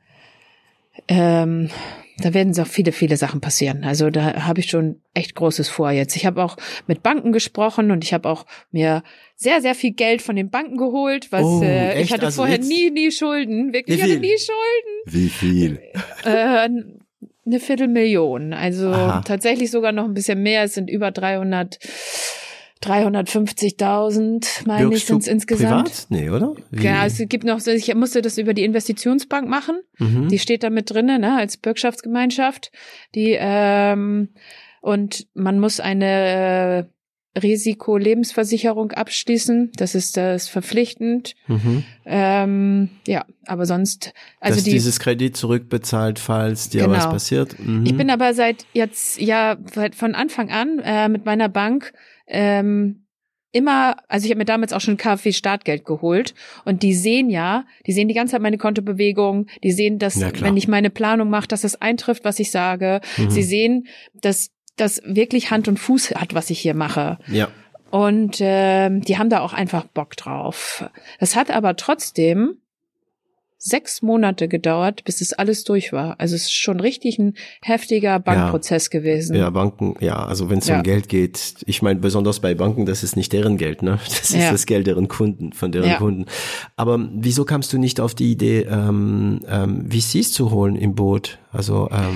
ähm, 1.07 1.69
da 2.21 2.33
werden 2.33 2.53
so 2.53 2.65
viele, 2.65 2.91
viele 2.91 3.17
Sachen 3.17 3.41
passieren. 3.41 3.83
Also 3.83 4.09
da 4.09 4.45
habe 4.45 4.59
ich 4.59 4.69
schon 4.69 5.01
echt 5.13 5.35
Großes 5.35 5.69
vor 5.69 5.91
jetzt. 5.91 6.15
Ich 6.15 6.25
habe 6.25 6.43
auch 6.43 6.57
mit 6.87 7.01
Banken 7.01 7.31
gesprochen 7.31 7.91
und 7.91 8.03
ich 8.03 8.13
habe 8.13 8.27
auch 8.27 8.45
mir 8.71 9.03
sehr, 9.35 9.61
sehr 9.61 9.75
viel 9.75 9.91
Geld 9.91 10.21
von 10.21 10.35
den 10.35 10.49
Banken 10.49 10.77
geholt, 10.77 11.31
was 11.31 11.45
oh, 11.45 11.61
äh, 11.63 12.01
ich 12.01 12.11
hatte 12.11 12.27
also 12.27 12.41
vorher 12.41 12.59
nie, 12.59 12.91
nie 12.91 13.11
Schulden. 13.11 13.73
Wirklich, 13.73 13.97
ich 13.97 14.03
hatte 14.03 14.19
nie 14.19 14.37
Schulden. 14.37 15.05
Wie 15.05 15.29
viel? 15.29 15.79
Äh, 16.25 16.69
eine 17.49 17.59
Viertelmillion. 17.59 18.53
Also 18.53 18.89
Aha. 18.89 19.21
tatsächlich 19.25 19.71
sogar 19.71 19.91
noch 19.91 20.05
ein 20.05 20.13
bisschen 20.13 20.41
mehr. 20.41 20.63
Es 20.63 20.73
sind 20.73 20.89
über 20.89 21.11
300 21.11 21.79
350.000, 22.81 24.65
meine 24.65 24.95
ich, 24.95 25.03
sind 25.03 25.21
es 25.21 25.27
insgesamt. 25.27 25.89
Privat? 25.89 26.05
Nee, 26.07 26.29
oder? 26.29 26.55
Wie? 26.71 26.85
Ja, 26.85 27.05
es 27.05 27.17
gibt 27.27 27.43
noch, 27.43 27.59
ich 27.67 27.93
musste 27.93 28.21
das 28.21 28.37
über 28.37 28.53
die 28.53 28.63
Investitionsbank 28.63 29.49
machen. 29.49 29.81
Mhm. 29.97 30.29
Die 30.29 30.39
steht 30.39 30.63
da 30.63 30.69
mit 30.69 30.89
drinnen, 30.89 31.19
ne, 31.19 31.35
als 31.37 31.57
Bürgschaftsgemeinschaft. 31.57 32.71
Die, 33.15 33.35
ähm, 33.37 34.29
und 34.79 35.27
man 35.33 35.59
muss 35.59 35.81
eine 35.81 36.89
Risikolebensversicherung 37.41 38.91
abschließen. 38.91 39.71
Das 39.75 39.95
ist 39.95 40.17
das 40.17 40.47
verpflichtend. 40.47 41.35
Mhm. 41.47 41.83
Ähm, 42.05 42.89
ja, 43.07 43.25
aber 43.45 43.65
sonst, 43.65 44.13
also 44.39 44.55
Dass 44.57 44.63
die, 44.63 44.71
dieses 44.71 44.99
Kredit 44.99 45.37
zurückbezahlt, 45.37 46.19
falls 46.19 46.69
dir 46.69 46.83
Genau. 46.83 46.95
was 46.95 47.09
passiert. 47.09 47.57
Mhm. 47.59 47.85
Ich 47.85 47.95
bin 47.95 48.09
aber 48.09 48.33
seit 48.33 48.65
jetzt 48.73 49.19
ja 49.19 49.57
von 49.95 50.15
Anfang 50.15 50.49
an 50.49 50.79
äh, 50.83 51.09
mit 51.09 51.25
meiner 51.25 51.49
Bank 51.49 51.93
ähm, 52.27 53.05
immer, 53.51 53.97
also 54.07 54.25
ich 54.25 54.31
habe 54.31 54.39
mir 54.39 54.45
damals 54.45 54.73
auch 54.73 54.81
schon 54.81 54.97
KfW 54.97 55.31
Startgeld 55.31 55.83
geholt 55.85 56.35
und 56.65 56.83
die 56.83 56.93
sehen 56.93 57.29
ja, 57.29 57.65
die 57.87 57.93
sehen 57.93 58.07
die 58.07 58.13
ganze 58.13 58.33
Zeit 58.33 58.41
meine 58.41 58.59
Kontobewegung, 58.59 59.47
die 59.63 59.71
sehen, 59.71 59.97
dass 59.97 60.15
Ja, 60.15 60.29
wenn 60.41 60.55
ich 60.57 60.67
meine 60.67 60.89
Planung 60.91 61.29
mache, 61.29 61.47
dass 61.47 61.63
es 61.63 61.81
eintrifft, 61.81 62.25
was 62.25 62.39
ich 62.39 62.51
sage. 62.51 63.01
Mhm. 63.17 63.29
Sie 63.31 63.43
sehen, 63.43 63.87
dass 64.13 64.51
das 64.79 65.01
wirklich 65.05 65.51
Hand 65.51 65.67
und 65.67 65.77
Fuß 65.79 66.11
hat, 66.15 66.33
was 66.33 66.49
ich 66.49 66.59
hier 66.59 66.73
mache. 66.73 67.17
ja. 67.27 67.47
Und 67.91 68.37
ähm, 68.39 69.01
die 69.01 69.17
haben 69.17 69.31
da 69.31 69.39
auch 69.39 69.53
einfach 69.53 69.83
Bock 69.85 70.15
drauf. 70.15 70.83
Das 71.19 71.35
hat 71.35 71.49
aber 71.49 71.75
trotzdem 71.75 72.57
sechs 73.57 74.03
Monate 74.03 74.47
gedauert, 74.47 75.03
bis 75.05 75.21
es 75.21 75.33
alles 75.33 75.63
durch 75.63 75.91
war. 75.91 76.15
Also 76.19 76.35
es 76.35 76.43
ist 76.43 76.53
schon 76.53 76.79
richtig 76.79 77.17
ein 77.17 77.33
heftiger 77.63 78.19
Bankprozess 78.19 78.91
gewesen. 78.91 79.35
Ja, 79.35 79.49
Banken, 79.49 79.95
ja, 80.01 80.15
also 80.23 80.51
wenn 80.51 80.59
es 80.59 80.67
Ja. 80.67 80.77
um 80.77 80.83
Geld 80.83 81.09
geht, 81.09 81.55
ich 81.65 81.81
meine, 81.81 81.99
besonders 81.99 82.39
bei 82.39 82.53
Banken, 82.53 82.85
das 82.85 83.01
ist 83.03 83.15
nicht 83.17 83.33
deren 83.33 83.57
Geld, 83.57 83.81
ne? 83.81 83.97
Das 84.07 84.29
ist 84.29 84.35
Ja. 84.35 84.51
das 84.51 84.67
Geld 84.67 84.85
deren 84.85 85.07
Kunden, 85.07 85.51
von 85.51 85.71
deren 85.71 85.89
Ja. 85.89 85.97
Kunden. 85.97 86.25
Aber 86.77 86.99
wieso 87.11 87.43
kamst 87.43 87.73
du 87.73 87.79
nicht 87.79 87.99
auf 87.99 88.13
die 88.13 88.31
Idee, 88.31 88.67
ähm, 88.69 89.39
ähm, 89.49 89.89
VCs 89.89 90.31
zu 90.31 90.51
holen 90.51 90.75
im 90.75 90.93
Boot? 90.93 91.39
Also 91.51 91.89
ähm, 91.91 92.15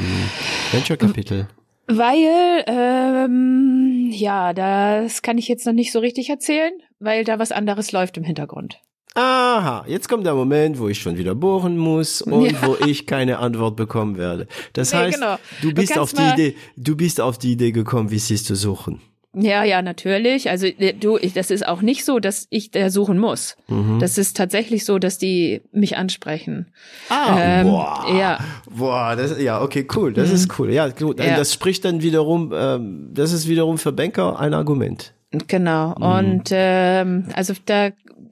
Venture 0.72 0.98
Capital. 0.98 1.48
Weil, 1.88 2.64
ähm, 2.68 4.10
ja, 4.12 4.54
das 4.54 5.22
kann 5.22 5.38
ich 5.38 5.48
jetzt 5.48 5.66
noch 5.66 5.74
nicht 5.74 5.92
so 5.92 6.00
richtig 6.00 6.30
erzählen, 6.30 6.72
weil 7.00 7.24
da 7.24 7.40
was 7.40 7.52
anderes 7.52 7.92
läuft 7.92 8.18
im 8.18 8.24
Hintergrund. 8.24 8.80
Aha, 9.16 9.86
jetzt 9.88 10.10
kommt 10.10 10.26
der 10.26 10.34
Moment, 10.34 10.80
wo 10.80 10.88
ich 10.88 11.00
schon 11.00 11.18
wieder 11.18 11.36
bohren 11.36 11.78
muss 11.78 12.22
und 12.24 12.46
Ja. 12.52 12.62
wo 12.66 12.76
ich 12.86 13.06
keine 13.06 13.40
Antwort 13.40 13.76
bekommen 13.76 14.18
werde. 14.18 14.48
Das 14.74 14.92
Nee, 14.92 14.98
heißt, 15.00 15.20
genau. 15.20 15.36
du 15.62 15.70
Du 15.70 15.76
bist 15.76 15.98
auf 16.00 16.14
kannst 16.14 16.38
die 16.38 16.42
Idee, 16.44 16.56
du 16.78 16.96
bist 16.96 17.22
auf 17.22 17.38
die 17.38 17.52
Idee 17.52 17.72
gekommen, 17.72 18.10
VCs 18.10 18.44
zu 18.44 18.56
suchen. 18.56 19.02
Ja, 19.36 19.64
ja, 19.64 19.82
natürlich. 19.82 20.50
Also 20.50 20.68
äh, 20.68 20.94
du, 20.94 21.18
ich, 21.18 21.34
das 21.34 21.50
ist 21.50 21.68
auch 21.68 21.82
nicht 21.82 22.06
so, 22.06 22.20
dass 22.20 22.46
ich 22.52 22.70
da 22.72 22.90
suchen 22.92 23.18
muss. 23.18 23.58
Mhm. 23.68 24.00
Das 24.00 24.18
ist 24.18 24.38
tatsächlich 24.38 24.86
so, 24.86 25.00
dass 25.00 25.18
die 25.18 25.62
mich 25.72 25.98
ansprechen. 25.98 26.68
Ah, 27.10 27.38
Ähm, 27.40 27.68
boah. 27.68 28.06
ja. 28.16 28.40
Boah, 28.70 29.16
das, 29.16 29.42
ja, 29.42 29.62
okay, 29.62 29.88
cool. 29.96 30.14
Das 30.14 30.32
ist 30.32 30.60
cool. 30.60 30.72
Ja, 30.72 30.88
gut. 30.90 31.20
Ja. 31.20 31.36
Das 31.36 31.52
spricht 31.54 31.84
dann 31.86 32.02
wiederum, 32.04 32.54
ähm, 32.56 33.10
das 33.14 33.32
ist 33.32 33.48
wiederum 33.48 33.78
für 33.80 33.92
Banker 33.92 34.40
ein 34.40 34.54
Argument. 34.54 35.14
Genau. 35.48 35.96
Und 35.96 36.50
ähm, 36.52 37.26
also 37.34 37.54
da, 37.66 37.90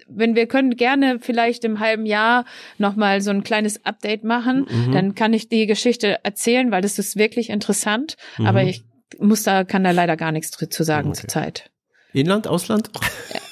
wenn 0.07 0.35
wir 0.35 0.45
können 0.45 0.75
gerne 0.75 1.17
vielleicht 1.19 1.63
im 1.63 1.79
halben 1.79 2.05
Jahr 2.05 2.45
noch 2.77 2.95
mal 2.95 3.21
so 3.21 3.31
ein 3.31 3.43
kleines 3.43 3.83
Update 3.85 4.23
machen, 4.23 4.67
dann 4.93 5.15
kann 5.15 5.33
ich 5.33 5.49
die 5.49 5.65
Geschichte 5.65 6.19
erzählen, 6.23 6.69
weil 6.69 6.81
das 6.83 6.99
ist 6.99 7.15
wirklich 7.17 7.49
interessant. 7.49 8.17
Aber 8.43 8.61
ich 8.61 8.83
muss 9.19 9.43
da 9.43 9.63
kann 9.63 9.83
da 9.83 9.91
leider 9.91 10.17
gar 10.17 10.31
nichts 10.31 10.51
zu 10.51 10.83
sagen 10.83 11.09
Okay. 11.09 11.21
zurzeit. 11.21 11.71
Inland, 12.13 12.45
Ausland? 12.47 12.89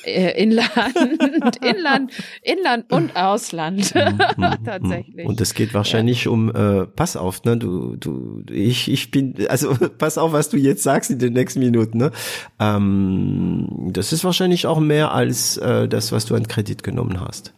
Äh, 0.03 0.41
Inland, 0.41 0.69
Inland, 1.63 2.11
Inland 2.41 2.91
und 2.91 3.15
Ausland 3.15 3.93
tatsächlich. 4.65 5.25
Und 5.25 5.39
es 5.39 5.53
geht 5.53 5.73
wahrscheinlich 5.73 6.27
um, 6.27 6.53
äh, 6.53 6.85
pass 6.85 7.15
auf, 7.15 7.43
ne, 7.45 7.57
du, 7.57 7.95
du, 7.95 8.43
ich, 8.51 8.91
ich 8.91 9.11
bin, 9.11 9.35
also 9.47 9.75
pass 9.97 10.17
auf, 10.17 10.33
was 10.33 10.49
du 10.49 10.57
jetzt 10.57 10.83
sagst 10.83 11.09
in 11.09 11.19
den 11.19 11.33
nächsten 11.33 11.59
Minuten, 11.59 11.99
ne. 11.99 12.11
Ähm, 12.59 13.89
das 13.93 14.11
ist 14.11 14.25
wahrscheinlich 14.25 14.67
auch 14.67 14.79
mehr 14.79 15.13
als 15.13 15.55
äh, 15.57 15.87
das, 15.87 16.11
was 16.11 16.25
du 16.25 16.35
an 16.35 16.47
Kredit 16.47 16.83
genommen 16.83 17.21
hast. 17.21 17.53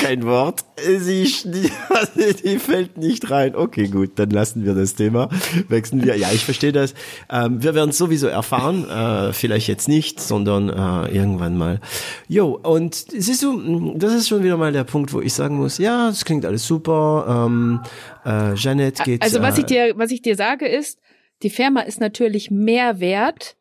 Kein 0.00 0.24
Wort. 0.24 0.64
Sie, 0.76 1.24
die, 1.44 2.58
fällt 2.58 2.96
nicht 2.96 3.30
rein. 3.30 3.54
Okay, 3.54 3.86
gut, 3.86 4.18
dann 4.18 4.30
lassen 4.30 4.64
wir 4.64 4.74
das 4.74 4.96
Thema. 4.96 5.28
Wechseln 5.68 6.02
wir. 6.04 6.16
Ja, 6.16 6.32
ich 6.32 6.44
verstehe 6.44 6.72
das. 6.72 6.94
Ähm, 7.30 7.62
wir 7.62 7.74
werden 7.76 7.90
es 7.90 7.98
sowieso 7.98 8.26
erfahren. 8.26 8.88
Äh, 8.90 9.32
vielleicht 9.32 9.68
jetzt 9.68 9.86
nicht, 9.86 10.18
sondern 10.18 10.68
äh, 10.68 11.14
irgendwann 11.14 11.56
mal. 11.56 11.80
Jo, 12.26 12.58
und 12.60 12.94
siehst 12.94 13.44
du, 13.44 13.52
mh, 13.52 13.98
das 13.98 14.14
ist 14.14 14.28
schon 14.28 14.42
wieder 14.42 14.56
mal 14.56 14.72
der 14.72 14.82
Punkt, 14.82 15.12
wo 15.12 15.20
ich 15.20 15.32
sagen 15.32 15.56
muss, 15.56 15.78
ja, 15.78 16.08
das 16.08 16.24
klingt 16.24 16.44
alles 16.44 16.66
super. 16.66 17.46
Ähm, 17.46 17.80
äh, 18.24 18.54
Jeanette 18.54 19.04
geht. 19.04 19.22
Also 19.22 19.42
was 19.42 19.58
äh, 19.58 19.60
ich 19.60 19.66
dir, 19.66 19.92
was 19.96 20.10
ich 20.10 20.22
dir 20.22 20.34
sage 20.34 20.66
ist, 20.66 20.98
die 21.44 21.50
Firma 21.50 21.82
ist 21.82 22.00
natürlich 22.00 22.50
mehr 22.50 22.98
wert, 22.98 23.56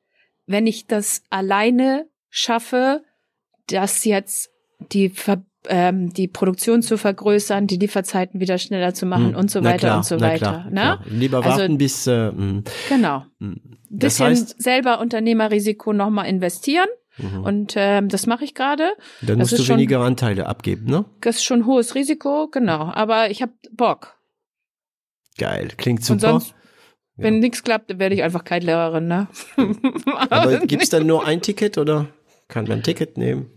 wenn 0.47 0.65
ich 0.65 0.87
das 0.87 1.21
alleine 1.29 2.07
schaffe, 2.29 3.03
das 3.67 4.03
jetzt 4.03 4.49
die 4.91 5.09
Ver 5.09 5.43
ähm, 5.67 6.11
die 6.13 6.27
Produktion 6.27 6.81
zu 6.81 6.97
vergrößern, 6.97 7.67
die 7.67 7.77
Lieferzeiten 7.77 8.39
wieder 8.39 8.57
schneller 8.57 8.93
zu 8.93 9.05
machen 9.05 9.29
hm, 9.29 9.35
und 9.35 9.51
so 9.51 9.59
na 9.59 9.69
weiter 9.69 9.77
klar, 9.87 9.97
und 9.97 10.05
so 10.05 10.15
na 10.15 10.27
weiter. 10.27 10.37
klar, 10.37 10.65
ne? 10.65 10.71
klar. 10.71 10.99
Lieber 11.09 11.37
Also- 11.45 11.49
warten 11.49 11.77
bis. 11.77 12.07
Äh, 12.07 12.31
mh. 12.31 12.63
Genau. 12.89 13.25
Das 13.39 14.15
Bisschen 14.17 14.27
heißt- 14.27 14.55
selber 14.61 14.99
Unternehmerrisiko 14.99 15.93
nochmal 15.93 16.27
investieren. 16.27 16.87
Und 17.43 17.73
ähm, 17.75 18.07
das 18.07 18.25
mache 18.25 18.45
ich 18.45 18.55
gerade. 18.55 18.93
Mhm. 19.21 19.27
Dann 19.27 19.39
Das 19.39 19.51
musst 19.51 19.59
du 19.61 19.65
schon- 19.65 19.75
weniger 19.77 19.99
Anteile 19.99 20.47
abgeben, 20.47 20.85
ne? 20.85 21.05
Das 21.19 21.35
ist 21.35 21.43
schon 21.43 21.67
hohes 21.67 21.93
Risiko, 21.93 22.47
genau. 22.49 22.85
Aber 22.93 23.29
ich 23.29 23.41
habe 23.43 23.51
Bock. 23.71 24.15
Geil, 25.37 25.67
klingt 25.77 25.99
Und 26.09 26.19
super. 26.21 26.31
sonst, 26.39 26.55
wenn 27.17 27.39
nichts 27.39 27.63
klappt, 27.63 27.99
werde 27.99 28.15
ich 28.15 28.23
einfach 28.23 28.43
Kite-Lehrerin, 28.43 29.07
ne? 29.07 29.27
Aber 30.29 30.59
gibt's 30.65 30.89
dann 30.89 31.05
nur 31.05 31.27
ein 31.27 31.41
Ticket 31.41 31.77
oder 31.77 32.07
kann 32.47 32.63
man 32.65 32.79
ein 32.79 32.83
Ticket 32.83 33.17
nehmen? 33.17 33.51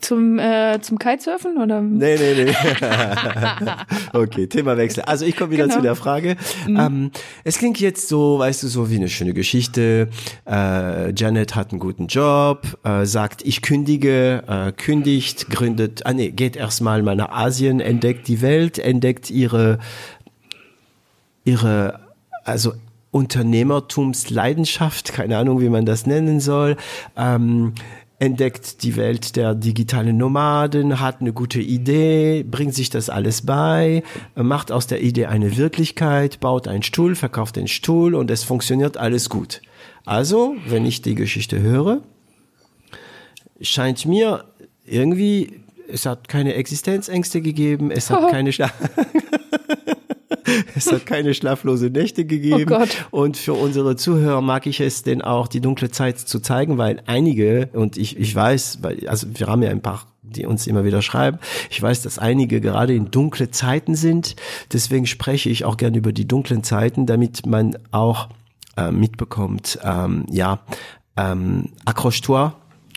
Zum, 0.00 0.38
äh, 0.38 0.78
zum 0.80 0.96
Kitesurfen 0.96 1.56
oder? 1.60 1.80
Nee, 1.80 2.16
nee, 2.16 2.44
nee. 2.44 2.52
okay, 4.12 4.46
Themawechsel. 4.46 5.02
Also 5.02 5.24
ich 5.24 5.36
komme 5.36 5.50
wieder 5.50 5.64
Genau. 5.64 5.76
zu 5.76 5.82
der 5.82 5.96
Frage. 5.96 6.36
Ähm, 6.68 7.10
es 7.42 7.58
klingt 7.58 7.80
jetzt 7.80 8.06
so, 8.06 8.38
weißt 8.38 8.62
du, 8.62 8.68
so 8.68 8.90
wie 8.90 8.96
eine 8.96 9.08
schöne 9.08 9.34
Geschichte. 9.34 10.08
Äh, 10.48 11.12
Janet 11.16 11.56
hat 11.56 11.72
einen 11.72 11.80
guten 11.80 12.06
Job, 12.06 12.78
äh, 12.84 13.04
sagt, 13.06 13.42
ich 13.44 13.60
kündige, 13.60 14.44
äh, 14.46 14.70
kündigt, 14.70 15.50
gründet, 15.50 16.06
ah 16.06 16.12
nee, 16.12 16.30
geht 16.30 16.54
erstmal 16.54 17.02
mal 17.02 17.16
nach 17.16 17.30
Asien, 17.30 17.80
entdeckt 17.80 18.28
die 18.28 18.42
Welt, 18.42 18.78
entdeckt 18.78 19.30
ihre, 19.30 19.80
ihre, 21.44 21.98
also 22.44 22.74
Unternehmertumsleidenschaft, 23.10 25.12
keine 25.12 25.38
Ahnung, 25.38 25.60
wie 25.60 25.70
man 25.70 25.86
das 25.86 26.06
nennen 26.06 26.38
soll, 26.38 26.76
ähm, 27.16 27.72
entdeckt 28.18 28.82
die 28.82 28.96
Welt 28.96 29.36
der 29.36 29.54
digitalen 29.54 30.16
Nomaden, 30.16 31.00
hat 31.00 31.20
eine 31.20 31.32
gute 31.32 31.60
Idee, 31.60 32.42
bringt 32.42 32.74
sich 32.74 32.88
das 32.88 33.10
alles 33.10 33.44
bei, 33.44 34.02
macht 34.34 34.72
aus 34.72 34.86
der 34.86 35.02
Idee 35.02 35.26
eine 35.26 35.56
Wirklichkeit, 35.56 36.40
baut 36.40 36.66
einen 36.66 36.82
Stuhl, 36.82 37.14
verkauft 37.14 37.56
den 37.56 37.68
Stuhl 37.68 38.14
und 38.14 38.30
es 38.30 38.42
funktioniert 38.42 38.96
alles 38.96 39.28
gut. 39.28 39.60
Also, 40.06 40.56
wenn 40.66 40.86
ich 40.86 41.02
die 41.02 41.14
Geschichte 41.14 41.60
höre, 41.60 42.00
scheint 43.60 44.06
mir 44.06 44.44
irgendwie, 44.84 45.60
es 45.88 46.06
hat 46.06 46.28
keine 46.28 46.54
Existenzängste 46.54 47.42
gegeben, 47.42 47.90
es 47.90 48.10
hat 48.10 48.30
keine 48.30 48.52
Schla 48.52 48.70
es 50.74 50.90
hat 50.90 51.06
keine 51.06 51.34
schlaflose 51.34 51.86
Nächte 51.86 52.24
gegeben. 52.24 52.72
Oh 52.72 52.78
Gott. 52.78 53.06
Und 53.10 53.36
für 53.36 53.54
unsere 53.54 53.96
Zuhörer 53.96 54.40
mag 54.40 54.66
ich 54.66 54.80
es 54.80 55.02
denn 55.02 55.22
auch, 55.22 55.48
die 55.48 55.60
dunkle 55.60 55.90
Zeit 55.90 56.18
zu 56.18 56.40
zeigen, 56.40 56.78
weil 56.78 57.02
einige, 57.06 57.70
und 57.72 57.96
ich, 57.96 58.18
ich 58.18 58.34
weiß, 58.34 58.78
weil, 58.82 59.08
also 59.08 59.26
wir 59.34 59.46
haben 59.46 59.62
ja 59.62 59.70
ein 59.70 59.82
paar, 59.82 60.06
die 60.22 60.46
uns 60.46 60.66
immer 60.66 60.84
wieder 60.84 61.02
schreiben, 61.02 61.38
ich 61.70 61.80
weiß, 61.80 62.02
dass 62.02 62.18
einige 62.18 62.60
gerade 62.60 62.94
in 62.94 63.10
dunkle 63.10 63.50
Zeiten 63.50 63.94
sind. 63.94 64.36
Deswegen 64.72 65.06
spreche 65.06 65.50
ich 65.50 65.64
auch 65.64 65.76
gerne 65.76 65.98
über 65.98 66.12
die 66.12 66.26
dunklen 66.26 66.62
Zeiten, 66.62 67.06
damit 67.06 67.46
man 67.46 67.78
auch 67.90 68.28
äh, 68.76 68.90
mitbekommt, 68.90 69.78
ähm, 69.82 70.26
ja, 70.30 70.60
ähm, 71.16 71.70
accroche-toi, 71.84 72.50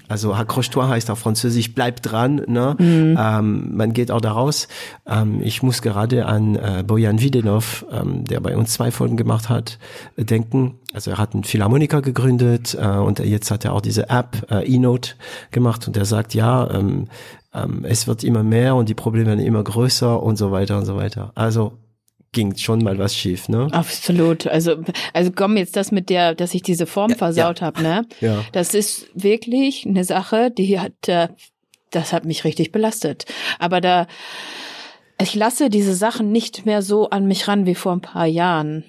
also 0.09 0.33
accroche-toi 0.33 0.87
heißt 0.87 1.09
auf 1.11 1.19
Französisch, 1.19 1.73
bleib 1.73 2.01
dran. 2.01 2.41
Ne? 2.47 2.75
Ähm, 2.79 3.77
man 3.77 3.93
geht 3.93 4.11
auch 4.11 4.21
daraus. 4.21 4.67
Ähm, 5.07 5.39
ich 5.41 5.63
muss 5.63 5.81
gerade 5.81 6.25
an 6.25 6.55
äh, 6.55 6.83
Bojan 6.85 7.21
Widenov, 7.21 7.85
ähm, 7.91 8.25
der 8.25 8.39
bei 8.39 8.57
uns 8.57 8.73
zwei 8.73 8.91
Folgen 8.91 9.17
gemacht 9.17 9.49
hat, 9.49 9.77
äh, 10.17 10.25
denken. 10.25 10.79
Also 10.93 11.11
er 11.11 11.19
hat 11.19 11.33
einen 11.33 11.43
Philharmoniker 11.43 12.01
gegründet 12.01 12.75
äh, 12.79 12.87
und 12.87 13.19
jetzt 13.19 13.51
hat 13.51 13.63
er 13.63 13.73
auch 13.73 13.81
diese 13.81 14.09
App 14.09 14.47
äh, 14.49 14.65
eNote 14.73 15.11
gemacht 15.51 15.87
und 15.87 15.95
er 15.95 16.05
sagt, 16.05 16.33
ja, 16.33 16.69
ähm, 16.71 17.07
ähm, 17.53 17.85
es 17.87 18.07
wird 18.07 18.23
immer 18.23 18.43
mehr 18.43 18.75
und 18.75 18.89
die 18.89 18.95
Probleme 18.95 19.27
werden 19.27 19.45
immer 19.45 19.63
größer 19.63 20.21
und 20.21 20.37
so 20.37 20.51
weiter 20.51 20.77
und 20.77 20.85
so 20.85 20.95
weiter. 20.95 21.31
Also 21.35 21.73
ging 22.31 22.55
schon 22.57 22.83
mal 22.83 22.97
was 22.99 23.15
schief, 23.15 23.49
ne? 23.49 23.67
Absolut. 23.71 24.45
Also, 24.47 24.77
also 25.13 25.31
komm 25.35 25.57
jetzt 25.57 25.75
das 25.75 25.91
mit 25.91 26.09
der, 26.09 26.35
dass 26.35 26.53
ich 26.53 26.61
diese 26.61 26.85
Form 26.85 27.11
Ja, 27.11 27.17
versaut 27.17 27.59
ja. 27.61 27.67
hab, 27.67 27.81
ne? 27.81 28.05
Ja. 28.21 28.43
Das 28.51 28.73
ist 28.73 29.07
wirklich 29.13 29.85
eine 29.87 30.03
Sache, 30.03 30.51
die 30.51 30.79
hat, 30.79 31.07
äh, 31.07 31.29
das 31.91 32.13
hat 32.13 32.25
mich 32.25 32.43
richtig 32.43 32.71
belastet. 32.71 33.25
Aber 33.57 33.81
da, 33.81 34.05
ich 35.21 35.35
lasse 35.35 35.69
diese 35.69 35.95
Sachen 35.95 36.31
nicht 36.31 36.65
mehr 36.65 36.81
so 36.81 37.09
an 37.09 37.25
mich 37.27 37.47
ran 37.47 37.65
wie 37.65 37.75
vor 37.75 37.91
ein 37.91 37.99
paar 38.01 38.25
Jahren. 38.25 38.85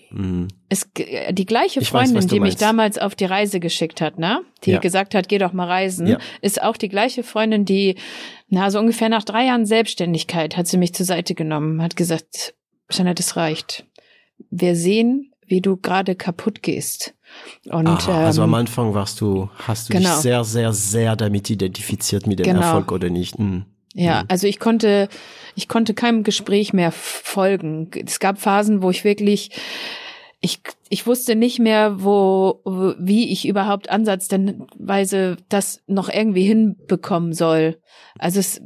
Es, 0.68 0.88
die 1.30 1.46
gleiche 1.46 1.80
Mhm. 1.80 1.82
Ich 1.82 1.92
weiß, 1.92 2.10
Freundin, 2.12 2.28
du 2.28 2.34
die 2.34 2.40
mich 2.40 2.50
meinst. 2.52 2.62
damals 2.62 2.98
auf 2.98 3.14
die 3.16 3.24
Reise 3.24 3.58
geschickt 3.58 4.00
hat, 4.00 4.18
ne? 4.18 4.42
Die 4.64 4.70
Ja. 4.72 4.78
gesagt 4.78 5.14
hat, 5.16 5.28
geh 5.28 5.38
doch 5.38 5.52
mal 5.52 5.66
reisen, 5.66 6.06
Ja. 6.06 6.18
ist 6.40 6.62
auch 6.62 6.76
die 6.76 6.88
gleiche 6.88 7.24
Freundin, 7.24 7.64
die, 7.64 7.96
na, 8.48 8.70
so 8.70 8.78
ungefähr 8.78 9.08
nach 9.08 9.24
drei 9.24 9.46
Jahren 9.46 9.66
Selbstständigkeit 9.66 10.56
hat 10.56 10.68
sie 10.68 10.76
mich 10.78 10.94
zur 10.94 11.06
Seite 11.06 11.34
genommen, 11.34 11.82
hat 11.82 11.96
gesagt, 11.96 12.54
Jeanette, 12.90 13.20
es 13.22 13.36
reicht. 13.36 13.86
Wir 14.50 14.74
sehen, 14.76 15.32
wie 15.46 15.60
du 15.60 15.76
gerade 15.76 16.14
kaputt 16.14 16.62
gehst. 16.62 17.14
Und, 17.70 17.86
Aha, 17.88 18.24
also 18.26 18.42
am 18.42 18.50
ähm, 18.50 18.54
Anfang 18.54 18.94
warst 18.94 19.20
du, 19.20 19.50
hast 19.66 19.88
du 19.88 19.92
genau. 19.94 20.10
dich 20.10 20.18
sehr, 20.18 20.44
sehr, 20.44 20.72
sehr 20.72 21.16
damit 21.16 21.48
identifiziert 21.50 22.26
mit 22.26 22.38
dem 22.40 22.44
Genau. 22.44 22.60
Erfolg 22.60 22.90
oder 22.92 23.08
nicht? 23.10 23.38
Hm. 23.38 23.64
Ja, 23.94 24.24
also 24.28 24.46
ich 24.46 24.60
konnte, 24.60 25.08
ich 25.56 25.66
konnte 25.68 25.94
keinem 25.94 26.22
Gespräch 26.22 26.72
mehr 26.72 26.92
folgen. 26.92 27.90
Es 28.06 28.20
gab 28.20 28.40
Phasen, 28.40 28.82
wo 28.82 28.90
ich 28.90 29.02
wirklich, 29.04 29.50
ich, 30.40 30.60
ich 30.88 31.06
wusste 31.08 31.34
nicht 31.34 31.58
mehr, 31.58 32.02
wo- 32.02 32.60
wie 32.98 33.30
ich 33.32 33.46
überhaupt 33.48 33.90
ansatzweise 33.90 35.36
das 35.48 35.82
noch 35.86 36.08
irgendwie 36.08 36.44
hinbekommen 36.44 37.32
soll. 37.32 37.78
Also 38.18 38.38
es 38.40 38.62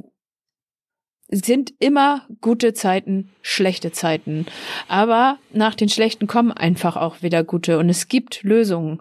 sind 1.29 1.73
immer 1.79 2.27
gute 2.41 2.75
Zeiten, 2.75 3.31
schlechte 3.43 3.93
Zeiten. 3.93 4.47
Aber 4.89 5.39
nach 5.53 5.75
den 5.75 5.89
schlechten 5.89 6.27
kommen 6.27 6.53
einfach 6.53 6.97
auch 6.97 7.23
wieder 7.23 7.43
gute 7.45 7.79
und 7.79 7.89
es 7.89 8.09
gibt 8.09 8.43
Lösungen. 8.43 9.01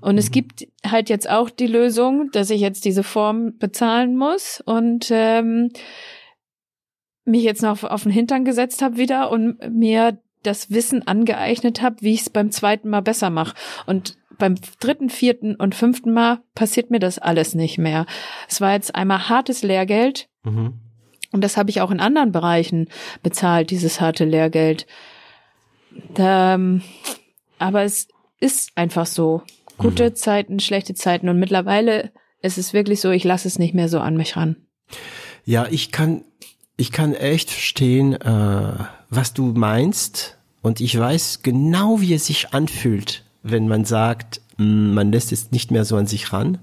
Und 0.00 0.18
es 0.18 0.30
gibt 0.30 0.66
halt 0.84 1.08
jetzt 1.10 1.28
auch 1.28 1.50
die 1.50 1.66
Lösung, 1.66 2.30
dass 2.32 2.50
ich 2.50 2.60
jetzt 2.60 2.84
diese 2.84 3.02
Form 3.02 3.58
bezahlen 3.58 4.16
muss 4.16 4.62
und 4.64 5.08
ähm, 5.10 5.70
mich 7.24 7.42
jetzt 7.42 7.62
noch 7.62 7.70
auf, 7.70 7.84
auf 7.84 8.02
den 8.04 8.12
Hintern 8.12 8.44
gesetzt 8.44 8.82
habe 8.82 8.96
wieder 8.96 9.30
und 9.30 9.58
mir 9.70 10.18
das 10.42 10.70
Wissen 10.70 11.06
angeeignet 11.06 11.82
habe, 11.82 11.96
wie 12.00 12.14
ich 12.14 12.22
es 12.22 12.30
beim 12.30 12.50
zweiten 12.50 12.88
Mal 12.88 13.02
besser 13.02 13.28
mache. 13.28 13.54
Und 13.86 14.16
beim 14.38 14.54
dritten, 14.80 15.10
vierten 15.10 15.54
und 15.54 15.74
fünften 15.74 16.12
Mal 16.12 16.40
passiert 16.54 16.90
mir 16.90 16.98
das 16.98 17.18
alles 17.18 17.54
nicht 17.54 17.76
mehr. 17.76 18.06
Es 18.48 18.62
war 18.62 18.72
jetzt 18.72 18.94
einmal 18.94 19.28
hartes 19.28 19.62
Lehrgeld 19.62 20.30
Mhm. 20.44 20.74
Und 21.32 21.42
das 21.42 21.56
habe 21.56 21.70
ich 21.70 21.80
auch 21.80 21.90
in 21.90 22.00
anderen 22.00 22.32
Bereichen 22.32 22.88
bezahlt, 23.22 23.70
dieses 23.70 24.00
harte 24.00 24.24
Lehrgeld. 24.24 24.86
Da, 26.14 26.54
ähm, 26.54 26.82
aber 27.58 27.82
es 27.82 28.08
ist 28.40 28.72
einfach 28.74 29.06
so. 29.06 29.42
Gute 29.78 30.12
Zeiten, 30.12 30.60
schlechte 30.60 30.94
Zeiten. 30.94 31.28
Und 31.30 31.38
mittlerweile 31.38 32.10
ist 32.42 32.58
es 32.58 32.74
wirklich 32.74 33.00
so, 33.00 33.10
ich 33.10 33.24
lasse 33.24 33.48
es 33.48 33.58
nicht 33.58 33.74
mehr 33.74 33.88
so 33.88 34.00
an 34.00 34.16
mich 34.16 34.36
ran. 34.36 34.56
Ja, 35.44 35.66
ich 35.70 35.90
kann, 35.90 36.22
ich 36.76 36.92
kann 36.92 37.14
echt 37.14 37.50
verstehen, 37.50 38.12
äh, 38.14 38.72
was 39.08 39.32
du 39.32 39.46
meinst. 39.46 40.36
Und 40.60 40.80
ich 40.80 40.98
weiß 40.98 41.42
genau, 41.42 42.00
wie 42.02 42.12
es 42.12 42.26
sich 42.26 42.52
anfühlt, 42.52 43.24
wenn 43.42 43.68
man 43.68 43.86
sagt, 43.86 44.42
mh, 44.58 44.92
man 44.92 45.12
lässt 45.12 45.32
es 45.32 45.50
nicht 45.50 45.70
mehr 45.70 45.86
so 45.86 45.96
an 45.96 46.06
sich 46.06 46.32
ran. 46.32 46.58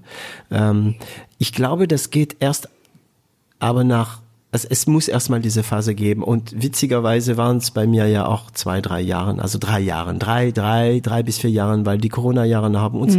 Ähm, 0.52 0.94
ich 1.38 1.52
glaube, 1.52 1.88
das 1.88 2.10
geht 2.10 2.36
erst 2.38 2.68
aber 3.58 3.82
nach, 3.82 4.20
also 4.50 4.66
es 4.70 4.86
muss 4.86 5.08
erstmal 5.08 5.40
diese 5.40 5.62
Phase 5.62 5.94
geben. 5.94 6.22
Und 6.22 6.62
witzigerweise 6.62 7.36
waren 7.36 7.58
es 7.58 7.70
bei 7.70 7.86
mir 7.86 8.06
ja 8.06 8.26
auch 8.26 8.50
zwei, 8.50 8.80
drei 8.80 9.00
Jahren, 9.00 9.40
also 9.40 9.58
drei 9.58 9.80
Jahren, 9.80 10.18
drei, 10.18 10.52
drei, 10.52 11.00
drei 11.00 11.22
bis 11.22 11.38
vier 11.38 11.50
Jahren, 11.50 11.84
weil 11.84 11.98
die 11.98 12.08
Corona-Jahre 12.08 12.78
haben 12.80 13.00
uns 13.00 13.16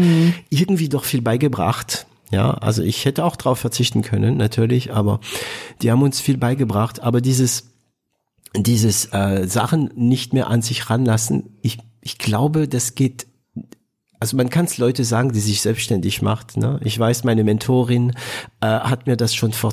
irgendwie 0.49 0.89
doch 0.89 1.03
viel 1.03 1.21
beigebracht. 1.21 2.07
Ja, 2.31 2.51
also 2.51 2.83
ich 2.83 3.05
hätte 3.05 3.25
auch 3.25 3.35
drauf 3.35 3.59
verzichten 3.59 4.03
können, 4.03 4.37
natürlich, 4.37 4.93
aber 4.93 5.19
die 5.81 5.91
haben 5.91 6.01
uns 6.01 6.19
viel 6.19 6.37
beigebracht. 6.37 7.01
Aber 7.01 7.21
dieses, 7.21 7.71
dieses 8.55 9.11
äh, 9.13 9.47
Sachen 9.47 9.91
nicht 9.95 10.33
mehr 10.33 10.47
an 10.47 10.61
sich 10.61 10.89
ranlassen, 10.89 11.57
ich, 11.61 11.79
ich 12.01 12.17
glaube, 12.17 12.67
das 12.67 12.95
geht 12.95 13.27
also 14.21 14.35
man 14.35 14.49
kann 14.49 14.65
es 14.65 14.77
Leute 14.77 15.05
sagen, 15.05 15.31
die 15.31 15.39
sich 15.39 15.61
selbstständig 15.61 16.21
macht. 16.21 16.57
Ne? 16.57 16.81
Ich 16.83 16.99
weiß, 16.99 17.23
meine 17.23 17.45
Mentorin 17.45 18.11
äh, 18.59 18.67
hat 18.67 19.07
mir 19.07 19.15
das 19.15 19.33
schon 19.33 19.53
vor 19.53 19.71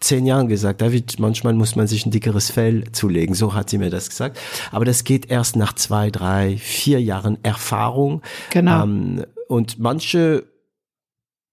zehn 0.00 0.26
Jahren 0.26 0.48
gesagt. 0.48 0.80
David, 0.80 1.18
manchmal 1.18 1.54
muss 1.54 1.76
man 1.76 1.86
sich 1.86 2.06
ein 2.06 2.10
dickeres 2.10 2.50
Fell 2.50 2.84
zulegen. 2.92 3.34
So 3.34 3.54
hat 3.54 3.70
sie 3.70 3.78
mir 3.78 3.90
das 3.90 4.08
gesagt. 4.08 4.38
Aber 4.70 4.84
das 4.84 5.04
geht 5.04 5.30
erst 5.30 5.56
nach 5.56 5.74
zwei, 5.74 6.10
drei, 6.10 6.56
vier 6.56 7.00
Jahren 7.00 7.38
Erfahrung. 7.42 8.22
Genau. 8.50 8.84
Ähm, 8.84 9.24
und 9.48 9.78
manche, 9.78 10.44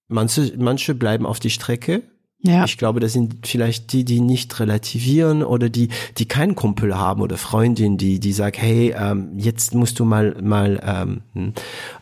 manche, 0.07 0.53
manche 0.57 0.95
bleiben 0.95 1.25
auf 1.25 1.39
die 1.39 1.49
Strecke. 1.49 2.03
Ja. 2.41 2.65
Ich 2.65 2.77
glaube, 2.77 2.99
das 2.99 3.13
sind 3.13 3.47
vielleicht 3.47 3.91
die, 3.91 4.05
die 4.05 4.19
nicht 4.19 4.59
relativieren 4.59 5.41
oder 5.41 5.69
die, 5.69 5.89
die 6.17 6.27
keinen 6.27 6.53
Kumpel 6.53 6.95
haben 6.95 7.21
oder 7.21 7.37
Freundin, 7.37 7.97
die, 7.97 8.19
die 8.19 8.33
sagt, 8.33 8.61
hey, 8.61 8.93
ähm, 8.95 9.31
jetzt 9.37 9.73
musst 9.73 9.97
du 9.99 10.05
mal, 10.05 10.35
mal, 10.41 10.79
ähm, 10.85 11.21
hm, 11.33 11.53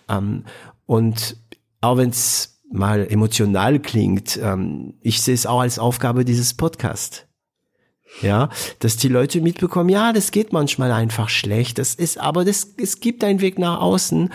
ähm, 0.10 0.44
und 0.86 1.38
auch 1.80 1.96
wenn 1.96 2.10
es 2.10 2.53
mal 2.74 3.08
emotional 3.08 3.80
klingt, 3.80 4.40
ähm, 4.42 4.96
ich 5.02 5.22
sehe 5.22 5.36
es 5.36 5.46
auch 5.46 5.62
als 5.62 5.80
Aufgabe 5.80 6.26
dieses 6.26 6.54
Podcasts. 6.54 7.26
Ja, 8.22 8.50
dass 8.78 8.96
die 8.96 9.08
Leute 9.08 9.42
mitbekommen, 9.42 9.90
ja, 9.90 10.14
das 10.14 10.30
geht 10.30 10.54
manchmal 10.54 10.92
einfach 10.92 11.30
schlecht. 11.30 11.80
Das 11.80 11.96
ist, 11.96 12.20
aber 12.20 12.46
das, 12.46 12.76
es 12.78 13.00
gibt 13.00 13.24
einen 13.24 13.42
Weg 13.42 13.58
nach 13.58 13.82
außen. 13.82 14.30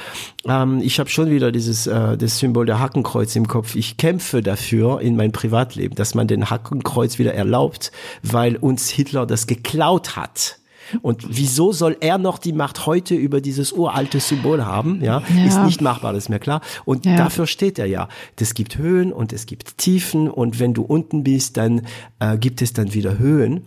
Ähm, 0.46 0.80
ich 0.82 0.98
habe 0.98 1.08
schon 1.08 1.30
wieder 1.30 1.52
dieses 1.52 1.86
äh, 1.86 2.16
das 2.16 2.40
Symbol 2.40 2.66
der 2.66 2.80
Hakenkreuz 2.80 3.36
im 3.36 3.46
Kopf. 3.46 3.76
Ich 3.76 3.96
kämpfe 3.96 4.42
dafür 4.42 5.00
in 5.00 5.14
mein 5.14 5.30
Privatleben, 5.30 5.94
dass 5.94 6.16
man 6.16 6.26
den 6.26 6.50
Hakenkreuz 6.50 7.20
wieder 7.20 7.34
erlaubt, 7.34 7.92
weil 8.24 8.56
uns 8.56 8.88
Hitler 8.88 9.26
das 9.26 9.46
geklaut 9.46 10.16
hat. 10.16 10.57
Und 11.02 11.24
wieso 11.28 11.72
soll 11.72 11.96
er 12.00 12.18
noch 12.18 12.38
die 12.38 12.52
Macht 12.52 12.86
heute 12.86 13.14
über 13.14 13.40
dieses 13.40 13.72
uralte 13.72 14.20
Symbol 14.20 14.64
haben? 14.64 15.02
Ja, 15.02 15.22
Ja. 15.34 15.44
ist 15.44 15.62
nicht 15.62 15.80
machbar, 15.80 16.12
das 16.12 16.24
ist 16.24 16.28
mir 16.28 16.38
klar. 16.38 16.60
Und 16.84 17.06
Ja. 17.06 17.16
dafür 17.16 17.46
steht 17.46 17.78
er 17.78 17.86
ja. 17.86 18.08
Es 18.38 18.54
gibt 18.54 18.78
Höhen 18.78 19.12
und 19.12 19.32
es 19.32 19.46
gibt 19.46 19.78
Tiefen 19.78 20.28
und 20.30 20.58
wenn 20.60 20.74
du 20.74 20.82
unten 20.82 21.24
bist, 21.24 21.56
dann 21.56 21.82
äh, 22.20 22.36
gibt 22.38 22.62
es 22.62 22.72
dann 22.72 22.94
wieder 22.94 23.18
Höhen. 23.18 23.66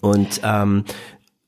Und 0.00 0.40
ähm, 0.42 0.84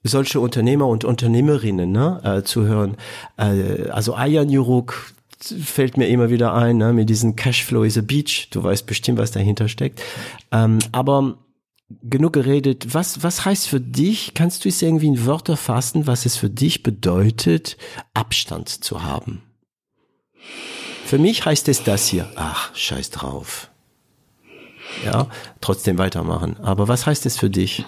solche 0.04 0.38
Unternehmer 0.40 0.86
und 0.86 1.04
Unternehmerinnen 1.04 1.90
ne, 1.90 2.20
äh, 2.22 2.42
zu 2.42 2.64
hören, 2.66 2.96
äh, 3.36 3.88
also 3.90 4.14
Ayan 4.14 4.48
Juruk 4.50 5.12
fällt 5.40 5.96
mir 5.96 6.06
immer 6.08 6.30
wieder 6.30 6.54
ein, 6.54 6.76
ne, 6.78 6.92
mit 6.92 7.10
diesem 7.10 7.36
Cashflow 7.36 7.82
is 7.84 7.98
a 7.98 8.00
Beach. 8.02 8.48
Du 8.50 8.62
weißt 8.62 8.86
bestimmt, 8.86 9.18
was 9.18 9.30
dahinter 9.32 9.68
steckt. 9.68 10.00
Ähm, 10.52 10.78
aber 10.92 11.36
genug 12.02 12.32
geredet. 12.32 12.94
Was, 12.94 13.22
was 13.22 13.44
heißt 13.44 13.68
für 13.68 13.80
dich, 13.80 14.34
kannst 14.34 14.64
du 14.64 14.68
es 14.68 14.82
irgendwie 14.82 15.06
in 15.06 15.26
Wörter 15.26 15.56
fassen, 15.56 16.06
was 16.06 16.26
es 16.26 16.36
für 16.36 16.50
dich 16.50 16.82
bedeutet, 16.82 17.76
Abstand 18.12 18.68
zu 18.68 19.02
haben? 19.02 19.42
Für 21.04 21.18
mich 21.18 21.44
heißt 21.44 21.68
es 21.68 21.84
das 21.84 22.08
hier. 22.08 22.30
Ach, 22.36 22.74
scheiß 22.74 23.10
drauf. 23.10 23.70
Ja, 25.04 25.28
trotzdem 25.60 25.98
weitermachen. 25.98 26.56
Aber 26.60 26.88
was 26.88 27.06
heißt 27.06 27.26
es 27.26 27.36
für 27.36 27.50
dich? 27.50 27.84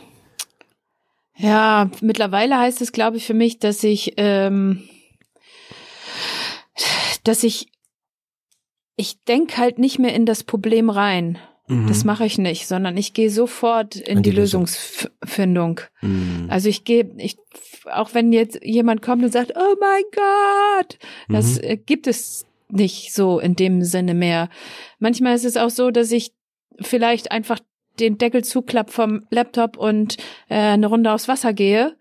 Ja, 1.36 1.90
mittlerweile 2.00 2.58
heißt 2.58 2.80
es, 2.80 2.92
glaube 2.92 3.18
ich, 3.18 3.26
für 3.26 3.34
mich, 3.34 3.58
dass 3.58 3.84
ich, 3.84 4.14
ähm, 4.16 4.88
dass 7.24 7.42
ich, 7.42 7.68
ich 8.96 9.22
denk 9.24 9.58
halt 9.58 9.78
nicht 9.78 9.98
mehr 9.98 10.14
in 10.14 10.26
das 10.26 10.44
Problem 10.44 10.88
rein. 10.88 11.38
Das 11.68 12.04
mache 12.04 12.24
ich 12.24 12.38
nicht, 12.38 12.68
sondern 12.68 12.96
ich 12.96 13.12
gehe 13.12 13.28
sofort 13.28 13.96
in 13.96 14.18
An 14.18 14.22
die, 14.22 14.30
die 14.30 14.36
Lösung. 14.36 14.62
Lösungsfindung. 14.62 15.80
Mhm. 16.00 16.46
Also 16.48 16.68
ich 16.68 16.84
gehe, 16.84 17.10
ich, 17.18 17.36
auch 17.90 18.14
wenn 18.14 18.32
jetzt 18.32 18.62
jemand 18.62 19.02
kommt 19.02 19.24
und 19.24 19.32
sagt, 19.32 19.52
oh 19.56 19.74
mein 19.80 20.02
Gott, 20.14 20.98
das 21.28 21.58
äh, 21.58 21.76
gibt 21.76 22.06
es 22.06 22.46
nicht 22.68 23.12
so 23.12 23.40
in 23.40 23.56
dem 23.56 23.82
Sinne 23.82 24.14
mehr. 24.14 24.48
Manchmal 25.00 25.34
ist 25.34 25.44
es 25.44 25.56
auch 25.56 25.70
so, 25.70 25.90
dass 25.90 26.12
ich 26.12 26.32
vielleicht 26.80 27.32
einfach 27.32 27.58
den 27.98 28.18
Deckel 28.18 28.44
zuklapp 28.44 28.90
vom 28.90 29.26
Laptop 29.30 29.76
und 29.76 30.18
äh, 30.48 30.54
eine 30.54 30.86
Runde 30.86 31.12
aufs 31.12 31.28
Wasser 31.28 31.52
gehe. 31.52 31.96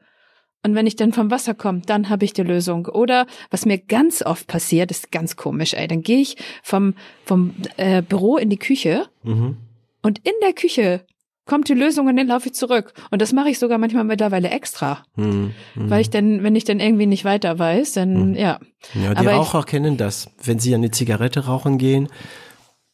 Und 0.65 0.73
wenn 0.75 0.87
ich 0.87 0.95
dann 0.95 1.13
vom 1.13 1.29
Wasser 1.31 1.53
komme, 1.53 1.81
dann 1.85 2.09
habe 2.09 2.25
ich 2.25 2.33
die 2.33 2.41
Lösung. 2.41 2.87
Oder 2.87 3.27
was 3.51 3.65
mir 3.65 3.77
ganz 3.77 4.21
oft 4.23 4.47
passiert, 4.47 4.89
ist 4.91 5.11
ganz 5.11 5.35
komisch, 5.35 5.73
ey. 5.75 5.87
Dann 5.87 6.01
gehe 6.01 6.19
ich 6.19 6.37
vom, 6.63 6.95
vom 7.23 7.53
äh, 7.77 8.01
Büro 8.01 8.37
in 8.37 8.49
die 8.49 8.57
Küche 8.57 9.05
Mhm. 9.23 9.57
und 10.01 10.17
in 10.19 10.33
der 10.41 10.53
Küche 10.53 11.05
kommt 11.47 11.69
die 11.69 11.75
Lösung 11.75 12.07
und 12.07 12.15
dann 12.17 12.25
laufe 12.27 12.47
ich 12.47 12.55
zurück. 12.55 12.93
Und 13.11 13.21
das 13.21 13.31
mache 13.31 13.49
ich 13.49 13.59
sogar 13.59 13.77
manchmal 13.77 14.03
mittlerweile 14.05 14.49
extra. 14.49 15.03
Mhm. 15.15 15.51
Mhm. 15.75 15.89
Weil 15.91 16.01
ich 16.01 16.09
dann, 16.09 16.41
wenn 16.41 16.55
ich 16.55 16.63
dann 16.63 16.79
irgendwie 16.79 17.05
nicht 17.05 17.23
weiter 17.25 17.59
weiß, 17.59 17.93
dann 17.93 18.33
ja. 18.33 18.59
Ja, 18.95 19.11
die 19.13 19.17
Aber 19.19 19.31
ich- 19.31 19.37
Raucher 19.37 19.63
kennen 19.63 19.97
das. 19.97 20.27
Wenn 20.43 20.57
sie 20.57 20.73
eine 20.73 20.89
Zigarette 20.89 21.45
rauchen 21.45 21.77
gehen, 21.77 22.07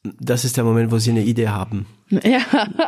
das 0.03 0.43
ist 0.43 0.57
der 0.57 0.63
Moment, 0.65 0.91
wo 0.91 0.97
sie 0.97 1.11
eine 1.11 1.23
Idee 1.23 1.47
haben. 1.47 1.85
Ja, 2.25 2.41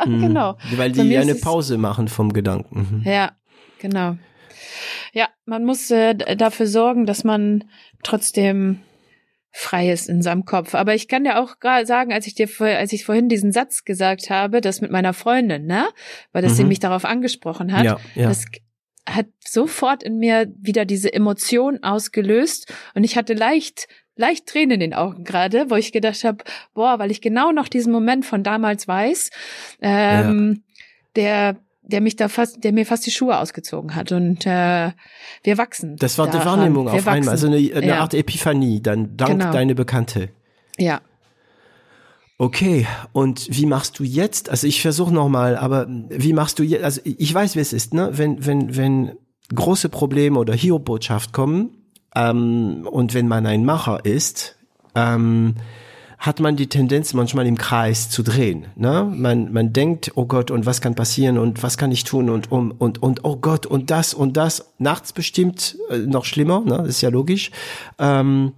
genau. 0.04 0.58
Weil 0.76 0.92
die 0.92 1.16
eine 1.16 1.34
Pause 1.36 1.78
machen 1.78 2.08
vom 2.08 2.34
Gedanken. 2.34 3.02
Mhm. 3.02 3.10
Ja, 3.10 3.32
genau. 3.78 4.16
Ja, 5.12 5.28
man 5.46 5.64
muss 5.64 5.90
äh, 5.90 6.14
dafür 6.14 6.66
sorgen, 6.66 7.06
dass 7.06 7.24
man 7.24 7.64
trotzdem 8.02 8.80
frei 9.56 9.92
ist 9.92 10.08
in 10.08 10.20
seinem 10.20 10.44
Kopf. 10.44 10.74
Aber 10.74 10.94
ich 10.94 11.06
kann 11.06 11.22
dir 11.22 11.38
auch 11.38 11.60
gerade 11.60 11.86
sagen, 11.86 12.12
als 12.12 12.26
ich 12.26 12.34
dir, 12.34 12.48
als 12.60 12.92
ich 12.92 13.04
vorhin 13.04 13.28
diesen 13.28 13.52
Satz 13.52 13.84
gesagt 13.84 14.28
habe, 14.28 14.60
das 14.60 14.80
mit 14.80 14.90
meiner 14.90 15.12
Freundin, 15.12 15.66
ne, 15.66 15.86
weil 16.32 16.42
das 16.42 16.52
mhm. 16.52 16.56
sie 16.56 16.64
mich 16.64 16.80
darauf 16.80 17.04
angesprochen 17.04 17.72
hat, 17.72 17.84
ja, 17.84 17.98
ja. 18.16 18.28
das 18.28 18.46
hat 19.08 19.26
sofort 19.38 20.02
in 20.02 20.18
mir 20.18 20.52
wieder 20.56 20.84
diese 20.84 21.12
Emotion 21.12 21.82
ausgelöst 21.84 22.72
und 22.94 23.04
ich 23.04 23.16
hatte 23.16 23.34
leicht 23.34 23.86
leicht 24.16 24.46
Tränen 24.46 24.72
in 24.72 24.80
den 24.80 24.94
Augen 24.94 25.24
gerade, 25.24 25.70
wo 25.70 25.76
ich 25.76 25.92
gedacht 25.92 26.24
habe, 26.24 26.44
boah, 26.72 26.98
weil 26.98 27.10
ich 27.10 27.20
genau 27.20 27.52
noch 27.52 27.68
diesen 27.68 27.92
Moment 27.92 28.24
von 28.24 28.42
damals 28.42 28.86
weiß, 28.86 29.30
ähm, 29.82 30.62
ja. 30.64 30.74
der 31.16 31.56
der 31.86 32.00
mich 32.00 32.16
da 32.16 32.28
fast, 32.28 32.64
der 32.64 32.72
mir 32.72 32.86
fast 32.86 33.06
die 33.06 33.10
Schuhe 33.10 33.38
ausgezogen 33.38 33.94
hat 33.94 34.12
und 34.12 34.46
äh, 34.46 34.92
wir 35.42 35.58
wachsen. 35.58 35.96
Das 35.96 36.18
war 36.18 36.26
daran. 36.26 36.40
die 36.40 36.46
Wahrnehmung 36.46 36.86
wir 36.86 36.94
auf 36.94 37.06
wachsen. 37.06 37.08
einmal, 37.08 37.32
also 37.32 37.46
eine, 37.46 37.56
eine 37.56 37.86
ja. 37.86 38.00
Art 38.00 38.14
Epiphanie, 38.14 38.80
dann 38.80 39.16
dank 39.16 39.38
genau. 39.38 39.52
deine 39.52 39.74
Bekannte. 39.74 40.30
Ja. 40.78 41.00
Okay, 42.36 42.86
und 43.12 43.46
wie 43.50 43.66
machst 43.66 43.98
du 43.98 44.04
jetzt? 44.04 44.50
Also 44.50 44.66
ich 44.66 44.82
versuche 44.82 45.14
nochmal, 45.14 45.56
aber 45.56 45.86
wie 45.88 46.32
machst 46.32 46.58
du 46.58 46.62
jetzt? 46.64 46.82
Also 46.82 47.00
ich 47.04 47.32
weiß, 47.32 47.54
wie 47.54 47.60
es 47.60 47.72
ist, 47.72 47.94
ne? 47.94 48.10
Wenn 48.12 48.44
wenn 48.44 48.76
wenn 48.76 49.12
große 49.54 49.88
Probleme 49.88 50.38
oder 50.38 50.54
Hiob-Botschaft 50.54 51.32
kommen 51.32 51.70
ähm, 52.16 52.88
und 52.90 53.14
wenn 53.14 53.28
man 53.28 53.46
ein 53.46 53.64
Macher 53.64 54.04
ist, 54.04 54.56
ähm, 54.96 55.54
hat 56.18 56.40
man 56.40 56.56
die 56.56 56.68
Tendenz, 56.68 57.14
manchmal 57.14 57.46
im 57.46 57.58
Kreis 57.58 58.10
zu 58.10 58.22
drehen. 58.22 58.66
Ne? 58.76 59.10
Man, 59.14 59.52
man 59.52 59.72
denkt, 59.72 60.12
oh 60.14 60.26
Gott, 60.26 60.50
und 60.50 60.66
was 60.66 60.80
kann 60.80 60.94
passieren 60.94 61.38
und 61.38 61.62
was 61.62 61.78
kann 61.78 61.92
ich 61.92 62.04
tun 62.04 62.30
und 62.30 62.50
um 62.50 62.70
und 62.70 63.02
und 63.02 63.24
oh 63.24 63.36
Gott 63.36 63.66
und 63.66 63.90
das 63.90 64.14
und 64.14 64.36
das. 64.36 64.72
Nachts 64.78 65.12
bestimmt 65.12 65.76
äh, 65.90 65.98
noch 65.98 66.24
schlimmer, 66.24 66.60
ne? 66.60 66.78
Das 66.78 66.88
ist 66.88 67.00
ja 67.00 67.08
logisch. 67.08 67.50
Ähm, 67.98 68.52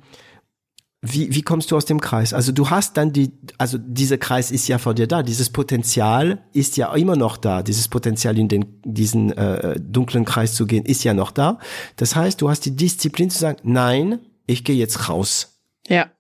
wie, 1.02 1.34
wie 1.34 1.42
kommst 1.42 1.70
du 1.70 1.76
aus 1.76 1.84
dem 1.84 2.00
Kreis? 2.00 2.32
Also 2.32 2.52
du 2.52 2.70
hast 2.70 2.96
dann 2.96 3.12
die, 3.12 3.32
also 3.58 3.78
dieser 3.78 4.18
Kreis 4.18 4.50
ist 4.50 4.66
ja 4.66 4.78
vor 4.78 4.94
dir 4.94 5.06
da, 5.06 5.22
dieses 5.22 5.50
Potenzial 5.50 6.38
ist 6.52 6.76
ja 6.76 6.92
immer 6.94 7.16
noch 7.16 7.36
da, 7.36 7.62
dieses 7.62 7.88
Potenzial 7.88 8.38
in 8.38 8.48
den, 8.48 8.80
diesen 8.84 9.30
äh, 9.32 9.78
dunklen 9.78 10.24
Kreis 10.24 10.54
zu 10.54 10.66
gehen, 10.66 10.84
ist 10.84 11.04
ja 11.04 11.14
noch 11.14 11.30
da. 11.30 11.58
Das 11.96 12.16
heißt, 12.16 12.40
du 12.40 12.48
hast 12.48 12.64
die 12.64 12.74
Disziplin 12.74 13.30
zu 13.30 13.38
sagen, 13.38 13.58
nein, 13.62 14.20
ich 14.46 14.64
gehe 14.64 14.76
jetzt 14.76 15.08
raus. 15.08 15.60
Ja. 15.86 16.10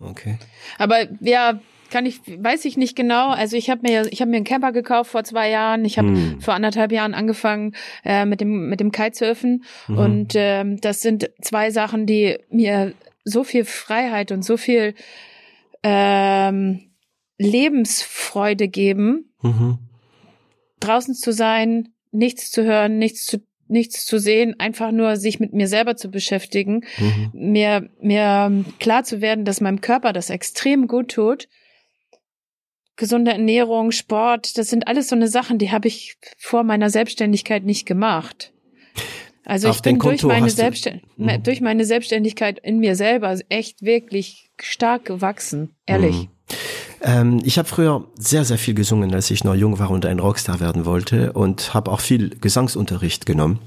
Okay. 0.00 0.38
Aber 0.78 1.06
ja, 1.20 1.60
kann 1.90 2.06
ich, 2.06 2.20
weiß 2.26 2.64
ich 2.64 2.76
nicht 2.76 2.96
genau. 2.96 3.30
Also 3.30 3.56
ich 3.56 3.68
habe 3.68 3.82
mir, 3.82 4.06
ich 4.10 4.20
habe 4.20 4.30
mir 4.30 4.38
einen 4.38 4.44
Camper 4.44 4.72
gekauft 4.72 5.10
vor 5.10 5.24
zwei 5.24 5.50
Jahren. 5.50 5.84
Ich 5.84 5.98
habe 5.98 6.08
hm. 6.08 6.40
vor 6.40 6.54
anderthalb 6.54 6.92
Jahren 6.92 7.14
angefangen 7.14 7.74
äh, 8.04 8.24
mit 8.24 8.40
dem 8.40 8.68
mit 8.68 8.80
dem 8.80 8.92
Kitesurfen 8.92 9.64
mhm. 9.88 9.98
und 9.98 10.32
ähm, 10.36 10.80
das 10.80 11.02
sind 11.02 11.30
zwei 11.42 11.70
Sachen, 11.70 12.06
die 12.06 12.38
mir 12.48 12.94
so 13.24 13.44
viel 13.44 13.64
Freiheit 13.64 14.32
und 14.32 14.42
so 14.42 14.56
viel 14.56 14.94
ähm, 15.82 16.90
Lebensfreude 17.38 18.68
geben, 18.68 19.32
mhm. 19.42 19.78
draußen 20.78 21.14
zu 21.14 21.32
sein, 21.32 21.88
nichts 22.12 22.50
zu 22.50 22.64
hören, 22.64 22.98
nichts 22.98 23.24
zu 23.26 23.38
nichts 23.70 24.06
zu 24.06 24.18
sehen, 24.18 24.58
einfach 24.58 24.92
nur 24.92 25.16
sich 25.16 25.40
mit 25.40 25.52
mir 25.52 25.68
selber 25.68 25.96
zu 25.96 26.10
beschäftigen, 26.10 26.84
mhm. 26.98 27.30
mir, 27.32 27.88
mir 28.00 28.64
klar 28.78 29.04
zu 29.04 29.20
werden, 29.20 29.44
dass 29.44 29.60
meinem 29.60 29.80
Körper 29.80 30.12
das 30.12 30.30
extrem 30.30 30.86
gut 30.86 31.12
tut. 31.12 31.48
Gesunde 32.96 33.30
Ernährung, 33.30 33.92
Sport, 33.92 34.58
das 34.58 34.68
sind 34.68 34.86
alles 34.86 35.08
so 35.08 35.16
eine 35.16 35.28
Sachen, 35.28 35.58
die 35.58 35.70
habe 35.70 35.88
ich 35.88 36.16
vor 36.36 36.64
meiner 36.64 36.90
Selbstständigkeit 36.90 37.64
nicht 37.64 37.86
gemacht. 37.86 38.52
Also 39.44 39.68
Auf 39.70 39.76
ich 39.76 39.82
bin 39.82 39.98
durch 39.98 40.22
meine, 40.22 40.50
Selbstständ 40.50 41.02
mhm. 41.16 41.42
durch 41.42 41.60
meine 41.60 41.84
Selbstständigkeit 41.84 42.58
in 42.58 42.78
mir 42.78 42.94
selber 42.94 43.36
echt 43.48 43.82
wirklich 43.82 44.50
stark 44.60 45.06
gewachsen, 45.06 45.74
ehrlich. 45.86 46.14
Mhm. 46.14 46.28
Ähm, 47.02 47.40
ich 47.44 47.58
habe 47.58 47.68
früher 47.68 48.04
sehr, 48.18 48.44
sehr 48.44 48.58
viel 48.58 48.74
gesungen, 48.74 49.14
als 49.14 49.30
ich 49.30 49.44
noch 49.44 49.54
jung 49.54 49.78
war 49.78 49.90
und 49.90 50.04
ein 50.06 50.18
Rockstar 50.18 50.60
werden 50.60 50.84
wollte 50.84 51.32
und 51.32 51.72
habe 51.72 51.90
auch 51.90 52.00
viel 52.00 52.30
Gesangsunterricht 52.30 53.26
genommen. 53.26 53.58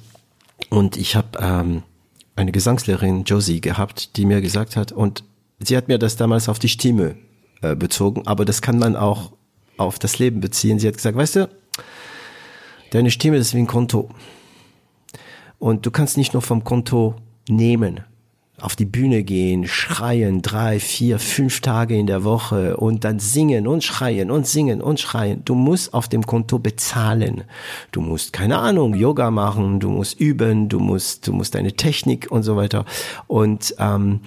Und 0.69 0.97
ich 0.97 1.15
habe 1.15 1.39
ähm, 1.39 1.83
eine 2.35 2.51
Gesangslehrerin, 2.51 3.23
Josie, 3.23 3.61
gehabt, 3.61 4.17
die 4.17 4.25
mir 4.25 4.41
gesagt 4.41 4.75
hat, 4.75 4.91
und 4.91 5.23
sie 5.59 5.75
hat 5.75 5.87
mir 5.87 5.97
das 5.97 6.15
damals 6.15 6.49
auf 6.49 6.59
die 6.59 6.69
Stimme 6.69 7.15
äh, 7.61 7.75
bezogen, 7.75 8.27
aber 8.27 8.45
das 8.45 8.61
kann 8.61 8.77
man 8.77 8.95
auch 8.95 9.31
auf 9.77 9.97
das 9.99 10.19
Leben 10.19 10.39
beziehen. 10.39 10.79
Sie 10.79 10.87
hat 10.87 10.95
gesagt, 10.95 11.17
weißt 11.17 11.35
du, 11.37 11.49
deine 12.91 13.11
Stimme 13.11 13.37
ist 13.37 13.53
wie 13.53 13.59
ein 13.59 13.67
Konto. 13.67 14.09
Und 15.57 15.85
du 15.85 15.91
kannst 15.91 16.17
nicht 16.17 16.33
nur 16.33 16.41
vom 16.41 16.63
Konto 16.63 17.15
nehmen, 17.47 18.01
auf 18.63 18.77
die 18.77 18.85
Bühne 18.85 19.23
gehen, 19.23 19.67
schreien, 19.67 20.41
drei, 20.41 20.79
vier, 20.79 21.19
fünf 21.19 21.59
Tage 21.59 21.97
in 21.97 22.07
der 22.07 22.23
Woche 22.23 22.77
und 22.77 23.03
dann 23.03 23.19
singen 23.19 23.67
und 23.67 23.83
schreien 23.83 24.31
und 24.31 24.47
singen 24.47 24.81
und 24.81 25.01
schreien. 25.01 25.43
Du 25.43 25.53
musst 25.53 25.93
auf 25.93 26.07
dem 26.07 26.25
Konto 26.25 26.59
bezahlen. 26.59 27.43
Du 27.91 27.99
musst, 27.99 28.31
keine 28.31 28.59
Ahnung, 28.59 28.93
Yoga 28.93 29.31
machen, 29.31 29.81
du 29.81 29.89
musst 29.89 30.17
üben, 30.17 30.69
du 30.69 30.79
musst, 30.79 31.27
du 31.27 31.33
musst 31.33 31.55
deine 31.55 31.73
Technik 31.73 32.31
und 32.31 32.43
so 32.43 32.55
weiter. 32.55 32.85
Und 33.27 33.75
ähm, 33.79 34.21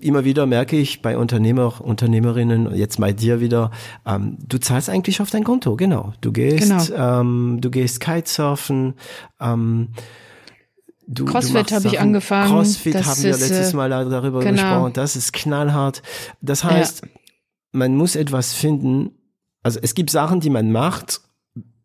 immer 0.00 0.24
wieder 0.24 0.46
merke 0.46 0.76
ich 0.76 1.00
bei 1.00 1.16
Unternehmer, 1.16 1.80
Unternehmerinnen, 1.80 2.74
jetzt 2.74 2.98
bei 2.98 3.12
dir 3.12 3.40
wieder, 3.40 3.70
ähm, 4.04 4.38
du 4.44 4.58
zahlst 4.58 4.90
eigentlich 4.90 5.20
auf 5.20 5.30
dein 5.30 5.44
Konto, 5.44 5.76
genau. 5.76 6.12
Du 6.20 6.32
gehst, 6.32 6.90
genau. 6.90 7.20
Ähm, 7.20 7.58
du 7.60 7.70
gehst 7.70 8.00
Kitesurfen, 8.00 8.94
ähm, 9.40 9.90
Du, 11.06 11.24
Crossfit 11.24 11.72
habe 11.72 11.88
ich 11.88 12.00
angefangen. 12.00 12.50
Crossfit 12.50 12.94
das 12.94 13.06
haben 13.06 13.22
wir 13.22 13.30
letztes 13.30 13.72
äh, 13.72 13.76
Mal 13.76 13.90
darüber 13.90 14.40
genau. 14.40 14.52
gesprochen. 14.52 14.92
Das 14.94 15.16
ist 15.16 15.32
knallhart. 15.32 16.02
Das 16.40 16.64
heißt, 16.64 17.02
ja. 17.02 17.08
man 17.72 17.96
muss 17.96 18.16
etwas 18.16 18.52
finden. 18.54 19.10
Also 19.62 19.80
es 19.82 19.94
gibt 19.94 20.10
Sachen, 20.10 20.40
die 20.40 20.50
man 20.50 20.70
macht, 20.70 21.20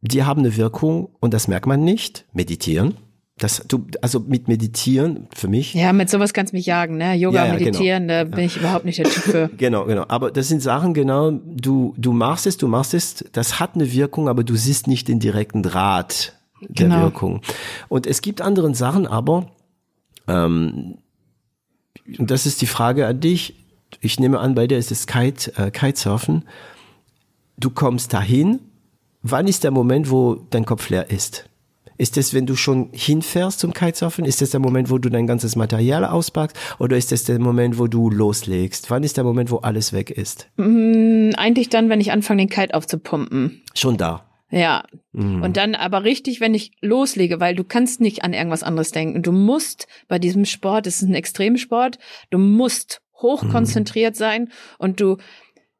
die 0.01 0.23
haben 0.23 0.39
eine 0.39 0.55
Wirkung 0.55 1.09
und 1.19 1.33
das 1.33 1.47
merkt 1.47 1.65
man 1.65 1.83
nicht. 1.83 2.25
Meditieren. 2.33 2.95
Das, 3.39 3.63
du, 3.67 3.85
also 4.01 4.19
mit 4.19 4.47
Meditieren 4.47 5.27
für 5.35 5.47
mich. 5.47 5.75
Ja, 5.75 5.93
mit 5.93 6.09
sowas 6.09 6.33
kannst 6.33 6.53
du 6.53 6.57
mich 6.57 6.65
jagen, 6.65 6.97
ne? 6.97 7.13
Yoga, 7.13 7.45
ja, 7.45 7.45
ja, 7.45 7.51
genau. 7.53 7.65
Meditieren, 7.65 8.07
genau. 8.07 8.23
da 8.23 8.35
bin 8.35 8.45
ich 8.45 8.57
überhaupt 8.57 8.85
nicht 8.85 8.97
der 8.97 9.05
Typ 9.05 9.23
für. 9.23 9.49
genau, 9.57 9.85
genau. 9.85 10.05
Aber 10.07 10.31
das 10.31 10.47
sind 10.47 10.63
Sachen, 10.63 10.95
genau, 10.95 11.29
du, 11.31 11.93
du 11.97 12.13
machst 12.13 12.47
es, 12.47 12.57
du 12.57 12.67
machst 12.67 12.95
es, 12.95 13.23
das 13.33 13.59
hat 13.59 13.75
eine 13.75 13.91
Wirkung, 13.91 14.27
aber 14.27 14.43
du 14.43 14.55
siehst 14.55 14.87
nicht 14.87 15.07
den 15.07 15.19
direkten 15.19 15.61
Draht 15.61 16.36
der 16.61 16.87
genau. 16.87 17.01
Wirkung. 17.01 17.41
Und 17.87 18.07
es 18.07 18.21
gibt 18.21 18.41
anderen 18.41 18.73
Sachen, 18.73 19.07
aber 19.07 19.47
ähm, 20.27 20.97
und 22.17 22.31
das 22.31 22.45
ist 22.45 22.61
die 22.61 22.67
Frage 22.67 23.07
an 23.07 23.19
dich. 23.19 23.55
Ich 24.01 24.19
nehme 24.19 24.39
an, 24.39 24.55
bei 24.55 24.67
dir 24.67 24.77
ist 24.77 24.91
es 24.91 25.07
Kite, 25.07 25.51
äh, 25.57 25.71
Kitesurfen. 25.71 26.45
Du 27.57 27.69
kommst 27.69 28.13
dahin. 28.13 28.59
Wann 29.23 29.47
ist 29.47 29.63
der 29.63 29.71
Moment, 29.71 30.09
wo 30.09 30.35
dein 30.49 30.65
Kopf 30.65 30.89
leer 30.89 31.09
ist? 31.09 31.49
Ist 31.97 32.15
es, 32.15 32.33
wenn 32.33 32.45
du 32.45 32.55
schon 32.55 32.89
hinfährst 32.91 33.59
zum 33.59 33.73
Kitesurfen? 33.73 34.23
Ist 34.23 34.41
es 34.43 34.51
der 34.51 34.59
Moment, 34.59 34.91
wo 34.91 34.99
du 34.99 35.09
dein 35.09 35.25
ganzes 35.25 35.55
Material 35.55 36.05
auspackst? 36.05 36.55
Oder 36.77 36.95
ist 36.95 37.11
es 37.11 37.23
der 37.23 37.39
Moment, 37.39 37.79
wo 37.79 37.87
du 37.87 38.11
loslegst? 38.11 38.91
Wann 38.91 39.03
ist 39.03 39.17
der 39.17 39.23
Moment, 39.23 39.49
wo 39.49 39.57
alles 39.57 39.93
weg 39.93 40.11
ist? 40.11 40.47
Mm, 40.57 41.31
eigentlich 41.35 41.69
dann, 41.69 41.89
wenn 41.89 41.99
ich 41.99 42.11
anfange, 42.11 42.43
den 42.43 42.49
Kite 42.49 42.75
aufzupumpen. 42.75 43.63
Schon 43.73 43.97
da. 43.97 44.26
Ja. 44.49 44.83
Mhm. 45.11 45.41
Und 45.41 45.57
dann 45.57 45.75
aber 45.75 46.03
richtig, 46.03 46.39
wenn 46.39 46.53
ich 46.53 46.71
loslege, 46.81 47.39
weil 47.39 47.55
du 47.55 47.63
kannst 47.63 48.01
nicht 48.01 48.23
an 48.23 48.33
irgendwas 48.33 48.63
anderes 48.63 48.91
denken. 48.91 49.21
Du 49.21 49.31
musst 49.31 49.87
bei 50.07 50.19
diesem 50.19 50.45
Sport, 50.45 50.87
es 50.87 51.01
ist 51.01 51.09
ein 51.09 51.15
Extremsport, 51.15 51.99
du 52.29 52.37
musst 52.37 53.01
hochkonzentriert 53.15 54.15
mhm. 54.15 54.17
sein 54.17 54.51
und 54.77 55.01
du, 55.01 55.17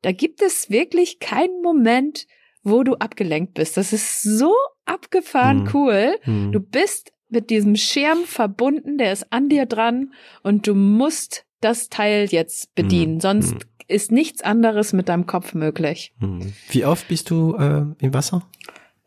da 0.02 0.12
gibt 0.12 0.42
es 0.42 0.70
wirklich 0.70 1.20
keinen 1.20 1.62
Moment, 1.62 2.28
wo 2.64 2.84
du 2.84 2.96
abgelenkt 2.96 3.54
bist. 3.54 3.78
Das 3.78 3.94
ist 3.94 4.24
so 4.24 4.54
abgefahren 4.86 5.64
mhm. 5.64 5.70
cool. 5.74 6.16
Mhm. 6.26 6.52
Du 6.52 6.60
bist 6.60 7.14
mit 7.30 7.50
diesem 7.50 7.76
Schirm 7.76 8.26
verbunden, 8.26 8.98
der 8.98 9.14
ist 9.14 9.32
an 9.32 9.50
dir 9.50 9.66
dran 9.66 10.14
und 10.44 10.68
du 10.68 10.74
musst 10.74 11.46
das 11.62 11.90
Teil 11.90 12.28
jetzt 12.30 12.74
bedienen. 12.76 13.16
Mhm. 13.16 13.22
Sonst 13.22 13.54
mhm 13.54 13.77
ist 13.88 14.12
nichts 14.12 14.42
anderes 14.42 14.94
mit 14.94 15.10
deinem 15.10 15.26
Kopf 15.26 15.54
möglich. 15.54 16.14
Hm. 16.20 16.54
Wie 16.70 16.86
oft 16.86 17.08
bist 17.08 17.30
du 17.30 17.56
äh, 17.56 17.86
im 18.00 18.14
Wasser? 18.14 18.44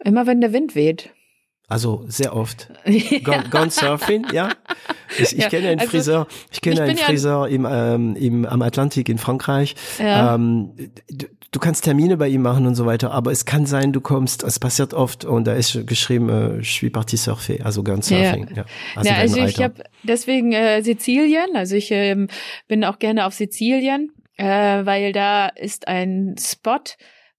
Immer 0.03 0.27
wenn 0.27 0.41
der 0.41 0.53
Wind 0.53 0.75
weht. 0.75 1.11
Also 1.71 2.05
sehr 2.09 2.35
oft. 2.35 2.69
Gone, 3.23 3.45
gone 3.49 3.71
surfing, 3.71 4.27
ja. 4.33 4.51
Ich, 5.17 5.33
ich 5.33 5.43
ja, 5.43 5.49
kenne 5.49 5.69
einen 5.69 5.79
also, 5.79 5.91
Friseur, 5.93 6.27
ich 6.51 6.61
kenne 6.61 6.75
ich 6.75 6.81
einen 6.81 6.97
Friseur 6.99 7.47
ja 7.47 7.55
im, 7.55 7.67
ähm, 7.71 8.17
im, 8.17 8.45
am 8.45 8.61
Atlantik 8.63 9.09
in 9.09 9.19
Frankreich. 9.19 9.77
Ja. 10.01 10.35
Ähm, 10.35 10.73
du, 11.09 11.27
du, 11.53 11.61
kannst 11.61 11.85
Termine 11.85 12.17
bei 12.17 12.27
ihm 12.27 12.43
machen 12.43 12.67
und 12.67 12.75
so 12.75 12.87
weiter, 12.87 13.13
aber 13.13 13.31
es 13.31 13.45
kann 13.45 13.67
sein, 13.67 13.93
du 13.93 14.01
kommst, 14.01 14.43
es 14.43 14.59
passiert 14.59 14.95
oft 14.95 15.25
und 15.25 15.47
da 15.47 15.55
ist 15.55 15.87
geschrieben, 15.87 16.29
äh, 16.29 16.57
je 16.57 16.65
suis 16.65 16.91
parti 16.91 17.17
surfer, 17.17 17.65
also 17.65 17.85
Gone 17.85 18.03
surfing. 18.03 18.49
Ja. 18.53 18.65
Also, 18.97 19.11
also 19.11 19.37
ich 19.45 19.63
habe 19.63 19.85
deswegen 20.03 20.53
äh, 20.53 20.83
Sizilien, 20.83 21.55
also 21.55 21.77
ich 21.77 21.93
ähm, 21.93 22.27
bin 22.67 22.85
auch 22.85 22.99
gerne 22.99 23.27
auf 23.27 23.35
Sizilien 23.35 24.11
äh, 24.41 24.87
weil 24.87 25.13
da 25.13 25.49
ist 25.49 25.87
ein 25.87 26.35
Spot, 26.39 26.81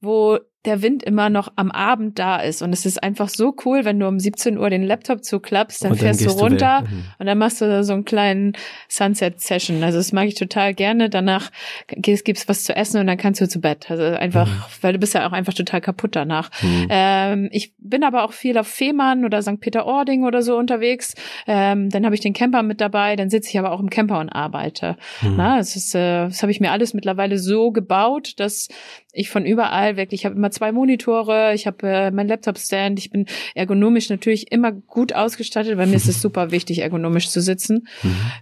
wo 0.01 0.37
der 0.65 0.81
Wind 0.81 1.01
immer 1.03 1.29
noch 1.29 1.51
am 1.55 1.71
Abend 1.71 2.19
da 2.19 2.37
ist. 2.37 2.61
Und 2.61 2.71
es 2.71 2.85
ist 2.85 3.01
einfach 3.01 3.29
so 3.29 3.55
cool, 3.65 3.83
wenn 3.83 3.99
du 3.99 4.07
um 4.07 4.19
17 4.19 4.57
Uhr 4.57 4.69
den 4.69 4.83
Laptop 4.83 5.23
zuklappst, 5.23 5.83
dann, 5.83 5.91
dann 5.91 5.99
fährst 5.99 6.21
du 6.21 6.25
du 6.25 6.31
runter 6.33 6.81
weg. 6.83 6.91
Mhm. 6.91 7.03
und 7.17 7.25
dann 7.25 7.37
machst 7.37 7.61
du 7.61 7.65
da 7.65 7.83
so 7.83 7.93
einen 7.93 8.05
kleinen 8.05 8.53
Sunset-Session. 8.89 9.83
Also 9.83 9.97
das 9.97 10.11
mag 10.11 10.27
ich 10.27 10.35
total 10.35 10.73
gerne. 10.73 11.09
Danach 11.09 11.51
gibt's 11.87 12.47
was 12.47 12.63
zu 12.63 12.75
essen 12.75 12.99
und 12.99 13.07
dann 13.07 13.17
kannst 13.17 13.41
du 13.41 13.47
zu 13.47 13.59
Bett. 13.59 13.89
Also 13.89 14.03
einfach, 14.03 14.47
Mhm. 14.47 14.61
weil 14.81 14.93
du 14.93 14.99
bist 14.99 15.13
ja 15.15 15.27
auch 15.27 15.31
einfach 15.31 15.53
total 15.53 15.81
kaputt 15.81 16.15
danach. 16.15 16.49
Ähm, 16.89 17.49
ich 17.51 17.73
bin 17.77 18.03
aber 18.03 18.23
auch 18.23 18.33
viel 18.33 18.57
auf 18.57 18.67
Fehmarn 18.67 19.25
oder 19.25 19.41
St. 19.41 19.59
Peter-Ording 19.59 20.23
oder 20.23 20.41
so 20.41 20.57
unterwegs. 20.57 21.15
Ähm, 21.47 21.89
dann 21.89 22.05
habe 22.05 22.15
ich 22.15 22.21
den 22.21 22.33
Camper 22.33 22.63
mit 22.63 22.81
dabei, 22.81 23.15
dann 23.15 23.29
sitze 23.29 23.49
ich 23.49 23.59
aber 23.59 23.71
auch 23.71 23.79
im 23.79 23.89
Camper 23.89 24.19
und 24.19 24.29
arbeite. 24.29 24.97
Mhm. 25.21 25.33
Na, 25.37 25.59
es 25.59 25.75
ist, 25.75 25.95
äh, 25.95 26.25
das 26.27 26.41
habe 26.43 26.51
ich 26.51 26.59
mir 26.59 26.71
alles 26.71 26.93
mittlerweile 26.93 27.37
so 27.37 27.71
gebaut, 27.71 28.33
dass 28.39 28.67
ich 29.13 29.29
von 29.29 29.45
überall 29.45 29.97
wirklich, 29.97 30.21
ich 30.21 30.25
habe 30.25 30.35
immer 30.35 30.50
zwei 30.51 30.71
Monitore, 30.71 31.53
ich 31.53 31.65
habe 31.67 31.87
äh, 31.87 32.11
mein 32.11 32.27
Laptop-Stand, 32.27 32.99
ich 32.99 33.09
bin 33.09 33.25
ergonomisch 33.55 34.09
natürlich 34.09 34.51
immer 34.51 34.71
gut 34.71 35.13
ausgestattet, 35.13 35.77
weil 35.77 35.87
mir 35.87 35.95
ist 35.95 36.07
es 36.09 36.21
super 36.21 36.51
wichtig, 36.51 36.79
ergonomisch 36.79 37.29
zu 37.29 37.41
sitzen. 37.41 37.87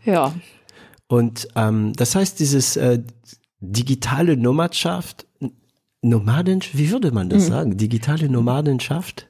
Ja, 0.06 0.34
Und 1.07 1.48
ähm, 1.56 1.94
das 1.95 2.15
heißt, 2.15 2.40
dieses 2.40 2.76
äh, 2.77 2.99
digitale 3.61 4.38
Nomadschaft, 4.38 5.26
Nomaden, 6.02 6.61
wie 6.73 6.91
würde 6.91 7.11
man 7.11 7.30
das 7.30 7.48
sagen? 7.48 7.76
Digitale 7.77 8.30
Nomadenschaft? 8.30 9.27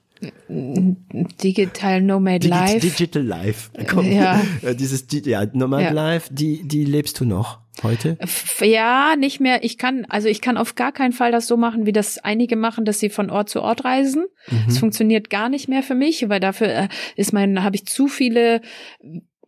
Digital 1.43 2.01
Nomad 2.01 2.43
Life. 2.43 2.79
Digital 2.79 3.23
Life. 3.23 3.71
Komm. 3.89 4.11
Ja. 4.11 4.41
Äh, 4.61 4.75
Dieses 4.75 5.07
Di- 5.07 5.27
ja, 5.29 5.45
Nomad 5.53 5.81
Ja. 5.81 5.91
Life, 5.91 6.33
die, 6.33 6.67
die 6.67 6.85
lebst 6.85 7.19
du 7.19 7.25
noch 7.25 7.59
heute? 7.83 8.17
Ja, 8.61 9.15
nicht 9.15 9.39
mehr. 9.39 9.63
Ich 9.63 9.77
kann, 9.77 10.05
also 10.09 10.27
ich 10.27 10.41
kann 10.41 10.57
auf 10.57 10.75
gar 10.75 10.91
keinen 10.91 11.13
Fall 11.13 11.31
das 11.31 11.47
so 11.47 11.57
machen, 11.57 11.85
wie 11.85 11.91
das 11.91 12.17
einige 12.17 12.55
machen, 12.55 12.85
dass 12.85 12.99
sie 12.99 13.09
von 13.09 13.29
Ort 13.29 13.49
zu 13.49 13.61
Ort 13.61 13.85
reisen. 13.85 14.25
Das 14.65 14.77
funktioniert 14.79 15.29
gar 15.29 15.49
nicht 15.49 15.67
mehr 15.67 15.83
für 15.83 15.95
mich, 15.95 16.27
weil 16.29 16.39
dafür 16.39 16.67
äh, 16.67 16.87
ist 17.15 17.33
mein, 17.33 17.63
habe 17.63 17.75
ich 17.75 17.85
zu 17.85 18.07
viele 18.07 18.61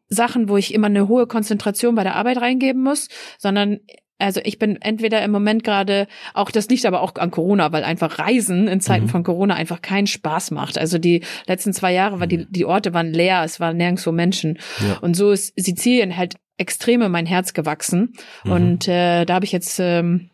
Sachen, 0.07 0.49
wo 0.49 0.57
ich 0.57 0.73
immer 0.73 0.87
eine 0.87 1.07
hohe 1.07 1.25
Konzentration 1.25 1.95
bei 1.95 2.03
der 2.03 2.15
Arbeit 2.15 2.37
reingeben 2.41 2.83
muss, 2.83 3.07
sondern 3.37 3.79
also 4.21 4.39
ich 4.43 4.59
bin 4.59 4.81
entweder 4.81 5.23
im 5.23 5.31
Moment 5.31 5.63
gerade, 5.63 6.07
auch 6.33 6.51
das 6.51 6.67
liegt 6.69 6.85
aber 6.85 7.01
auch 7.01 7.15
an 7.15 7.31
Corona, 7.31 7.71
weil 7.71 7.83
einfach 7.83 8.19
Reisen 8.19 8.67
in 8.67 8.79
Zeiten 8.81 9.07
von 9.07 9.23
Corona 9.23 9.55
einfach 9.55 9.81
keinen 9.81 10.07
Spaß 10.07 10.51
macht. 10.51 10.77
Also 10.77 10.97
die 10.97 11.23
letzten 11.47 11.73
zwei 11.73 11.93
Jahre 11.93 12.19
war 12.19 12.27
die, 12.27 12.45
die 12.49 12.65
Orte 12.65 12.93
waren 12.93 13.13
leer, 13.13 13.43
es 13.43 13.59
waren 13.59 13.77
nirgendwo 13.77 14.11
Menschen. 14.11 14.59
Ja. 14.79 14.97
Und 14.99 15.15
so 15.15 15.31
ist 15.31 15.53
Sizilien 15.55 16.17
halt 16.17 16.35
extrem 16.57 17.01
in 17.01 17.11
mein 17.11 17.25
Herz 17.25 17.53
gewachsen. 17.53 18.13
Und 18.43 18.87
äh, 18.87 19.25
da 19.25 19.33
habe 19.33 19.45
ich 19.45 19.51
jetzt 19.51 19.79
ähm, 19.79 20.29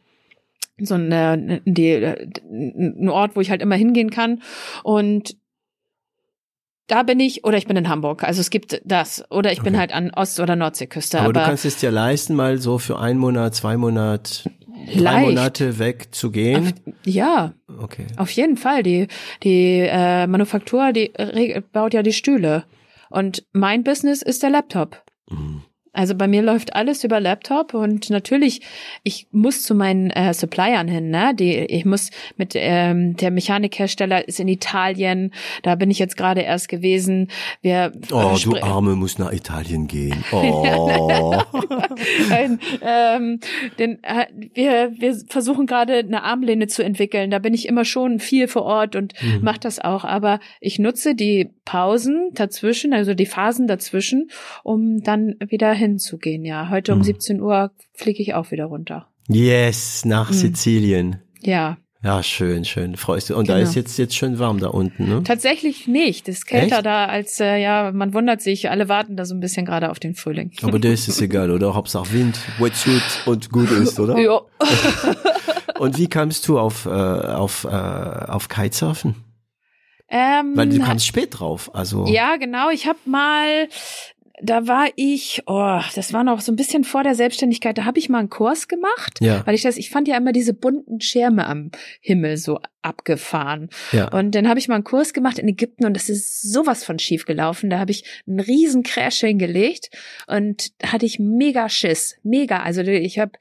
so 0.78 0.96
eine, 0.96 1.62
die, 1.66 1.94
ein 1.94 3.10
Ort, 3.10 3.36
wo 3.36 3.42
ich 3.42 3.50
halt 3.50 3.62
immer 3.62 3.76
hingehen 3.76 4.10
kann. 4.10 4.42
Und 4.84 5.38
da 6.88 7.04
bin 7.04 7.20
ich, 7.20 7.44
oder 7.44 7.58
ich 7.58 7.68
bin 7.68 7.78
in 7.78 7.90
Hamburg. 7.90 8.24
Also 8.24 8.42
es 8.42 8.50
gibt 8.50 8.82
das. 8.86 9.24
Oder 9.30 9.52
ich 9.52 9.62
bin 9.62 9.74
Okay. 9.74 9.80
halt 9.80 9.94
an 9.94 10.12
Ost- 10.16 10.40
oder 10.40 10.56
Nordseeküste. 10.56 11.18
Aber, 11.20 11.26
Aber, 11.30 11.34
du 11.34 11.46
kannst 11.46 11.66
es 11.66 11.78
dir 11.78 11.92
leisten, 11.92 12.34
mal 12.36 12.58
so 12.60 12.78
für 12.78 12.98
einen 13.00 13.20
Monat, 13.20 13.56
zwei 13.56 13.78
Monate, 13.78 14.50
drei 14.96 15.02
Leicht. 15.02 15.28
Monate 15.28 15.80
wegzugehen. 15.80 16.74
ja, 17.06 17.54
Okay. 17.80 18.08
auf 18.16 18.30
jeden 18.32 18.58
Fall. 18.58 18.84
Die, 18.84 19.08
die 19.44 19.80
äh, 19.90 20.28
Manufaktur, 20.28 20.92
die 20.94 21.12
baut 21.74 21.94
ja 21.94 22.04
die 22.04 22.14
Stühle. 22.14 22.64
Und 23.10 23.46
mein 23.54 23.84
Business 23.84 24.22
ist 24.22 24.44
der 24.44 24.50
Laptop. 24.50 25.02
Mhm. 25.30 25.64
Also 25.98 26.16
bei 26.16 26.28
mir 26.28 26.42
läuft 26.42 26.76
alles 26.76 27.04
über 27.04 27.20
Laptop 27.20 27.74
und 27.74 28.10
natürlich, 28.10 28.62
ich 29.04 29.28
muss 29.32 29.64
zu 29.64 29.74
meinen 29.76 30.10
äh, 30.12 30.34
Suppliern 30.34 30.88
hin, 30.88 31.10
ne? 31.10 31.34
Die, 31.34 31.54
ich 31.56 31.86
muss 31.86 32.12
mit 32.38 32.54
ähm, 32.56 33.16
der 33.18 33.32
Mechanikhersteller 33.32 34.28
ist 34.28 34.40
in 34.40 34.48
Italien, 34.48 35.34
da 35.64 35.76
bin 35.76 35.90
ich 35.92 36.00
jetzt 36.00 36.16
gerade 36.16 36.42
erst 36.42 36.70
gewesen. 36.70 37.30
Wir 37.62 37.92
Oh, 38.12 38.38
du 38.42 38.58
Arme 38.62 38.96
musst 38.96 39.20
nach 39.20 39.34
Italien 39.34 39.88
gehen. 39.88 40.24
Oh. 40.32 41.34
Ein, 42.32 42.60
ähm, 42.82 43.40
denn 43.80 44.00
äh, 44.04 44.28
wir, 44.54 44.92
wir 44.98 45.16
versuchen 45.28 45.66
gerade 45.66 45.98
eine 45.98 46.24
Armlehne 46.24 46.68
zu 46.68 46.84
entwickeln. 46.84 47.32
Da 47.32 47.40
bin 47.40 47.54
ich 47.54 47.68
immer 47.68 47.86
schon 47.86 48.20
viel 48.20 48.48
vor 48.48 48.64
Ort 48.64 48.96
und 48.96 49.14
Mhm. 49.22 49.44
mache 49.44 49.60
das 49.60 49.80
auch. 49.80 50.04
Aber 50.04 50.40
ich 50.60 50.80
nutze 50.80 51.16
die 51.16 51.50
Pausen 51.66 52.30
dazwischen, 52.34 52.94
also 52.94 53.14
die 53.14 53.26
Phasen 53.26 53.68
dazwischen, 53.68 54.30
um 54.64 55.02
dann 55.02 55.36
wieder 55.40 55.74
hinzugehen. 55.88 56.46
Ja, 56.46 56.70
heute 56.70 56.94
um 56.94 57.00
Mhm. 57.00 57.04
17 57.04 57.42
Uhr 57.42 57.72
fliege 57.94 58.22
ich 58.22 58.34
auch 58.34 58.52
wieder 58.52 58.66
runter. 58.66 59.08
yes, 59.28 60.06
nach 60.06 60.30
Mhm. 60.30 60.34
Sizilien. 60.36 61.22
Ja, 61.42 61.78
Ja, 62.04 62.22
schön, 62.22 62.64
schön. 62.64 62.96
Freust 62.96 63.32
du. 63.32 63.36
Und 63.36 63.50
da 63.50 63.56
Genau. 63.58 63.68
ist 63.68 63.76
jetzt, 63.76 63.98
jetzt 63.98 64.16
schön 64.16 64.38
warm 64.38 64.60
da 64.60 64.68
unten, 64.68 65.10
ne? 65.10 65.24
tatsächlich 65.24 65.88
nicht. 65.88 66.30
Es 66.30 66.38
ist 66.38 66.46
kälter 66.46 66.78
Echt? 66.78 66.86
da 66.86 67.06
als, 67.06 67.40
äh, 67.40 67.58
ja, 67.58 67.92
man 67.92 68.14
wundert 68.14 68.40
sich, 68.40 68.70
alle 68.70 68.88
warten 68.88 69.18
da 69.18 69.26
so 69.26 69.34
ein 69.34 69.40
bisschen 69.40 69.66
gerade 69.66 69.90
auf 69.90 70.00
den 70.00 70.14
Frühling. 70.14 70.52
Aber 70.62 70.78
das 70.78 71.08
ist 71.08 71.20
egal, 71.22 71.50
oder? 71.50 71.74
Hauptsache 71.74 72.14
Wind, 72.14 72.40
Wetsuit 72.60 73.02
und 73.26 73.50
gut 73.52 73.72
ist, 73.72 74.00
oder? 74.00 74.16
Ja. 74.20 74.42
Und 75.80 75.98
wie 75.98 76.08
kamst 76.08 76.48
du 76.48 76.60
auf, 76.60 76.86
äh, 76.86 76.90
auf, 76.90 77.64
äh, 77.66 77.68
auf 77.68 78.48
Kitesurfen? 78.48 79.16
Ähm, 80.10 80.54
Weil 80.56 80.70
du 80.70 80.80
kamst 80.80 81.06
spät 81.06 81.38
drauf, 81.40 81.70
also. 81.76 82.06
Ja, 82.08 82.38
genau. 82.38 82.70
Ich 82.70 82.88
habe 82.88 82.98
mal, 83.06 83.68
da 84.42 84.68
war 84.68 84.88
ich, 84.96 85.42
oh, 85.48 85.80
das 85.96 86.14
war 86.14 86.24
noch 86.24 86.42
so 86.42 86.52
ein 86.52 86.56
bisschen 86.56 86.84
vor 86.84 87.04
der 87.04 87.16
Selbstständigkeit, 87.16 87.78
da 87.78 87.86
habe 87.86 87.98
ich 87.98 88.08
mal 88.10 88.20
einen 88.20 88.30
Kurs 88.30 88.68
gemacht, 88.68 89.20
Ja. 89.20 89.46
weil 89.46 89.56
ich 89.56 89.64
das, 89.64 89.78
ich 89.78 89.90
fand 89.90 90.08
ja 90.08 90.16
immer 90.16 90.32
diese 90.32 90.54
bunten 90.54 91.02
Schirme 91.02 91.48
am 91.48 91.72
Himmel 92.02 92.38
so 92.38 92.60
abgefahren. 92.84 93.70
Ja. 93.92 94.08
Und 94.10 94.36
dann 94.36 94.48
habe 94.48 94.60
ich 94.60 94.68
mal 94.68 94.76
einen 94.76 94.84
Kurs 94.84 95.14
gemacht 95.14 95.40
in 95.40 95.48
Ägypten 95.48 95.86
und 95.86 95.94
das 95.96 96.08
ist 96.10 96.42
sowas 96.42 96.84
von 96.84 97.00
schief 97.00 97.26
gelaufen. 97.26 97.70
Da 97.70 97.80
habe 97.80 97.92
ich 97.92 98.04
einen 98.28 98.40
riesen 98.40 98.84
Crash 98.84 99.20
hingelegt 99.22 99.90
und 100.28 100.72
hatte 100.84 101.06
ich 101.06 101.20
mega 101.20 101.68
Schiss, 101.70 102.18
mega. 102.24 102.62
Also 102.62 102.82
ich 102.82 103.20
habe, 103.20 103.32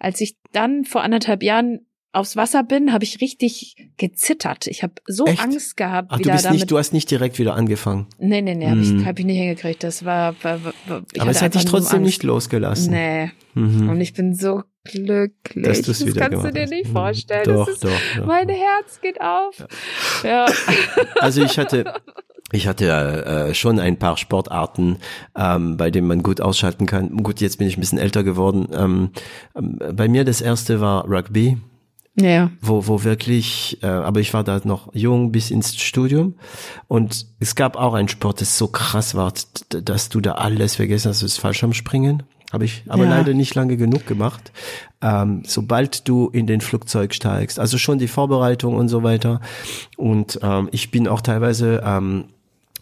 als 0.00 0.20
ich 0.20 0.36
dann 0.52 0.84
vor 0.84 1.02
anderthalb 1.02 1.42
Jahren 1.42 1.85
aufs 2.16 2.36
Wasser 2.36 2.62
bin, 2.62 2.92
habe 2.92 3.04
ich 3.04 3.20
richtig 3.20 3.76
gezittert. 3.98 4.66
Ich 4.66 4.82
habe 4.82 4.94
so 5.06 5.26
Echt? 5.26 5.42
Angst 5.42 5.76
gehabt, 5.76 6.08
Ach, 6.10 6.18
du 6.18 6.30
bist 6.30 6.44
damit 6.44 6.60
nicht, 6.60 6.70
du 6.70 6.78
hast 6.78 6.92
nicht 6.92 7.10
direkt 7.10 7.38
wieder 7.38 7.54
angefangen. 7.54 8.06
Nee, 8.18 8.42
nee, 8.42 8.54
nee, 8.54 8.66
habe 8.68 8.80
Hm. 8.80 9.00
ich, 9.00 9.06
hab 9.06 9.18
ich 9.18 9.24
nicht 9.24 9.38
hingekriegt. 9.38 9.82
Das 9.84 10.04
war, 10.04 10.34
war, 10.42 10.64
war 10.64 10.72
ich 11.12 11.20
Aber 11.20 11.30
es 11.30 11.42
hatte 11.42 11.58
hat 11.58 11.64
dich 11.64 11.70
trotzdem 11.70 11.98
Angst. 12.00 12.06
nicht 12.06 12.22
losgelassen. 12.22 12.92
Nee. 12.92 13.30
Mhm. 13.54 13.88
Und 13.88 14.00
ich 14.00 14.12
bin 14.14 14.34
so 14.34 14.62
glücklich. 14.84 15.82
Das 15.82 16.04
wieder 16.06 16.28
kannst 16.28 16.44
du 16.46 16.52
dir 16.52 16.62
hast. 16.62 16.70
nicht 16.70 16.88
Mhm. 16.88 16.92
vorstellen. 16.92 17.44
Doch, 17.44 17.66
das 17.66 17.74
ist, 17.76 17.84
doch, 17.84 17.90
doch. 18.16 18.26
Mein 18.26 18.48
Herz 18.48 19.00
geht 19.00 19.20
auf. 19.20 19.66
Ja. 20.24 20.46
Also 21.20 21.42
ich 21.42 21.58
hatte, 21.58 21.92
ich 22.52 22.66
hatte 22.68 22.86
äh, 23.50 23.54
schon 23.54 23.78
ein 23.80 23.98
paar 23.98 24.16
Sportarten, 24.16 24.98
ähm, 25.36 25.76
bei 25.76 25.90
denen 25.90 26.06
man 26.06 26.22
gut 26.22 26.40
ausschalten 26.40 26.86
kann. 26.86 27.16
Gut, 27.22 27.40
jetzt 27.40 27.58
bin 27.58 27.66
ich 27.68 27.76
ein 27.76 27.80
bisschen 27.80 27.98
älter 27.98 28.22
geworden. 28.22 28.68
Ähm, 28.72 29.10
ähm, 29.56 29.78
bei 29.94 30.08
mir 30.08 30.24
das 30.24 30.40
erste 30.40 30.80
war 30.80 31.08
Rugby, 31.08 31.56
Ja. 32.18 32.50
wo, 32.62 32.86
wo 32.86 33.04
wirklich, 33.04 33.78
äh, 33.82 33.86
aber 33.86 34.20
ich 34.20 34.32
war 34.32 34.42
da 34.42 34.60
noch 34.64 34.94
jung 34.94 35.32
bis 35.32 35.50
ins 35.50 35.76
Studium 35.76 36.34
und 36.88 37.26
es 37.40 37.54
gab 37.54 37.76
auch 37.76 37.92
einen 37.92 38.08
Sport, 38.08 38.40
das 38.40 38.56
so 38.56 38.68
krass 38.68 39.14
war, 39.14 39.34
dass 39.68 40.08
du 40.08 40.20
da 40.22 40.32
alles 40.32 40.76
vergessen 40.76 41.10
hast, 41.10 41.22
das 41.22 41.36
Fallschirmspringen. 41.36 42.22
Habe 42.52 42.64
ich 42.64 42.84
aber 42.88 43.04
Ja. 43.04 43.10
leider 43.10 43.34
nicht 43.34 43.54
lange 43.54 43.76
genug 43.76 44.06
gemacht. 44.06 44.52
Ähm, 45.02 45.42
sobald 45.46 46.08
du 46.08 46.28
in 46.28 46.46
den 46.46 46.60
Flugzeug 46.60 47.12
steigst, 47.12 47.58
also 47.58 47.76
schon 47.76 47.98
die 47.98 48.08
Vorbereitung 48.08 48.76
und 48.76 48.88
so 48.88 49.02
weiter. 49.02 49.40
Und 49.96 50.38
ähm, 50.42 50.68
ich 50.72 50.90
bin 50.92 51.08
auch 51.08 51.20
teilweise 51.20 51.82
ähm, 51.84 52.26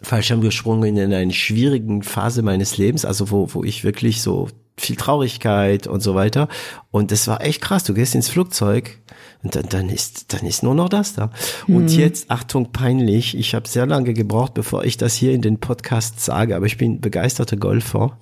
Fallschirm 0.02 0.43
gesprungen 0.43 0.97
in 0.97 1.12
einer 1.12 1.32
schwierigen 1.32 2.02
Phase 2.02 2.43
meines 2.43 2.77
Lebens, 2.77 3.05
also 3.06 3.31
wo, 3.31 3.48
wo 3.55 3.65
ich 3.65 3.85
wirklich 3.85 4.20
so 4.23 4.48
viel 4.76 4.96
Traurigkeit 4.96 5.86
und 5.86 6.01
so 6.01 6.14
weiter. 6.14 6.48
Und 6.90 7.10
das 7.10 7.28
war 7.28 7.40
echt 7.40 7.60
krass. 7.60 7.84
Du 7.84 7.94
gehst 7.94 8.14
ins 8.14 8.28
Flugzeug 8.28 8.98
und 9.42 9.55
dann, 9.55 9.68
dann 9.68 9.88
ist, 9.88 10.32
dann 10.32 10.46
ist 10.46 10.62
nur 10.62 10.74
noch 10.74 10.88
das 10.88 11.14
da. 11.14 11.30
Und 11.68 11.90
jetzt, 11.90 12.30
Achtung, 12.30 12.72
peinlich. 12.72 13.36
Ich 13.36 13.55
habe 13.55 13.68
sehr 13.68 13.86
lange 13.86 14.14
gebraucht, 14.14 14.55
bevor 14.55 14.84
ich 14.84 14.96
das 14.96 15.14
hier 15.14 15.32
in 15.32 15.42
den 15.42 15.60
Podcast 15.60 16.20
sage, 16.20 16.56
aber 16.56 16.66
ich 16.66 16.78
bin 16.78 17.01
begeisterter 17.01 17.56
Golfer. 17.56 18.18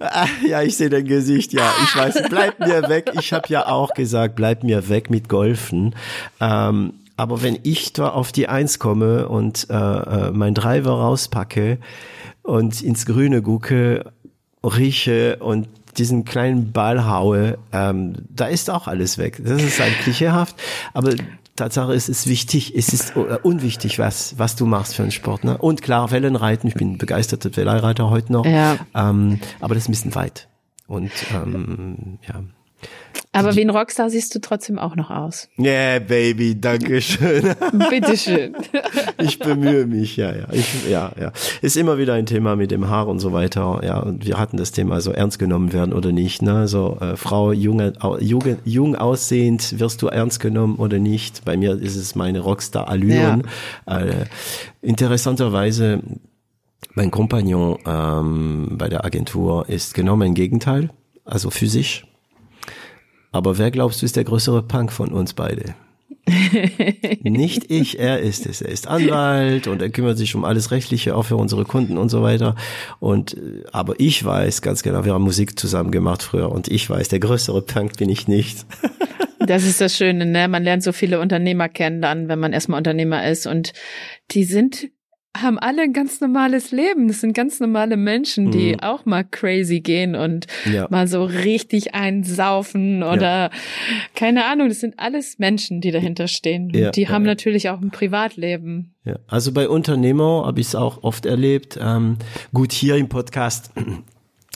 Ah, 0.00 0.26
ja, 0.48 0.62
ich 0.62 0.76
sehe 0.76 0.90
dein 0.90 1.04
Gesicht. 1.04 1.52
Ja, 1.52 1.72
ich 1.84 1.96
weiß. 1.96 2.22
Bleib 2.30 2.58
mir 2.60 2.88
weg. 2.88 3.12
Ich 3.18 3.32
habe 3.32 3.48
ja 3.48 3.66
auch 3.66 3.94
gesagt, 3.94 4.36
bleib 4.36 4.64
mir 4.64 4.88
weg 4.88 5.10
mit 5.10 5.28
Golfen. 5.28 5.94
Ähm, 6.40 6.94
aber 7.16 7.42
wenn 7.42 7.58
ich 7.64 7.92
da 7.92 8.10
auf 8.10 8.30
die 8.30 8.48
Eins 8.48 8.78
komme 8.78 9.28
und 9.28 9.68
äh, 9.70 9.74
äh, 9.74 10.30
mein 10.30 10.54
Driver 10.54 10.92
rauspacke 10.92 11.78
und 12.42 12.80
ins 12.80 13.06
Grüne 13.06 13.42
gucke, 13.42 14.12
rieche 14.68 15.36
und 15.40 15.68
diesen 15.96 16.24
kleinen 16.24 16.72
Ball 16.72 17.06
haue, 17.06 17.58
ähm, 17.72 18.14
da 18.30 18.46
ist 18.46 18.70
auch 18.70 18.86
alles 18.86 19.18
weg. 19.18 19.40
Das 19.44 19.62
ist 19.62 19.80
halt 19.80 19.92
klischeehaft, 20.04 20.54
aber 20.94 21.14
Tatsache 21.56 21.92
ist, 21.92 22.08
es 22.08 22.20
ist 22.20 22.26
wichtig, 22.28 22.72
es 22.76 22.92
ist 22.92 23.16
äh, 23.16 23.36
unwichtig, 23.42 23.98
was, 23.98 24.38
was 24.38 24.54
du 24.54 24.64
machst 24.64 24.94
für 24.94 25.02
einen 25.02 25.10
Sport. 25.10 25.42
Ne? 25.42 25.58
Und 25.58 25.82
klar, 25.82 26.12
Wellenreiten, 26.12 26.68
ich 26.68 26.74
bin 26.74 26.98
begeisterter 26.98 27.56
Wellenreiter 27.56 28.10
heute 28.10 28.32
noch, 28.32 28.46
Ja. 28.46 28.76
ähm, 28.94 29.40
aber 29.60 29.74
das 29.74 29.84
ist 29.84 29.88
ein 29.88 29.92
bisschen 29.92 30.14
weit. 30.14 30.46
Und 30.86 31.10
ähm, 31.34 32.18
ja. 32.28 32.42
Aber 33.32 33.54
wie 33.56 33.60
ein 33.60 33.70
Rockstar 33.70 34.08
siehst 34.08 34.34
du 34.34 34.40
trotzdem 34.40 34.78
auch 34.78 34.96
noch 34.96 35.10
aus. 35.10 35.48
Yeah, 35.58 35.98
Baby, 35.98 36.58
danke 36.58 37.02
schön. 37.02 37.54
Bitteschön. 37.90 38.56
ich 39.18 39.38
bemühe 39.38 39.86
mich, 39.86 40.16
ja, 40.16 40.34
ja. 40.34 40.46
Ich, 40.50 40.88
ja, 40.88 41.12
ja. 41.20 41.32
Ist 41.60 41.76
immer 41.76 41.98
wieder 41.98 42.14
ein 42.14 42.24
Thema 42.24 42.56
mit 42.56 42.70
dem 42.70 42.88
Haar 42.88 43.06
und 43.06 43.18
so 43.18 43.32
weiter. 43.32 43.80
Ja, 43.84 44.00
und 44.00 44.26
wir 44.26 44.38
hatten 44.38 44.56
das 44.56 44.72
Thema 44.72 45.00
so 45.02 45.12
ernst 45.12 45.38
genommen 45.38 45.74
werden 45.74 45.92
oder 45.92 46.10
nicht. 46.10 46.40
Ne? 46.40 46.68
So, 46.68 46.98
äh, 47.00 47.16
Frau, 47.16 47.52
junge, 47.52 47.92
jung, 48.20 48.56
jung 48.64 48.96
aussehend, 48.96 49.78
wirst 49.78 50.00
du 50.00 50.08
ernst 50.08 50.40
genommen 50.40 50.76
oder 50.76 50.98
nicht? 50.98 51.44
Bei 51.44 51.56
mir 51.56 51.80
ist 51.80 51.96
es 51.96 52.14
meine 52.14 52.40
Rockstar-Allüren. 52.40 53.42
Ja. 53.86 54.00
Äh, 54.00 54.24
interessanterweise, 54.80 56.02
mein 56.94 57.10
Kompagnon 57.10 57.78
ähm, 57.86 58.68
bei 58.78 58.88
der 58.88 59.04
Agentur 59.04 59.68
ist 59.68 59.92
genau 59.92 60.16
mein 60.16 60.34
Gegenteil, 60.34 60.90
also 61.24 61.50
physisch 61.50 62.07
aber 63.32 63.58
wer 63.58 63.70
glaubst 63.70 64.02
du 64.02 64.06
ist 64.06 64.16
der 64.16 64.24
größere 64.24 64.62
Punk 64.62 64.92
von 64.92 65.12
uns 65.12 65.34
beide? 65.34 65.74
Nicht 67.22 67.70
ich, 67.70 67.98
er 67.98 68.20
ist 68.20 68.46
es. 68.46 68.60
Er 68.60 68.70
ist 68.70 68.86
Anwalt 68.86 69.66
und 69.66 69.80
er 69.82 69.90
kümmert 69.90 70.18
sich 70.18 70.34
um 70.34 70.44
alles 70.44 70.70
Rechtliche, 70.70 71.16
auch 71.16 71.24
für 71.24 71.36
unsere 71.36 71.64
Kunden 71.64 71.96
und 71.96 72.08
so 72.08 72.22
weiter. 72.22 72.54
Und 73.00 73.34
äh, 73.34 73.64
aber 73.72 73.98
ich 73.98 74.24
weiß 74.24 74.62
ganz 74.62 74.82
genau, 74.82 75.04
wir 75.04 75.14
haben 75.14 75.24
Musik 75.24 75.58
zusammen 75.58 75.90
gemacht 75.90 76.22
früher 76.22 76.50
und 76.50 76.68
ich 76.68 76.88
weiß, 76.88 77.08
der 77.08 77.20
größere 77.20 77.62
Punk 77.62 77.96
bin 77.96 78.08
ich 78.08 78.28
nicht. 78.28 78.66
Das 79.40 79.64
ist 79.64 79.80
das 79.80 79.96
Schöne, 79.96 80.26
ne? 80.26 80.46
Man 80.46 80.62
lernt 80.62 80.82
so 80.82 80.92
viele 80.92 81.20
Unternehmer 81.20 81.70
kennen 81.70 82.02
dann, 82.02 82.28
wenn 82.28 82.38
man 82.38 82.52
erstmal 82.52 82.76
Unternehmer 82.76 83.26
ist 83.26 83.46
und 83.46 83.72
die 84.32 84.44
sind 84.44 84.90
haben 85.36 85.58
alle 85.58 85.82
ein 85.82 85.92
ganz 85.92 86.20
normales 86.20 86.72
Leben. 86.72 87.08
Das 87.08 87.20
sind 87.20 87.32
ganz 87.32 87.60
normale 87.60 87.96
Menschen, 87.96 88.50
die 88.50 88.72
mhm. 88.72 88.80
auch 88.80 89.04
mal 89.04 89.24
crazy 89.24 89.80
gehen 89.80 90.14
und 90.16 90.46
ja. 90.70 90.86
mal 90.90 91.06
so 91.06 91.24
richtig 91.24 91.94
einsaufen 91.94 93.02
oder 93.02 93.20
ja. 93.20 93.50
keine 94.14 94.46
Ahnung. 94.46 94.68
Das 94.68 94.80
sind 94.80 94.98
alles 94.98 95.38
Menschen, 95.38 95.80
die 95.80 95.90
dahinter 95.90 96.28
stehen. 96.28 96.70
Ja, 96.70 96.90
die 96.90 97.08
haben 97.08 97.24
natürlich 97.24 97.68
auch 97.70 97.80
ein 97.80 97.90
Privatleben. 97.90 98.94
Also 99.26 99.52
bei 99.52 99.68
Unternehmer 99.68 100.44
habe 100.46 100.60
ich 100.60 100.68
es 100.68 100.74
auch 100.74 101.02
oft 101.02 101.24
erlebt. 101.24 101.78
Ähm, 101.80 102.18
gut, 102.52 102.72
hier 102.72 102.96
im 102.96 103.08
Podcast 103.08 103.70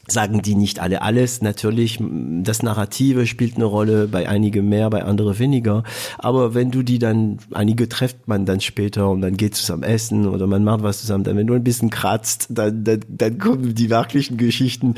sagen 0.09 0.43
die 0.43 0.55
nicht 0.57 0.81
alle 0.81 1.03
alles. 1.03 1.43
Natürlich, 1.43 1.99
das 2.01 2.63
Narrative 2.63 3.27
spielt 3.27 3.57
eine 3.57 3.65
Rolle, 3.65 4.09
bei 4.09 4.29
einigen 4.29 4.69
mehr, 4.69 4.91
bei 4.91 5.05
anderen 5.05 5.39
weniger. 5.39 5.85
Aber 6.19 6.55
wenn 6.55 6.71
du 6.71 6.83
die 6.83 6.99
dann, 6.99 7.39
einige 7.53 7.89
trefft 7.89 8.27
man 8.27 8.45
dann 8.45 8.61
später 8.61 9.09
und 9.09 9.21
dann 9.21 9.37
geht 9.37 9.55
zusammen 9.55 9.85
essen 9.85 10.27
oder 10.27 10.47
man 10.47 10.65
macht 10.65 10.83
was 10.83 11.01
zusammen, 11.01 11.25
dann 11.25 11.37
wenn 11.37 11.47
du 11.47 11.55
ein 11.55 11.65
bisschen 11.65 11.91
kratzt, 11.91 12.49
dann, 12.51 12.83
dann, 12.85 13.01
dann 13.09 13.39
kommen 13.39 13.75
die 13.75 13.91
wirklichen 13.91 14.37
Geschichten, 14.37 14.97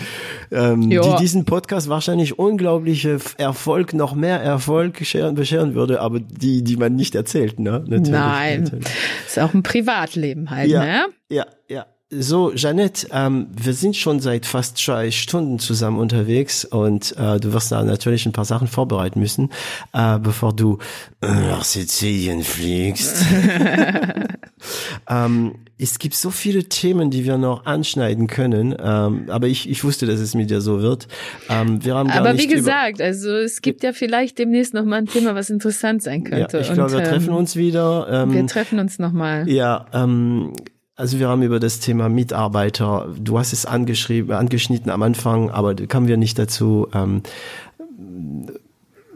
ähm, 0.50 0.88
die 0.88 1.16
diesen 1.20 1.44
Podcast 1.44 1.88
wahrscheinlich 1.88 2.38
unglaubliche 2.38 3.18
Erfolg, 3.36 3.92
noch 3.92 4.14
mehr 4.14 4.40
Erfolg 4.40 4.98
bescheren, 4.98 5.34
bescheren 5.34 5.74
würde, 5.74 6.00
aber 6.00 6.20
die, 6.20 6.64
die 6.64 6.76
man 6.76 6.94
nicht 6.94 7.14
erzählt, 7.14 7.60
ne? 7.60 7.84
Natürlich, 7.86 8.08
Nein, 8.08 8.62
natürlich. 8.64 8.86
ist 9.26 9.38
auch 9.38 9.52
ein 9.52 9.62
Privatleben 9.62 10.50
halt, 10.50 10.70
ja, 10.70 10.84
ne? 10.84 11.06
Ja, 11.28 11.46
ja. 11.68 11.86
So, 12.10 12.52
Jeanette, 12.54 13.08
ähm, 13.12 13.46
wir 13.50 13.72
sind 13.72 13.96
schon 13.96 14.20
seit 14.20 14.44
fast 14.44 14.76
zwei 14.76 15.10
Stunden 15.10 15.58
zusammen 15.58 15.98
unterwegs 15.98 16.64
und 16.66 17.16
äh, 17.16 17.40
du 17.40 17.54
wirst 17.54 17.72
da 17.72 17.82
natürlich 17.82 18.26
ein 18.26 18.32
paar 18.32 18.44
Sachen 18.44 18.68
vorbereiten 18.68 19.20
müssen, 19.20 19.50
äh, 19.94 20.18
bevor 20.18 20.54
du 20.54 20.78
äh, 21.22 21.26
nach 21.26 21.64
Sizilien 21.64 22.42
fliegst. 22.42 23.24
ähm, 25.08 25.54
es 25.78 25.98
gibt 25.98 26.14
so 26.14 26.30
viele 26.30 26.64
Themen, 26.64 27.10
die 27.10 27.24
wir 27.24 27.38
noch 27.38 27.64
anschneiden 27.64 28.26
können, 28.26 28.76
ähm, 28.78 29.24
aber 29.28 29.48
ich, 29.48 29.68
ich 29.68 29.82
wusste, 29.82 30.06
dass 30.06 30.20
es 30.20 30.34
mit 30.34 30.50
dir 30.50 30.60
so 30.60 30.82
wird. 30.82 31.08
Ähm, 31.48 31.84
wir 31.84 31.94
haben 31.94 32.08
gar 32.08 32.18
aber 32.18 32.38
wie 32.38 32.46
gesagt, 32.46 33.00
also 33.00 33.30
es 33.30 33.62
gibt 33.62 33.82
ja 33.82 33.92
vielleicht 33.92 34.38
demnächst 34.38 34.74
noch 34.74 34.84
mal 34.84 34.96
ein 34.96 35.06
Thema, 35.06 35.34
was 35.34 35.48
interessant 35.48 36.02
sein 36.02 36.22
könnte. 36.22 36.58
Ja, 36.58 36.62
ich 36.62 36.72
glaube, 36.72 36.92
wir 36.92 37.02
treffen 37.02 37.30
ähm, 37.30 37.36
uns 37.36 37.56
wieder. 37.56 38.06
Ähm, 38.10 38.32
wir 38.34 38.46
treffen 38.46 38.78
uns 38.78 38.98
noch 38.98 39.12
mal. 39.12 39.48
Ja, 39.48 39.86
ähm, 39.92 40.52
also 40.96 41.18
wir 41.18 41.28
haben 41.28 41.42
über 41.42 41.60
das 41.60 41.80
Thema 41.80 42.08
Mitarbeiter, 42.08 43.08
du 43.18 43.38
hast 43.38 43.52
es 43.52 43.66
angeschrieben, 43.66 44.32
angeschnitten 44.32 44.90
am 44.90 45.02
Anfang, 45.02 45.50
aber 45.50 45.74
da 45.74 45.86
kamen 45.86 46.06
wir 46.06 46.16
nicht 46.16 46.38
dazu, 46.38 46.88
ähm, 46.94 47.22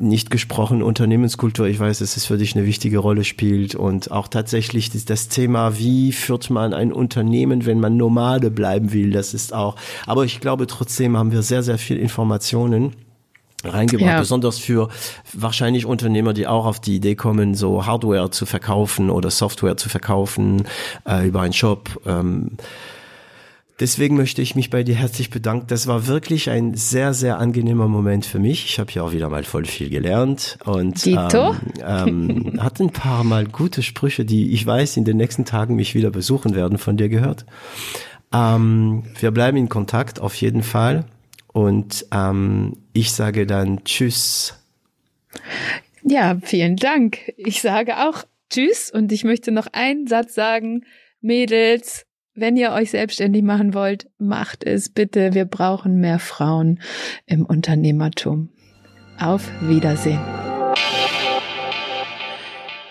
nicht 0.01 0.31
gesprochen, 0.31 0.83
Unternehmenskultur, 0.83 1.67
ich 1.67 1.81
weiß, 1.81 1.99
dass 1.99 2.17
es 2.17 2.25
für 2.25 2.39
dich 2.39 2.55
eine 2.57 2.67
wichtige 2.67 2.99
Rolle 2.99 3.25
spielt 3.25 3.75
und 3.75 4.13
auch 4.13 4.29
tatsächlich 4.29 4.91
das 5.05 5.29
Thema, 5.29 5.77
wie 5.79 6.13
führt 6.13 6.51
man 6.51 6.73
ein 6.73 6.93
Unternehmen, 6.93 7.67
wenn 7.67 7.81
man 7.81 7.97
Nomade 7.97 8.51
bleiben 8.51 8.93
will, 8.93 9.11
das 9.11 9.35
ist 9.35 9.53
auch, 9.53 9.77
aber 10.07 10.25
ich 10.25 10.41
glaube 10.41 10.67
trotzdem 10.67 11.17
haben 11.17 11.33
wir 11.33 11.43
sehr, 11.43 11.63
sehr 11.63 11.79
viel 11.79 11.97
Informationen 11.97 12.95
reingebracht, 13.65 14.11
ja. 14.11 14.21
besonders 14.21 14.59
für 14.59 14.89
wahrscheinlich 15.33 15.85
Unternehmer, 15.85 16.33
die 16.33 16.47
auch 16.47 16.67
auf 16.67 16.81
die 16.81 16.97
Idee 16.97 17.17
kommen, 17.17 17.55
so 17.55 17.87
Hardware 17.87 18.31
zu 18.31 18.47
verkaufen 18.47 19.11
oder 19.11 19.31
Software 19.31 19.77
zu 19.77 19.89
verkaufen 19.89 20.67
äh, 21.09 21.27
über 21.27 21.43
einen 21.43 21.53
Shop. 21.53 22.01
Ähm, 22.07 22.57
Deswegen 23.81 24.17
möchte 24.17 24.43
ich 24.43 24.57
mich 24.57 24.71
bei 24.71 24.83
dir 24.83 24.97
herzlich 24.97 25.31
bedanken. 25.31 25.67
Das 25.69 25.87
war 25.87 26.09
wirklich 26.09 26.51
ein 26.51 26.75
sehr, 26.75 27.15
sehr 27.15 27.39
angenehmer 27.39 27.87
Moment 27.87 28.27
für 28.27 28.41
mich. 28.41 28.65
Ich 28.65 28.81
habe 28.81 28.91
ja 28.91 29.03
auch 29.03 29.13
wieder 29.13 29.29
mal 29.29 29.45
voll 29.45 29.67
viel 29.67 29.89
gelernt 29.89 30.59
und 30.65 31.07
ähm, 31.07 31.55
ähm, 31.87 32.53
hat 32.59 32.81
ein 32.81 32.91
paar 32.91 33.23
Mal 33.23 33.47
gute 33.47 33.85
Sprüche, 33.85 34.25
die 34.25 34.51
ich 34.51 34.67
weiß 34.67 34.97
in 34.97 35.05
den 35.05 35.17
nächsten 35.17 35.45
Tagen 35.45 35.77
mich 35.77 35.95
wieder 35.95 36.11
besuchen 36.11 36.57
werden, 36.57 36.77
von 36.77 36.97
dir 36.97 37.09
gehört. 37.09 37.47
Ähm, 38.33 39.05
wir 39.21 39.31
bleiben 39.31 39.57
in 39.57 39.69
Kontakt 39.69 40.21
auf 40.21 40.35
jeden 40.35 40.65
Fall. 40.65 41.05
Und 41.53 42.07
ähm, 42.13 42.77
ich 42.93 43.13
sage 43.13 43.47
dann 43.47 43.85
Tschüss. 43.85 44.55
Ja, 46.03 46.39
vielen 46.43 46.77
Dank. 46.77 47.33
Ich 47.37 47.61
sage 47.61 48.09
auch 48.09 48.25
Tschüss 48.51 48.91
und 48.91 49.13
ich 49.13 49.25
möchte 49.25 49.51
noch 49.51 49.67
einen 49.73 50.07
Satz 50.07 50.35
sagen. 50.35 50.85
Mädels, 51.21 52.07
wenn 52.35 52.57
ihr 52.57 52.73
euch 52.73 52.93
selbstständig 52.93 53.43
machen 53.43 53.75
wollt, 53.75 54.09
macht 54.19 54.65
es 54.65 54.89
bitte. 54.89 55.35
Wir 55.35 55.45
brauchen 55.45 56.01
mehr 56.01 56.19
Frauen 56.19 56.81
im 57.27 57.45
Unternehmertum. 57.45 58.51
Auf 59.19 59.51
Wiedersehen. 59.61 60.21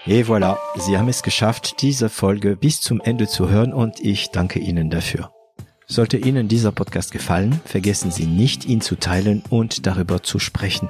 Et 0.05 0.25
voilà, 0.25 0.57
Sie 0.77 0.97
haben 0.97 1.09
es 1.09 1.21
geschafft, 1.21 1.81
diese 1.81 2.09
Folge 2.09 2.55
bis 2.55 2.79
zum 2.79 3.01
Ende 3.01 3.27
zu 3.27 3.49
hören 3.49 3.73
und 3.73 3.99
ich 3.99 4.29
danke 4.29 4.59
Ihnen 4.59 4.89
dafür. 4.89 5.31
Sollte 5.89 6.17
Ihnen 6.17 6.49
dieser 6.49 6.73
Podcast 6.73 7.13
gefallen, 7.13 7.61
vergessen 7.63 8.11
Sie 8.11 8.25
nicht, 8.25 8.65
ihn 8.65 8.81
zu 8.81 8.97
teilen 8.97 9.41
und 9.49 9.87
darüber 9.87 10.21
zu 10.21 10.37
sprechen. 10.37 10.89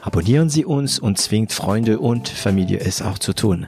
Abonnieren 0.00 0.48
Sie 0.48 0.64
uns 0.64 1.00
und 1.00 1.18
zwingt 1.18 1.52
Freunde 1.52 1.98
und 1.98 2.28
Familie 2.28 2.78
es 2.78 3.02
auch 3.02 3.18
zu 3.18 3.32
tun. 3.32 3.66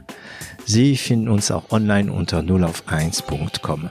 Sie 0.65 0.97
finden 0.97 1.29
uns 1.29 1.51
auch 1.51 1.73
online 1.73 2.13
unter 2.13 2.43
0 2.43 2.63
auf 2.63 2.85
1.com. 2.87 3.91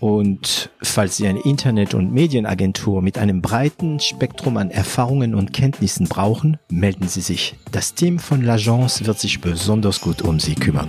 Und 0.00 0.70
falls 0.82 1.18
Sie 1.18 1.28
eine 1.28 1.44
Internet- 1.44 1.94
und 1.94 2.12
Medienagentur 2.12 3.00
mit 3.00 3.16
einem 3.16 3.40
breiten 3.40 4.00
Spektrum 4.00 4.56
an 4.56 4.72
Erfahrungen 4.72 5.36
und 5.36 5.52
Kenntnissen 5.52 6.08
brauchen, 6.08 6.58
melden 6.68 7.06
Sie 7.06 7.20
sich. 7.20 7.54
Das 7.70 7.94
Team 7.94 8.18
von 8.18 8.44
L'Agence 8.44 9.06
wird 9.06 9.20
sich 9.20 9.40
besonders 9.40 10.00
gut 10.00 10.22
um 10.22 10.40
Sie 10.40 10.56
kümmern. 10.56 10.88